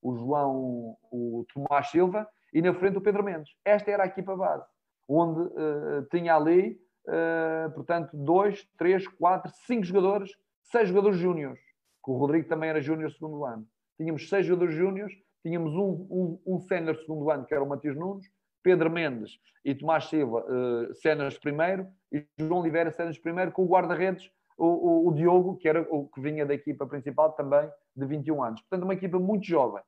o 0.01 0.15
João, 0.17 0.97
o 1.11 1.45
Tomás 1.53 1.91
Silva 1.91 2.29
e 2.53 2.63
na 2.63 2.73
frente 2.73 2.99
o 2.99 3.01
Pedro 3.01 3.23
Mendes. 3.23 3.51
Esta 3.65 3.91
era 3.91 4.05
a 4.05 4.07
equipa 4.07 4.37
base, 4.37 4.65
onde 5.09 5.41
uh, 5.41 6.03
tinha 6.11 6.35
ali, 6.37 6.81
uh, 7.07 7.71
portanto, 7.73 8.11
dois, 8.17 8.67
três, 8.79 9.07
quatro, 9.07 9.51
cinco 9.67 9.85
jogadores, 9.85 10.31
seis 10.63 10.89
jogadores 10.89 11.19
júniores, 11.19 11.61
que 12.05 12.11
o 12.11 12.17
Rodrigo 12.17 12.49
também 12.49 12.71
era 12.71 12.81
júnior 12.81 13.11
segundo 13.13 13.45
ano. 13.45 13.67
Tínhamos 13.97 14.29
seis 14.29 14.47
jogadores 14.47 14.75
júniores, 14.75 15.15
tínhamos 15.43 15.75
um, 15.75 16.07
um, 16.11 16.41
um 16.47 16.61
sénior 16.61 16.97
segundo 16.97 17.31
ano, 17.31 17.45
que 17.45 17.55
era 17.55 17.63
o 17.63 17.69
Matias 17.69 17.97
Nunes, 17.97 18.27
Pedro 18.63 18.91
Mendes 18.91 19.39
e 19.65 19.75
Tomás 19.75 20.05
Silva, 20.05 20.45
uh, 20.47 21.41
primeiro, 21.41 21.89
e 22.13 22.25
João 22.39 22.61
Oliveira, 22.61 22.91
séniores 22.91 23.19
primeiro, 23.19 23.53
com 23.53 23.65
o 23.65 23.69
guarda-redes, 23.69 24.31
o, 24.59 24.67
o, 24.67 25.09
o, 25.09 25.15
Diogo, 25.15 25.57
que 25.57 25.69
era 25.69 25.87
o 25.91 26.07
que 26.09 26.21
vinha 26.21 26.45
da 26.45 26.53
equipa 26.53 26.87
principal, 26.87 27.33
também 27.33 27.71
de 27.97 28.05
21 28.05 28.43
anos. 28.43 28.61
Portanto, 28.63 28.85
uma 28.85 28.95
equipa 28.95 29.19
muito 29.19 29.47
jovem 29.47 29.83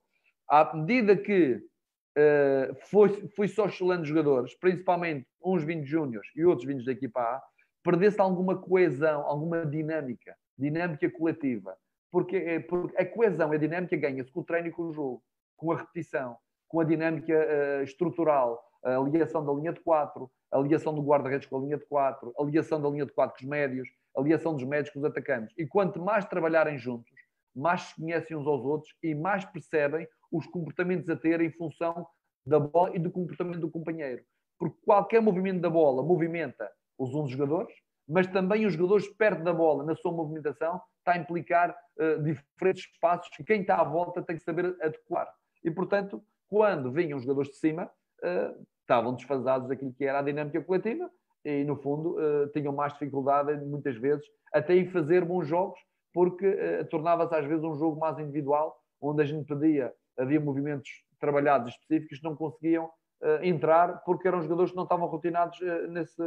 à 0.51 0.75
medida 0.75 1.15
que 1.15 1.53
uh, 1.55 2.75
foi, 2.89 3.25
foi 3.29 3.47
só 3.47 3.65
oscilando 3.65 4.03
jogadores, 4.03 4.53
principalmente 4.55 5.25
uns 5.41 5.63
vindos 5.63 5.87
júniores 5.87 6.29
e 6.35 6.43
outros 6.43 6.67
vindos 6.67 6.83
da 6.83 6.91
equipa 6.91 7.21
A, 7.21 7.41
perdesse 7.81 8.19
alguma 8.19 8.57
coesão, 8.57 9.21
alguma 9.21 9.65
dinâmica, 9.65 10.35
dinâmica 10.57 11.09
coletiva. 11.09 11.77
Porque, 12.11 12.35
é, 12.35 12.59
porque 12.59 13.01
a 13.01 13.05
coesão, 13.05 13.49
a 13.53 13.57
dinâmica 13.57 13.95
ganha-se 13.95 14.29
com 14.29 14.41
o 14.41 14.43
treino 14.43 14.67
e 14.67 14.71
com 14.71 14.83
o 14.83 14.91
jogo, 14.91 15.23
com 15.55 15.71
a 15.71 15.77
repetição, 15.77 16.35
com 16.67 16.81
a 16.81 16.83
dinâmica 16.83 17.33
uh, 17.33 17.83
estrutural, 17.83 18.61
a 18.83 18.97
ligação 18.97 19.45
da 19.45 19.53
linha 19.53 19.71
de 19.71 19.79
4, 19.79 20.29
a 20.51 20.57
ligação 20.59 20.93
do 20.93 21.01
guarda-redes 21.01 21.47
com 21.47 21.57
a 21.57 21.61
linha 21.61 21.77
de 21.77 21.85
4, 21.85 22.33
a 22.37 22.43
ligação 22.43 22.81
da 22.81 22.89
linha 22.89 23.05
de 23.05 23.13
4 23.13 23.37
com 23.37 23.43
os 23.45 23.49
médios, 23.49 23.87
a 24.15 24.21
ligação 24.21 24.53
dos 24.53 24.63
médios 24.63 24.93
com 24.93 24.99
os 24.99 25.05
atacantes. 25.05 25.53
E 25.57 25.65
quanto 25.65 26.01
mais 26.01 26.25
trabalharem 26.25 26.77
juntos, 26.77 27.11
mais 27.55 27.81
se 27.81 27.95
conhecem 27.95 28.35
uns 28.35 28.47
aos 28.47 28.63
outros 28.63 28.93
e 29.03 29.13
mais 29.13 29.45
percebem 29.45 30.07
os 30.31 30.45
comportamentos 30.47 31.09
a 31.09 31.15
ter 31.15 31.41
em 31.41 31.51
função 31.51 32.07
da 32.45 32.59
bola 32.59 32.95
e 32.95 32.99
do 32.99 33.11
comportamento 33.11 33.59
do 33.59 33.69
companheiro. 33.69 34.23
Porque 34.57 34.77
qualquer 34.85 35.21
movimento 35.21 35.61
da 35.61 35.69
bola 35.69 36.03
movimenta 36.03 36.69
os 36.97 37.13
11 37.13 37.31
jogadores, 37.31 37.73
mas 38.07 38.27
também 38.27 38.65
os 38.65 38.73
jogadores 38.73 39.07
perto 39.07 39.43
da 39.43 39.53
bola, 39.53 39.83
na 39.83 39.95
sua 39.95 40.11
movimentação, 40.11 40.81
está 40.99 41.13
a 41.13 41.17
implicar 41.17 41.75
uh, 41.97 42.21
diferentes 42.23 42.85
passos 42.99 43.29
que 43.35 43.43
quem 43.43 43.61
está 43.61 43.77
à 43.77 43.83
volta 43.83 44.21
tem 44.21 44.35
que 44.35 44.43
saber 44.43 44.75
adequar. 44.81 45.31
E, 45.63 45.71
portanto, 45.71 46.23
quando 46.47 46.91
vinham 46.91 47.17
os 47.17 47.23
jogadores 47.23 47.51
de 47.51 47.57
cima, 47.57 47.89
uh, 48.23 48.65
estavam 48.81 49.15
desfasados 49.15 49.67
daquilo 49.67 49.93
que 49.93 50.05
era 50.05 50.19
a 50.19 50.23
dinâmica 50.23 50.61
coletiva 50.61 51.09
e, 51.43 51.63
no 51.63 51.75
fundo, 51.75 52.17
uh, 52.17 52.47
tinham 52.49 52.73
mais 52.73 52.93
dificuldade, 52.93 53.53
muitas 53.65 53.97
vezes, 53.97 54.25
até 54.53 54.75
em 54.75 54.89
fazer 54.89 55.25
bons 55.25 55.47
jogos, 55.47 55.79
porque 56.13 56.47
uh, 56.47 56.85
tornava-se 56.89 57.33
às 57.35 57.45
vezes 57.45 57.63
um 57.63 57.75
jogo 57.75 57.99
mais 57.99 58.17
individual, 58.19 58.79
onde 59.01 59.21
a 59.23 59.25
gente 59.25 59.47
pedia, 59.47 59.93
havia 60.17 60.39
movimentos 60.39 60.89
trabalhados 61.19 61.73
específicos 61.73 62.19
que 62.19 62.23
não 62.23 62.35
conseguiam 62.35 62.85
uh, 62.85 63.43
entrar, 63.43 64.03
porque 64.03 64.27
eram 64.27 64.41
jogadores 64.41 64.71
que 64.71 64.77
não 64.77 64.83
estavam 64.83 65.07
rotinados 65.07 65.59
nesse, 65.89 66.21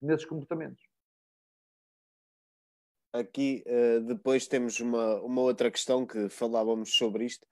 nesses 0.00 0.26
comportamentos. 0.26 0.82
Aqui 3.12 3.64
depois 4.06 4.46
temos 4.46 4.78
uma, 4.78 5.22
uma 5.22 5.40
outra 5.40 5.70
questão 5.70 6.04
que 6.04 6.28
falávamos 6.28 6.94
sobre 6.94 7.24
isto. 7.24 7.46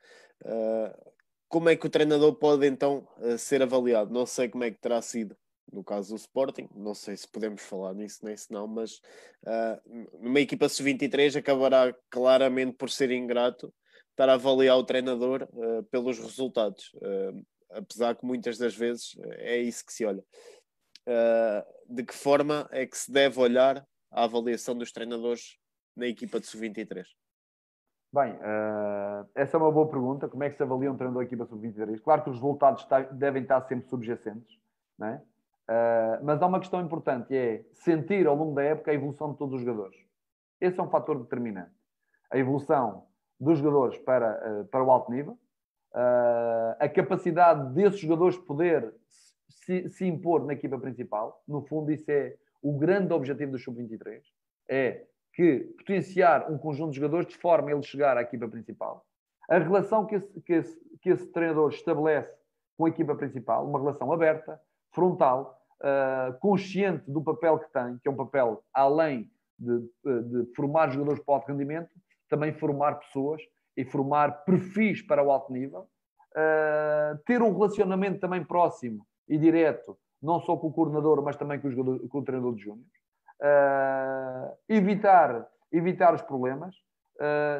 como 1.48 1.70
é 1.70 1.76
que 1.76 1.86
o 1.86 1.90
treinador 1.90 2.35
pode 2.35 2.66
então 2.66 3.09
ser 3.39 3.62
avaliado? 3.62 4.12
Não 4.12 4.26
sei 4.26 4.47
como 4.47 4.64
é 4.64 4.70
que 4.70 4.78
terá 4.78 5.01
sido 5.01 5.35
no 5.73 5.82
caso 5.82 6.11
do 6.11 6.16
Sporting, 6.16 6.69
não 6.74 6.95
sei 6.95 7.16
se 7.16 7.28
podemos 7.28 7.62
falar 7.62 7.95
nisso 7.95 8.24
nem 8.24 8.36
se 8.36 8.51
não, 8.53 8.66
mas 8.66 9.01
uh, 9.43 10.19
numa 10.20 10.41
equipa 10.41 10.69
sub-23 10.69 11.36
acabará 11.39 11.95
claramente 12.11 12.77
por 12.77 12.91
ser 12.91 13.11
ingrato 13.11 13.73
estar 14.11 14.28
a 14.28 14.35
avaliar 14.35 14.78
o 14.78 14.85
treinador 14.85 15.49
uh, 15.53 15.82
pelos 15.85 16.19
resultados, 16.19 16.93
uh, 16.95 17.45
apesar 17.70 18.15
que 18.15 18.24
muitas 18.24 18.59
das 18.59 18.74
vezes 18.74 19.16
é 19.39 19.59
isso 19.59 19.85
que 19.85 19.93
se 19.93 20.05
olha. 20.05 20.24
de 21.89 22.05
que 22.05 22.15
forma 22.15 22.69
é 22.70 22.86
que 22.86 22.97
se 22.97 23.11
deve 23.11 23.41
olhar 23.41 23.85
a 24.11 24.24
avaliação 24.24 24.77
dos 24.77 24.93
treinadores 24.93 25.59
na 25.97 26.07
equipa 26.07 26.39
de 26.39 26.47
sub-23? 26.47 27.05
Bem, 28.12 28.39
essa 29.35 29.57
é 29.57 29.61
uma 29.61 29.73
boa 29.73 29.91
pergunta. 29.91 30.28
Como 30.28 30.45
é 30.45 30.49
que 30.49 30.55
se 30.55 30.62
avalia 30.62 30.93
um 30.93 30.97
treinador 30.97 31.23
da 31.23 31.27
equipa 31.27 31.45
sub-23? 31.47 32.01
Claro 32.01 32.23
que 32.23 32.31
os 32.31 32.36
resultados 32.36 32.86
devem 33.11 33.43
estar 33.43 33.61
sempre 33.62 33.89
subjacentes, 33.89 34.57
não 34.97 35.09
é? 35.09 35.23
Uh, 35.69 36.23
mas 36.23 36.43
há 36.43 36.47
uma 36.47 36.61
questão 36.61 36.81
importante, 36.81 37.35
é 37.35 37.65
sentir 37.73 38.27
ao 38.27 38.36
longo 38.36 38.55
da 38.55 38.62
época 38.62 38.91
a 38.91 38.95
evolução 38.95 39.32
de 39.32 39.39
todos 39.39 39.55
os 39.55 39.61
jogadores. 39.62 39.99
Esse 40.61 40.78
é 40.78 40.82
um 40.82 40.91
fator 40.91 41.19
determinante. 41.19 41.73
A 42.31 42.39
evolução 42.39 43.07
dos 43.41 43.59
jogadores 43.59 43.99
para, 43.99 44.61
uh, 44.61 44.65
para 44.66 44.85
o 44.85 44.91
alto 44.91 45.11
nível, 45.11 45.39
uh, 45.95 46.77
a 46.78 46.89
capacidade 46.89 47.73
desses 47.74 47.99
jogadores 47.99 48.36
poder 48.36 48.95
se, 49.49 49.89
se, 49.89 50.07
impor 50.07 50.45
na 50.45 50.53
equipa 50.53 50.78
principal. 50.78 51.43
No 51.49 51.62
fundo, 51.62 51.91
isso 51.91 52.11
é 52.11 52.36
o 52.62 52.77
grande 52.77 53.12
objetivo 53.12 53.53
do 53.53 53.59
Sub-23. 53.59 54.20
É 54.69 55.05
que 55.32 55.61
potenciar 55.78 56.51
um 56.51 56.59
conjunto 56.59 56.91
de 56.91 56.97
jogadores 56.97 57.27
de 57.27 57.36
forma 57.36 57.69
a 57.69 57.73
ele 57.73 57.82
chegar 57.82 58.16
à 58.16 58.23
equipa 58.23 58.47
principal. 58.49 59.05
A 59.49 59.59
relação 59.59 60.07
que 60.07 60.15
esse, 60.15 60.41
que 60.41 60.53
esse, 60.53 60.81
que 61.03 61.11
esse 61.11 61.27
treinador 61.27 61.70
estabelece 61.70 62.32
com 62.77 62.86
a 62.86 62.89
equipa 62.89 63.15
principal, 63.15 63.69
uma 63.69 63.78
relação 63.78 64.12
aberta, 64.12 64.61
frontal, 64.95 65.61
uh, 65.83 66.39
consciente 66.39 67.11
do 67.11 67.23
papel 67.23 67.59
que 67.59 67.71
tem, 67.73 67.99
que 67.99 68.09
é 68.09 68.11
um 68.11 68.16
papel 68.16 68.62
além 68.73 69.31
de, 69.59 69.81
de 70.05 70.55
formar 70.55 70.91
jogadores 70.91 71.23
para 71.23 71.35
alto 71.35 71.49
rendimento, 71.49 71.91
também 72.29 72.53
formar 72.53 72.95
pessoas 72.99 73.43
e 73.77 73.85
formar 73.85 74.45
perfis 74.45 75.03
para 75.03 75.23
o 75.23 75.31
alto 75.31 75.53
nível, 75.53 75.81
uh, 75.81 77.19
ter 77.27 77.43
um 77.43 77.53
relacionamento 77.53 78.21
também 78.21 78.45
próximo 78.45 79.05
e 79.29 79.37
direto, 79.37 79.99
não 80.23 80.41
só 80.41 80.57
com 80.57 80.69
o 80.69 80.73
coordenador, 80.73 81.23
mas 81.23 81.37
também 81.37 81.61
com 81.61 81.69
o, 81.69 81.71
jogador, 81.71 82.09
com 82.09 82.19
o 82.19 82.25
treinador 82.25 82.55
de 82.55 82.62
júnior, 82.62 82.87
uh, 83.43 84.57
evitar, 84.69 85.47
evitar 85.73 86.15
os 86.15 86.23
problemas, 86.23 86.75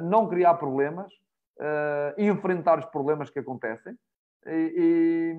não 0.03 0.29
criar 0.29 0.55
problemas, 0.55 1.13
enfrentar 2.19 2.81
os 2.81 2.85
problemas 2.87 3.31
que 3.31 3.39
acontecem, 3.39 3.97
e, 4.47 5.37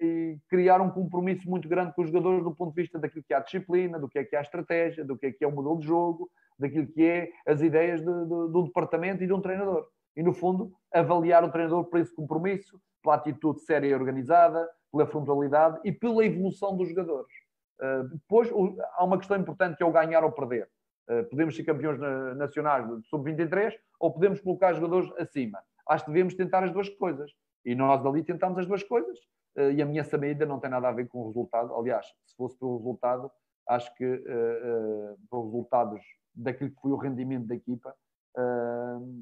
e, 0.00 0.38
criar 0.48 0.80
um 0.80 0.90
compromisso 0.90 1.48
muito 1.48 1.68
grande 1.68 1.94
com 1.94 2.02
os 2.02 2.08
jogadores 2.08 2.42
do 2.42 2.54
ponto 2.54 2.74
de 2.74 2.82
vista 2.82 2.98
daquilo 2.98 3.24
que 3.24 3.32
é 3.32 3.36
a 3.36 3.40
disciplina, 3.40 3.98
do 3.98 4.08
que 4.08 4.18
é 4.18 4.24
que 4.24 4.34
é 4.34 4.38
a 4.38 4.42
estratégia, 4.42 5.04
do 5.04 5.16
que 5.16 5.26
é 5.26 5.32
que 5.32 5.44
é 5.44 5.48
o 5.48 5.52
modelo 5.52 5.78
de 5.78 5.86
jogo, 5.86 6.30
daquilo 6.58 6.86
que 6.86 7.04
é 7.04 7.30
as 7.46 7.60
ideias 7.60 8.00
de, 8.00 8.06
de, 8.06 8.28
de 8.28 8.58
um 8.58 8.64
departamento 8.64 9.22
e 9.22 9.26
de 9.26 9.32
um 9.32 9.40
treinador. 9.40 9.86
E, 10.16 10.22
no 10.22 10.32
fundo, 10.32 10.72
avaliar 10.92 11.44
o 11.44 11.50
treinador 11.50 11.84
por 11.84 12.00
esse 12.00 12.14
compromisso, 12.14 12.80
pela 13.02 13.14
atitude 13.14 13.60
séria 13.60 13.88
e 13.88 13.94
organizada, 13.94 14.68
pela 14.90 15.06
frontalidade 15.06 15.78
e 15.84 15.92
pela 15.92 16.24
evolução 16.24 16.76
dos 16.76 16.88
jogadores. 16.88 17.32
Uh, 17.80 18.08
depois, 18.08 18.50
há 18.96 19.04
uma 19.04 19.18
questão 19.18 19.36
importante 19.36 19.76
que 19.76 19.82
é 19.82 19.86
o 19.86 19.92
ganhar 19.92 20.24
ou 20.24 20.32
perder. 20.32 20.68
Uh, 21.08 21.24
podemos 21.30 21.54
ser 21.54 21.62
campeões 21.62 21.98
nacionais 22.36 22.86
de 22.86 23.06
sub-23 23.08 23.72
ou 24.00 24.12
podemos 24.12 24.40
colocar 24.40 24.74
jogadores 24.74 25.10
acima. 25.18 25.60
Acho 25.88 26.04
que 26.04 26.10
devemos 26.10 26.34
tentar 26.34 26.64
as 26.64 26.72
duas 26.72 26.88
coisas. 26.88 27.30
E 27.64 27.74
nós 27.74 28.04
ali 28.04 28.22
tentamos 28.22 28.58
as 28.58 28.66
duas 28.66 28.82
coisas. 28.82 29.18
Uh, 29.56 29.72
e 29.72 29.82
a 29.82 29.86
minha 29.86 30.04
saída 30.04 30.46
não 30.46 30.60
tem 30.60 30.70
nada 30.70 30.88
a 30.88 30.92
ver 30.92 31.08
com 31.08 31.18
o 31.18 31.26
resultado. 31.26 31.74
Aliás, 31.74 32.06
se 32.24 32.36
fosse 32.36 32.56
pelo 32.56 32.76
resultado, 32.76 33.30
acho 33.66 33.92
que 33.96 34.04
uh, 34.04 34.14
uh, 34.14 35.18
pelos 35.28 35.46
resultados 35.46 36.00
daquilo 36.32 36.70
que 36.70 36.80
foi 36.80 36.92
o 36.92 36.96
rendimento 36.96 37.46
da 37.46 37.56
equipa, 37.56 37.94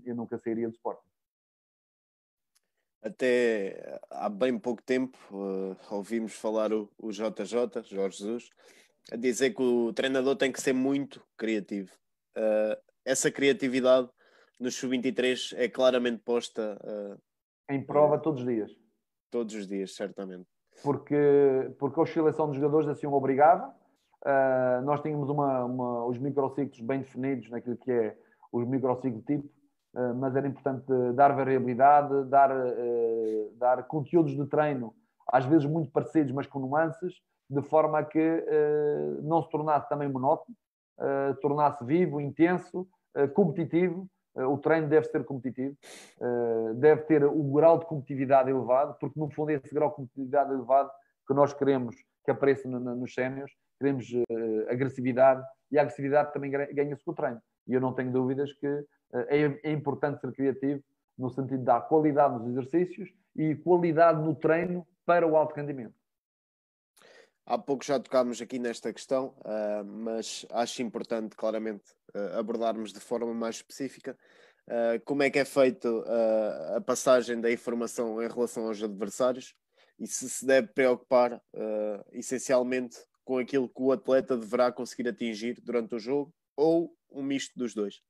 eu 0.05 0.15
nunca 0.15 0.37
sairia 0.37 0.69
do 0.69 0.75
Sporting. 0.75 1.09
Até 3.03 3.99
há 4.11 4.29
bem 4.29 4.59
pouco 4.59 4.83
tempo 4.83 5.17
ouvimos 5.91 6.35
falar 6.35 6.71
o, 6.71 6.91
o 6.99 7.11
JJ, 7.11 7.83
Jorge 7.85 8.19
Jesus, 8.19 8.51
a 9.11 9.17
dizer 9.17 9.55
que 9.55 9.63
o 9.63 9.91
treinador 9.95 10.37
tem 10.37 10.53
que 10.53 10.61
ser 10.61 10.75
muito 10.75 11.25
criativo. 11.35 11.91
essa 13.07 13.31
criatividade 13.31 14.11
no 14.61 14.71
Sub-23 14.71 15.55
é 15.57 15.67
claramente 15.67 16.23
posta 16.23 16.79
em 17.71 17.83
prova 17.83 18.19
todos 18.19 18.41
os 18.43 18.47
dias. 18.47 18.71
Todos 19.31 19.55
os 19.55 19.67
dias, 19.67 19.95
certamente. 19.95 20.47
Porque, 20.83 21.75
porque 21.79 21.99
a 21.99 22.03
oscilação 22.03 22.47
dos 22.47 22.57
jogadores 22.57 22.89
assim 22.89 23.07
o 23.07 23.13
obrigava. 23.13 23.75
Uh, 24.25 24.83
nós 24.85 25.01
tínhamos 25.01 25.29
uma, 25.29 25.65
uma, 25.65 26.05
os 26.07 26.19
microciclos 26.19 26.81
bem 26.81 27.01
definidos 27.01 27.49
naquilo 27.51 27.77
que 27.77 27.93
é 27.93 28.17
os 28.51 28.67
microciclos 28.67 29.23
tipo, 29.25 29.47
uh, 29.95 30.15
mas 30.17 30.35
era 30.35 30.49
importante 30.49 30.85
dar 31.15 31.33
variabilidade, 31.35 32.25
dar, 32.25 32.51
uh, 32.51 33.53
dar 33.57 33.85
conteúdos 33.85 34.33
de 34.33 34.47
treino, 34.47 34.95
às 35.29 35.45
vezes 35.45 35.67
muito 35.67 35.91
parecidos, 35.93 36.33
mas 36.33 36.47
com 36.47 36.59
nuances, 36.59 37.15
de 37.49 37.63
forma 37.63 38.01
a 38.01 38.05
que 38.05 38.45
não 39.23 39.41
se 39.41 39.49
tornasse 39.51 39.89
também 39.89 40.09
monótono, 40.09 40.57
tornasse 41.41 41.85
vivo, 41.85 42.21
intenso, 42.21 42.89
competitivo 43.35 44.09
o 44.45 44.59
treino 44.59 44.89
deve 44.89 45.07
ser 45.07 45.25
competitivo, 45.25 45.77
eh, 46.21 46.75
deve 46.75 47.03
ter 47.03 47.25
o 47.25 47.43
grau 47.53 47.79
de 47.79 47.87
competitividade 47.87 48.51
elevado, 48.51 48.97
porque 49.01 49.19
no 49.19 49.31
fundo 49.31 49.51
é 49.51 49.55
esse 49.55 49.75
grau 49.75 49.91
de 49.91 49.97
competitividade 49.97 50.53
elevado 50.53 50.91
que 51.27 51.35
nós 51.35 51.53
queremos 51.53 51.97
que 52.25 52.31
apareça 52.31 52.69
nos 52.69 53.15
sénios, 53.15 53.51
queremos 53.79 54.13
eh, 54.13 54.73
agressividade 54.73 55.43
e 55.71 55.79
a 55.79 55.83
agressividade 55.83 56.33
também 56.33 56.51
ganha-se 56.51 57.05
com 57.05 57.13
o 57.13 57.15
treino. 57.15 57.41
E 57.67 57.75
eu 57.75 57.81
não 57.81 57.93
tenho 57.93 58.13
dúvidas 58.13 58.53
que 58.53 58.67
é, 59.13 59.45
é 59.63 59.73
importante 59.73 60.21
ser 60.21 60.33
criativo 60.33 60.83
no 61.19 61.31
sentido 61.31 61.59
de 61.59 61.65
dar 61.65 61.81
qualidade 61.83 62.35
nos 62.35 62.49
exercícios 62.49 63.09
e 63.35 63.55
qualidade 63.55 64.21
no 64.23 64.35
treino 64.35 64.87
para 65.05 65.27
o 65.27 65.37
alto 65.37 65.55
rendimento. 65.55 65.95
Há 67.49 67.57
pouco 67.57 67.85
já 67.85 68.01
tocámos 68.01 68.43
aqui 68.43 68.59
nesta 68.59 68.93
questão, 68.93 69.33
uh, 69.39 69.85
mas 69.85 70.45
acho 70.51 70.83
importante 70.83 71.37
claramente 71.37 71.85
uh, 72.13 72.41
abordarmos 72.41 72.93
de 72.93 72.99
forma 72.99 73.33
mais 73.33 73.57
específica 73.57 74.19
uh, 74.67 75.01
como 75.05 75.23
é 75.23 75.31
que 75.31 75.39
é 75.39 75.45
feita 75.45 75.89
a 76.75 76.81
passagem 76.81 77.41
da 77.41 77.49
informação 77.49 78.21
em 78.21 78.27
relação 78.27 78.67
aos 78.67 78.83
adversários 78.83 79.55
e 79.97 80.09
se 80.09 80.29
se 80.29 80.45
deve 80.45 80.67
preocupar 80.69 81.41
essencialmente 82.13 82.99
com 83.25 83.39
aquilo 83.39 83.69
que 83.69 83.81
o 83.81 83.93
atleta 83.93 84.37
deverá 84.37 84.73
conseguir 84.73 85.09
atingir 85.09 85.61
durante 85.63 85.95
o 85.95 85.99
jogo 86.01 86.35
ou 86.57 86.93
um 87.11 87.23
misto 87.23 87.57
dos 87.57 87.73
dois. 87.73 88.03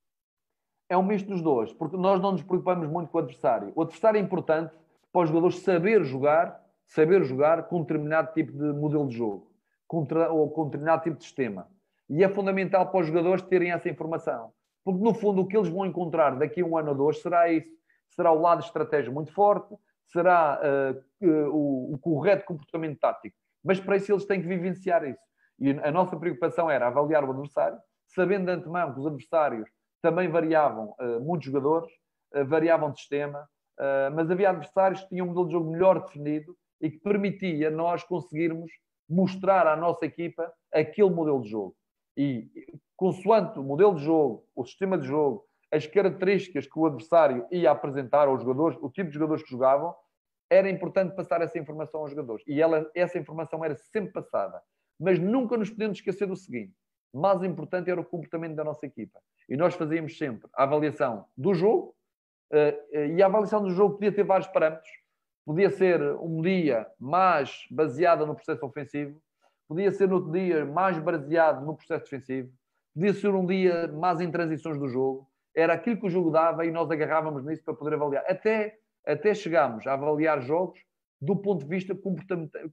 É 0.89 0.97
um 0.97 1.03
misto 1.03 1.29
dos 1.29 1.41
dois, 1.41 1.71
porque 1.71 1.95
nós 1.95 2.19
não 2.19 2.31
nos 2.31 2.43
preocupamos 2.43 2.89
muito 2.89 3.09
com 3.09 3.19
o 3.19 3.21
adversário. 3.21 3.71
O 3.75 3.83
adversário 3.83 4.17
é 4.17 4.21
importante 4.21 4.73
para 5.13 5.21
os 5.21 5.29
jogadores 5.29 5.59
saber 5.59 6.03
jogar 6.03 6.66
saber 6.87 7.23
jogar 7.23 7.67
com 7.67 7.77
um 7.77 7.81
determinado 7.81 8.33
tipo 8.33 8.51
de 8.51 8.73
modelo 8.73 9.07
de 9.07 9.17
jogo 9.17 9.51
com, 9.87 10.05
ou 10.29 10.49
com 10.51 10.63
um 10.63 10.65
determinado 10.65 11.03
tipo 11.03 11.17
de 11.17 11.23
sistema. 11.23 11.67
E 12.09 12.23
é 12.23 12.29
fundamental 12.29 12.89
para 12.89 13.01
os 13.01 13.07
jogadores 13.07 13.41
terem 13.43 13.71
essa 13.71 13.89
informação. 13.89 14.51
Porque, 14.83 15.03
no 15.03 15.13
fundo, 15.13 15.41
o 15.41 15.47
que 15.47 15.57
eles 15.57 15.69
vão 15.69 15.85
encontrar 15.85 16.37
daqui 16.37 16.61
a 16.61 16.65
um 16.65 16.77
ano 16.77 16.89
ou 16.89 16.95
dois 16.95 17.21
será 17.21 17.51
isso. 17.51 17.67
Será 18.09 18.31
o 18.31 18.39
lado 18.39 18.59
de 18.59 18.65
estratégia 18.65 19.11
muito 19.11 19.33
forte, 19.33 19.75
será 20.05 20.61
uh, 21.21 21.27
o, 21.51 21.93
o, 21.95 21.97
correto 21.97 22.45
comportamento 22.45 22.97
tático. 22.99 23.35
Mas 23.61 23.81
para 23.81 23.97
isso 23.97 24.13
eles 24.13 24.25
têm 24.25 24.41
que 24.41 24.47
vivenciar 24.47 25.03
isso. 25.03 25.19
E 25.59 25.71
a 25.71 25.91
nossa 25.91 26.15
preocupação 26.15 26.69
era 26.71 26.87
avaliar 26.87 27.25
o 27.25 27.31
adversário, 27.31 27.77
sabendo 28.05 28.45
de 28.45 28.51
antemão 28.51 28.93
que 28.93 28.99
os 28.99 29.05
adversários 29.05 29.69
também 30.01 30.29
variavam 30.29 30.95
uh, 30.99 31.19
muitos 31.19 31.47
jogadores, 31.47 31.91
variavam 32.47 32.91
de 32.91 32.99
sistema, 32.99 33.47
mas 34.13 34.29
havia 34.29 34.49
adversários 34.49 35.01
que 35.01 35.09
tinham 35.09 35.25
um 35.25 35.29
modelo 35.29 35.47
de 35.47 35.53
jogo 35.53 35.71
melhor 35.71 36.03
definido 36.03 36.57
e 36.81 36.91
que 36.91 36.99
permitia 36.99 37.69
nós 37.69 38.03
conseguirmos 38.03 38.71
mostrar 39.09 39.67
à 39.67 39.75
nossa 39.75 40.05
equipa 40.05 40.51
aquele 40.71 41.09
modelo 41.09 41.41
de 41.41 41.49
jogo. 41.49 41.75
E, 42.15 42.49
consoante 42.95 43.59
o 43.59 43.63
modelo 43.63 43.95
de 43.95 44.03
jogo, 44.03 44.45
o 44.55 44.65
sistema 44.65 44.97
de 44.97 45.07
jogo, 45.07 45.45
as 45.71 45.85
características 45.85 46.65
que 46.65 46.79
o 46.79 46.85
adversário 46.85 47.45
ia 47.51 47.71
apresentar 47.71 48.27
aos 48.27 48.41
jogadores, 48.41 48.77
o 48.81 48.89
tipo 48.89 49.09
de 49.09 49.13
jogadores 49.13 49.43
que 49.43 49.51
jogavam, 49.51 49.95
era 50.49 50.69
importante 50.69 51.15
passar 51.15 51.41
essa 51.41 51.59
informação 51.59 52.01
aos 52.01 52.09
jogadores. 52.09 52.43
E 52.47 52.61
ela, 52.61 52.89
essa 52.95 53.19
informação 53.19 53.63
era 53.63 53.75
sempre 53.75 54.13
passada. 54.13 54.61
Mas 54.99 55.19
nunca 55.19 55.57
nos 55.57 55.69
podemos 55.69 55.97
esquecer 55.97 56.25
do 56.25 56.35
seguinte: 56.35 56.73
mais 57.13 57.43
importante 57.43 57.89
era 57.91 57.99
o 57.99 58.05
comportamento 58.05 58.55
da 58.55 58.63
nossa 58.63 58.85
equipa. 58.85 59.19
E 59.47 59.55
nós 59.55 59.75
fazíamos 59.75 60.17
sempre 60.17 60.49
a 60.53 60.63
avaliação 60.63 61.25
do 61.37 61.53
jogo, 61.53 61.95
uh, 62.51 62.97
e 63.15 63.21
a 63.21 63.25
avaliação 63.25 63.61
do 63.61 63.69
jogo 63.71 63.95
podia 63.95 64.11
ter 64.11 64.23
vários 64.23 64.47
parâmetros. 64.47 64.89
Podia 65.47 65.69
ser 65.69 66.01
um 66.19 66.41
dia 66.41 66.85
mais 66.99 67.65
baseada 67.71 68.25
no 68.25 68.35
processo 68.35 68.65
ofensivo, 68.65 69.17
podia 69.65 69.89
ser 69.93 70.11
outro 70.11 70.29
dia 70.29 70.65
mais 70.65 70.99
baseado 70.99 71.65
no 71.65 71.73
processo 71.73 72.03
defensivo, 72.03 72.51
podia 72.93 73.13
ser 73.13 73.33
um 73.33 73.45
dia 73.45 73.87
mais 73.87 74.19
em 74.19 74.29
transições 74.29 74.77
do 74.77 74.89
jogo. 74.89 75.25
Era 75.55 75.75
aquilo 75.75 76.01
que 76.01 76.05
o 76.05 76.09
jogo 76.09 76.31
dava 76.31 76.65
e 76.65 76.69
nós 76.69 76.91
agarrávamos 76.91 77.45
nisso 77.45 77.63
para 77.63 77.73
poder 77.73 77.93
avaliar. 77.93 78.25
Até, 78.27 78.77
até 79.05 79.33
chegámos 79.33 79.87
a 79.87 79.93
avaliar 79.93 80.41
jogos 80.41 80.81
do 81.21 81.33
ponto 81.33 81.63
de 81.63 81.69
vista 81.69 81.97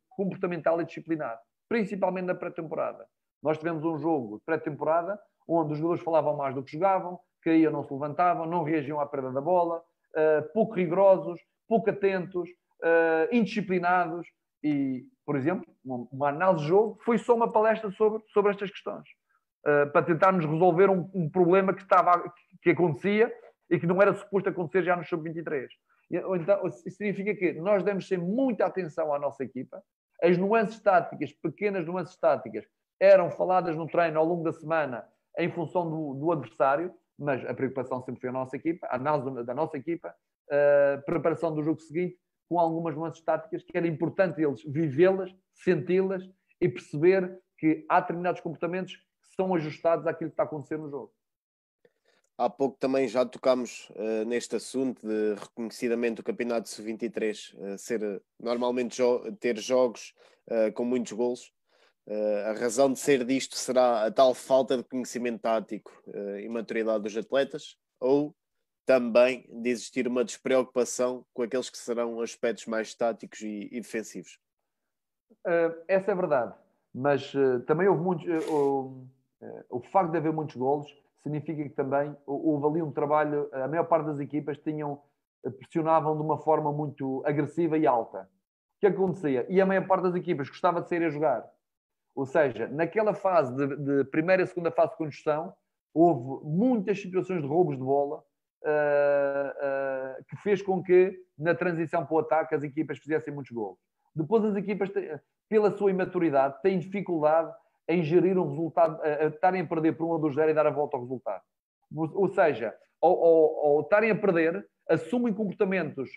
comportamental 0.08 0.80
e 0.80 0.84
disciplinar, 0.84 1.40
principalmente 1.68 2.24
na 2.24 2.34
pré-temporada. 2.34 3.06
Nós 3.40 3.56
tivemos 3.56 3.84
um 3.84 3.96
jogo 3.98 4.38
de 4.38 4.44
pré-temporada 4.44 5.16
onde 5.46 5.74
os 5.74 5.78
jogadores 5.78 6.02
falavam 6.02 6.36
mais 6.36 6.52
do 6.52 6.64
que 6.64 6.72
jogavam, 6.72 7.20
caíam, 7.40 7.70
não 7.70 7.84
se 7.84 7.92
levantavam, 7.92 8.46
não 8.46 8.64
reagiam 8.64 8.98
à 8.98 9.06
perda 9.06 9.30
da 9.30 9.40
bola, 9.40 9.78
uh, 9.78 10.52
pouco 10.52 10.74
rigorosos, 10.74 11.40
pouco 11.68 11.88
atentos, 11.88 12.50
uh, 12.82 13.34
indisciplinados. 13.34 14.26
E, 14.62 15.04
por 15.26 15.36
exemplo, 15.36 15.64
uma, 15.84 16.28
análise 16.28 16.64
de 16.64 16.68
jogo 16.68 16.98
foi 17.04 17.18
só 17.18 17.34
uma 17.34 17.50
palestra 17.50 17.90
sobre, 17.92 18.22
sobre 18.32 18.50
estas 18.50 18.70
questões, 18.70 19.04
uh, 19.66 19.90
para 19.92 20.06
tentarmos 20.06 20.44
resolver 20.44 20.88
um, 20.88 21.10
um, 21.14 21.28
problema 21.28 21.74
que, 21.74 21.82
estava, 21.82 22.32
que 22.62 22.70
acontecia 22.70 23.32
e 23.70 23.78
que 23.78 23.86
não 23.86 24.00
era 24.00 24.14
suposto 24.14 24.48
acontecer 24.48 24.84
já 24.84 24.96
no 24.96 25.04
sub-23. 25.04 25.66
Então, 26.10 26.66
isso 26.66 26.90
significa 26.90 27.34
que 27.34 27.52
nós 27.54 27.82
demos 27.82 28.06
sempre 28.06 28.26
muita 28.26 28.66
atenção 28.66 29.12
à 29.12 29.18
nossa 29.18 29.42
equipa, 29.42 29.82
as 30.22 30.38
nuances 30.38 30.80
táticas, 30.80 31.32
pequenas 31.32 31.84
nuances 31.86 32.16
táticas, 32.16 32.64
eram 33.00 33.30
faladas 33.30 33.76
no 33.76 33.86
treino 33.86 34.18
ao 34.18 34.24
longo 34.24 34.44
da 34.44 34.52
semana 34.52 35.06
em 35.38 35.50
função 35.50 35.88
do, 35.90 36.14
do 36.14 36.32
adversário, 36.32 36.94
mas 37.18 37.44
a 37.44 37.54
preocupação 37.54 38.02
sempre 38.02 38.20
foi 38.20 38.30
a 38.30 38.32
nossa 38.32 38.56
equipa, 38.56 38.86
a 38.86 38.96
análise 38.96 39.44
da 39.44 39.54
nossa 39.54 39.76
equipa, 39.76 40.14
a 40.50 41.02
preparação 41.02 41.54
do 41.54 41.62
jogo 41.62 41.80
seguinte, 41.80 42.16
com 42.48 42.58
algumas 42.58 42.94
nuances 42.94 43.22
táticas 43.22 43.62
que 43.62 43.76
era 43.76 43.86
importante 43.86 44.42
eles 44.42 44.62
vivê-las, 44.64 45.34
senti-las 45.52 46.22
e 46.60 46.68
perceber 46.68 47.40
que 47.58 47.84
há 47.88 48.00
determinados 48.00 48.40
comportamentos 48.40 48.94
que 48.94 49.34
são 49.36 49.54
ajustados 49.54 50.06
àquilo 50.06 50.30
que 50.30 50.34
está 50.34 50.44
acontecendo 50.44 50.84
no 50.84 50.90
jogo. 50.90 51.12
Há 52.36 52.50
pouco 52.50 52.76
também 52.78 53.06
já 53.06 53.24
tocámos 53.24 53.88
uh, 53.90 54.24
neste 54.26 54.56
assunto 54.56 55.06
de 55.06 55.34
reconhecidamente 55.34 56.20
o 56.20 56.24
Campeonato 56.24 56.68
Sub-23 56.68 57.54
uh, 57.54 57.78
ser 57.78 58.02
uh, 58.02 58.20
normalmente 58.40 58.96
jo 58.96 59.20
ter 59.36 59.56
jogos 59.58 60.12
com 60.74 60.84
muitos 60.84 61.10
golos. 61.12 61.54
Uh, 62.06 62.50
a 62.50 62.52
razão 62.52 62.92
de 62.92 62.98
ser 62.98 63.24
disto 63.24 63.56
será 63.56 64.04
a 64.04 64.10
tal 64.10 64.34
falta 64.34 64.76
de 64.76 64.84
conhecimento 64.84 65.40
tático 65.40 65.90
uh, 66.08 66.38
e 66.38 66.46
maturidade 66.50 67.02
dos 67.02 67.16
atletas 67.16 67.78
ou 67.98 68.36
também 68.86 69.46
de 69.50 69.70
existir 69.70 70.06
uma 70.06 70.24
despreocupação 70.24 71.24
com 71.32 71.42
aqueles 71.42 71.70
que 71.70 71.78
serão 71.78 72.20
aspectos 72.20 72.66
mais 72.66 72.94
táticos 72.94 73.40
e, 73.40 73.68
e 73.72 73.80
defensivos? 73.80 74.38
Uh, 75.46 75.74
essa 75.88 76.12
é 76.12 76.14
verdade, 76.14 76.54
mas 76.94 77.32
também 77.66 77.88
houve 77.88 78.02
muitos. 78.02 78.26
o 79.70 79.80
facto 79.92 80.10
de 80.10 80.18
haver 80.18 80.32
muitos 80.32 80.56
golos 80.56 80.86
significa 81.22 81.62
que 81.62 81.70
também 81.70 82.16
houve 82.26 82.66
ali 82.66 82.82
um 82.82 82.92
trabalho. 82.92 83.48
A 83.52 83.68
maior 83.68 83.84
parte 83.84 84.06
das 84.06 84.20
equipas 84.20 84.58
tinham 84.58 85.02
pressionavam 85.58 86.16
de 86.16 86.22
uma 86.22 86.38
forma 86.38 86.72
muito 86.72 87.22
agressiva 87.26 87.76
e 87.76 87.86
alta. 87.86 88.22
O 88.76 88.80
que 88.80 88.86
acontecia? 88.86 89.46
E 89.48 89.60
a 89.60 89.66
maior 89.66 89.86
parte 89.86 90.04
das 90.04 90.14
equipas 90.14 90.48
gostava 90.48 90.80
de 90.80 90.88
sair 90.88 91.04
a 91.04 91.10
jogar 91.10 91.50
ou 92.14 92.24
seja, 92.24 92.68
naquela 92.68 93.12
fase 93.12 93.54
de, 93.54 93.76
de 93.76 94.04
primeira 94.04 94.42
e 94.42 94.46
segunda 94.46 94.70
fase 94.70 94.92
de 94.92 94.98
construção, 94.98 95.52
houve 95.92 96.44
muitas 96.46 97.00
situações 97.00 97.42
de 97.42 97.48
roubos 97.48 97.76
de 97.76 97.82
bola 97.82 98.22
uh, 98.64 100.18
uh, 100.20 100.24
que 100.28 100.36
fez 100.36 100.62
com 100.62 100.82
que, 100.82 101.16
na 101.38 101.54
transição 101.54 102.04
para 102.04 102.14
o 102.14 102.18
ataque, 102.18 102.54
as 102.54 102.62
equipas 102.62 102.98
fizessem 102.98 103.32
muitos 103.32 103.52
gols. 103.52 103.78
Depois, 104.14 104.44
as 104.44 104.56
equipas, 104.56 104.90
pela 105.48 105.70
sua 105.70 105.90
imaturidade, 105.90 106.60
têm 106.62 106.78
dificuldade 106.78 107.52
em 107.88 108.02
gerir 108.02 108.38
um 108.38 108.48
resultado, 108.50 109.00
a, 109.02 109.26
estarem 109.26 109.62
a 109.62 109.66
perder 109.66 109.96
por 109.96 110.06
um 110.06 110.10
ou 110.10 110.18
dois 110.18 110.34
zero 110.34 110.50
e 110.50 110.54
dar 110.54 110.66
a 110.66 110.70
volta 110.70 110.96
ao 110.96 111.02
resultado. 111.02 111.42
Ou, 111.94 112.28
seja, 112.28 112.74
ao, 113.00 113.80
estarem 113.82 114.10
a 114.10 114.14
perder, 114.14 114.66
assumem 114.88 115.32
comportamentos 115.32 116.10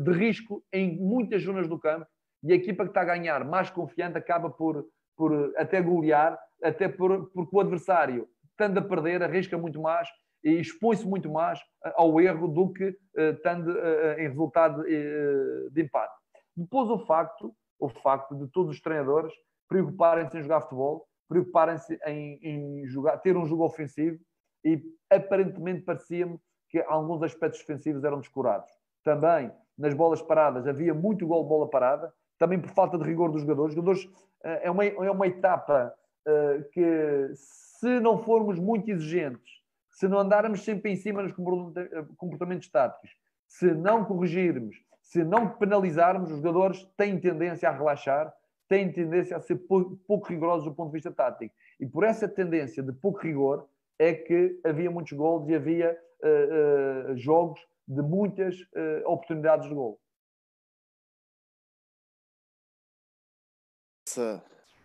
de 0.00 0.12
risco 0.12 0.62
em 0.72 0.96
muitas 0.96 1.42
zonas 1.42 1.66
do 1.66 1.78
campo 1.78 2.06
e 2.42 2.52
a 2.52 2.56
equipa 2.56 2.84
que 2.84 2.90
está 2.90 3.00
a 3.00 3.04
ganhar 3.04 3.44
mais 3.44 3.70
confiante 3.70 4.18
acaba 4.18 4.50
por 4.50 4.86
por 5.16 5.52
até 5.56 5.80
golear, 5.80 6.38
até 6.62 6.88
por, 6.88 7.30
porque 7.30 7.56
o 7.56 7.60
adversário, 7.60 8.28
tende 8.56 8.78
a 8.78 8.82
perder, 8.82 9.22
arrisca 9.22 9.56
muito 9.58 9.80
mais 9.80 10.08
e 10.44 10.60
expõe-se 10.60 11.06
muito 11.06 11.30
mais 11.30 11.58
eh, 11.84 11.94
ao 11.96 12.20
erro 12.20 12.46
do 12.46 12.70
que 12.72 12.90
uh, 12.90 13.34
tende 13.42 13.70
uh, 13.70 14.18
em 14.18 14.28
resultado 14.28 14.82
de 14.84 15.82
empate. 15.82 16.14
Depois 16.54 16.90
o 16.90 16.98
facto, 16.98 17.52
o 17.80 17.88
facto 17.88 18.36
de 18.36 18.46
todos 18.48 18.72
os 18.72 18.80
treinadores 18.80 19.32
preocuparem-se 19.68 20.36
em 20.36 20.42
jogar 20.42 20.60
futebol, 20.60 21.08
preocuparem-se 21.28 21.98
em, 22.06 22.38
em, 22.42 22.86
jogar, 22.86 23.16
ter 23.18 23.36
um 23.36 23.46
jogo 23.46 23.64
ofensivo 23.64 24.18
e 24.62 24.80
aparentemente 25.10 25.82
parecia-me 25.82 26.38
que 26.68 26.78
alguns 26.80 27.22
aspectos 27.22 27.60
defensivos 27.60 28.04
eram 28.04 28.20
descurados. 28.20 28.70
Também 29.02 29.50
nas 29.76 29.94
bolas 29.94 30.20
paradas 30.20 30.66
havia 30.66 30.92
muito 30.92 31.26
gol 31.26 31.42
de 31.42 31.48
bola 31.48 31.68
parada, 31.68 32.12
também 32.38 32.60
por 32.60 32.70
falta 32.70 32.98
de 32.98 33.04
rigor 33.04 33.32
dos 33.32 33.40
jogadores. 33.40 33.70
Os 33.70 33.74
jogadores 33.74 34.08
é 34.42 34.70
uma, 34.70 34.84
é 34.84 35.10
uma 35.10 35.26
etapa 35.26 35.94
que, 36.72 37.30
se 37.34 38.00
não 38.00 38.18
formos 38.18 38.58
muito 38.58 38.90
exigentes, 38.90 39.53
se 39.94 40.08
não 40.08 40.18
andarmos 40.18 40.64
sempre 40.64 40.90
em 40.90 40.96
cima 40.96 41.22
nos 41.22 41.32
comportamentos 42.16 42.68
táticos, 42.68 43.16
se 43.46 43.72
não 43.72 44.04
corrigirmos, 44.04 44.76
se 45.00 45.22
não 45.22 45.48
penalizarmos, 45.48 46.30
os 46.30 46.38
jogadores 46.38 46.84
têm 46.96 47.18
tendência 47.20 47.68
a 47.68 47.72
relaxar, 47.72 48.34
têm 48.68 48.90
tendência 48.90 49.36
a 49.36 49.40
ser 49.40 49.56
pouco, 49.56 50.26
rigorosos 50.26 50.64
do 50.64 50.74
ponto 50.74 50.88
de 50.88 50.94
vista 50.94 51.12
tático. 51.12 51.54
E 51.78 51.86
por 51.86 52.02
essa 52.02 52.26
tendência 52.26 52.82
de 52.82 52.92
pouco 52.92 53.20
rigor 53.20 53.68
é 53.98 54.12
que 54.12 54.60
havia 54.64 54.90
muitos 54.90 55.12
gols 55.12 55.48
e 55.48 55.54
havia 55.54 55.96
uh, 56.22 57.12
uh, 57.12 57.16
jogos 57.16 57.60
de 57.86 58.02
muitas 58.02 58.56
oportunidades 59.04 59.68
de 59.68 59.74
gol. 59.74 60.00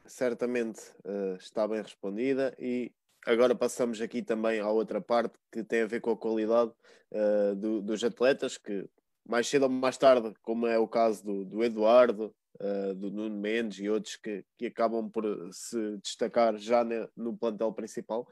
certamente 0.06 0.82
uh, 1.06 1.36
está 1.36 1.68
bem 1.68 1.82
respondida 1.82 2.54
e 2.60 2.92
agora 3.26 3.56
passamos 3.56 4.02
aqui 4.02 4.22
também 4.22 4.60
à 4.60 4.70
outra 4.70 5.02
parte 5.02 5.38
que 5.52 5.64
tem 5.64 5.82
a 5.82 5.88
ver 5.88 6.02
com 6.02 6.12
a 6.12 6.18
qualidade 6.18 6.72
uh, 7.12 7.56
do, 7.56 7.82
dos 7.82 8.04
atletas 8.04 8.58
que 8.58 8.86
mais 9.28 9.48
cedo 9.48 9.64
ou 9.64 9.70
mais 9.70 9.98
tarde, 9.98 10.34
como 10.42 10.66
é 10.66 10.78
o 10.80 10.88
caso 10.88 11.24
do, 11.24 11.46
do 11.46 11.64
Eduardo, 11.64 12.34
uh, 12.60 12.96
do 12.96 13.12
Nuno 13.12 13.40
Mendes 13.40 13.80
e 13.80 13.90
outros 13.90 14.16
que, 14.16 14.44
que 14.58 14.68
acabam 14.68 15.10
por 15.10 15.26
se 15.52 15.98
destacar 15.98 16.58
já 16.58 16.84
ne, 16.84 17.08
no 17.16 17.38
plantel 17.38 17.72
principal, 17.74 18.28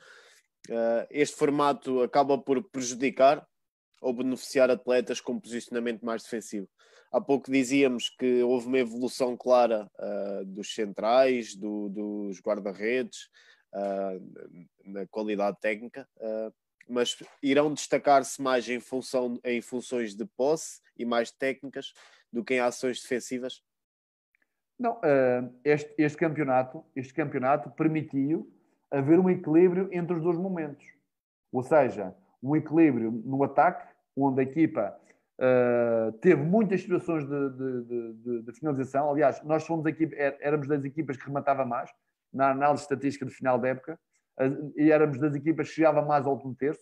este 1.12 1.38
formato 1.38 2.02
acaba 2.02 2.38
por 2.38 2.62
prejudicar 2.62 3.48
ou 4.02 4.14
beneficiar 4.14 4.70
atletas 4.70 5.22
com 5.22 5.40
posicionamento 5.40 6.06
mais 6.06 6.24
defensivo. 6.24 6.68
Há 7.12 7.22
pouco 7.22 7.52
dizíamos 7.52 8.10
que 8.10 8.44
houve 8.44 8.68
uma 8.68 8.80
evolução 8.80 9.38
clara 9.38 9.90
uh, 9.98 10.46
dos 10.46 10.74
centrais, 10.74 11.56
do, 11.56 11.90
dos 11.90 12.42
guarda-redes, 12.42 13.24
uh, 13.24 13.57
na 14.86 15.06
qualidade 15.08 15.58
técnica, 15.60 16.08
uh, 16.18 16.54
mas 16.90 17.22
irão 17.44 17.74
destacar-se 17.74 18.42
mais 18.42 18.68
em, 18.70 18.80
função, 18.80 19.40
em 19.44 19.62
funções 19.62 20.16
de 20.16 20.26
posse 20.26 20.82
e 20.98 21.06
mais 21.06 21.32
técnicas 21.32 21.94
do 22.32 22.44
que 22.44 22.56
em 22.56 22.60
ações 22.60 23.02
defensivas? 23.02 23.62
Não, 24.80 25.02
este, 25.64 25.94
este, 25.98 26.18
campeonato, 26.18 26.86
este 26.96 27.14
campeonato 27.14 27.70
permitiu 27.72 28.50
haver 28.92 29.20
um 29.20 29.30
equilíbrio 29.30 29.90
entre 29.92 30.16
os 30.16 30.24
dois 30.24 30.38
momentos. 30.38 30.86
Ou 31.52 31.64
seja, 31.64 32.16
um 32.42 32.56
equilíbrio 32.56 33.12
no 33.12 33.44
ataque, 33.44 33.86
onde 34.16 34.42
a 34.42 34.44
equipa 34.44 34.98
Uh, 35.40 36.12
teve 36.14 36.42
muitas 36.42 36.82
situações 36.82 37.24
de, 37.24 37.50
de, 37.52 38.14
de, 38.14 38.42
de, 38.42 38.54
finalização. 38.54 39.12
Aliás, 39.12 39.40
nós 39.44 39.64
fomos 39.68 39.86
aqui, 39.86 40.10
é, 40.14 40.36
éramos 40.42 40.68
das 40.68 40.84
equipas 40.84 41.16
que 41.16 41.28
rematava 41.28 41.64
mais 41.64 41.92
na 42.34 42.52
análise 42.52 42.84
estatística 42.84 43.26
de 43.26 43.32
final 43.32 43.60
da 43.60 43.70
época 43.70 44.00
e 44.76 44.92
éramos 44.92 45.18
das 45.20 45.34
equipas 45.36 45.68
que 45.68 45.76
chegava 45.76 46.02
mais 46.02 46.26
ao 46.26 46.34
último 46.34 46.56
terço. 46.56 46.82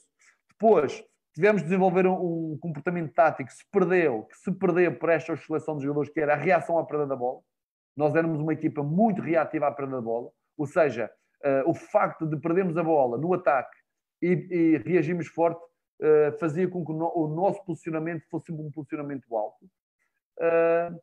Depois 0.51 1.03
tivemos 1.33 1.61
de 1.61 1.67
desenvolver 1.67 2.07
um, 2.07 2.53
um, 2.53 2.57
comportamento 2.59 3.13
tático 3.13 3.49
que 3.49 3.55
se 3.55 3.65
perdeu, 3.69 4.23
que 4.23 4.37
se 4.37 4.51
perdeu 4.51 4.97
por 4.97 5.09
esta 5.09 5.33
oscilação 5.33 5.75
dos 5.75 5.83
jogadores, 5.83 6.09
que 6.09 6.19
era 6.19 6.33
a 6.33 6.37
reação 6.37 6.77
à 6.77 6.85
perda 6.85 7.05
da 7.05 7.15
bola. 7.15 7.41
Nós 7.95 8.15
éramos 8.15 8.39
uma 8.39 8.53
equipa 8.53 8.83
muito 8.83 9.21
reativa 9.21 9.67
à 9.67 9.71
perda 9.71 9.97
da 9.97 10.01
bola, 10.01 10.29
ou 10.57 10.65
seja, 10.65 11.11
uh, 11.43 11.69
o 11.69 11.73
facto 11.73 12.25
de 12.25 12.37
perdermos 12.37 12.77
a 12.77 12.83
bola 12.83 13.17
no 13.17 13.33
ataque 13.33 13.77
e, 14.21 14.47
e 14.49 14.77
reagirmos 14.77 15.27
forte 15.27 15.61
uh, 16.01 16.37
fazia 16.39 16.67
com 16.69 16.85
que 16.85 16.91
o, 16.91 16.95
no, 16.95 17.11
o, 17.15 17.27
nosso 17.27 17.63
posicionamento 17.65 18.25
fosse 18.29 18.51
um 18.51 18.71
posicionamento 18.71 19.35
alto. 19.35 19.65
Uh, 20.39 20.99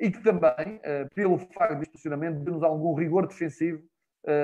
e 0.00 0.10
que 0.10 0.22
também, 0.22 0.80
pelo 1.14 1.38
facto 1.38 1.78
de 1.78 1.90
posicionamento, 1.90 2.40
deu-nos 2.40 2.62
algum 2.62 2.94
rigor 2.94 3.26
defensivo 3.26 3.82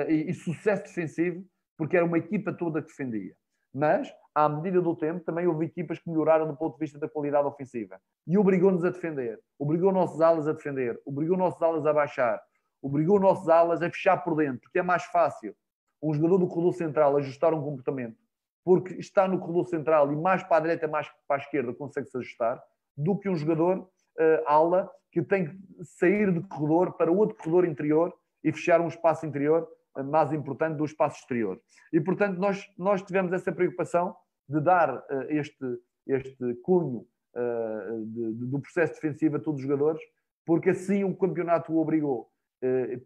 e, 0.07 0.29
e 0.29 0.33
sucesso 0.33 0.83
defensivo, 0.83 1.45
porque 1.77 1.97
era 1.97 2.05
uma 2.05 2.17
equipa 2.17 2.53
toda 2.53 2.81
que 2.81 2.87
defendia. 2.87 3.35
Mas, 3.73 4.13
à 4.33 4.47
medida 4.47 4.81
do 4.81 4.95
tempo, 4.95 5.23
também 5.25 5.47
houve 5.47 5.65
equipas 5.65 5.99
que 5.99 6.09
melhoraram 6.09 6.47
do 6.47 6.55
ponto 6.55 6.73
de 6.75 6.79
vista 6.79 6.99
da 6.99 7.09
qualidade 7.09 7.47
ofensiva. 7.47 7.99
E 8.25 8.37
obrigou-nos 8.37 8.85
a 8.85 8.89
defender. 8.89 9.39
Obrigou 9.59 9.91
nossos 9.91 10.21
alas 10.21 10.47
a 10.47 10.53
defender. 10.53 10.99
Obrigou 11.05 11.35
nossos 11.35 11.61
alas 11.61 11.85
a 11.85 11.91
baixar. 11.91 12.41
Obrigou 12.81 13.19
nossos 13.19 13.49
alas 13.49 13.81
a 13.81 13.89
fechar 13.89 14.17
por 14.17 14.35
dentro. 14.35 14.61
Porque 14.61 14.79
é 14.79 14.83
mais 14.83 15.03
fácil 15.05 15.55
um 16.01 16.13
jogador 16.13 16.37
do 16.37 16.47
corredor 16.47 16.73
central 16.73 17.17
ajustar 17.17 17.53
um 17.53 17.61
comportamento 17.61 18.17
porque 18.63 18.93
está 18.95 19.27
no 19.27 19.39
corredor 19.39 19.67
central 19.67 20.11
e 20.11 20.15
mais 20.15 20.43
para 20.43 20.57
a 20.57 20.59
direita, 20.61 20.87
mais 20.87 21.07
para 21.27 21.37
a 21.37 21.39
esquerda 21.39 21.73
consegue 21.73 22.07
se 22.07 22.17
ajustar, 22.17 22.63
do 22.95 23.17
que 23.17 23.27
um 23.27 23.35
jogador 23.35 23.89
uh, 24.19 24.43
ala 24.47 24.89
que 25.11 25.21
tem 25.21 25.45
que 25.45 25.57
sair 25.83 26.31
do 26.31 26.41
corredor 26.47 26.93
para 26.93 27.11
outro 27.11 27.35
corredor 27.37 27.65
interior 27.65 28.13
e 28.43 28.51
fechar 28.51 28.81
um 28.81 28.87
espaço 28.87 29.25
interior 29.25 29.67
mais 30.05 30.33
importante 30.33 30.75
do 30.75 30.85
espaço 30.85 31.19
exterior. 31.19 31.61
E, 31.91 32.01
portanto, 32.01 32.39
nós, 32.39 32.65
nós 32.77 33.03
tivemos 33.03 33.31
essa 33.31 33.51
preocupação 33.51 34.15
de 34.49 34.59
dar 34.59 34.97
uh, 34.97 35.03
este, 35.29 35.65
este 36.07 36.55
cunho 36.63 37.05
de, 37.35 38.33
de, 38.33 38.45
do 38.45 38.59
processo 38.59 38.93
defensivo 38.93 39.37
a 39.37 39.39
todos 39.39 39.59
os 39.59 39.67
jogadores, 39.67 39.99
porque 40.45 40.69
assim 40.69 41.03
o 41.03 41.17
campeonato 41.17 41.73
o 41.73 41.81
obrigou. 41.81 42.29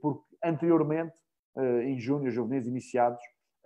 porque 0.01 0.35
anteriormente, 0.43 1.15
em 1.85 1.97
junho, 1.97 2.29
juvenis 2.29 2.67
iniciados, 2.67 3.21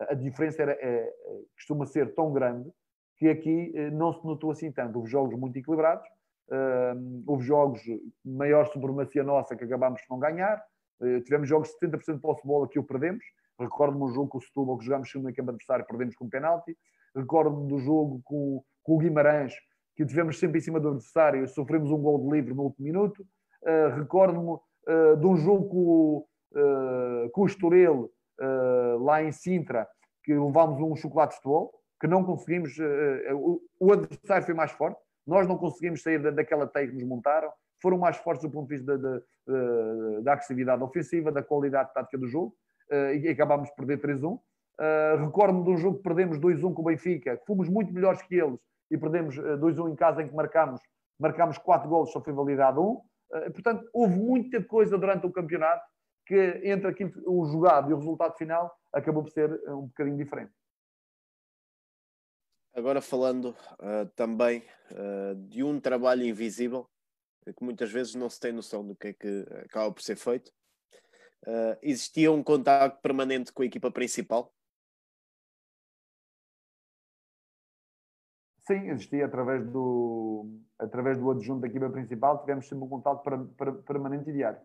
a 0.09 0.13
diferença 0.13 0.61
era, 0.61 0.73
é, 0.73 0.77
é, 0.81 1.13
costuma 1.55 1.85
ser 1.85 2.13
tão 2.13 2.31
grande 2.31 2.71
que 3.17 3.29
aqui 3.29 3.71
eh, 3.75 3.91
não 3.91 4.13
se 4.13 4.25
notou 4.25 4.49
assim 4.49 4.71
tanto. 4.71 4.97
Houve 4.97 5.11
jogos 5.11 5.37
muito 5.37 5.55
equilibrados, 5.57 6.07
uh, 6.51 7.23
houve 7.25 7.45
jogos 7.45 7.81
maior 8.23 8.67
supremacia 8.67 9.23
nossa 9.23 9.55
que 9.55 9.63
acabámos 9.63 10.01
por 10.01 10.15
não 10.15 10.19
ganhar, 10.19 10.61
uh, 10.99 11.21
tivemos 11.21 11.47
jogos 11.47 11.69
de 11.69 11.87
70% 11.87 12.15
de 12.15 12.21
posse 12.21 12.41
de 12.41 12.47
bola 12.47 12.67
que 12.67 12.79
o 12.79 12.83
perdemos. 12.83 13.23
Recordo-me 13.59 14.03
um 14.03 14.13
jogo 14.13 14.27
com 14.27 14.37
o 14.37 14.41
Setúbal 14.41 14.77
que 14.77 14.85
jogámos 14.85 15.11
segundo 15.11 15.29
em 15.29 15.33
campo 15.33 15.51
adversário 15.51 15.85
perdemos 15.85 16.15
com 16.15 16.25
um 16.25 16.29
penalti. 16.29 16.77
Recordo-me 17.15 17.67
do 17.67 17.79
jogo 17.79 18.21
com, 18.23 18.63
com, 18.83 18.95
o 18.95 18.97
Guimarães, 18.97 19.53
que 19.95 20.05
tivemos 20.05 20.39
sempre 20.39 20.59
em 20.59 20.61
cima 20.61 20.79
do 20.79 20.89
adversário 20.89 21.47
sofremos 21.47 21.91
um 21.91 21.97
gol 21.97 22.19
de 22.19 22.35
livre 22.35 22.53
no 22.53 22.63
último 22.63 22.85
minuto. 22.85 23.25
Uh, 23.63 23.95
Recordo-me 23.95 24.57
de 25.19 25.27
um 25.27 25.37
jogo 25.37 25.69
com, 25.69 26.25
com 27.31 27.41
o 27.41 27.45
Estoril, 27.45 28.11
uh, 28.41 29.03
lá 29.03 29.23
em 29.23 29.31
Sintra, 29.31 29.87
que 30.23 30.33
levámos 30.33 30.81
um 30.81 30.95
chocolate 30.95 31.31
de 31.31 31.37
futebol, 31.37 31.73
que 31.99 32.07
não 32.07 32.23
conseguimos, 32.23 32.77
uh, 32.77 33.61
o, 33.79 33.93
adversário 33.93 34.45
foi 34.45 34.55
mais 34.55 34.71
forte, 34.71 34.99
nós 35.31 35.47
não 35.47 35.57
conseguimos 35.57 36.03
sair 36.03 36.21
da, 36.21 36.29
daquela 36.29 36.67
teia 36.67 36.87
que 36.87 36.93
nos 36.93 37.05
montaram, 37.05 37.49
foram 37.81 37.97
mais 37.97 38.17
fortes 38.17 38.43
do 38.43 38.51
ponto 38.51 38.67
de 38.67 38.75
vista 38.75 38.97
da, 38.97 39.19
da, 39.47 40.19
da 40.23 40.33
agressividade 40.33 40.83
ofensiva, 40.83 41.31
da 41.31 41.41
qualidade 41.41 41.93
tática 41.93 42.17
do 42.17 42.27
jogo, 42.27 42.53
uh, 42.91 43.15
e 43.15 43.29
acabámos 43.29 43.69
por 43.69 43.85
perder 43.85 44.19
3-1. 44.19 44.33
Uh, 44.33 45.25
Recordo-me 45.25 45.63
de 45.63 45.69
um 45.69 45.77
jogo 45.77 45.97
que 45.97 46.03
perdemos 46.03 46.37
2-1 46.37 46.73
com 46.73 46.81
o 46.81 46.85
Benfica, 46.85 47.37
que 47.37 47.45
fomos 47.45 47.69
muito 47.69 47.93
melhores 47.93 48.21
que 48.23 48.35
eles 48.35 48.59
e 48.91 48.97
perdemos 48.97 49.37
2-1 49.37 49.91
em 49.91 49.95
casa 49.95 50.21
em 50.21 50.27
que 50.27 50.35
marcámos, 50.35 50.81
marcámos 51.17 51.57
4 51.57 51.87
golos, 51.87 52.11
só 52.11 52.21
foi 52.21 52.33
validado 52.33 52.81
1. 52.81 52.83
Um. 52.83 52.91
Uh, 52.93 53.51
portanto, 53.53 53.89
houve 53.93 54.17
muita 54.17 54.61
coisa 54.61 54.97
durante 54.97 55.25
o 55.25 55.31
campeonato 55.31 55.81
que 56.25 56.61
entre 56.65 56.89
aquilo, 56.89 57.11
o 57.25 57.45
jogado 57.45 57.89
e 57.89 57.93
o 57.93 57.97
resultado 57.97 58.35
final 58.37 58.71
acabou 58.93 59.23
por 59.23 59.31
ser 59.31 59.49
eh, 59.49 59.71
um 59.73 59.87
bocadinho 59.87 60.17
diferente. 60.17 60.51
Agora 62.73 63.01
falando 63.01 63.55
uh, 63.79 64.05
também 64.15 64.63
uh, 64.91 65.35
de 65.47 65.63
um 65.63 65.79
trabalho 65.79 66.23
invisível, 66.23 66.89
que 67.45 67.63
muitas 67.63 67.91
vezes 67.91 68.15
não 68.15 68.29
se 68.29 68.39
tem 68.39 68.53
noção 68.53 68.85
do 68.85 68.95
que 68.95 69.07
é 69.09 69.13
que 69.13 69.45
acaba 69.65 69.91
por 69.91 70.01
ser 70.01 70.15
feito. 70.15 70.51
Uh, 71.45 71.75
existia 71.81 72.31
um 72.31 72.43
contato 72.43 73.01
permanente 73.01 73.51
com 73.51 73.63
a 73.63 73.65
equipa 73.65 73.91
principal? 73.91 74.53
Sim, 78.67 78.89
existia 78.89 79.25
através 79.25 79.67
do, 79.67 80.61
através 80.77 81.17
do 81.17 81.31
adjunto 81.31 81.61
da 81.61 81.67
equipa 81.67 81.89
principal, 81.89 82.39
tivemos 82.41 82.67
sempre 82.67 82.85
um 82.85 82.89
contato 82.89 83.23
permanente 83.85 84.29
e 84.29 84.33
diário. 84.33 84.61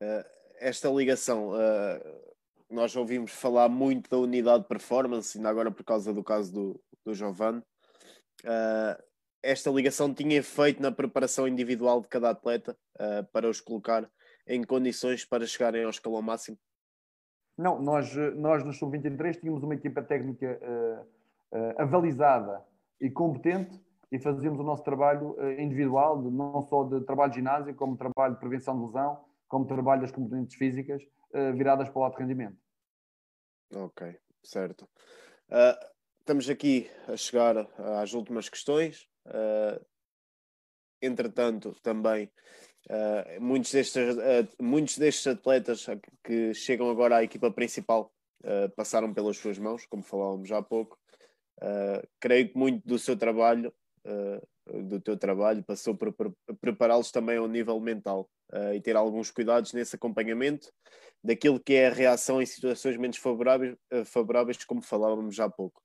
Uh, 0.00 0.24
esta 0.56 0.88
ligação, 0.88 1.50
uh, 1.50 2.29
nós 2.70 2.94
ouvimos 2.94 3.32
falar 3.32 3.68
muito 3.68 4.08
da 4.08 4.18
unidade 4.18 4.62
de 4.62 4.68
performance, 4.68 5.36
ainda 5.36 5.50
agora 5.50 5.70
por 5.70 5.84
causa 5.84 6.14
do 6.14 6.22
caso 6.22 6.52
do, 6.52 6.80
do 7.04 7.14
Giovanni. 7.14 7.62
Uh, 8.44 9.10
esta 9.42 9.70
ligação 9.70 10.12
tinha 10.12 10.36
efeito 10.36 10.82
na 10.82 10.92
preparação 10.92 11.48
individual 11.48 12.00
de 12.00 12.08
cada 12.08 12.30
atleta 12.30 12.76
uh, 12.96 13.24
para 13.32 13.48
os 13.48 13.60
colocar 13.60 14.08
em 14.46 14.62
condições 14.62 15.24
para 15.24 15.46
chegarem 15.46 15.84
ao 15.84 15.90
escalão 15.90 16.22
máximo? 16.22 16.58
Não, 17.56 17.80
nós, 17.80 18.14
nós 18.36 18.64
no 18.64 18.72
Sub-23 18.72 19.40
tínhamos 19.40 19.62
uma 19.62 19.74
equipa 19.74 20.02
técnica 20.02 20.58
uh, 20.62 21.58
uh, 21.58 21.82
avalizada 21.82 22.62
e 23.00 23.10
competente 23.10 23.80
e 24.12 24.18
fazíamos 24.18 24.58
o 24.58 24.64
nosso 24.64 24.82
trabalho 24.82 25.36
individual, 25.56 26.20
não 26.20 26.62
só 26.62 26.82
de 26.82 27.00
trabalho 27.02 27.30
de 27.30 27.36
ginásio, 27.36 27.74
como 27.76 27.96
trabalho 27.96 28.34
de 28.34 28.40
prevenção 28.40 28.76
de 28.76 28.86
lesão, 28.86 29.20
como 29.46 29.66
trabalho 29.66 30.00
das 30.00 30.10
componentes 30.10 30.56
físicas 30.56 31.00
viradas 31.54 31.88
para 31.88 32.00
o 32.00 32.04
alto 32.04 32.18
rendimento. 32.18 32.56
Ok, 33.72 34.18
certo. 34.42 34.88
Uh, 35.48 35.78
estamos 36.18 36.50
aqui 36.50 36.90
a 37.06 37.16
chegar 37.16 37.56
às 38.00 38.12
últimas 38.14 38.48
questões. 38.48 39.06
Uh, 39.26 39.84
entretanto, 41.00 41.76
também 41.80 42.30
muitos, 43.40 43.70
destes, 43.70 44.16
muitos 44.60 44.98
destes 44.98 45.26
atletas 45.26 45.86
que 46.24 46.52
chegam 46.52 46.90
agora 46.90 47.18
à 47.18 47.22
equipa 47.22 47.50
principal 47.50 48.12
passaram 48.74 49.12
pelas 49.14 49.36
suas 49.36 49.58
mãos, 49.58 49.86
como 49.86 50.02
falávamos 50.02 50.48
já 50.48 50.58
há 50.58 50.62
pouco. 50.62 50.98
creio 52.18 52.50
que 52.50 52.58
muito 52.58 52.86
do 52.86 52.98
seu 52.98 53.16
trabalho 53.16 53.72
do 54.72 55.00
teu 55.00 55.16
trabalho 55.16 55.64
passou 55.64 55.96
por, 55.96 56.14
prepará-los 56.60 57.10
também 57.10 57.38
ao 57.38 57.48
nível 57.48 57.78
mental 57.80 58.28
uh, 58.52 58.72
e 58.74 58.80
ter 58.80 58.96
alguns 58.96 59.30
cuidados 59.30 59.72
nesse 59.72 59.96
acompanhamento 59.96 60.72
daquilo 61.22 61.60
que 61.60 61.74
é 61.74 61.88
a 61.88 61.92
reação 61.92 62.40
em 62.40 62.46
situações 62.46 62.96
menos 62.96 63.16
favoráveis, 63.16 63.76
uh, 63.92 64.04
favoráveis 64.04 64.64
como 64.64 64.82
falávamos 64.82 65.34
já 65.34 65.46
há 65.46 65.50
pouco. 65.50 65.82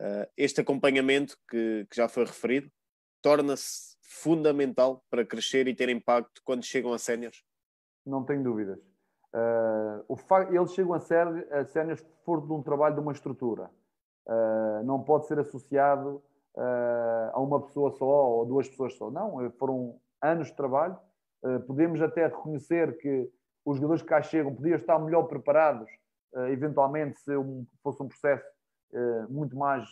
Uh, 0.00 0.26
este 0.36 0.60
acompanhamento 0.60 1.36
que, 1.48 1.86
que, 1.90 1.96
já 1.96 2.08
foi 2.08 2.24
referido 2.24 2.70
torna-se 3.20 3.96
fundamental 4.02 5.04
para 5.10 5.24
crescer 5.24 5.66
e 5.68 5.74
ter 5.74 5.88
impacto 5.88 6.40
quando 6.44 6.64
chegam 6.64 6.92
a 6.92 6.98
séniores? 6.98 7.42
Não 8.04 8.24
tenho 8.24 8.42
dúvidas. 8.42 8.78
o 10.08 10.16
eles 10.50 10.72
chegam 10.72 10.92
a 10.94 11.00
séniores 11.00 12.04
por 12.24 12.44
de 12.44 12.52
um 12.52 12.62
trabalho 12.62 12.96
de 12.96 13.00
uma 13.00 13.12
estrutura. 13.12 13.70
não 14.84 15.02
pode 15.02 15.28
ser 15.28 15.38
associado 15.38 16.22
a 17.32 17.40
uma 17.40 17.60
pessoa 17.62 17.90
só 17.92 18.04
ou 18.04 18.46
duas 18.46 18.68
pessoas 18.68 18.94
só. 18.96 19.10
Não, 19.10 19.50
foram 19.58 19.98
anos 20.20 20.48
de 20.48 20.56
trabalho 20.56 20.98
eh, 21.44 21.58
podemos 21.60 22.00
até 22.00 22.26
reconhecer 22.26 22.96
que 22.98 23.28
os 23.64 23.76
jogadores 23.76 24.02
que 24.02 24.08
cá 24.08 24.22
chegam 24.22 24.54
podiam 24.54 24.76
estar 24.76 24.98
melhor 24.98 25.24
preparados, 25.24 25.90
eh, 26.34 26.50
eventualmente, 26.50 27.18
se 27.18 27.32
fosse 27.82 28.02
um 28.02 28.08
processo 28.08 28.44
eh, 28.92 29.26
muito 29.28 29.56
mais 29.56 29.84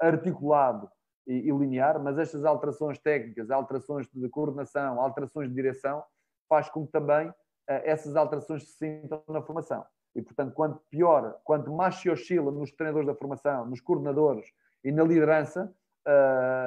articulado 0.00 0.90
e, 1.26 1.50
linear, 1.52 2.02
mas 2.02 2.18
estas 2.18 2.44
alterações 2.44 2.98
técnicas, 2.98 3.50
alterações 3.50 4.08
de 4.12 4.28
coordenação, 4.28 5.00
alterações 5.00 5.48
de 5.48 5.54
direção, 5.54 6.02
faz 6.48 6.68
com 6.68 6.84
que 6.84 6.90
também 6.92 7.32
essas 7.68 8.16
alterações 8.16 8.64
se 8.64 8.72
sintam 8.72 9.22
na 9.28 9.40
formação. 9.40 9.86
E, 10.16 10.20
portanto, 10.20 10.52
quanto 10.52 10.82
pior, 10.90 11.40
quanto 11.44 11.72
mais 11.72 11.94
se 11.94 12.10
oscila 12.10 12.50
nos 12.50 12.72
treinadores 12.72 13.06
da 13.06 13.14
formação, 13.14 13.64
nos 13.66 13.80
coordenadores 13.80 14.44
e 14.84 14.90
na 14.90 15.04
liderança, 15.04 15.72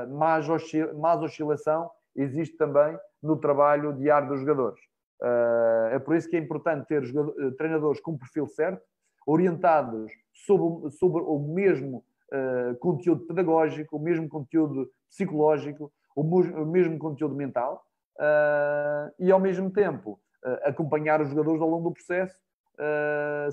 mais, 0.10 0.48
oscilação 1.24 1.90
existe 2.16 2.56
também 2.58 2.98
no 3.22 3.38
trabalho 3.38 3.94
diário 3.94 4.30
dos 4.30 4.40
jogadores. 4.40 4.80
Uh, 5.22 5.88
é 5.92 6.00
por 6.00 6.16
isso 6.16 6.30
que 6.30 6.36
é 6.36 6.40
importante 6.40 6.88
ter 6.88 7.04
eh, 7.04 7.52
treinadores 7.58 8.02
com 8.02 8.12
o 8.12 8.20
perfil 8.20 8.48
certo, 8.48 8.82
orientados 9.26 10.12
sobre, 10.34 10.92
sobre 10.92 11.22
o 11.22 11.40
mesmo 11.40 12.04
conteúdo 12.80 13.26
pedagógico, 13.26 13.98
o 13.98 14.00
mesmo 14.00 14.28
conteúdo 14.28 14.90
psicológico, 15.10 15.92
o, 16.16 16.66
mesmo 16.66 16.98
conteúdo 16.98 17.36
mental 17.36 17.84
e, 19.20 19.32
ao 19.32 19.40
mesmo 19.40 19.72
tempo, 19.72 20.20
acompanhar 20.64 21.22
os 21.22 21.30
jogadores 21.30 21.62
ao 21.62 21.70
longo 21.70 21.90
do 21.90 21.94
processo, 21.94 22.36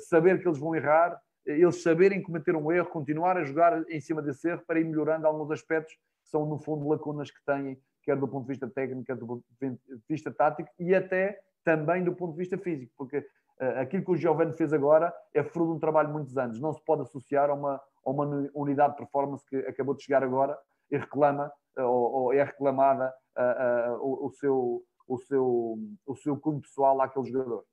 saber 0.08 0.40
que 0.40 0.48
eles 0.48 0.58
vão 0.58 0.74
errar, 0.74 1.20
eles 1.46 1.82
saberem 1.82 2.22
cometer 2.22 2.54
um 2.54 2.70
erro, 2.70 2.88
continuar 2.88 3.36
a 3.36 3.44
jogar 3.44 3.84
em 3.90 4.00
cima 4.00 4.22
desse 4.22 4.48
erro 4.48 4.62
para 4.66 4.80
ir 4.80 4.84
melhorando 4.84 5.26
alguns 5.26 5.50
aspectos 5.50 5.94
que 5.94 6.28
são, 6.28 6.46
no 6.46 6.58
fundo, 6.58 6.88
lacunas 6.88 7.30
que 7.30 7.44
têm 7.44 7.78
quer 8.02 8.16
do 8.16 8.28
ponto 8.28 8.42
de 8.42 8.48
vista 8.48 8.68
técnico, 8.68 9.04
quer 9.04 9.16
do 9.16 9.26
ponto 9.26 9.44
de 9.58 9.78
vista 10.08 10.30
tático 10.30 10.68
e 10.78 10.94
até 10.94 11.40
também 11.64 12.02
do 12.02 12.14
ponto 12.14 12.32
de 12.32 12.38
vista 12.38 12.58
físico, 12.58 12.92
porque 12.96 13.18
uh, 13.18 13.80
aquilo 13.80 14.04
que 14.04 14.10
o 14.10 14.16
Giovanni 14.16 14.52
fez 14.56 14.72
agora 14.72 15.14
é 15.32 15.42
fruto 15.42 15.70
de 15.70 15.76
um 15.76 15.80
trabalho 15.80 16.08
de 16.08 16.14
muitos 16.14 16.36
anos, 16.36 16.60
não 16.60 16.72
se 16.72 16.84
pode 16.84 17.02
associar 17.02 17.48
a 17.50 17.54
uma, 17.54 17.80
a 18.04 18.10
uma 18.10 18.50
unidade 18.54 18.94
de 18.94 18.98
performance 18.98 19.46
que 19.46 19.56
acabou 19.58 19.94
de 19.94 20.02
chegar 20.02 20.22
agora 20.22 20.58
e 20.90 20.98
reclama 20.98 21.50
ou, 21.76 22.12
ou 22.12 22.32
é 22.32 22.42
reclamada 22.42 23.14
uh, 23.38 23.92
uh, 23.92 24.04
o, 24.04 24.26
o, 24.26 24.30
seu, 24.32 24.82
o, 25.06 25.18
seu, 25.18 25.78
o 26.06 26.16
seu 26.16 26.36
cunho 26.36 26.60
pessoal 26.60 27.00
àquele 27.00 27.30
jogador. 27.30 27.64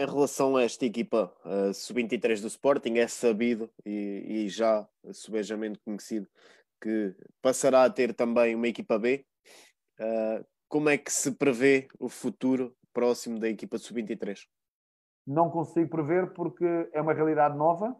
Em 0.00 0.06
relação 0.06 0.56
a 0.56 0.62
esta 0.62 0.86
equipa 0.86 1.30
uh, 1.44 1.74
sub-23 1.74 2.40
do 2.40 2.46
Sporting, 2.46 2.96
é 2.96 3.06
sabido 3.06 3.68
e, 3.84 4.46
e 4.46 4.48
já 4.48 4.88
subejamente 5.12 5.78
conhecido 5.80 6.26
que 6.80 7.14
passará 7.42 7.84
a 7.84 7.90
ter 7.90 8.14
também 8.14 8.54
uma 8.54 8.66
equipa 8.66 8.98
B. 8.98 9.26
Uh, 10.00 10.42
como 10.70 10.88
é 10.88 10.96
que 10.96 11.12
se 11.12 11.32
prevê 11.32 11.86
o 11.98 12.08
futuro 12.08 12.74
próximo 12.94 13.38
da 13.38 13.46
equipa 13.46 13.76
sub-23? 13.76 14.46
Não 15.26 15.50
consigo 15.50 15.90
prever 15.90 16.32
porque 16.32 16.64
é 16.94 17.00
uma 17.02 17.12
realidade 17.12 17.54
nova, 17.54 17.94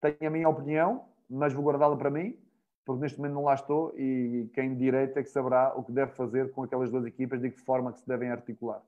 tenho 0.00 0.16
a 0.24 0.30
minha 0.30 0.48
opinião, 0.48 1.08
mas 1.28 1.52
vou 1.52 1.64
guardá-la 1.64 1.96
para 1.96 2.08
mim, 2.08 2.38
porque 2.84 3.02
neste 3.02 3.18
momento 3.18 3.34
não 3.34 3.42
lá 3.42 3.54
estou 3.54 3.92
e 3.98 4.48
quem 4.54 4.76
direito 4.76 5.18
é 5.18 5.24
que 5.24 5.28
saberá 5.28 5.74
o 5.76 5.82
que 5.82 5.90
deve 5.90 6.12
fazer 6.12 6.52
com 6.52 6.62
aquelas 6.62 6.88
duas 6.88 7.04
equipas, 7.04 7.40
de 7.40 7.50
que 7.50 7.58
forma 7.58 7.92
que 7.92 7.98
se 7.98 8.06
devem 8.06 8.30
articular. 8.30 8.80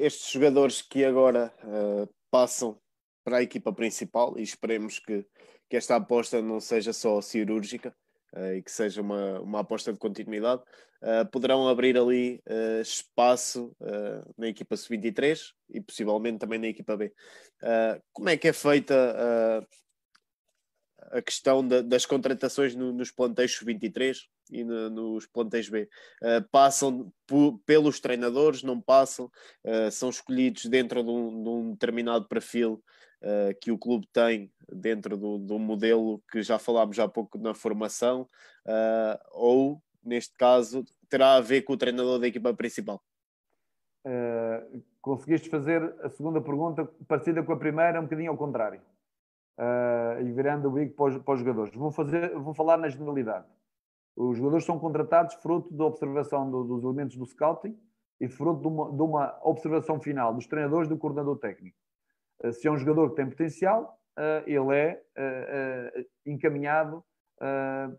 Estes 0.00 0.30
jogadores 0.32 0.80
que 0.80 1.04
agora 1.04 1.52
uh, 1.62 2.08
passam 2.30 2.80
para 3.22 3.36
a 3.36 3.42
equipa 3.42 3.70
principal 3.70 4.32
e 4.38 4.42
esperemos 4.42 4.98
que, 4.98 5.26
que 5.68 5.76
esta 5.76 5.94
aposta 5.94 6.40
não 6.40 6.58
seja 6.58 6.90
só 6.90 7.20
cirúrgica 7.20 7.94
uh, 8.34 8.54
e 8.54 8.62
que 8.62 8.72
seja 8.72 9.02
uma, 9.02 9.38
uma 9.40 9.60
aposta 9.60 9.92
de 9.92 9.98
continuidade, 9.98 10.62
uh, 11.02 11.30
poderão 11.30 11.68
abrir 11.68 11.98
ali 11.98 12.42
espaço 12.80 13.76
na 14.38 14.48
equipa 14.48 14.74
sub-23 14.74 15.38
e 15.68 15.82
possivelmente 15.82 16.38
também 16.38 16.58
na 16.58 16.68
equipa 16.68 16.96
B. 16.96 17.12
como 18.14 18.30
é 18.30 18.38
que 18.38 18.48
é 18.48 18.54
feita 18.54 19.66
a 21.10 21.20
questão 21.20 21.66
da, 21.66 21.82
das 21.82 22.06
contratações 22.06 22.74
no, 22.74 22.92
nos 22.92 23.10
plantéis 23.10 23.58
23 23.60 24.28
e 24.50 24.64
no, 24.64 24.90
nos 24.90 25.26
plantéis 25.26 25.68
B. 25.68 25.88
Uh, 26.22 26.48
passam 26.50 27.12
pelos 27.66 28.00
treinadores, 28.00 28.62
não 28.62 28.80
passam, 28.80 29.30
uh, 29.64 29.90
são 29.90 30.08
escolhidos 30.08 30.66
dentro 30.66 31.02
de 31.02 31.10
um, 31.10 31.42
de 31.42 31.48
um 31.48 31.72
determinado 31.72 32.26
perfil 32.26 32.82
uh, 33.22 33.54
que 33.60 33.70
o 33.70 33.78
clube 33.78 34.06
tem 34.12 34.52
dentro 34.72 35.16
do, 35.16 35.38
do, 35.38 35.58
modelo 35.58 36.22
que 36.30 36.42
já 36.42 36.58
falámos 36.58 36.98
há 36.98 37.08
pouco 37.08 37.38
na 37.38 37.52
formação, 37.52 38.28
ou, 39.32 39.82
neste 40.04 40.32
caso, 40.36 40.84
terá 41.08 41.34
a 41.34 41.40
ver 41.40 41.62
com 41.62 41.72
o 41.72 41.76
treinador 41.76 42.20
da 42.20 42.28
equipa 42.28 42.54
principal. 42.54 43.02
conseguiste 45.02 45.48
fazer 45.48 45.82
a 46.04 46.08
segunda 46.08 46.40
pergunta 46.40 46.88
parecida 47.08 47.42
com 47.42 47.52
a 47.52 47.56
primeira, 47.56 47.98
um 47.98 48.04
bocadinho 48.04 48.30
ao 48.30 48.36
contrário 48.36 48.80
uh, 49.58 50.20
e 50.20 50.32
virando 50.32 50.68
o 50.68 50.72
bico 50.72 50.94
para 50.94 51.18
para 51.20 51.34
os 51.34 51.40
jogadores. 51.40 51.74
Vou, 51.74 51.90
fazer, 51.90 52.34
vou 52.38 52.54
falar 52.54 52.76
na 52.76 52.88
generalidade. 52.88 53.46
Os 54.16 54.36
jogadores 54.36 54.64
são 54.64 54.78
contratados 54.78 55.34
fruto 55.36 55.72
da 55.72 55.84
observação 55.84 56.50
do, 56.50 56.64
dos 56.64 56.84
elementos 56.84 57.16
do 57.16 57.24
scouting 57.26 57.78
e 58.20 58.28
fruto 58.28 58.60
de 58.60 58.68
uma, 58.68 58.92
de 58.92 59.02
uma, 59.02 59.40
observação 59.42 60.00
final 60.00 60.34
dos 60.34 60.46
treinadores 60.46 60.88
do 60.88 60.98
coordenador 60.98 61.38
técnico. 61.38 61.76
Uh, 62.44 62.52
se 62.52 62.68
é 62.68 62.70
um 62.70 62.78
jogador 62.78 63.10
que 63.10 63.16
tem 63.16 63.28
potencial, 63.28 63.98
uh, 64.18 64.42
ele 64.46 64.76
é 64.76 65.02
encaminhado 66.26 67.04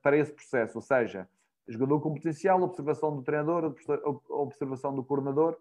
para 0.04 0.16
esse 0.16 0.32
processo, 0.32 0.78
ou 0.78 0.84
seja, 0.84 1.28
jogador 1.68 2.00
com 2.00 2.14
potencial, 2.14 2.62
observação 2.62 3.16
do 3.16 3.24
treinador, 3.24 3.76
observação 4.30 4.94
do 4.94 5.04
coordenador, 5.04 5.58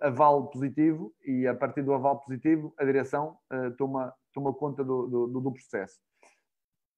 aval 0.00 0.48
positivo 0.48 1.14
e 1.24 1.46
a 1.46 1.54
partir 1.54 1.82
do 1.82 1.92
aval 1.92 2.18
positivo 2.20 2.74
a 2.78 2.84
direção 2.84 3.36
toma 3.76 4.14
toma 4.34 4.52
conta 4.52 4.84
do, 4.84 5.06
do, 5.06 5.40
do 5.40 5.52
processo. 5.52 5.98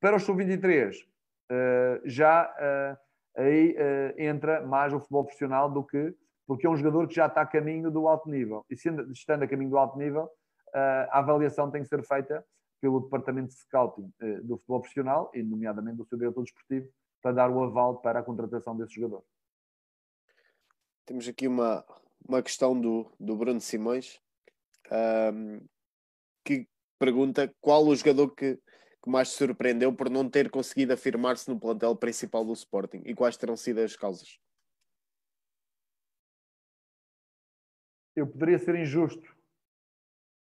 Para 0.00 0.16
o 0.16 0.20
sub-23, 0.20 0.96
uh, 0.96 1.04
eh, 1.50 2.00
já 2.04 2.98
aí 3.36 3.76
entra 4.16 4.66
mais 4.66 4.94
o 4.94 4.98
futebol 4.98 5.24
profissional 5.24 5.70
do 5.70 5.84
que 5.84 6.14
porque 6.46 6.66
é 6.66 6.70
um 6.70 6.76
jogador 6.76 7.06
que 7.06 7.14
já 7.14 7.26
está 7.26 7.42
a 7.42 7.46
caminho 7.46 7.90
do 7.90 8.08
alto 8.08 8.30
nível. 8.30 8.64
E 8.70 8.76
sendo, 8.76 9.10
estando 9.12 9.42
a 9.42 9.48
caminho 9.48 9.70
do 9.70 9.76
alto 9.76 9.98
nível, 9.98 10.30
a 10.72 11.18
avaliação 11.18 11.70
tem 11.70 11.82
que 11.82 11.88
ser 11.88 12.02
feita 12.04 12.46
pelo 12.80 13.00
departamento 13.00 13.48
de 13.48 13.54
scouting 13.54 14.12
do 14.44 14.56
futebol 14.56 14.80
profissional 14.80 15.30
e, 15.34 15.42
nomeadamente, 15.42 15.96
do 15.96 16.06
seu 16.06 16.16
diretor 16.16 16.44
desportivo, 16.44 16.88
para 17.20 17.32
dar 17.32 17.50
o 17.50 17.64
aval 17.64 18.00
para 18.00 18.20
a 18.20 18.22
contratação 18.22 18.76
desse 18.76 18.94
jogador. 18.94 19.24
Temos 21.04 21.26
aqui 21.26 21.48
uma, 21.48 21.84
uma 22.28 22.43
questão 22.43 22.78
do, 22.78 23.11
do 23.19 23.36
Bruno 23.36 23.61
Simões, 23.61 24.20
um, 25.32 25.61
que 26.44 26.69
pergunta 26.98 27.53
qual 27.61 27.85
o 27.85 27.94
jogador 27.94 28.31
que, 28.35 28.57
que 28.57 29.11
mais 29.11 29.31
te 29.31 29.36
surpreendeu 29.36 29.94
por 29.94 30.11
não 30.11 30.28
ter 30.28 30.51
conseguido 30.51 30.93
afirmar-se 30.93 31.48
no 31.48 31.59
plantel 31.59 31.94
principal 31.97 32.44
do 32.44 32.53
Sporting 32.53 33.03
e 33.05 33.15
quais 33.15 33.36
terão 33.36 33.57
sido 33.57 33.81
as 33.81 33.97
causas? 33.97 34.39
Eu 38.15 38.27
poderia 38.27 38.59
ser 38.59 38.74
injusto 38.77 39.36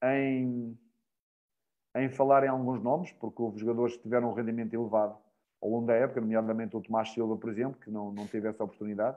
em, 0.05 0.79
em 1.97 2.11
falar 2.11 2.45
em 2.45 2.49
alguns 2.49 2.83
nomes, 2.83 3.13
porque 3.13 3.41
houve 3.41 3.59
jogadores 3.59 3.97
que 3.97 4.03
tiveram 4.03 4.31
um 4.31 4.35
rendimento 4.35 4.75
elevado 4.75 5.19
ao 5.63 5.71
longo 5.71 5.87
da 5.87 5.95
época, 5.95 6.21
nomeadamente 6.21 6.77
o 6.77 6.83
Tomás 6.83 7.11
Silva, 7.11 7.37
por 7.37 7.49
exemplo, 7.49 7.81
que 7.81 7.91
não, 7.91 8.13
não 8.13 8.27
teve 8.27 8.49
essa 8.49 8.65
oportunidade, 8.65 9.17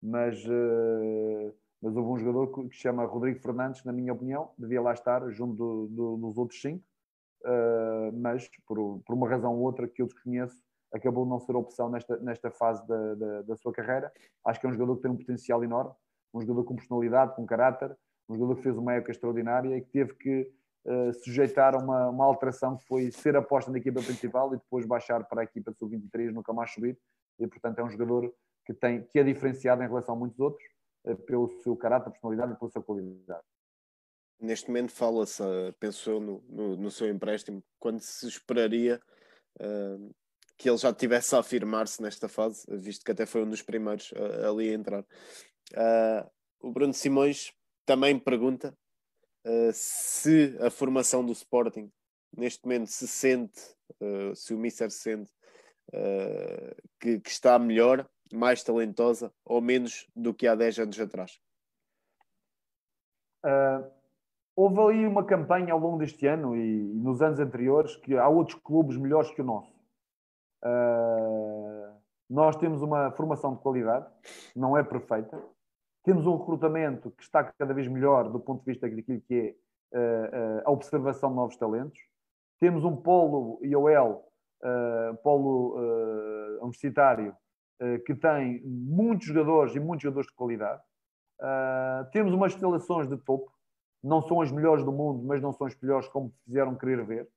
mas 0.00 0.44
uh, 0.44 1.52
mas 1.80 1.96
houve 1.96 2.10
um 2.10 2.18
jogador 2.18 2.46
que 2.48 2.74
se 2.74 2.82
chama 2.82 3.04
Rodrigo 3.04 3.40
Fernandes, 3.40 3.84
na 3.84 3.92
minha 3.92 4.12
opinião, 4.12 4.50
devia 4.58 4.80
lá 4.80 4.92
estar 4.92 5.28
junto 5.30 5.54
do, 5.54 5.86
do, 5.86 6.16
dos 6.16 6.36
outros 6.36 6.60
cinco, 6.60 6.84
uh, 7.44 8.12
mas 8.14 8.48
por, 8.66 9.00
por, 9.04 9.14
uma 9.14 9.28
razão 9.28 9.54
ou 9.54 9.62
outra 9.62 9.86
que 9.86 10.02
eu 10.02 10.06
desconheço, 10.06 10.60
acabou 10.92 11.24
não 11.24 11.38
ser 11.38 11.54
opção 11.54 11.88
nesta, 11.88 12.16
nesta 12.18 12.50
fase 12.50 12.86
da, 12.86 13.14
da, 13.14 13.42
da, 13.42 13.56
sua 13.56 13.72
carreira. 13.72 14.10
Acho 14.44 14.58
que 14.58 14.66
é 14.66 14.68
um 14.68 14.72
jogador 14.72 14.96
que 14.96 15.02
tem 15.02 15.10
um 15.10 15.16
potencial 15.16 15.62
enorme, 15.62 15.92
um 16.34 16.40
jogador 16.40 16.64
com 16.64 16.74
personalidade, 16.74 17.36
com 17.36 17.46
caráter, 17.46 17.96
um 18.28 18.34
jogador 18.34 18.56
que 18.56 18.62
fez 18.62 18.76
uma 18.76 18.94
época 18.94 19.12
extraordinária 19.12 19.76
e 19.76 19.80
que 19.80 19.90
teve 19.90 20.14
que 20.14 20.50
uh, 20.84 21.12
sujeitar 21.22 21.74
a 21.74 21.78
uma, 21.78 22.08
uma 22.08 22.24
alteração 22.24 22.76
que 22.76 22.84
foi 22.86 23.10
ser 23.12 23.36
aposta 23.36 23.70
na 23.70 23.78
equipa 23.78 24.00
principal 24.00 24.52
e 24.52 24.56
depois 24.56 24.84
baixar 24.84 25.22
para 25.24 25.42
a 25.42 25.44
equipa 25.44 25.70
de 25.70 25.78
sub-23, 25.78 26.32
nunca 26.32 26.52
mais 26.52 26.72
subir. 26.72 26.98
E, 27.38 27.46
portanto, 27.46 27.78
é 27.78 27.84
um 27.84 27.90
jogador 27.90 28.32
que, 28.64 28.74
tem, 28.74 29.02
que 29.04 29.18
é 29.18 29.22
diferenciado 29.22 29.82
em 29.82 29.86
relação 29.86 30.16
a 30.16 30.18
muitos 30.18 30.40
outros 30.40 30.64
pelo 31.26 31.48
seu 31.62 31.76
caráter, 31.76 32.10
personalidade 32.10 32.52
e 32.52 32.56
pela 32.56 32.70
sua 32.70 32.82
qualidade. 32.82 33.44
Neste 34.40 34.68
momento 34.68 34.92
fala-se, 34.92 35.42
eh, 35.42 35.74
penso 35.80 36.10
eu, 36.10 36.20
no, 36.20 36.44
no, 36.48 36.76
no, 36.76 36.90
seu 36.90 37.08
empréstimo, 37.08 37.62
quando 37.78 38.00
se 38.00 38.28
esperaria 38.28 39.00
uh, 39.60 40.14
que 40.56 40.70
ele 40.70 40.78
já 40.78 40.92
tivesse 40.94 41.34
a 41.34 41.40
afirmar-se 41.40 42.00
nesta 42.00 42.28
fase, 42.28 42.64
visto 42.68 43.04
que 43.04 43.10
até 43.10 43.26
foi 43.26 43.42
um 43.42 43.50
dos 43.50 43.62
primeiros 43.62 44.12
uh, 44.12 44.48
ali 44.48 44.70
a 44.70 44.74
entrar. 44.74 45.00
Uh, 45.72 46.30
o 46.60 46.70
Bruno 46.70 46.94
Simões 46.94 47.52
também 47.84 48.18
pergunta 48.18 48.76
se 49.72 50.58
a 50.60 50.68
formação 50.68 51.24
do 51.24 51.32
Sporting 51.32 51.90
neste 52.36 52.62
momento 52.64 52.88
se 52.88 53.08
sente, 53.08 53.58
se 54.34 54.52
o 54.52 54.58
Mister 54.58 54.90
sente 54.90 55.32
que, 57.00 57.18
que 57.20 57.30
está 57.30 57.58
melhor 57.58 58.06
mais 58.32 58.62
talentosa 58.62 59.32
ou 59.44 59.60
menos 59.60 60.08
do 60.14 60.34
que 60.34 60.46
há 60.46 60.54
10 60.54 60.80
anos 60.80 61.00
atrás? 61.00 61.40
Uh, 63.44 63.88
houve 64.56 64.80
ali 64.80 65.06
uma 65.06 65.24
campanha 65.24 65.72
ao 65.72 65.78
longo 65.78 65.98
deste 65.98 66.26
ano 66.26 66.56
e, 66.56 66.60
e, 66.60 67.00
nos 67.00 67.22
anos 67.22 67.38
anteriores 67.38 67.96
que 67.96 68.16
há 68.16 68.28
outros 68.28 68.58
clubes 68.62 68.96
melhores 68.96 69.30
que 69.30 69.40
o 69.40 69.44
nosso. 69.44 69.72
Uh, 70.64 71.96
nós 72.28 72.56
temos 72.56 72.82
uma 72.82 73.10
formação 73.12 73.54
de 73.54 73.60
qualidade, 73.60 74.06
não 74.54 74.76
é 74.76 74.82
perfeita. 74.82 75.40
Temos 76.04 76.26
um 76.26 76.36
recrutamento 76.36 77.10
que 77.12 77.22
está 77.22 77.44
cada 77.44 77.72
vez 77.72 77.86
melhor 77.86 78.30
do 78.30 78.40
ponto 78.40 78.60
de 78.60 78.72
vista 78.72 78.88
daquilo 78.88 79.20
que 79.20 79.56
é 79.92 79.98
uh, 79.98 80.62
a 80.64 80.70
observação 80.70 81.30
de 81.30 81.36
novos 81.36 81.56
talentos. 81.56 81.98
Temos 82.60 82.84
um 82.84 82.96
polo 82.96 83.60
IOL, 83.62 84.24
polo 85.22 85.76
universitário, 86.60 87.32
que 88.04 88.14
tem 88.14 88.60
muitos 88.64 89.26
jogadores 89.26 89.74
e 89.74 89.80
muitos 89.80 90.02
jogadores 90.02 90.28
de 90.28 90.34
qualidade. 90.34 90.82
Uh, 91.40 92.10
temos 92.10 92.32
umas 92.32 92.52
instalações 92.52 93.08
de 93.08 93.16
topo, 93.16 93.52
não 94.02 94.20
são 94.22 94.40
as 94.40 94.50
melhores 94.50 94.84
do 94.84 94.90
mundo, 94.90 95.22
mas 95.24 95.40
não 95.40 95.52
são 95.52 95.66
as 95.66 95.74
piores 95.74 96.08
como 96.08 96.32
fizeram 96.44 96.74
querer 96.74 97.04
ver. 97.04 97.28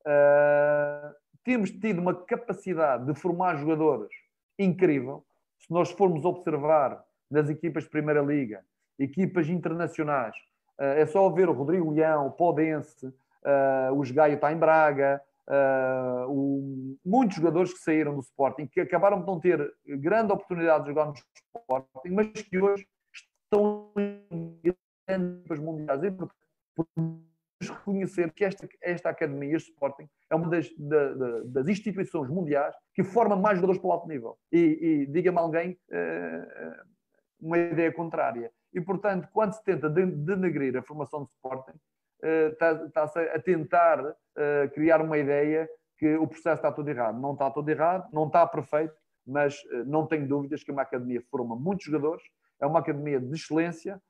Uh, 0.00 1.14
temos 1.42 1.70
tido 1.70 2.00
uma 2.00 2.14
capacidade 2.14 3.04
de 3.06 3.18
formar 3.18 3.56
jogadores 3.56 4.12
incrível. 4.58 5.24
Se 5.58 5.72
nós 5.72 5.90
formos 5.90 6.24
observar 6.24 7.04
nas 7.30 7.50
equipas 7.50 7.84
de 7.84 7.90
Primeira 7.90 8.22
Liga, 8.22 8.64
equipas 8.98 9.48
internacionais, 9.48 10.34
é 10.78 11.04
só 11.06 11.28
ver 11.30 11.48
o 11.48 11.52
Rodrigo 11.52 11.90
Leão, 11.90 12.28
o 12.28 12.30
Podense, 12.30 13.12
o 13.92 14.14
Gaio 14.14 14.36
está 14.36 14.52
em 14.52 14.56
Braga, 14.56 15.20
Uh, 15.48 16.28
o, 16.28 16.98
muitos 17.02 17.36
jogadores 17.36 17.72
que 17.72 17.78
saíram 17.78 18.14
do 18.14 18.20
Sporting, 18.20 18.66
que 18.66 18.80
acabaram 18.80 19.20
de 19.20 19.26
não 19.26 19.40
ter 19.40 19.72
grande 19.86 20.32
oportunidade 20.32 20.84
de 20.84 20.90
jogar 20.90 21.06
no 21.06 21.14
Sporting, 21.14 22.10
mas 22.10 22.42
que 22.42 22.58
hoje 22.58 22.86
estão 23.14 23.90
em 23.96 24.60
grandes 25.08 25.58
mundiais. 25.58 26.02
E 26.02 26.10
por, 26.10 26.30
por 26.76 26.86
reconhecer 27.60 28.32
que 28.32 28.44
esta, 28.44 28.68
esta 28.82 29.08
academia, 29.08 29.56
este 29.56 29.70
Sporting, 29.70 30.06
é 30.30 30.34
uma 30.34 30.48
das, 30.48 30.68
da, 30.76 31.14
da, 31.14 31.40
das 31.44 31.68
instituições 31.68 32.28
mundiais 32.28 32.74
que 32.94 33.02
forma 33.02 33.34
mais 33.34 33.56
jogadores 33.56 33.80
para 33.80 33.88
o 33.88 33.92
alto 33.92 34.08
nível. 34.08 34.38
E, 34.52 34.58
e 34.58 35.06
diga-me 35.06 35.38
alguém 35.38 35.78
uh, 35.90 36.84
uma 37.40 37.58
ideia 37.58 37.92
contrária. 37.92 38.52
E, 38.72 38.80
portanto, 38.80 39.28
quando 39.32 39.54
se 39.54 39.64
tenta 39.64 39.88
denegrir 39.88 40.76
a 40.76 40.82
formação 40.82 41.24
de 41.24 41.30
Sporting, 41.30 41.78
está-se 42.22 43.18
uh, 43.18 43.34
a 43.34 43.38
tentar 43.40 44.04
uh, 44.04 44.14
criar 44.74 45.00
uma 45.00 45.18
ideia 45.18 45.68
que 45.96 46.16
o 46.16 46.26
processo 46.26 46.56
está 46.56 46.72
todo 46.72 46.88
errado. 46.88 47.20
Não 47.20 47.32
está 47.32 47.50
todo 47.50 47.68
errado, 47.68 48.08
não 48.12 48.26
está 48.26 48.46
perfeito, 48.46 48.94
mas 49.26 49.56
não 49.86 50.06
tenho 50.06 50.28
dúvidas 50.28 50.62
que 50.62 50.70
uma 50.70 50.82
academia 50.82 51.20
forma 51.28 51.56
muitos 51.56 51.84
jogadores, 51.84 52.22
é 52.60 52.66
uma 52.66 52.78
academia 52.78 53.20
de 53.20 53.34
excelência 53.34 54.00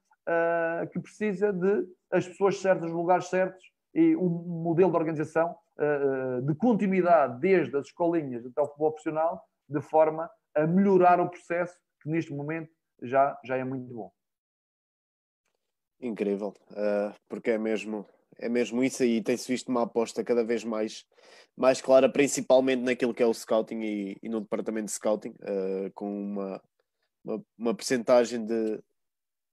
que 0.92 1.00
precisa 1.00 1.50
de 1.50 1.86
as 2.12 2.28
pessoas 2.28 2.60
certas, 2.60 2.92
lugares 2.92 3.28
certos 3.28 3.64
e 3.94 4.14
um 4.14 4.28
modelo 4.28 4.90
de 4.90 4.96
organização 4.96 5.56
de 6.44 6.54
continuidade 6.54 7.40
desde 7.40 7.74
as 7.76 7.86
escolinhas 7.86 8.44
até 8.44 8.60
o 8.60 8.66
futebol 8.66 8.92
profissional, 8.92 9.42
de 9.68 9.80
forma 9.80 10.30
a 10.54 10.66
melhorar 10.66 11.20
o 11.20 11.28
processo 11.28 11.76
que 12.02 12.10
neste 12.10 12.32
momento 12.32 12.70
já, 13.02 13.36
já 13.44 13.56
é 13.56 13.64
muito 13.64 13.92
bom. 13.92 14.12
Incrível, 16.00 16.54
uh, 16.70 17.12
porque 17.28 17.50
é 17.50 17.58
mesmo, 17.58 18.06
é 18.38 18.48
mesmo 18.48 18.84
isso 18.84 19.02
aí. 19.02 19.20
Tem-se 19.20 19.50
visto 19.50 19.68
uma 19.68 19.82
aposta 19.82 20.22
cada 20.22 20.44
vez 20.44 20.62
mais, 20.62 21.04
mais 21.56 21.80
clara, 21.80 22.08
principalmente 22.08 22.82
naquilo 22.82 23.12
que 23.12 23.22
é 23.22 23.26
o 23.26 23.34
scouting 23.34 23.80
e, 23.80 24.16
e 24.22 24.28
no 24.28 24.40
departamento 24.40 24.86
de 24.86 24.92
scouting, 24.92 25.30
uh, 25.30 25.90
com 25.94 26.08
uma, 26.08 26.62
uma, 27.24 27.44
uma 27.58 27.74
percentagem 27.74 28.46
de, 28.46 28.80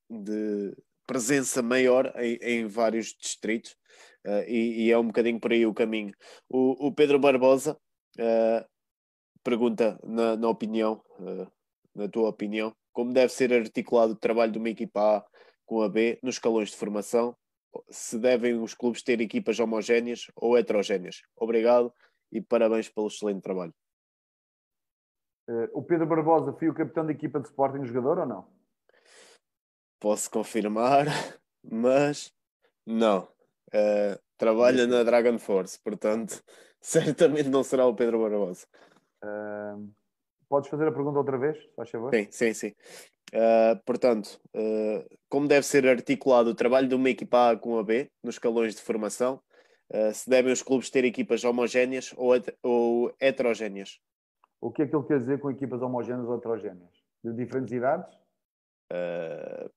de 0.07 0.77
presença 1.07 1.63
maior 1.63 2.13
em, 2.17 2.37
em 2.41 2.67
vários 2.67 3.15
distritos 3.19 3.75
uh, 4.27 4.43
e, 4.47 4.85
e, 4.85 4.91
é 4.91 4.97
um 4.99 5.07
bocadinho 5.07 5.39
por 5.39 5.51
aí 5.51 5.65
o 5.65 5.73
caminho. 5.73 6.13
O, 6.47 6.87
o 6.87 6.93
Pedro 6.93 7.17
Barbosa 7.17 7.77
pergunta, 9.43 9.99
na, 10.03 10.37
na 10.37 10.47
opinião, 10.47 11.03
na 11.93 12.07
tua 12.07 12.29
opinião, 12.29 12.73
como 12.93 13.11
deve 13.13 13.31
ser 13.33 13.51
articulado 13.51 14.13
o 14.13 14.17
trabalho 14.17 14.53
de 14.53 14.57
uma 14.57 14.69
equipa 14.69 15.17
A 15.17 15.25
com 15.65 15.81
a 15.81 15.89
B 15.89 16.19
nos 16.21 16.35
escalões 16.35 16.69
de 16.69 16.77
formação? 16.77 17.35
Se 17.89 18.17
devem 18.17 18.61
os 18.61 18.73
clubes 18.73 19.01
ter 19.01 19.19
equipas 19.19 19.59
homogéneas 19.59 20.27
ou 20.35 20.57
heterogéneas? 20.57 21.21
Obrigado 21.35 21.93
e 22.31 22.41
parabéns 22.41 22.87
pelo 22.89 23.07
excelente 23.07 23.41
trabalho. 23.41 23.73
o 25.73 25.83
Pedro 25.83 26.07
Barbosa 26.07 26.53
foi 26.53 26.69
o 26.69 26.73
capitão 26.73 27.05
da 27.05 27.11
equipa 27.11 27.39
de 27.39 27.47
Sporting 27.47 27.83
jogador 27.85 28.19
ou 28.19 28.25
não? 28.25 28.55
posso 30.05 30.29
confirmar, 30.29 31.05
mas 31.63 32.31
não. 32.85 33.27
Uh, 33.73 34.21
trabalha 34.37 34.85
na 34.85 35.01
Dragon 35.01 35.39
Force, 35.39 35.79
portanto, 35.83 36.43
certamente 36.79 37.49
não 37.49 37.63
será 37.63 37.87
o 37.87 37.95
Pedro 37.95 38.21
Barbosa. 38.21 38.67
Uh, 39.23 39.91
podes 40.47 40.69
fazer 40.69 40.87
a 40.87 40.91
pergunta 40.91 41.17
outra 41.17 41.39
vez, 41.39 41.57
faz 41.75 41.89
favor? 41.89 42.13
Sim, 42.13 42.27
sim, 42.29 42.53
sim. 42.53 42.75
Uh, 43.33 43.75
portanto, 43.85 44.39
como 45.27 45.47
deve 45.47 45.65
ser 45.65 45.87
articulado 45.87 46.51
o 46.51 46.55
trabalho 46.55 46.87
de 46.87 46.95
uma 46.95 47.09
equipa 47.09 47.51
A 47.51 47.57
com 47.57 47.77
a 47.77 47.83
B 47.83 48.09
nos 48.23 48.35
escalões 48.35 48.75
de 48.75 48.81
formação? 48.81 49.41
se 50.13 50.27
devem 50.27 50.51
os 50.51 50.63
clubes 50.63 50.89
ter 50.89 51.05
equipas 51.05 51.43
homogéneas 51.43 52.11
ou, 52.17 52.31
ou 52.63 53.15
heterogéneas? 53.19 53.99
O 54.59 54.71
que 54.71 54.81
é 54.81 54.87
que 54.87 54.95
ele 54.95 55.05
quer 55.05 55.19
dizer 55.19 55.39
com 55.39 55.51
equipas 55.51 55.79
homogéneas 55.79 56.27
ou 56.27 56.37
heterogéneas? 56.37 56.91
De 57.23 57.31
diferentes 57.33 57.71
idades? 57.71 58.11
Uh, 58.91 59.69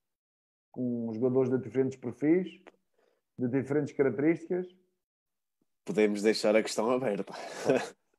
com 0.71 1.13
jogadores 1.13 1.51
de 1.51 1.59
diferentes 1.59 1.99
perfis, 1.99 2.49
de 3.39 3.49
diferentes 3.49 3.93
características? 3.95 4.67
Podemos 5.85 6.23
deixar 6.23 6.57
a 6.57 6.63
questão 6.63 6.91
aberta. 6.91 7.35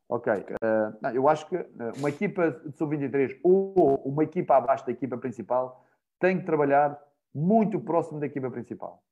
Ok. 0.10 0.34
Uh, 0.34 0.98
não, 1.02 1.12
eu 1.12 1.30
acho 1.30 1.48
que 1.48 1.56
eh, 1.56 1.68
uma 1.98 2.10
equipa 2.10 2.50
de 2.50 2.76
sub-23 2.76 3.40
ou 3.44 3.96
uma 4.04 4.24
equipa 4.24 4.56
abaixo 4.56 4.84
da 4.84 4.92
equipa 4.92 5.18
principal 5.20 5.86
tem 6.20 6.40
que 6.40 6.46
trabalhar 6.46 7.00
muito 7.34 7.80
próximo 7.80 8.20
da 8.20 8.26
equipa 8.26 8.50
principal. 8.50 9.04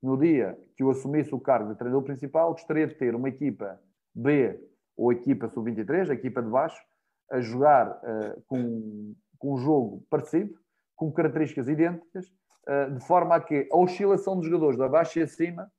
No 0.00 0.16
dia 0.16 0.56
que 0.76 0.82
eu 0.84 0.90
assumisse 0.90 1.34
o 1.34 1.40
cargo 1.40 1.72
de 1.72 1.78
treinador 1.78 2.04
principal, 2.04 2.52
gostaria 2.52 2.86
de 2.86 2.94
ter 2.94 3.16
uma 3.16 3.28
equipa 3.28 3.80
B 4.14 4.60
ou 4.96 5.12
equipa 5.12 5.48
sub-23, 5.48 6.10
a 6.10 6.14
equipa 6.14 6.40
de 6.40 6.48
baixo, 6.48 6.80
a 7.28 7.40
jogar 7.40 7.90
uh, 7.90 8.40
com, 8.46 9.14
com 9.38 9.54
um 9.54 9.56
jogo 9.56 10.06
parecido, 10.08 10.54
com 10.94 11.10
características 11.10 11.66
idênticas, 11.66 12.32
eh, 12.68 12.90
de 12.90 13.04
forma 13.04 13.34
a 13.34 13.40
que 13.40 13.68
a 13.72 13.76
oscilação 13.76 14.36
dos 14.36 14.46
jogadores 14.46 14.76
de 14.76 14.84
abaixo 14.84 15.18
e 15.18 15.22
acima 15.22 15.70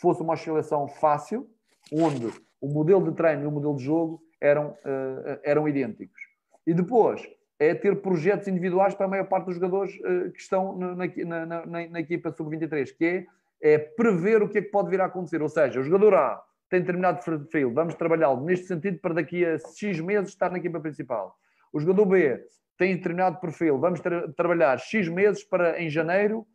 fosse 0.00 0.22
uma 0.22 0.32
oscilação 0.32 0.88
fácil, 0.88 1.46
onde 1.92 2.32
o 2.60 2.68
modelo 2.68 3.10
de 3.10 3.16
treino 3.16 3.44
e 3.44 3.46
o 3.46 3.50
modelo 3.50 3.76
de 3.76 3.84
jogo 3.84 4.22
eram, 4.40 4.70
uh, 4.70 5.40
eram 5.42 5.68
idênticos. 5.68 6.20
E 6.66 6.74
depois 6.74 7.26
é 7.58 7.74
ter 7.74 8.00
projetos 8.00 8.48
individuais 8.48 8.94
para 8.94 9.06
a 9.06 9.08
maior 9.08 9.26
parte 9.26 9.46
dos 9.46 9.54
jogadores 9.54 9.94
uh, 9.96 10.30
que 10.30 10.40
estão 10.40 10.76
na, 10.76 10.94
na, 10.94 11.46
na, 11.46 11.66
na 11.66 12.00
equipa 12.00 12.30
sub-23, 12.30 12.96
que 12.96 13.04
é, 13.04 13.26
é, 13.62 13.78
prever 13.78 14.42
o 14.42 14.48
que 14.48 14.58
é 14.58 14.62
que 14.62 14.70
pode 14.70 14.90
vir 14.90 15.00
a 15.00 15.06
acontecer. 15.06 15.42
Ou 15.42 15.48
seja, 15.48 15.80
o 15.80 15.82
jogador 15.82 16.14
A 16.14 16.42
tem 16.68 16.80
determinado 16.80 17.22
perfil, 17.24 17.72
vamos 17.72 17.94
trabalhá-lo 17.94 18.44
neste 18.44 18.66
sentido 18.66 18.98
para 19.00 19.14
daqui 19.14 19.44
a 19.44 19.58
X 19.58 20.00
meses 20.00 20.30
estar 20.30 20.50
na 20.50 20.58
equipa 20.58 20.80
principal. 20.80 21.34
O 21.72 21.80
jogador 21.80 22.06
B 22.06 22.40
tem 22.78 22.96
determinado 22.96 23.40
perfil, 23.40 23.78
vamos 23.78 24.00
tra 24.00 24.32
trabalhar 24.32 24.78
X 24.78 25.08
meses 25.08 25.44
para 25.44 25.80
em 25.82 25.90
janeiro 25.90 26.46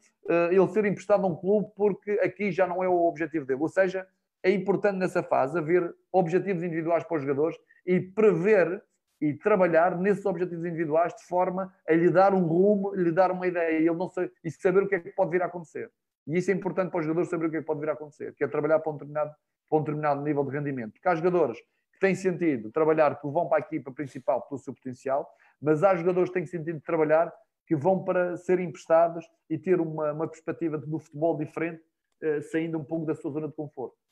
ele 0.49 0.67
ser 0.69 0.85
emprestado 0.85 1.23
a 1.23 1.27
um 1.27 1.35
clube 1.35 1.67
porque 1.75 2.11
aqui 2.23 2.51
já 2.51 2.65
não 2.65 2.83
é 2.83 2.87
o 2.87 3.05
objetivo 3.05 3.45
dele. 3.45 3.61
Ou 3.61 3.69
seja, 3.69 4.07
é 4.45 4.51
importante 4.51 4.97
nessa 4.97 5.23
fase 5.23 5.57
haver 5.57 5.91
objetivos 6.11 6.61
individuais 6.61 7.03
para 7.03 7.17
os 7.17 7.23
jogadores 7.23 7.57
e 7.83 7.99
prever 7.99 8.79
e 9.19 9.33
trabalhar 9.33 9.97
nesses 9.97 10.23
objetivos 10.23 10.63
individuais 10.63 11.15
de 11.15 11.23
forma 11.23 11.73
a 11.89 11.93
lhe 11.93 12.11
dar 12.11 12.31
um 12.31 12.45
rumo, 12.45 12.93
lhe 12.93 13.11
dar 13.11 13.31
uma 13.31 13.47
ideia 13.47 13.79
e 13.79 13.87
ele 13.87 13.97
não 13.97 14.07
sei, 14.07 14.29
e 14.43 14.51
saber 14.51 14.83
o 14.83 14.87
que 14.87 14.93
é 14.93 14.99
que 14.99 15.09
pode 15.13 15.31
vir 15.31 15.41
a 15.41 15.47
acontecer. 15.47 15.89
E 16.27 16.37
isso 16.37 16.51
é 16.51 16.53
importante 16.53 16.91
para 16.91 16.99
os 16.99 17.05
jogadores 17.07 17.29
saber 17.31 17.47
o 17.47 17.49
que 17.49 17.57
é 17.57 17.59
que 17.61 17.65
pode 17.65 17.79
vir 17.79 17.89
a 17.89 17.93
acontecer, 17.93 18.35
que 18.35 18.43
é 18.43 18.47
trabalhar 18.47 18.79
para 18.79 18.91
um 18.91 18.95
determinado, 18.95 19.33
para 19.67 19.79
um 19.79 19.81
determinado 19.81 20.21
nível 20.21 20.43
de 20.43 20.51
rendimento. 20.51 20.93
Porque 20.93 21.07
há 21.07 21.15
jogadores 21.15 21.59
que 21.93 21.99
têm 21.99 22.13
sentido 22.13 22.69
trabalhar, 22.71 23.19
que 23.19 23.27
vão 23.27 23.49
para 23.49 23.57
a 23.57 23.65
equipa 23.65 23.91
principal 23.91 24.43
pelo 24.43 24.59
seu 24.59 24.75
potencial, 24.75 25.27
mas 25.59 25.83
há 25.83 25.95
jogadores 25.95 26.29
que 26.29 26.35
têm 26.35 26.45
sentido 26.45 26.79
trabalhar 26.81 27.33
que 27.65 27.75
vão 27.75 28.03
para 28.03 28.37
ser 28.37 28.59
emprestados 28.59 29.25
e 29.49 29.57
ter 29.57 29.81
uma, 29.81 30.11
uma 30.11 30.27
perspectiva 30.27 30.77
do 30.77 30.99
futebol 30.99 31.35
diferente, 31.35 31.81
eh, 32.21 32.41
saindo 32.41 32.77
um 32.77 32.83
pouco 32.83 33.07
da 33.07 33.15
sua 33.15 33.31
zona 33.31 33.47
de 33.47 33.55
conforto. 33.55 34.04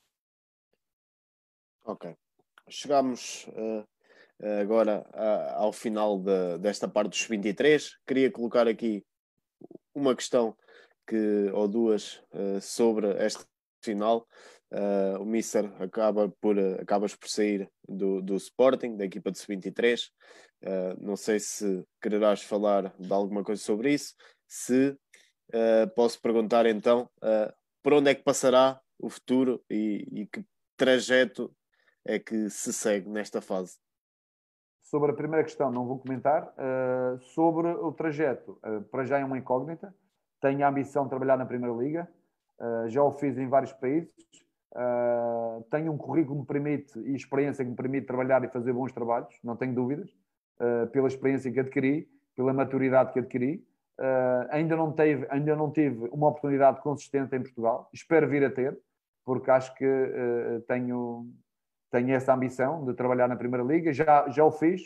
Ok. 1.85 2.15
Chegamos 2.69 3.45
uh, 3.49 3.85
agora 4.61 5.05
uh, 5.13 5.61
ao 5.63 5.73
final 5.73 6.17
de, 6.17 6.57
desta 6.59 6.87
parte 6.87 7.09
dos 7.09 7.27
23. 7.27 7.97
Queria 8.07 8.31
colocar 8.31 8.67
aqui 8.67 9.05
uma 9.93 10.15
questão 10.15 10.55
que, 11.07 11.49
ou 11.53 11.67
duas 11.67 12.23
uh, 12.31 12.59
sobre 12.61 13.07
esta 13.17 13.45
final. 13.83 14.27
Uh, 14.71 15.21
o 15.21 15.25
Mister 15.25 15.65
acaba 15.81 16.29
por, 16.41 16.57
acabas 16.79 17.15
por 17.15 17.29
sair 17.29 17.69
do, 17.87 18.21
do 18.21 18.35
Sporting, 18.37 18.95
da 18.95 19.05
equipa 19.05 19.31
de 19.31 19.39
sub-23. 19.39 20.09
Uh, 20.63 20.97
não 20.99 21.15
sei 21.15 21.39
se 21.39 21.83
quererás 22.01 22.41
falar 22.41 22.93
de 22.97 23.13
alguma 23.13 23.43
coisa 23.43 23.61
sobre 23.61 23.93
isso. 23.93 24.15
Se 24.47 24.97
posso 25.95 26.19
perguntar 26.19 26.65
então 26.65 27.07
por 27.83 27.93
onde 27.93 28.09
é 28.09 28.15
que 28.15 28.23
passará 28.23 28.81
o 28.97 29.07
futuro 29.07 29.63
e, 29.69 30.07
e, 30.11 30.25
que 30.25 30.43
trajeto 30.75 31.53
é 32.05 32.19
que 32.19 32.49
se 32.49 32.73
segue 32.73 33.09
nesta 33.09 33.41
fase. 33.41 33.77
Sobre 34.81 35.11
a 35.11 35.15
primeira 35.15 35.43
questão, 35.43 35.71
não 35.71 35.87
vou 35.87 35.97
comentar. 35.99 36.53
sobre 37.33 37.67
o 37.67 37.91
trajeto, 37.91 38.59
para 38.91 39.03
já 39.05 39.17
é 39.17 39.25
uma 39.25 39.37
incógnita. 39.37 39.93
Tenho 40.39 40.63
a 40.65 40.69
ambição 40.69 41.03
de 41.03 41.09
trabalhar 41.09 41.37
na 41.37 41.45
Primeira 41.45 41.75
Liga. 41.75 42.07
já 42.89 43.01
o 43.01 43.11
fiz 43.11 43.37
em 43.37 43.47
vários 43.47 43.73
países 43.73 44.13
Uh, 44.73 45.63
tenho 45.69 45.91
um 45.91 45.97
currículo 45.97 46.33
que 46.33 46.41
me 46.41 46.61
permite 46.61 46.99
e 46.99 47.13
experiência 47.15 47.63
que 47.63 47.69
me 47.69 47.77
permite 47.77 48.07
trabalhar 48.07 48.43
e 48.43 48.47
fazer 48.47 48.73
bons 48.73 48.91
trabalhos, 48.91 49.39
não 49.43 49.55
tenho 49.55 49.75
dúvidas, 49.75 50.09
uh, 50.59 50.87
pela 50.87 51.07
experiência 51.07 51.51
que 51.51 51.59
adquiri, 51.59 52.09
pela 52.35 52.51
maturidade 52.53 53.13
que 53.13 53.19
adquiri. 53.19 53.63
Uh, 53.99 54.49
ainda, 54.49 54.75
não 54.75 54.91
teve, 54.91 55.27
ainda 55.29 55.55
não 55.55 55.71
tive 55.71 56.09
uma 56.11 56.29
oportunidade 56.29 56.81
consistente 56.81 57.35
em 57.35 57.41
Portugal, 57.41 57.87
espero 57.93 58.27
vir 58.27 58.43
a 58.43 58.49
ter, 58.49 58.75
porque 59.23 59.51
acho 59.51 59.73
que 59.75 59.85
tenho, 60.67 61.31
tenho 61.93 62.13
essa 62.15 62.33
ambição 62.33 62.83
de 62.85 62.93
trabalhar 62.93 63.27
na 63.27 63.35
Primeira 63.35 63.63
Liga, 63.63 63.93
já, 63.93 64.27
já 64.29 64.43
o 64.43 64.51
fiz 64.51 64.81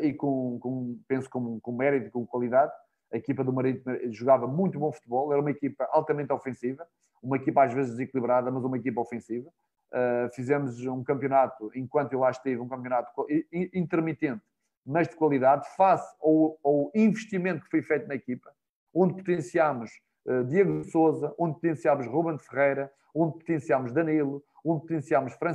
e 0.00 0.12
com, 0.14 0.58
com, 0.58 0.98
penso 1.06 1.28
com, 1.28 1.60
com 1.60 1.72
mérito 1.72 2.08
e 2.08 2.10
com 2.10 2.26
qualidade. 2.26 2.72
A 3.12 3.16
equipa 3.16 3.44
do 3.44 3.52
Marítimo 3.52 3.94
jogava 4.12 4.46
muito 4.46 4.78
bom 4.78 4.90
futebol, 4.90 5.32
era 5.32 5.40
uma 5.40 5.50
equipa 5.50 5.86
altamente 5.92 6.32
ofensiva 6.32 6.86
uma 7.22 7.36
equipa 7.36 7.64
às 7.64 7.72
vezes 7.72 7.92
desequilibrada, 7.92 8.50
mas 8.50 8.64
uma 8.64 8.76
equipa 8.76 9.00
ofensiva. 9.00 9.50
Uh, 9.92 10.34
fizemos 10.34 10.84
um 10.86 11.02
campeonato, 11.02 11.70
enquanto 11.74 12.12
eu 12.12 12.20
lá 12.20 12.30
estive, 12.30 12.60
um 12.60 12.68
campeonato 12.68 13.10
intermitente, 13.72 14.42
mas 14.84 15.08
de 15.08 15.16
qualidade, 15.16 15.66
face 15.76 16.14
ao, 16.20 16.58
ao 16.62 16.90
investimento 16.94 17.64
que 17.64 17.70
foi 17.70 17.82
feito 17.82 18.06
na 18.06 18.14
equipa, 18.14 18.52
onde 18.92 19.14
potenciámos 19.14 19.90
uh, 20.26 20.44
Diego 20.44 20.84
Souza, 20.84 21.34
onde 21.38 21.54
potenciámos 21.54 22.06
Ruben 22.06 22.38
Ferreira, 22.38 22.92
onde 23.14 23.38
potenciámos 23.38 23.92
Danilo, 23.92 24.42
onde 24.66 24.82
potenciámos 24.82 25.32
Fran 25.34 25.54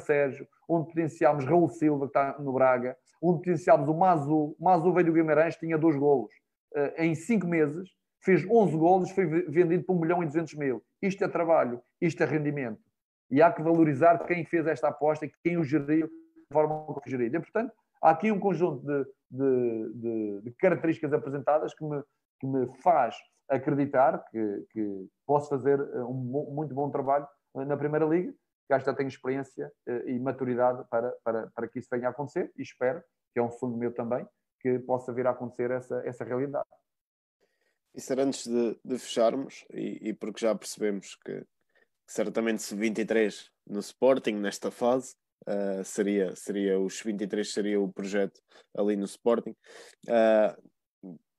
onde 0.68 0.88
potenciámos 0.88 1.46
Raul 1.46 1.70
Silva, 1.70 2.06
que 2.06 2.18
está 2.18 2.40
no 2.40 2.54
Braga, 2.54 2.96
onde 3.22 3.40
potenciámos 3.40 3.90
o 3.90 3.94
Mazu. 3.94 4.56
O 4.58 4.64
Mazu 4.64 4.94
veio 4.94 5.08
do 5.08 5.14
Guimarães, 5.14 5.58
tinha 5.58 5.78
dois 5.78 5.98
golos. 5.98 6.32
Uh, 6.74 7.02
em 7.02 7.14
cinco 7.14 7.46
meses, 7.46 7.90
fez 8.22 8.46
11 8.50 8.78
golos, 8.78 9.12
foi 9.12 9.26
vendido 9.26 9.84
por 9.84 9.96
1 9.96 10.00
milhão 10.00 10.24
e 10.24 10.26
200 10.26 10.54
mil. 10.56 10.82
Isto 11.02 11.24
é 11.26 11.28
trabalho, 11.28 11.82
isto 12.00 12.24
é 12.24 12.26
rendimento. 12.26 12.80
E 13.30 13.42
há 13.42 13.52
que 13.52 13.62
valorizar 13.62 14.26
quem 14.26 14.46
fez 14.46 14.66
esta 14.68 14.88
aposta 14.88 15.26
e 15.26 15.32
quem 15.44 15.58
o 15.58 15.64
geriu 15.64 16.08
de 16.08 16.54
forma 16.54 16.84
como. 16.86 17.02
E, 17.06 17.30
portanto, 17.40 17.74
há 18.02 18.12
aqui 18.12 18.32
um 18.32 18.40
conjunto 18.40 18.86
de, 18.86 19.06
de, 19.30 19.94
de, 19.94 20.42
de 20.44 20.52
características 20.52 21.14
apresentadas 21.14 21.74
que 21.74 21.84
me, 21.84 22.02
que 22.40 22.48
me 22.48 22.68
faz 22.82 23.16
acreditar 23.50 24.24
que, 24.32 24.66
que 24.72 25.08
posso 25.26 25.50
fazer 25.50 25.80
eh, 25.80 26.04
um 26.04 26.14
muito 26.54 26.74
bom 26.74 26.90
trabalho 26.90 27.28
eh, 27.58 27.66
na 27.66 27.76
Primeira 27.76 28.06
Liga, 28.06 28.34
que 28.80 28.85
já 28.85 28.93
tenho 28.93 29.07
experiência 29.07 29.72
eh, 29.88 30.11
e 30.11 30.19
maturidade 30.19 30.84
para, 30.89 31.11
para, 31.23 31.48
para 31.52 31.68
que 31.68 31.80
isso 31.80 31.89
venha 31.91 32.07
a 32.07 32.11
acontecer 32.11 32.52
e 32.57 32.61
espero, 32.61 33.03
que 33.34 33.39
é 33.39 33.43
um 33.43 33.52
sonho 33.52 33.77
meu 33.77 33.93
também, 33.93 34.27
que 34.60 34.80
possa 34.80 35.14
vir 35.14 35.27
a 35.27 35.31
acontecer 35.31 35.72
essa, 35.72 36.02
essa 36.06 36.23
realidade. 36.23 36.68
E 37.93 37.99
ser 37.99 38.19
antes 38.19 38.48
de, 38.48 38.80
de 38.84 38.98
fecharmos, 38.98 39.65
e, 39.73 40.10
e, 40.10 40.14
porque 40.14 40.39
já 40.39 40.56
percebemos 40.56 41.15
que, 41.15 41.41
que 41.41 42.14
certamente 42.14 42.61
se 42.61 42.76
23 42.76 43.52
no 43.68 43.80
Sporting 43.80 44.35
nesta 44.35 44.72
fase, 44.72 45.15
uh, 45.48 45.84
seria, 45.84 46.35
seria 46.35 46.80
os 46.80 47.02
23 47.02 47.52
seria 47.52 47.81
o 47.81 47.91
projeto 47.91 48.41
ali 48.77 48.95
no 48.95 49.06
Sporting. 49.06 49.56
Uh, 50.07 50.70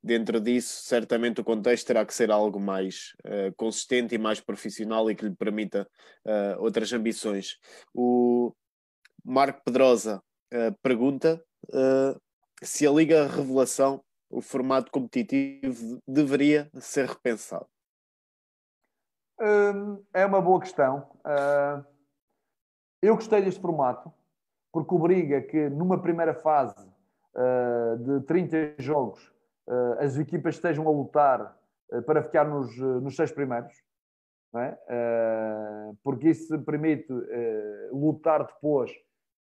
dentro 0.03 0.41
disso, 0.41 0.83
certamente 0.85 1.41
o 1.41 1.45
contexto 1.45 1.87
terá 1.87 2.05
que 2.05 2.15
ser 2.15 2.31
algo 2.31 2.59
mais 2.59 3.13
uh, 3.25 3.55
consistente 3.57 4.15
e 4.15 4.19
mais 4.19 4.41
profissional 4.41 5.11
e 5.11 5.15
que 5.15 5.25
lhe 5.25 5.35
permita 5.35 5.89
outras 6.59 6.93
ambições. 6.93 7.59
O 7.95 8.53
Marco 9.25 9.63
Pedrosa 9.65 10.23
pergunta 10.83 11.43
se 12.63 12.87
a 12.87 12.91
Liga 12.91 13.27
Revelação 13.27 14.03
o 14.33 14.41
formato 14.41 14.91
competitivo 14.91 16.01
deveria 16.09 16.71
ser 16.81 17.07
repensado? 17.07 17.67
Hum, 19.39 20.03
é 20.15 20.25
uma 20.25 20.41
boa 20.41 20.59
questão. 20.61 21.07
Uh, 21.19 21.85
eu 23.03 23.15
gostei 23.15 23.43
deste 23.43 23.61
formato 23.61 24.11
porque 24.73 24.95
obriga 24.95 25.43
que 25.43 25.69
numa 25.69 26.01
primeira 26.01 26.35
fase 26.35 26.89
uh, 27.35 27.99
de 27.99 28.25
30 28.25 28.77
jogos 28.79 29.23
uh, 29.29 29.33
as 29.99 30.19
equipas 30.19 30.57
estejam 30.57 30.87
a 30.87 30.91
lutar 30.91 31.57
para 32.07 32.23
ficar 32.23 32.45
nos, 32.45 32.77
nos 32.77 33.17
seis 33.17 33.31
primeiros. 33.33 33.73
É? 34.55 34.77
porque 36.05 36.29
isso 36.29 36.61
permite 36.61 37.11
lutar 37.91 38.45
depois 38.45 38.93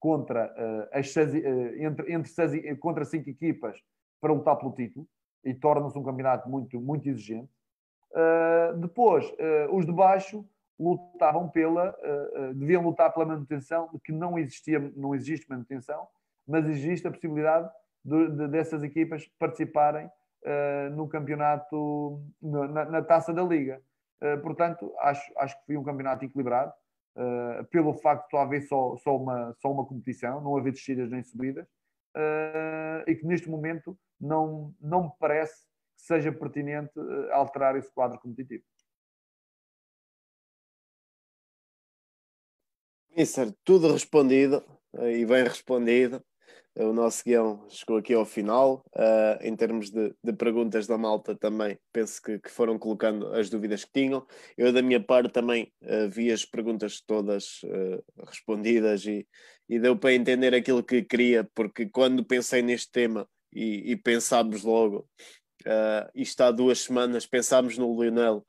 contra 0.00 0.52
as 0.92 1.12
seis, 1.12 1.32
entre, 1.32 2.12
entre 2.12 2.28
seis, 2.28 2.78
contra 2.80 3.04
cinco 3.04 3.30
equipas 3.30 3.80
para 4.20 4.32
lutar 4.32 4.56
pelo 4.56 4.72
título 4.72 5.06
e 5.44 5.54
torna-se 5.54 5.96
um 5.96 6.02
campeonato 6.02 6.48
muito, 6.48 6.80
muito 6.80 7.08
exigente. 7.08 7.48
Depois, 8.80 9.32
os 9.70 9.86
de 9.86 9.92
baixo 9.92 10.44
lutavam 10.78 11.48
pela, 11.48 11.96
deviam 12.54 12.82
lutar 12.82 13.12
pela 13.12 13.26
manutenção, 13.26 13.88
que 14.04 14.12
não 14.12 14.36
existia, 14.36 14.80
não 14.96 15.14
existe 15.14 15.48
manutenção, 15.48 16.06
mas 16.46 16.68
existe 16.68 17.06
a 17.06 17.10
possibilidade 17.10 17.70
de, 18.06 18.30
de, 18.30 18.48
dessas 18.48 18.82
equipas 18.82 19.26
participarem 19.38 20.10
no 20.92 21.08
campeonato, 21.08 22.22
na, 22.40 22.84
na, 22.84 23.02
taça 23.02 23.34
da 23.34 23.42
Liga. 23.42 23.82
portanto, 24.44 24.94
acho, 25.00 25.32
acho 25.38 25.58
que 25.58 25.66
foi 25.66 25.76
um 25.76 25.82
campeonato 25.82 26.24
equilibrado, 26.24 26.72
pelo 27.68 27.92
facto 27.94 28.30
de 28.30 28.36
haver 28.36 28.62
só, 28.62 28.96
só, 28.98 29.16
uma, 29.16 29.52
só 29.54 29.72
uma 29.72 29.84
competição, 29.84 30.40
não 30.40 30.56
haver 30.56 30.70
descidas 30.70 31.10
nem 31.10 31.20
subidas, 31.20 31.66
e 33.08 33.16
que 33.16 33.26
neste 33.26 33.50
momento 33.50 33.98
não, 34.20 34.72
não 34.80 35.04
me 35.04 35.12
parece 35.18 35.64
que 35.96 36.02
seja 36.02 36.30
pertinente 36.30 36.92
alterar 37.32 37.74
esse 37.74 37.92
quadro 37.92 38.20
competitivo. 38.20 38.62
Mister, 43.16 43.50
tudo 43.64 43.92
respondido 43.92 44.62
e 44.92 45.24
bem 45.24 45.42
respondido. 45.42 46.22
O 46.78 46.92
nosso 46.92 47.24
guião 47.24 47.64
chegou 47.70 47.96
aqui 47.96 48.12
ao 48.12 48.26
final. 48.26 48.84
Uh, 48.94 49.38
em 49.40 49.56
termos 49.56 49.90
de, 49.90 50.14
de, 50.22 50.32
perguntas 50.34 50.86
da 50.86 50.98
malta, 50.98 51.34
também 51.34 51.78
penso 51.90 52.20
que, 52.20 52.38
que, 52.38 52.50
foram 52.50 52.78
colocando 52.78 53.28
as 53.28 53.48
dúvidas 53.48 53.84
que 53.84 53.92
tinham. 53.92 54.26
Eu, 54.58 54.70
da 54.72 54.82
minha 54.82 55.00
parte, 55.00 55.32
também 55.32 55.72
uh, 55.82 56.08
vi 56.10 56.30
as 56.30 56.44
perguntas 56.44 57.00
todas 57.00 57.62
uh, 57.62 58.04
respondidas 58.26 59.06
e, 59.06 59.26
e 59.66 59.78
deu 59.78 59.96
para 59.96 60.12
entender 60.12 60.54
aquilo 60.54 60.82
que 60.82 61.02
queria, 61.02 61.48
porque 61.54 61.86
quando 61.86 62.22
pensei 62.22 62.60
neste 62.60 62.92
tema, 62.92 63.26
e, 63.50 63.92
e 63.92 63.96
pensámos 63.96 64.62
logo, 64.62 65.08
isto 66.14 66.40
há 66.42 66.50
duas 66.50 66.80
semanas, 66.80 67.26
pensámos 67.26 67.78
no 67.78 68.00
Lionel 68.00 68.44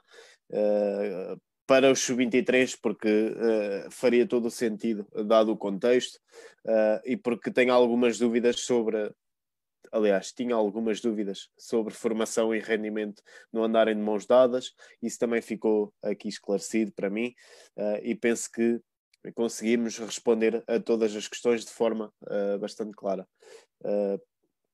para 1.68 1.91
os 1.91 1.99
sub-23, 1.99 2.80
porque 2.81 3.07
uh, 3.07 3.91
faria 3.91 4.26
todo 4.26 4.45
o 4.45 4.52
sentido, 4.52 5.06
dado 5.26 5.52
o 5.52 5.57
contexto, 5.57 6.15
uh, 6.65 7.02
e 7.06 7.18
porque 7.18 7.52
tenho 7.52 7.73
algumas 7.73 8.18
dúvidas 8.18 8.61
sobre. 8.61 9.11
Aliás, 9.91 10.34
tinha 10.34 10.56
algumas 10.56 10.99
dúvidas 10.99 11.49
sobre 11.57 11.94
formação 11.94 12.53
e 12.53 12.60
rendimento 12.60 13.22
não 13.53 13.64
andarem 13.64 13.95
de 13.95 14.02
mãos 14.02 14.26
dadas, 14.26 14.73
isso 15.02 15.18
também 15.18 15.41
ficou 15.41 15.94
aqui 16.03 16.27
esclarecido 16.27 16.91
para 16.91 17.10
mim, 17.10 17.34
e 18.03 18.14
penso 18.14 18.52
que 18.52 18.81
conseguimos 19.34 19.98
responder 19.98 20.61
a 20.68 20.77
todas 20.77 21.15
as 21.15 21.30
questões 21.30 21.64
de 21.64 21.72
forma 21.72 22.11
bastante 22.60 22.91
clara. 22.98 23.26
Uh, 23.81 24.19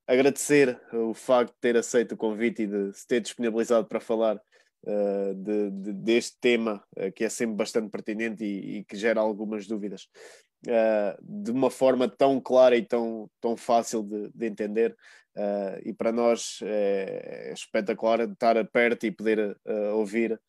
agradecer 0.04 0.80
o 0.92 1.14
facto 1.14 1.52
de 1.52 1.60
ter 1.60 1.76
aceito 1.76 2.12
o 2.12 2.16
convite 2.16 2.62
e 2.62 2.66
de 2.66 2.92
se 2.92 3.06
ter 3.06 3.20
disponibilizado 3.20 3.86
para 3.86 4.00
falar 4.00 4.40
uh, 4.86 5.34
de, 5.34 5.70
de, 5.70 5.92
deste 5.92 6.36
tema, 6.40 6.84
uh, 6.96 7.12
que 7.12 7.24
é 7.24 7.28
sempre 7.28 7.56
bastante 7.56 7.90
pertinente 7.90 8.44
e, 8.44 8.78
e 8.78 8.84
que 8.84 8.96
gera 8.96 9.20
algumas 9.20 9.66
dúvidas, 9.66 10.08
uh, 10.66 11.16
de 11.22 11.50
uma 11.50 11.70
forma 11.70 12.08
tão 12.08 12.40
clara 12.40 12.76
e 12.76 12.82
tão, 12.82 13.30
tão 13.40 13.56
fácil 13.56 14.02
de, 14.02 14.30
de 14.34 14.46
entender. 14.46 14.96
e 15.84 15.92
para 15.92 16.12
nós 16.12 16.60
é, 16.62 17.48
é, 17.50 17.52
espetacular 17.52 18.20
estar 18.20 18.64
perto 18.70 19.04
e 19.04 19.10
poder 19.10 19.56
ouvir 19.94 20.40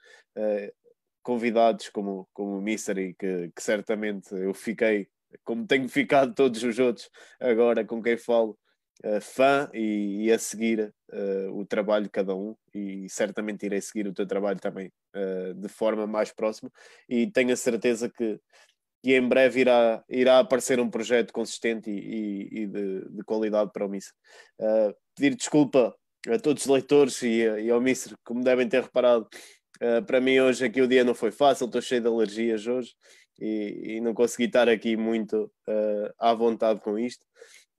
convidados 1.24 1.90
como, 1.90 2.28
como 2.32 2.60
o 2.60 2.62
Mister, 2.62 2.98
e 3.00 3.14
que, 3.16 3.52
que 3.56 3.64
certamente 3.64 4.32
eu 4.32 4.54
fiquei 4.54 5.08
como 5.44 5.66
tenho 5.66 5.90
ficado 5.90 6.34
todos 6.34 6.64
os 6.64 6.78
outros 6.80 7.10
agora 7.40 7.84
com 7.84 8.02
quem 8.02 8.18
falo, 8.18 8.58
uh, 9.04 9.22
fã 9.22 9.70
e, 9.74 10.26
e, 10.26 10.32
a 10.32 10.40
seguir 10.40 10.94
uh, 11.12 11.52
o 11.58 11.66
trabalho 11.66 12.06
de 12.06 12.12
cada 12.12 12.36
um 12.36 12.56
e 12.74 13.10
certamente 13.10 13.66
irei 13.66 13.82
seguir 13.82 14.08
o 14.08 14.14
teu 14.14 14.26
trabalho 14.26 14.60
também 14.60 14.92
uh, 15.16 15.54
de 15.54 15.68
forma 15.68 16.08
mais 16.08 16.32
próxima 16.32 16.72
e 17.10 17.28
tenho 17.28 17.52
a 17.52 17.56
certeza 17.56 18.10
que, 18.10 18.40
que 19.04 19.16
em 19.16 19.28
breve 19.28 19.62
irá, 19.62 20.04
irá 20.10 20.40
aparecer 20.40 20.80
um 20.80 20.90
projeto 20.90 21.34
consistente 21.34 21.90
e, 21.90 22.00
e, 22.00 22.62
e 22.62 22.68
de, 22.68 23.10
de, 23.10 23.24
qualidade 23.24 23.72
para 23.74 23.86
o 23.86 23.90
Miss. 23.90 24.14
pedir 25.16 25.36
desculpa 25.36 25.96
a 26.28 26.40
todos 26.40 26.66
os 26.66 26.72
leitores 26.72 27.22
e, 27.22 27.70
ao 27.70 27.82
Mister, 27.82 28.16
como 28.24 28.44
devem 28.44 28.68
ter 28.68 28.82
reparado, 28.82 29.28
para 30.08 30.20
mim 30.20 30.40
hoje 30.40 30.66
aqui 30.66 30.82
o 30.82 30.88
dia 30.88 31.04
não 31.04 31.14
foi 31.14 31.32
fácil, 31.32 31.66
estou 31.66 31.82
cheio 31.82 32.02
de 32.02 32.08
alergias 32.08 32.66
hoje 32.66 32.96
e, 33.40 34.00
não 34.02 34.12
consegui 34.12 34.46
estar 34.46 34.68
aqui 34.68 34.98
muito 34.98 35.52
à 36.18 36.34
vontade 36.34 36.80
com 36.80 36.98
isto. 36.98 37.24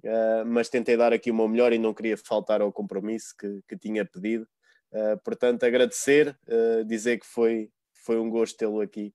Uh, 0.06 0.46
mas 0.46 0.68
tentei 0.68 0.96
dar 0.96 1.12
aqui 1.12 1.32
o 1.32 1.34
meu 1.34 1.48
melhor 1.48 1.72
e 1.72 1.78
não 1.78 1.92
queria 1.92 2.16
faltar 2.16 2.60
ao 2.60 2.72
compromisso 2.72 3.34
que, 3.36 3.60
que 3.68 3.76
tinha 3.76 4.04
pedido. 4.04 4.46
Uh, 4.92 5.18
portanto, 5.24 5.64
agradecer, 5.64 6.38
uh, 6.46 6.84
dizer 6.84 7.18
que 7.18 7.26
foi, 7.26 7.70
foi 8.04 8.16
um 8.18 8.30
gosto 8.30 8.56
tê-lo 8.56 8.80
aqui 8.80 9.12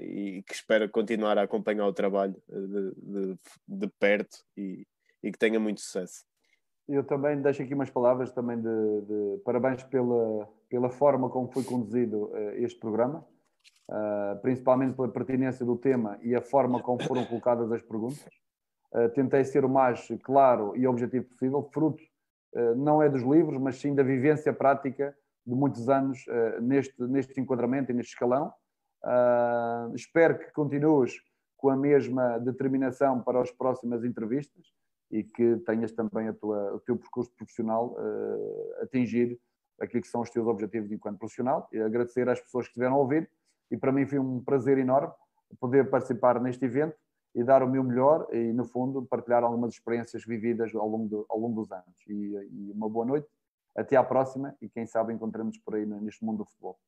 e 0.00 0.44
que 0.46 0.54
espero 0.54 0.88
continuar 0.88 1.36
a 1.36 1.42
acompanhar 1.42 1.84
o 1.84 1.92
trabalho 1.92 2.40
de, 2.48 2.94
de, 2.96 3.38
de 3.66 3.88
perto 3.98 4.44
e, 4.56 4.86
e, 5.20 5.32
que 5.32 5.36
tenha 5.36 5.58
muito 5.58 5.80
sucesso. 5.80 6.24
Eu 6.88 7.02
também 7.02 7.42
deixo 7.42 7.60
aqui 7.60 7.74
umas 7.74 7.90
palavras 7.90 8.30
também 8.30 8.56
de, 8.56 8.62
de 8.62 9.42
parabéns 9.44 9.82
pela, 9.82 10.48
pela 10.68 10.88
forma 10.88 11.28
como 11.28 11.50
foi 11.50 11.64
conduzido 11.64 12.30
este 12.58 12.78
programa, 12.78 13.26
principalmente 14.40 14.94
pela 14.94 15.08
pertinência 15.08 15.66
do 15.66 15.76
tema 15.76 16.16
e 16.22 16.32
a 16.32 16.40
forma 16.40 16.80
como 16.80 17.02
foram 17.02 17.24
colocadas 17.26 17.72
as 17.72 17.82
perguntas. 17.82 18.30
Eh, 18.92 19.08
tentei 19.10 19.44
ser 19.44 19.64
o 19.64 19.68
mais 19.68 20.08
claro 20.24 20.76
e 20.76 20.86
objetivo 20.86 21.26
possível, 21.26 21.62
fruto 21.72 22.02
uh, 22.54 22.74
não 22.74 23.00
é 23.00 23.08
dos 23.08 23.22
livros, 23.22 23.60
mas 23.60 23.76
sim 23.76 23.94
da 23.94 24.02
vivência 24.02 24.52
prática 24.52 25.16
de 25.46 25.54
muitos 25.54 25.88
anos 25.88 26.26
uh, 26.26 26.60
neste, 26.60 27.00
neste 27.02 27.40
enquadramento 27.40 27.92
e 27.92 27.94
neste 27.94 28.12
escalão. 28.12 28.52
espero 29.94 30.38
que 30.38 30.52
continues 30.52 31.12
com 31.56 31.70
a 31.70 31.76
mesma 31.76 32.38
determinação 32.38 33.22
para 33.22 33.40
as 33.40 33.50
próximas 33.52 34.04
entrevistas 34.04 34.66
e 35.10 35.22
que 35.22 35.56
tenhas 35.66 35.92
também 35.92 36.28
a 36.28 36.32
tua, 36.32 36.74
o 36.74 36.80
teu 36.80 36.96
percurso 36.96 37.32
profissional 37.36 37.96
atingir 38.82 39.38
aquilo 39.80 40.02
que 40.02 40.08
são 40.08 40.20
os 40.20 40.30
teus 40.30 40.46
objetivos 40.46 40.92
enquanto 40.92 41.18
profissional. 41.18 41.68
E 41.72 41.80
agradecer 41.80 42.28
às 42.28 42.40
pessoas 42.40 42.66
que 42.66 42.70
estiveram 42.70 42.94
a 42.94 42.98
ouvir 42.98 43.28
e 43.70 43.76
para 43.76 43.92
mim 43.92 44.06
foi 44.06 44.18
um 44.18 44.42
prazer 44.42 44.78
enorme 44.78 45.12
poder 45.58 45.90
participar 45.90 46.40
neste 46.40 46.64
evento 46.64 46.96
e 47.34 47.44
dar 47.44 47.62
o 47.62 47.68
meu 47.68 47.82
melhor 47.84 48.26
e, 48.32 48.52
no 48.52 48.64
fundo, 48.64 49.06
partilhar 49.06 49.44
algumas 49.44 49.74
experiências 49.74 50.24
vividas 50.24 50.74
ao 50.74 50.88
longo, 50.88 51.08
do, 51.08 51.26
ao 51.28 51.38
longo 51.38 51.60
dos 51.62 51.70
anos. 51.72 51.94
E, 52.06 52.12
e, 52.12 52.72
uma 52.72 52.88
boa 52.88 53.06
noite, 53.06 53.28
até 53.76 53.96
à 53.96 54.02
próxima 54.02 54.56
e 54.60 54.68
quem 54.68 54.86
sabe 54.86 55.12
encontramos 55.12 55.58
por 55.58 55.74
aí 55.74 55.86
neste 55.86 56.24
mundo 56.24 56.38
do 56.38 56.44
futebol. 56.44 56.78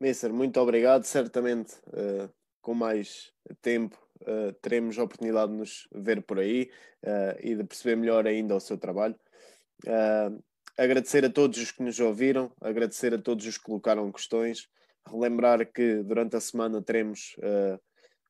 Mister, 0.00 0.32
muito 0.32 0.60
obrigado. 0.60 1.02
Certamente, 1.04 1.74
uh, 1.88 2.32
com 2.62 2.72
mais 2.72 3.32
tempo, 3.60 3.98
uh, 4.22 4.52
teremos 4.62 4.96
a 4.96 5.02
oportunidade 5.02 5.50
de 5.50 5.58
nos 5.58 5.88
ver 5.92 6.22
por 6.22 6.38
aí 6.38 6.70
uh, 7.04 7.36
e 7.40 7.56
de 7.56 7.64
perceber 7.64 7.96
melhor 7.96 8.26
ainda 8.26 8.54
o 8.54 8.60
seu 8.60 8.78
trabalho. 8.78 9.16
agradecer 10.76 11.24
a 11.24 11.30
todos 11.30 11.58
os 11.58 11.72
que 11.72 11.82
nos 11.82 11.98
ouviram, 11.98 12.52
agradecer 12.60 13.12
a 13.12 13.20
todos 13.20 13.44
os 13.44 13.58
que 13.58 13.64
colocaram 13.64 14.12
questões, 14.12 14.68
relembrar 15.04 15.66
que 15.72 16.02
durante 16.04 16.36
a 16.36 16.40
semana 16.40 16.80
teremos 16.80 17.34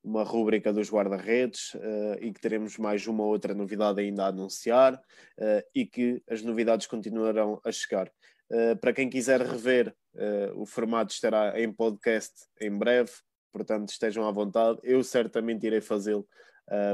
uma 0.03 0.23
rúbrica 0.23 0.73
dos 0.73 0.91
guarda-redes 0.91 1.75
uh, 1.75 2.17
e 2.21 2.33
que 2.33 2.41
teremos 2.41 2.79
mais 2.79 3.07
uma 3.07 3.25
outra 3.25 3.55
novidade 3.55 4.01
ainda 4.01 4.25
a 4.25 4.29
anunciar 4.29 4.95
uh, 4.95 5.63
e 5.75 5.85
que 5.85 6.23
as 6.29 6.43
novidades 6.43 6.87
continuarão 6.87 7.61
a 7.65 7.73
chegar. 7.73 8.11
Uh, 8.51 8.77
para 8.81 8.93
quem 8.93 9.11
quiser 9.11 9.41
rever, 9.41 9.95
o 10.57 10.67
formato 10.67 11.13
estará 11.13 11.61
em 11.61 11.73
podcast 11.73 12.33
em 12.61 12.77
breve, 12.77 13.13
portanto 13.53 13.91
estejam 13.91 14.27
à 14.27 14.33
vontade. 14.33 14.81
Eu 14.83 15.05
certamente 15.05 15.65
irei 15.65 15.81
fazê-lo 15.81 16.27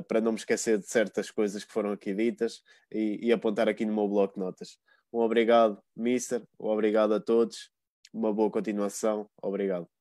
para 0.06 0.20
não 0.20 0.32
me 0.32 0.38
esquecer 0.38 0.78
de 0.78 0.86
certas 0.86 1.30
coisas 1.30 1.64
que 1.64 1.72
foram 1.72 1.92
aqui 1.92 2.12
ditas 2.12 2.60
e, 2.92 3.18
e 3.22 3.32
apontar 3.32 3.66
aqui 3.66 3.86
no 3.86 3.94
meu 3.94 4.06
bloco 4.06 4.34
de 4.34 4.40
notas. 4.40 4.76
Um 5.10 5.20
obrigado, 5.20 5.80
Mister, 5.96 6.42
um 6.60 6.66
obrigado 6.66 7.14
a 7.14 7.20
todos, 7.20 7.70
uma 8.12 8.30
boa 8.30 8.50
continuação, 8.50 9.26
obrigado. 9.40 9.93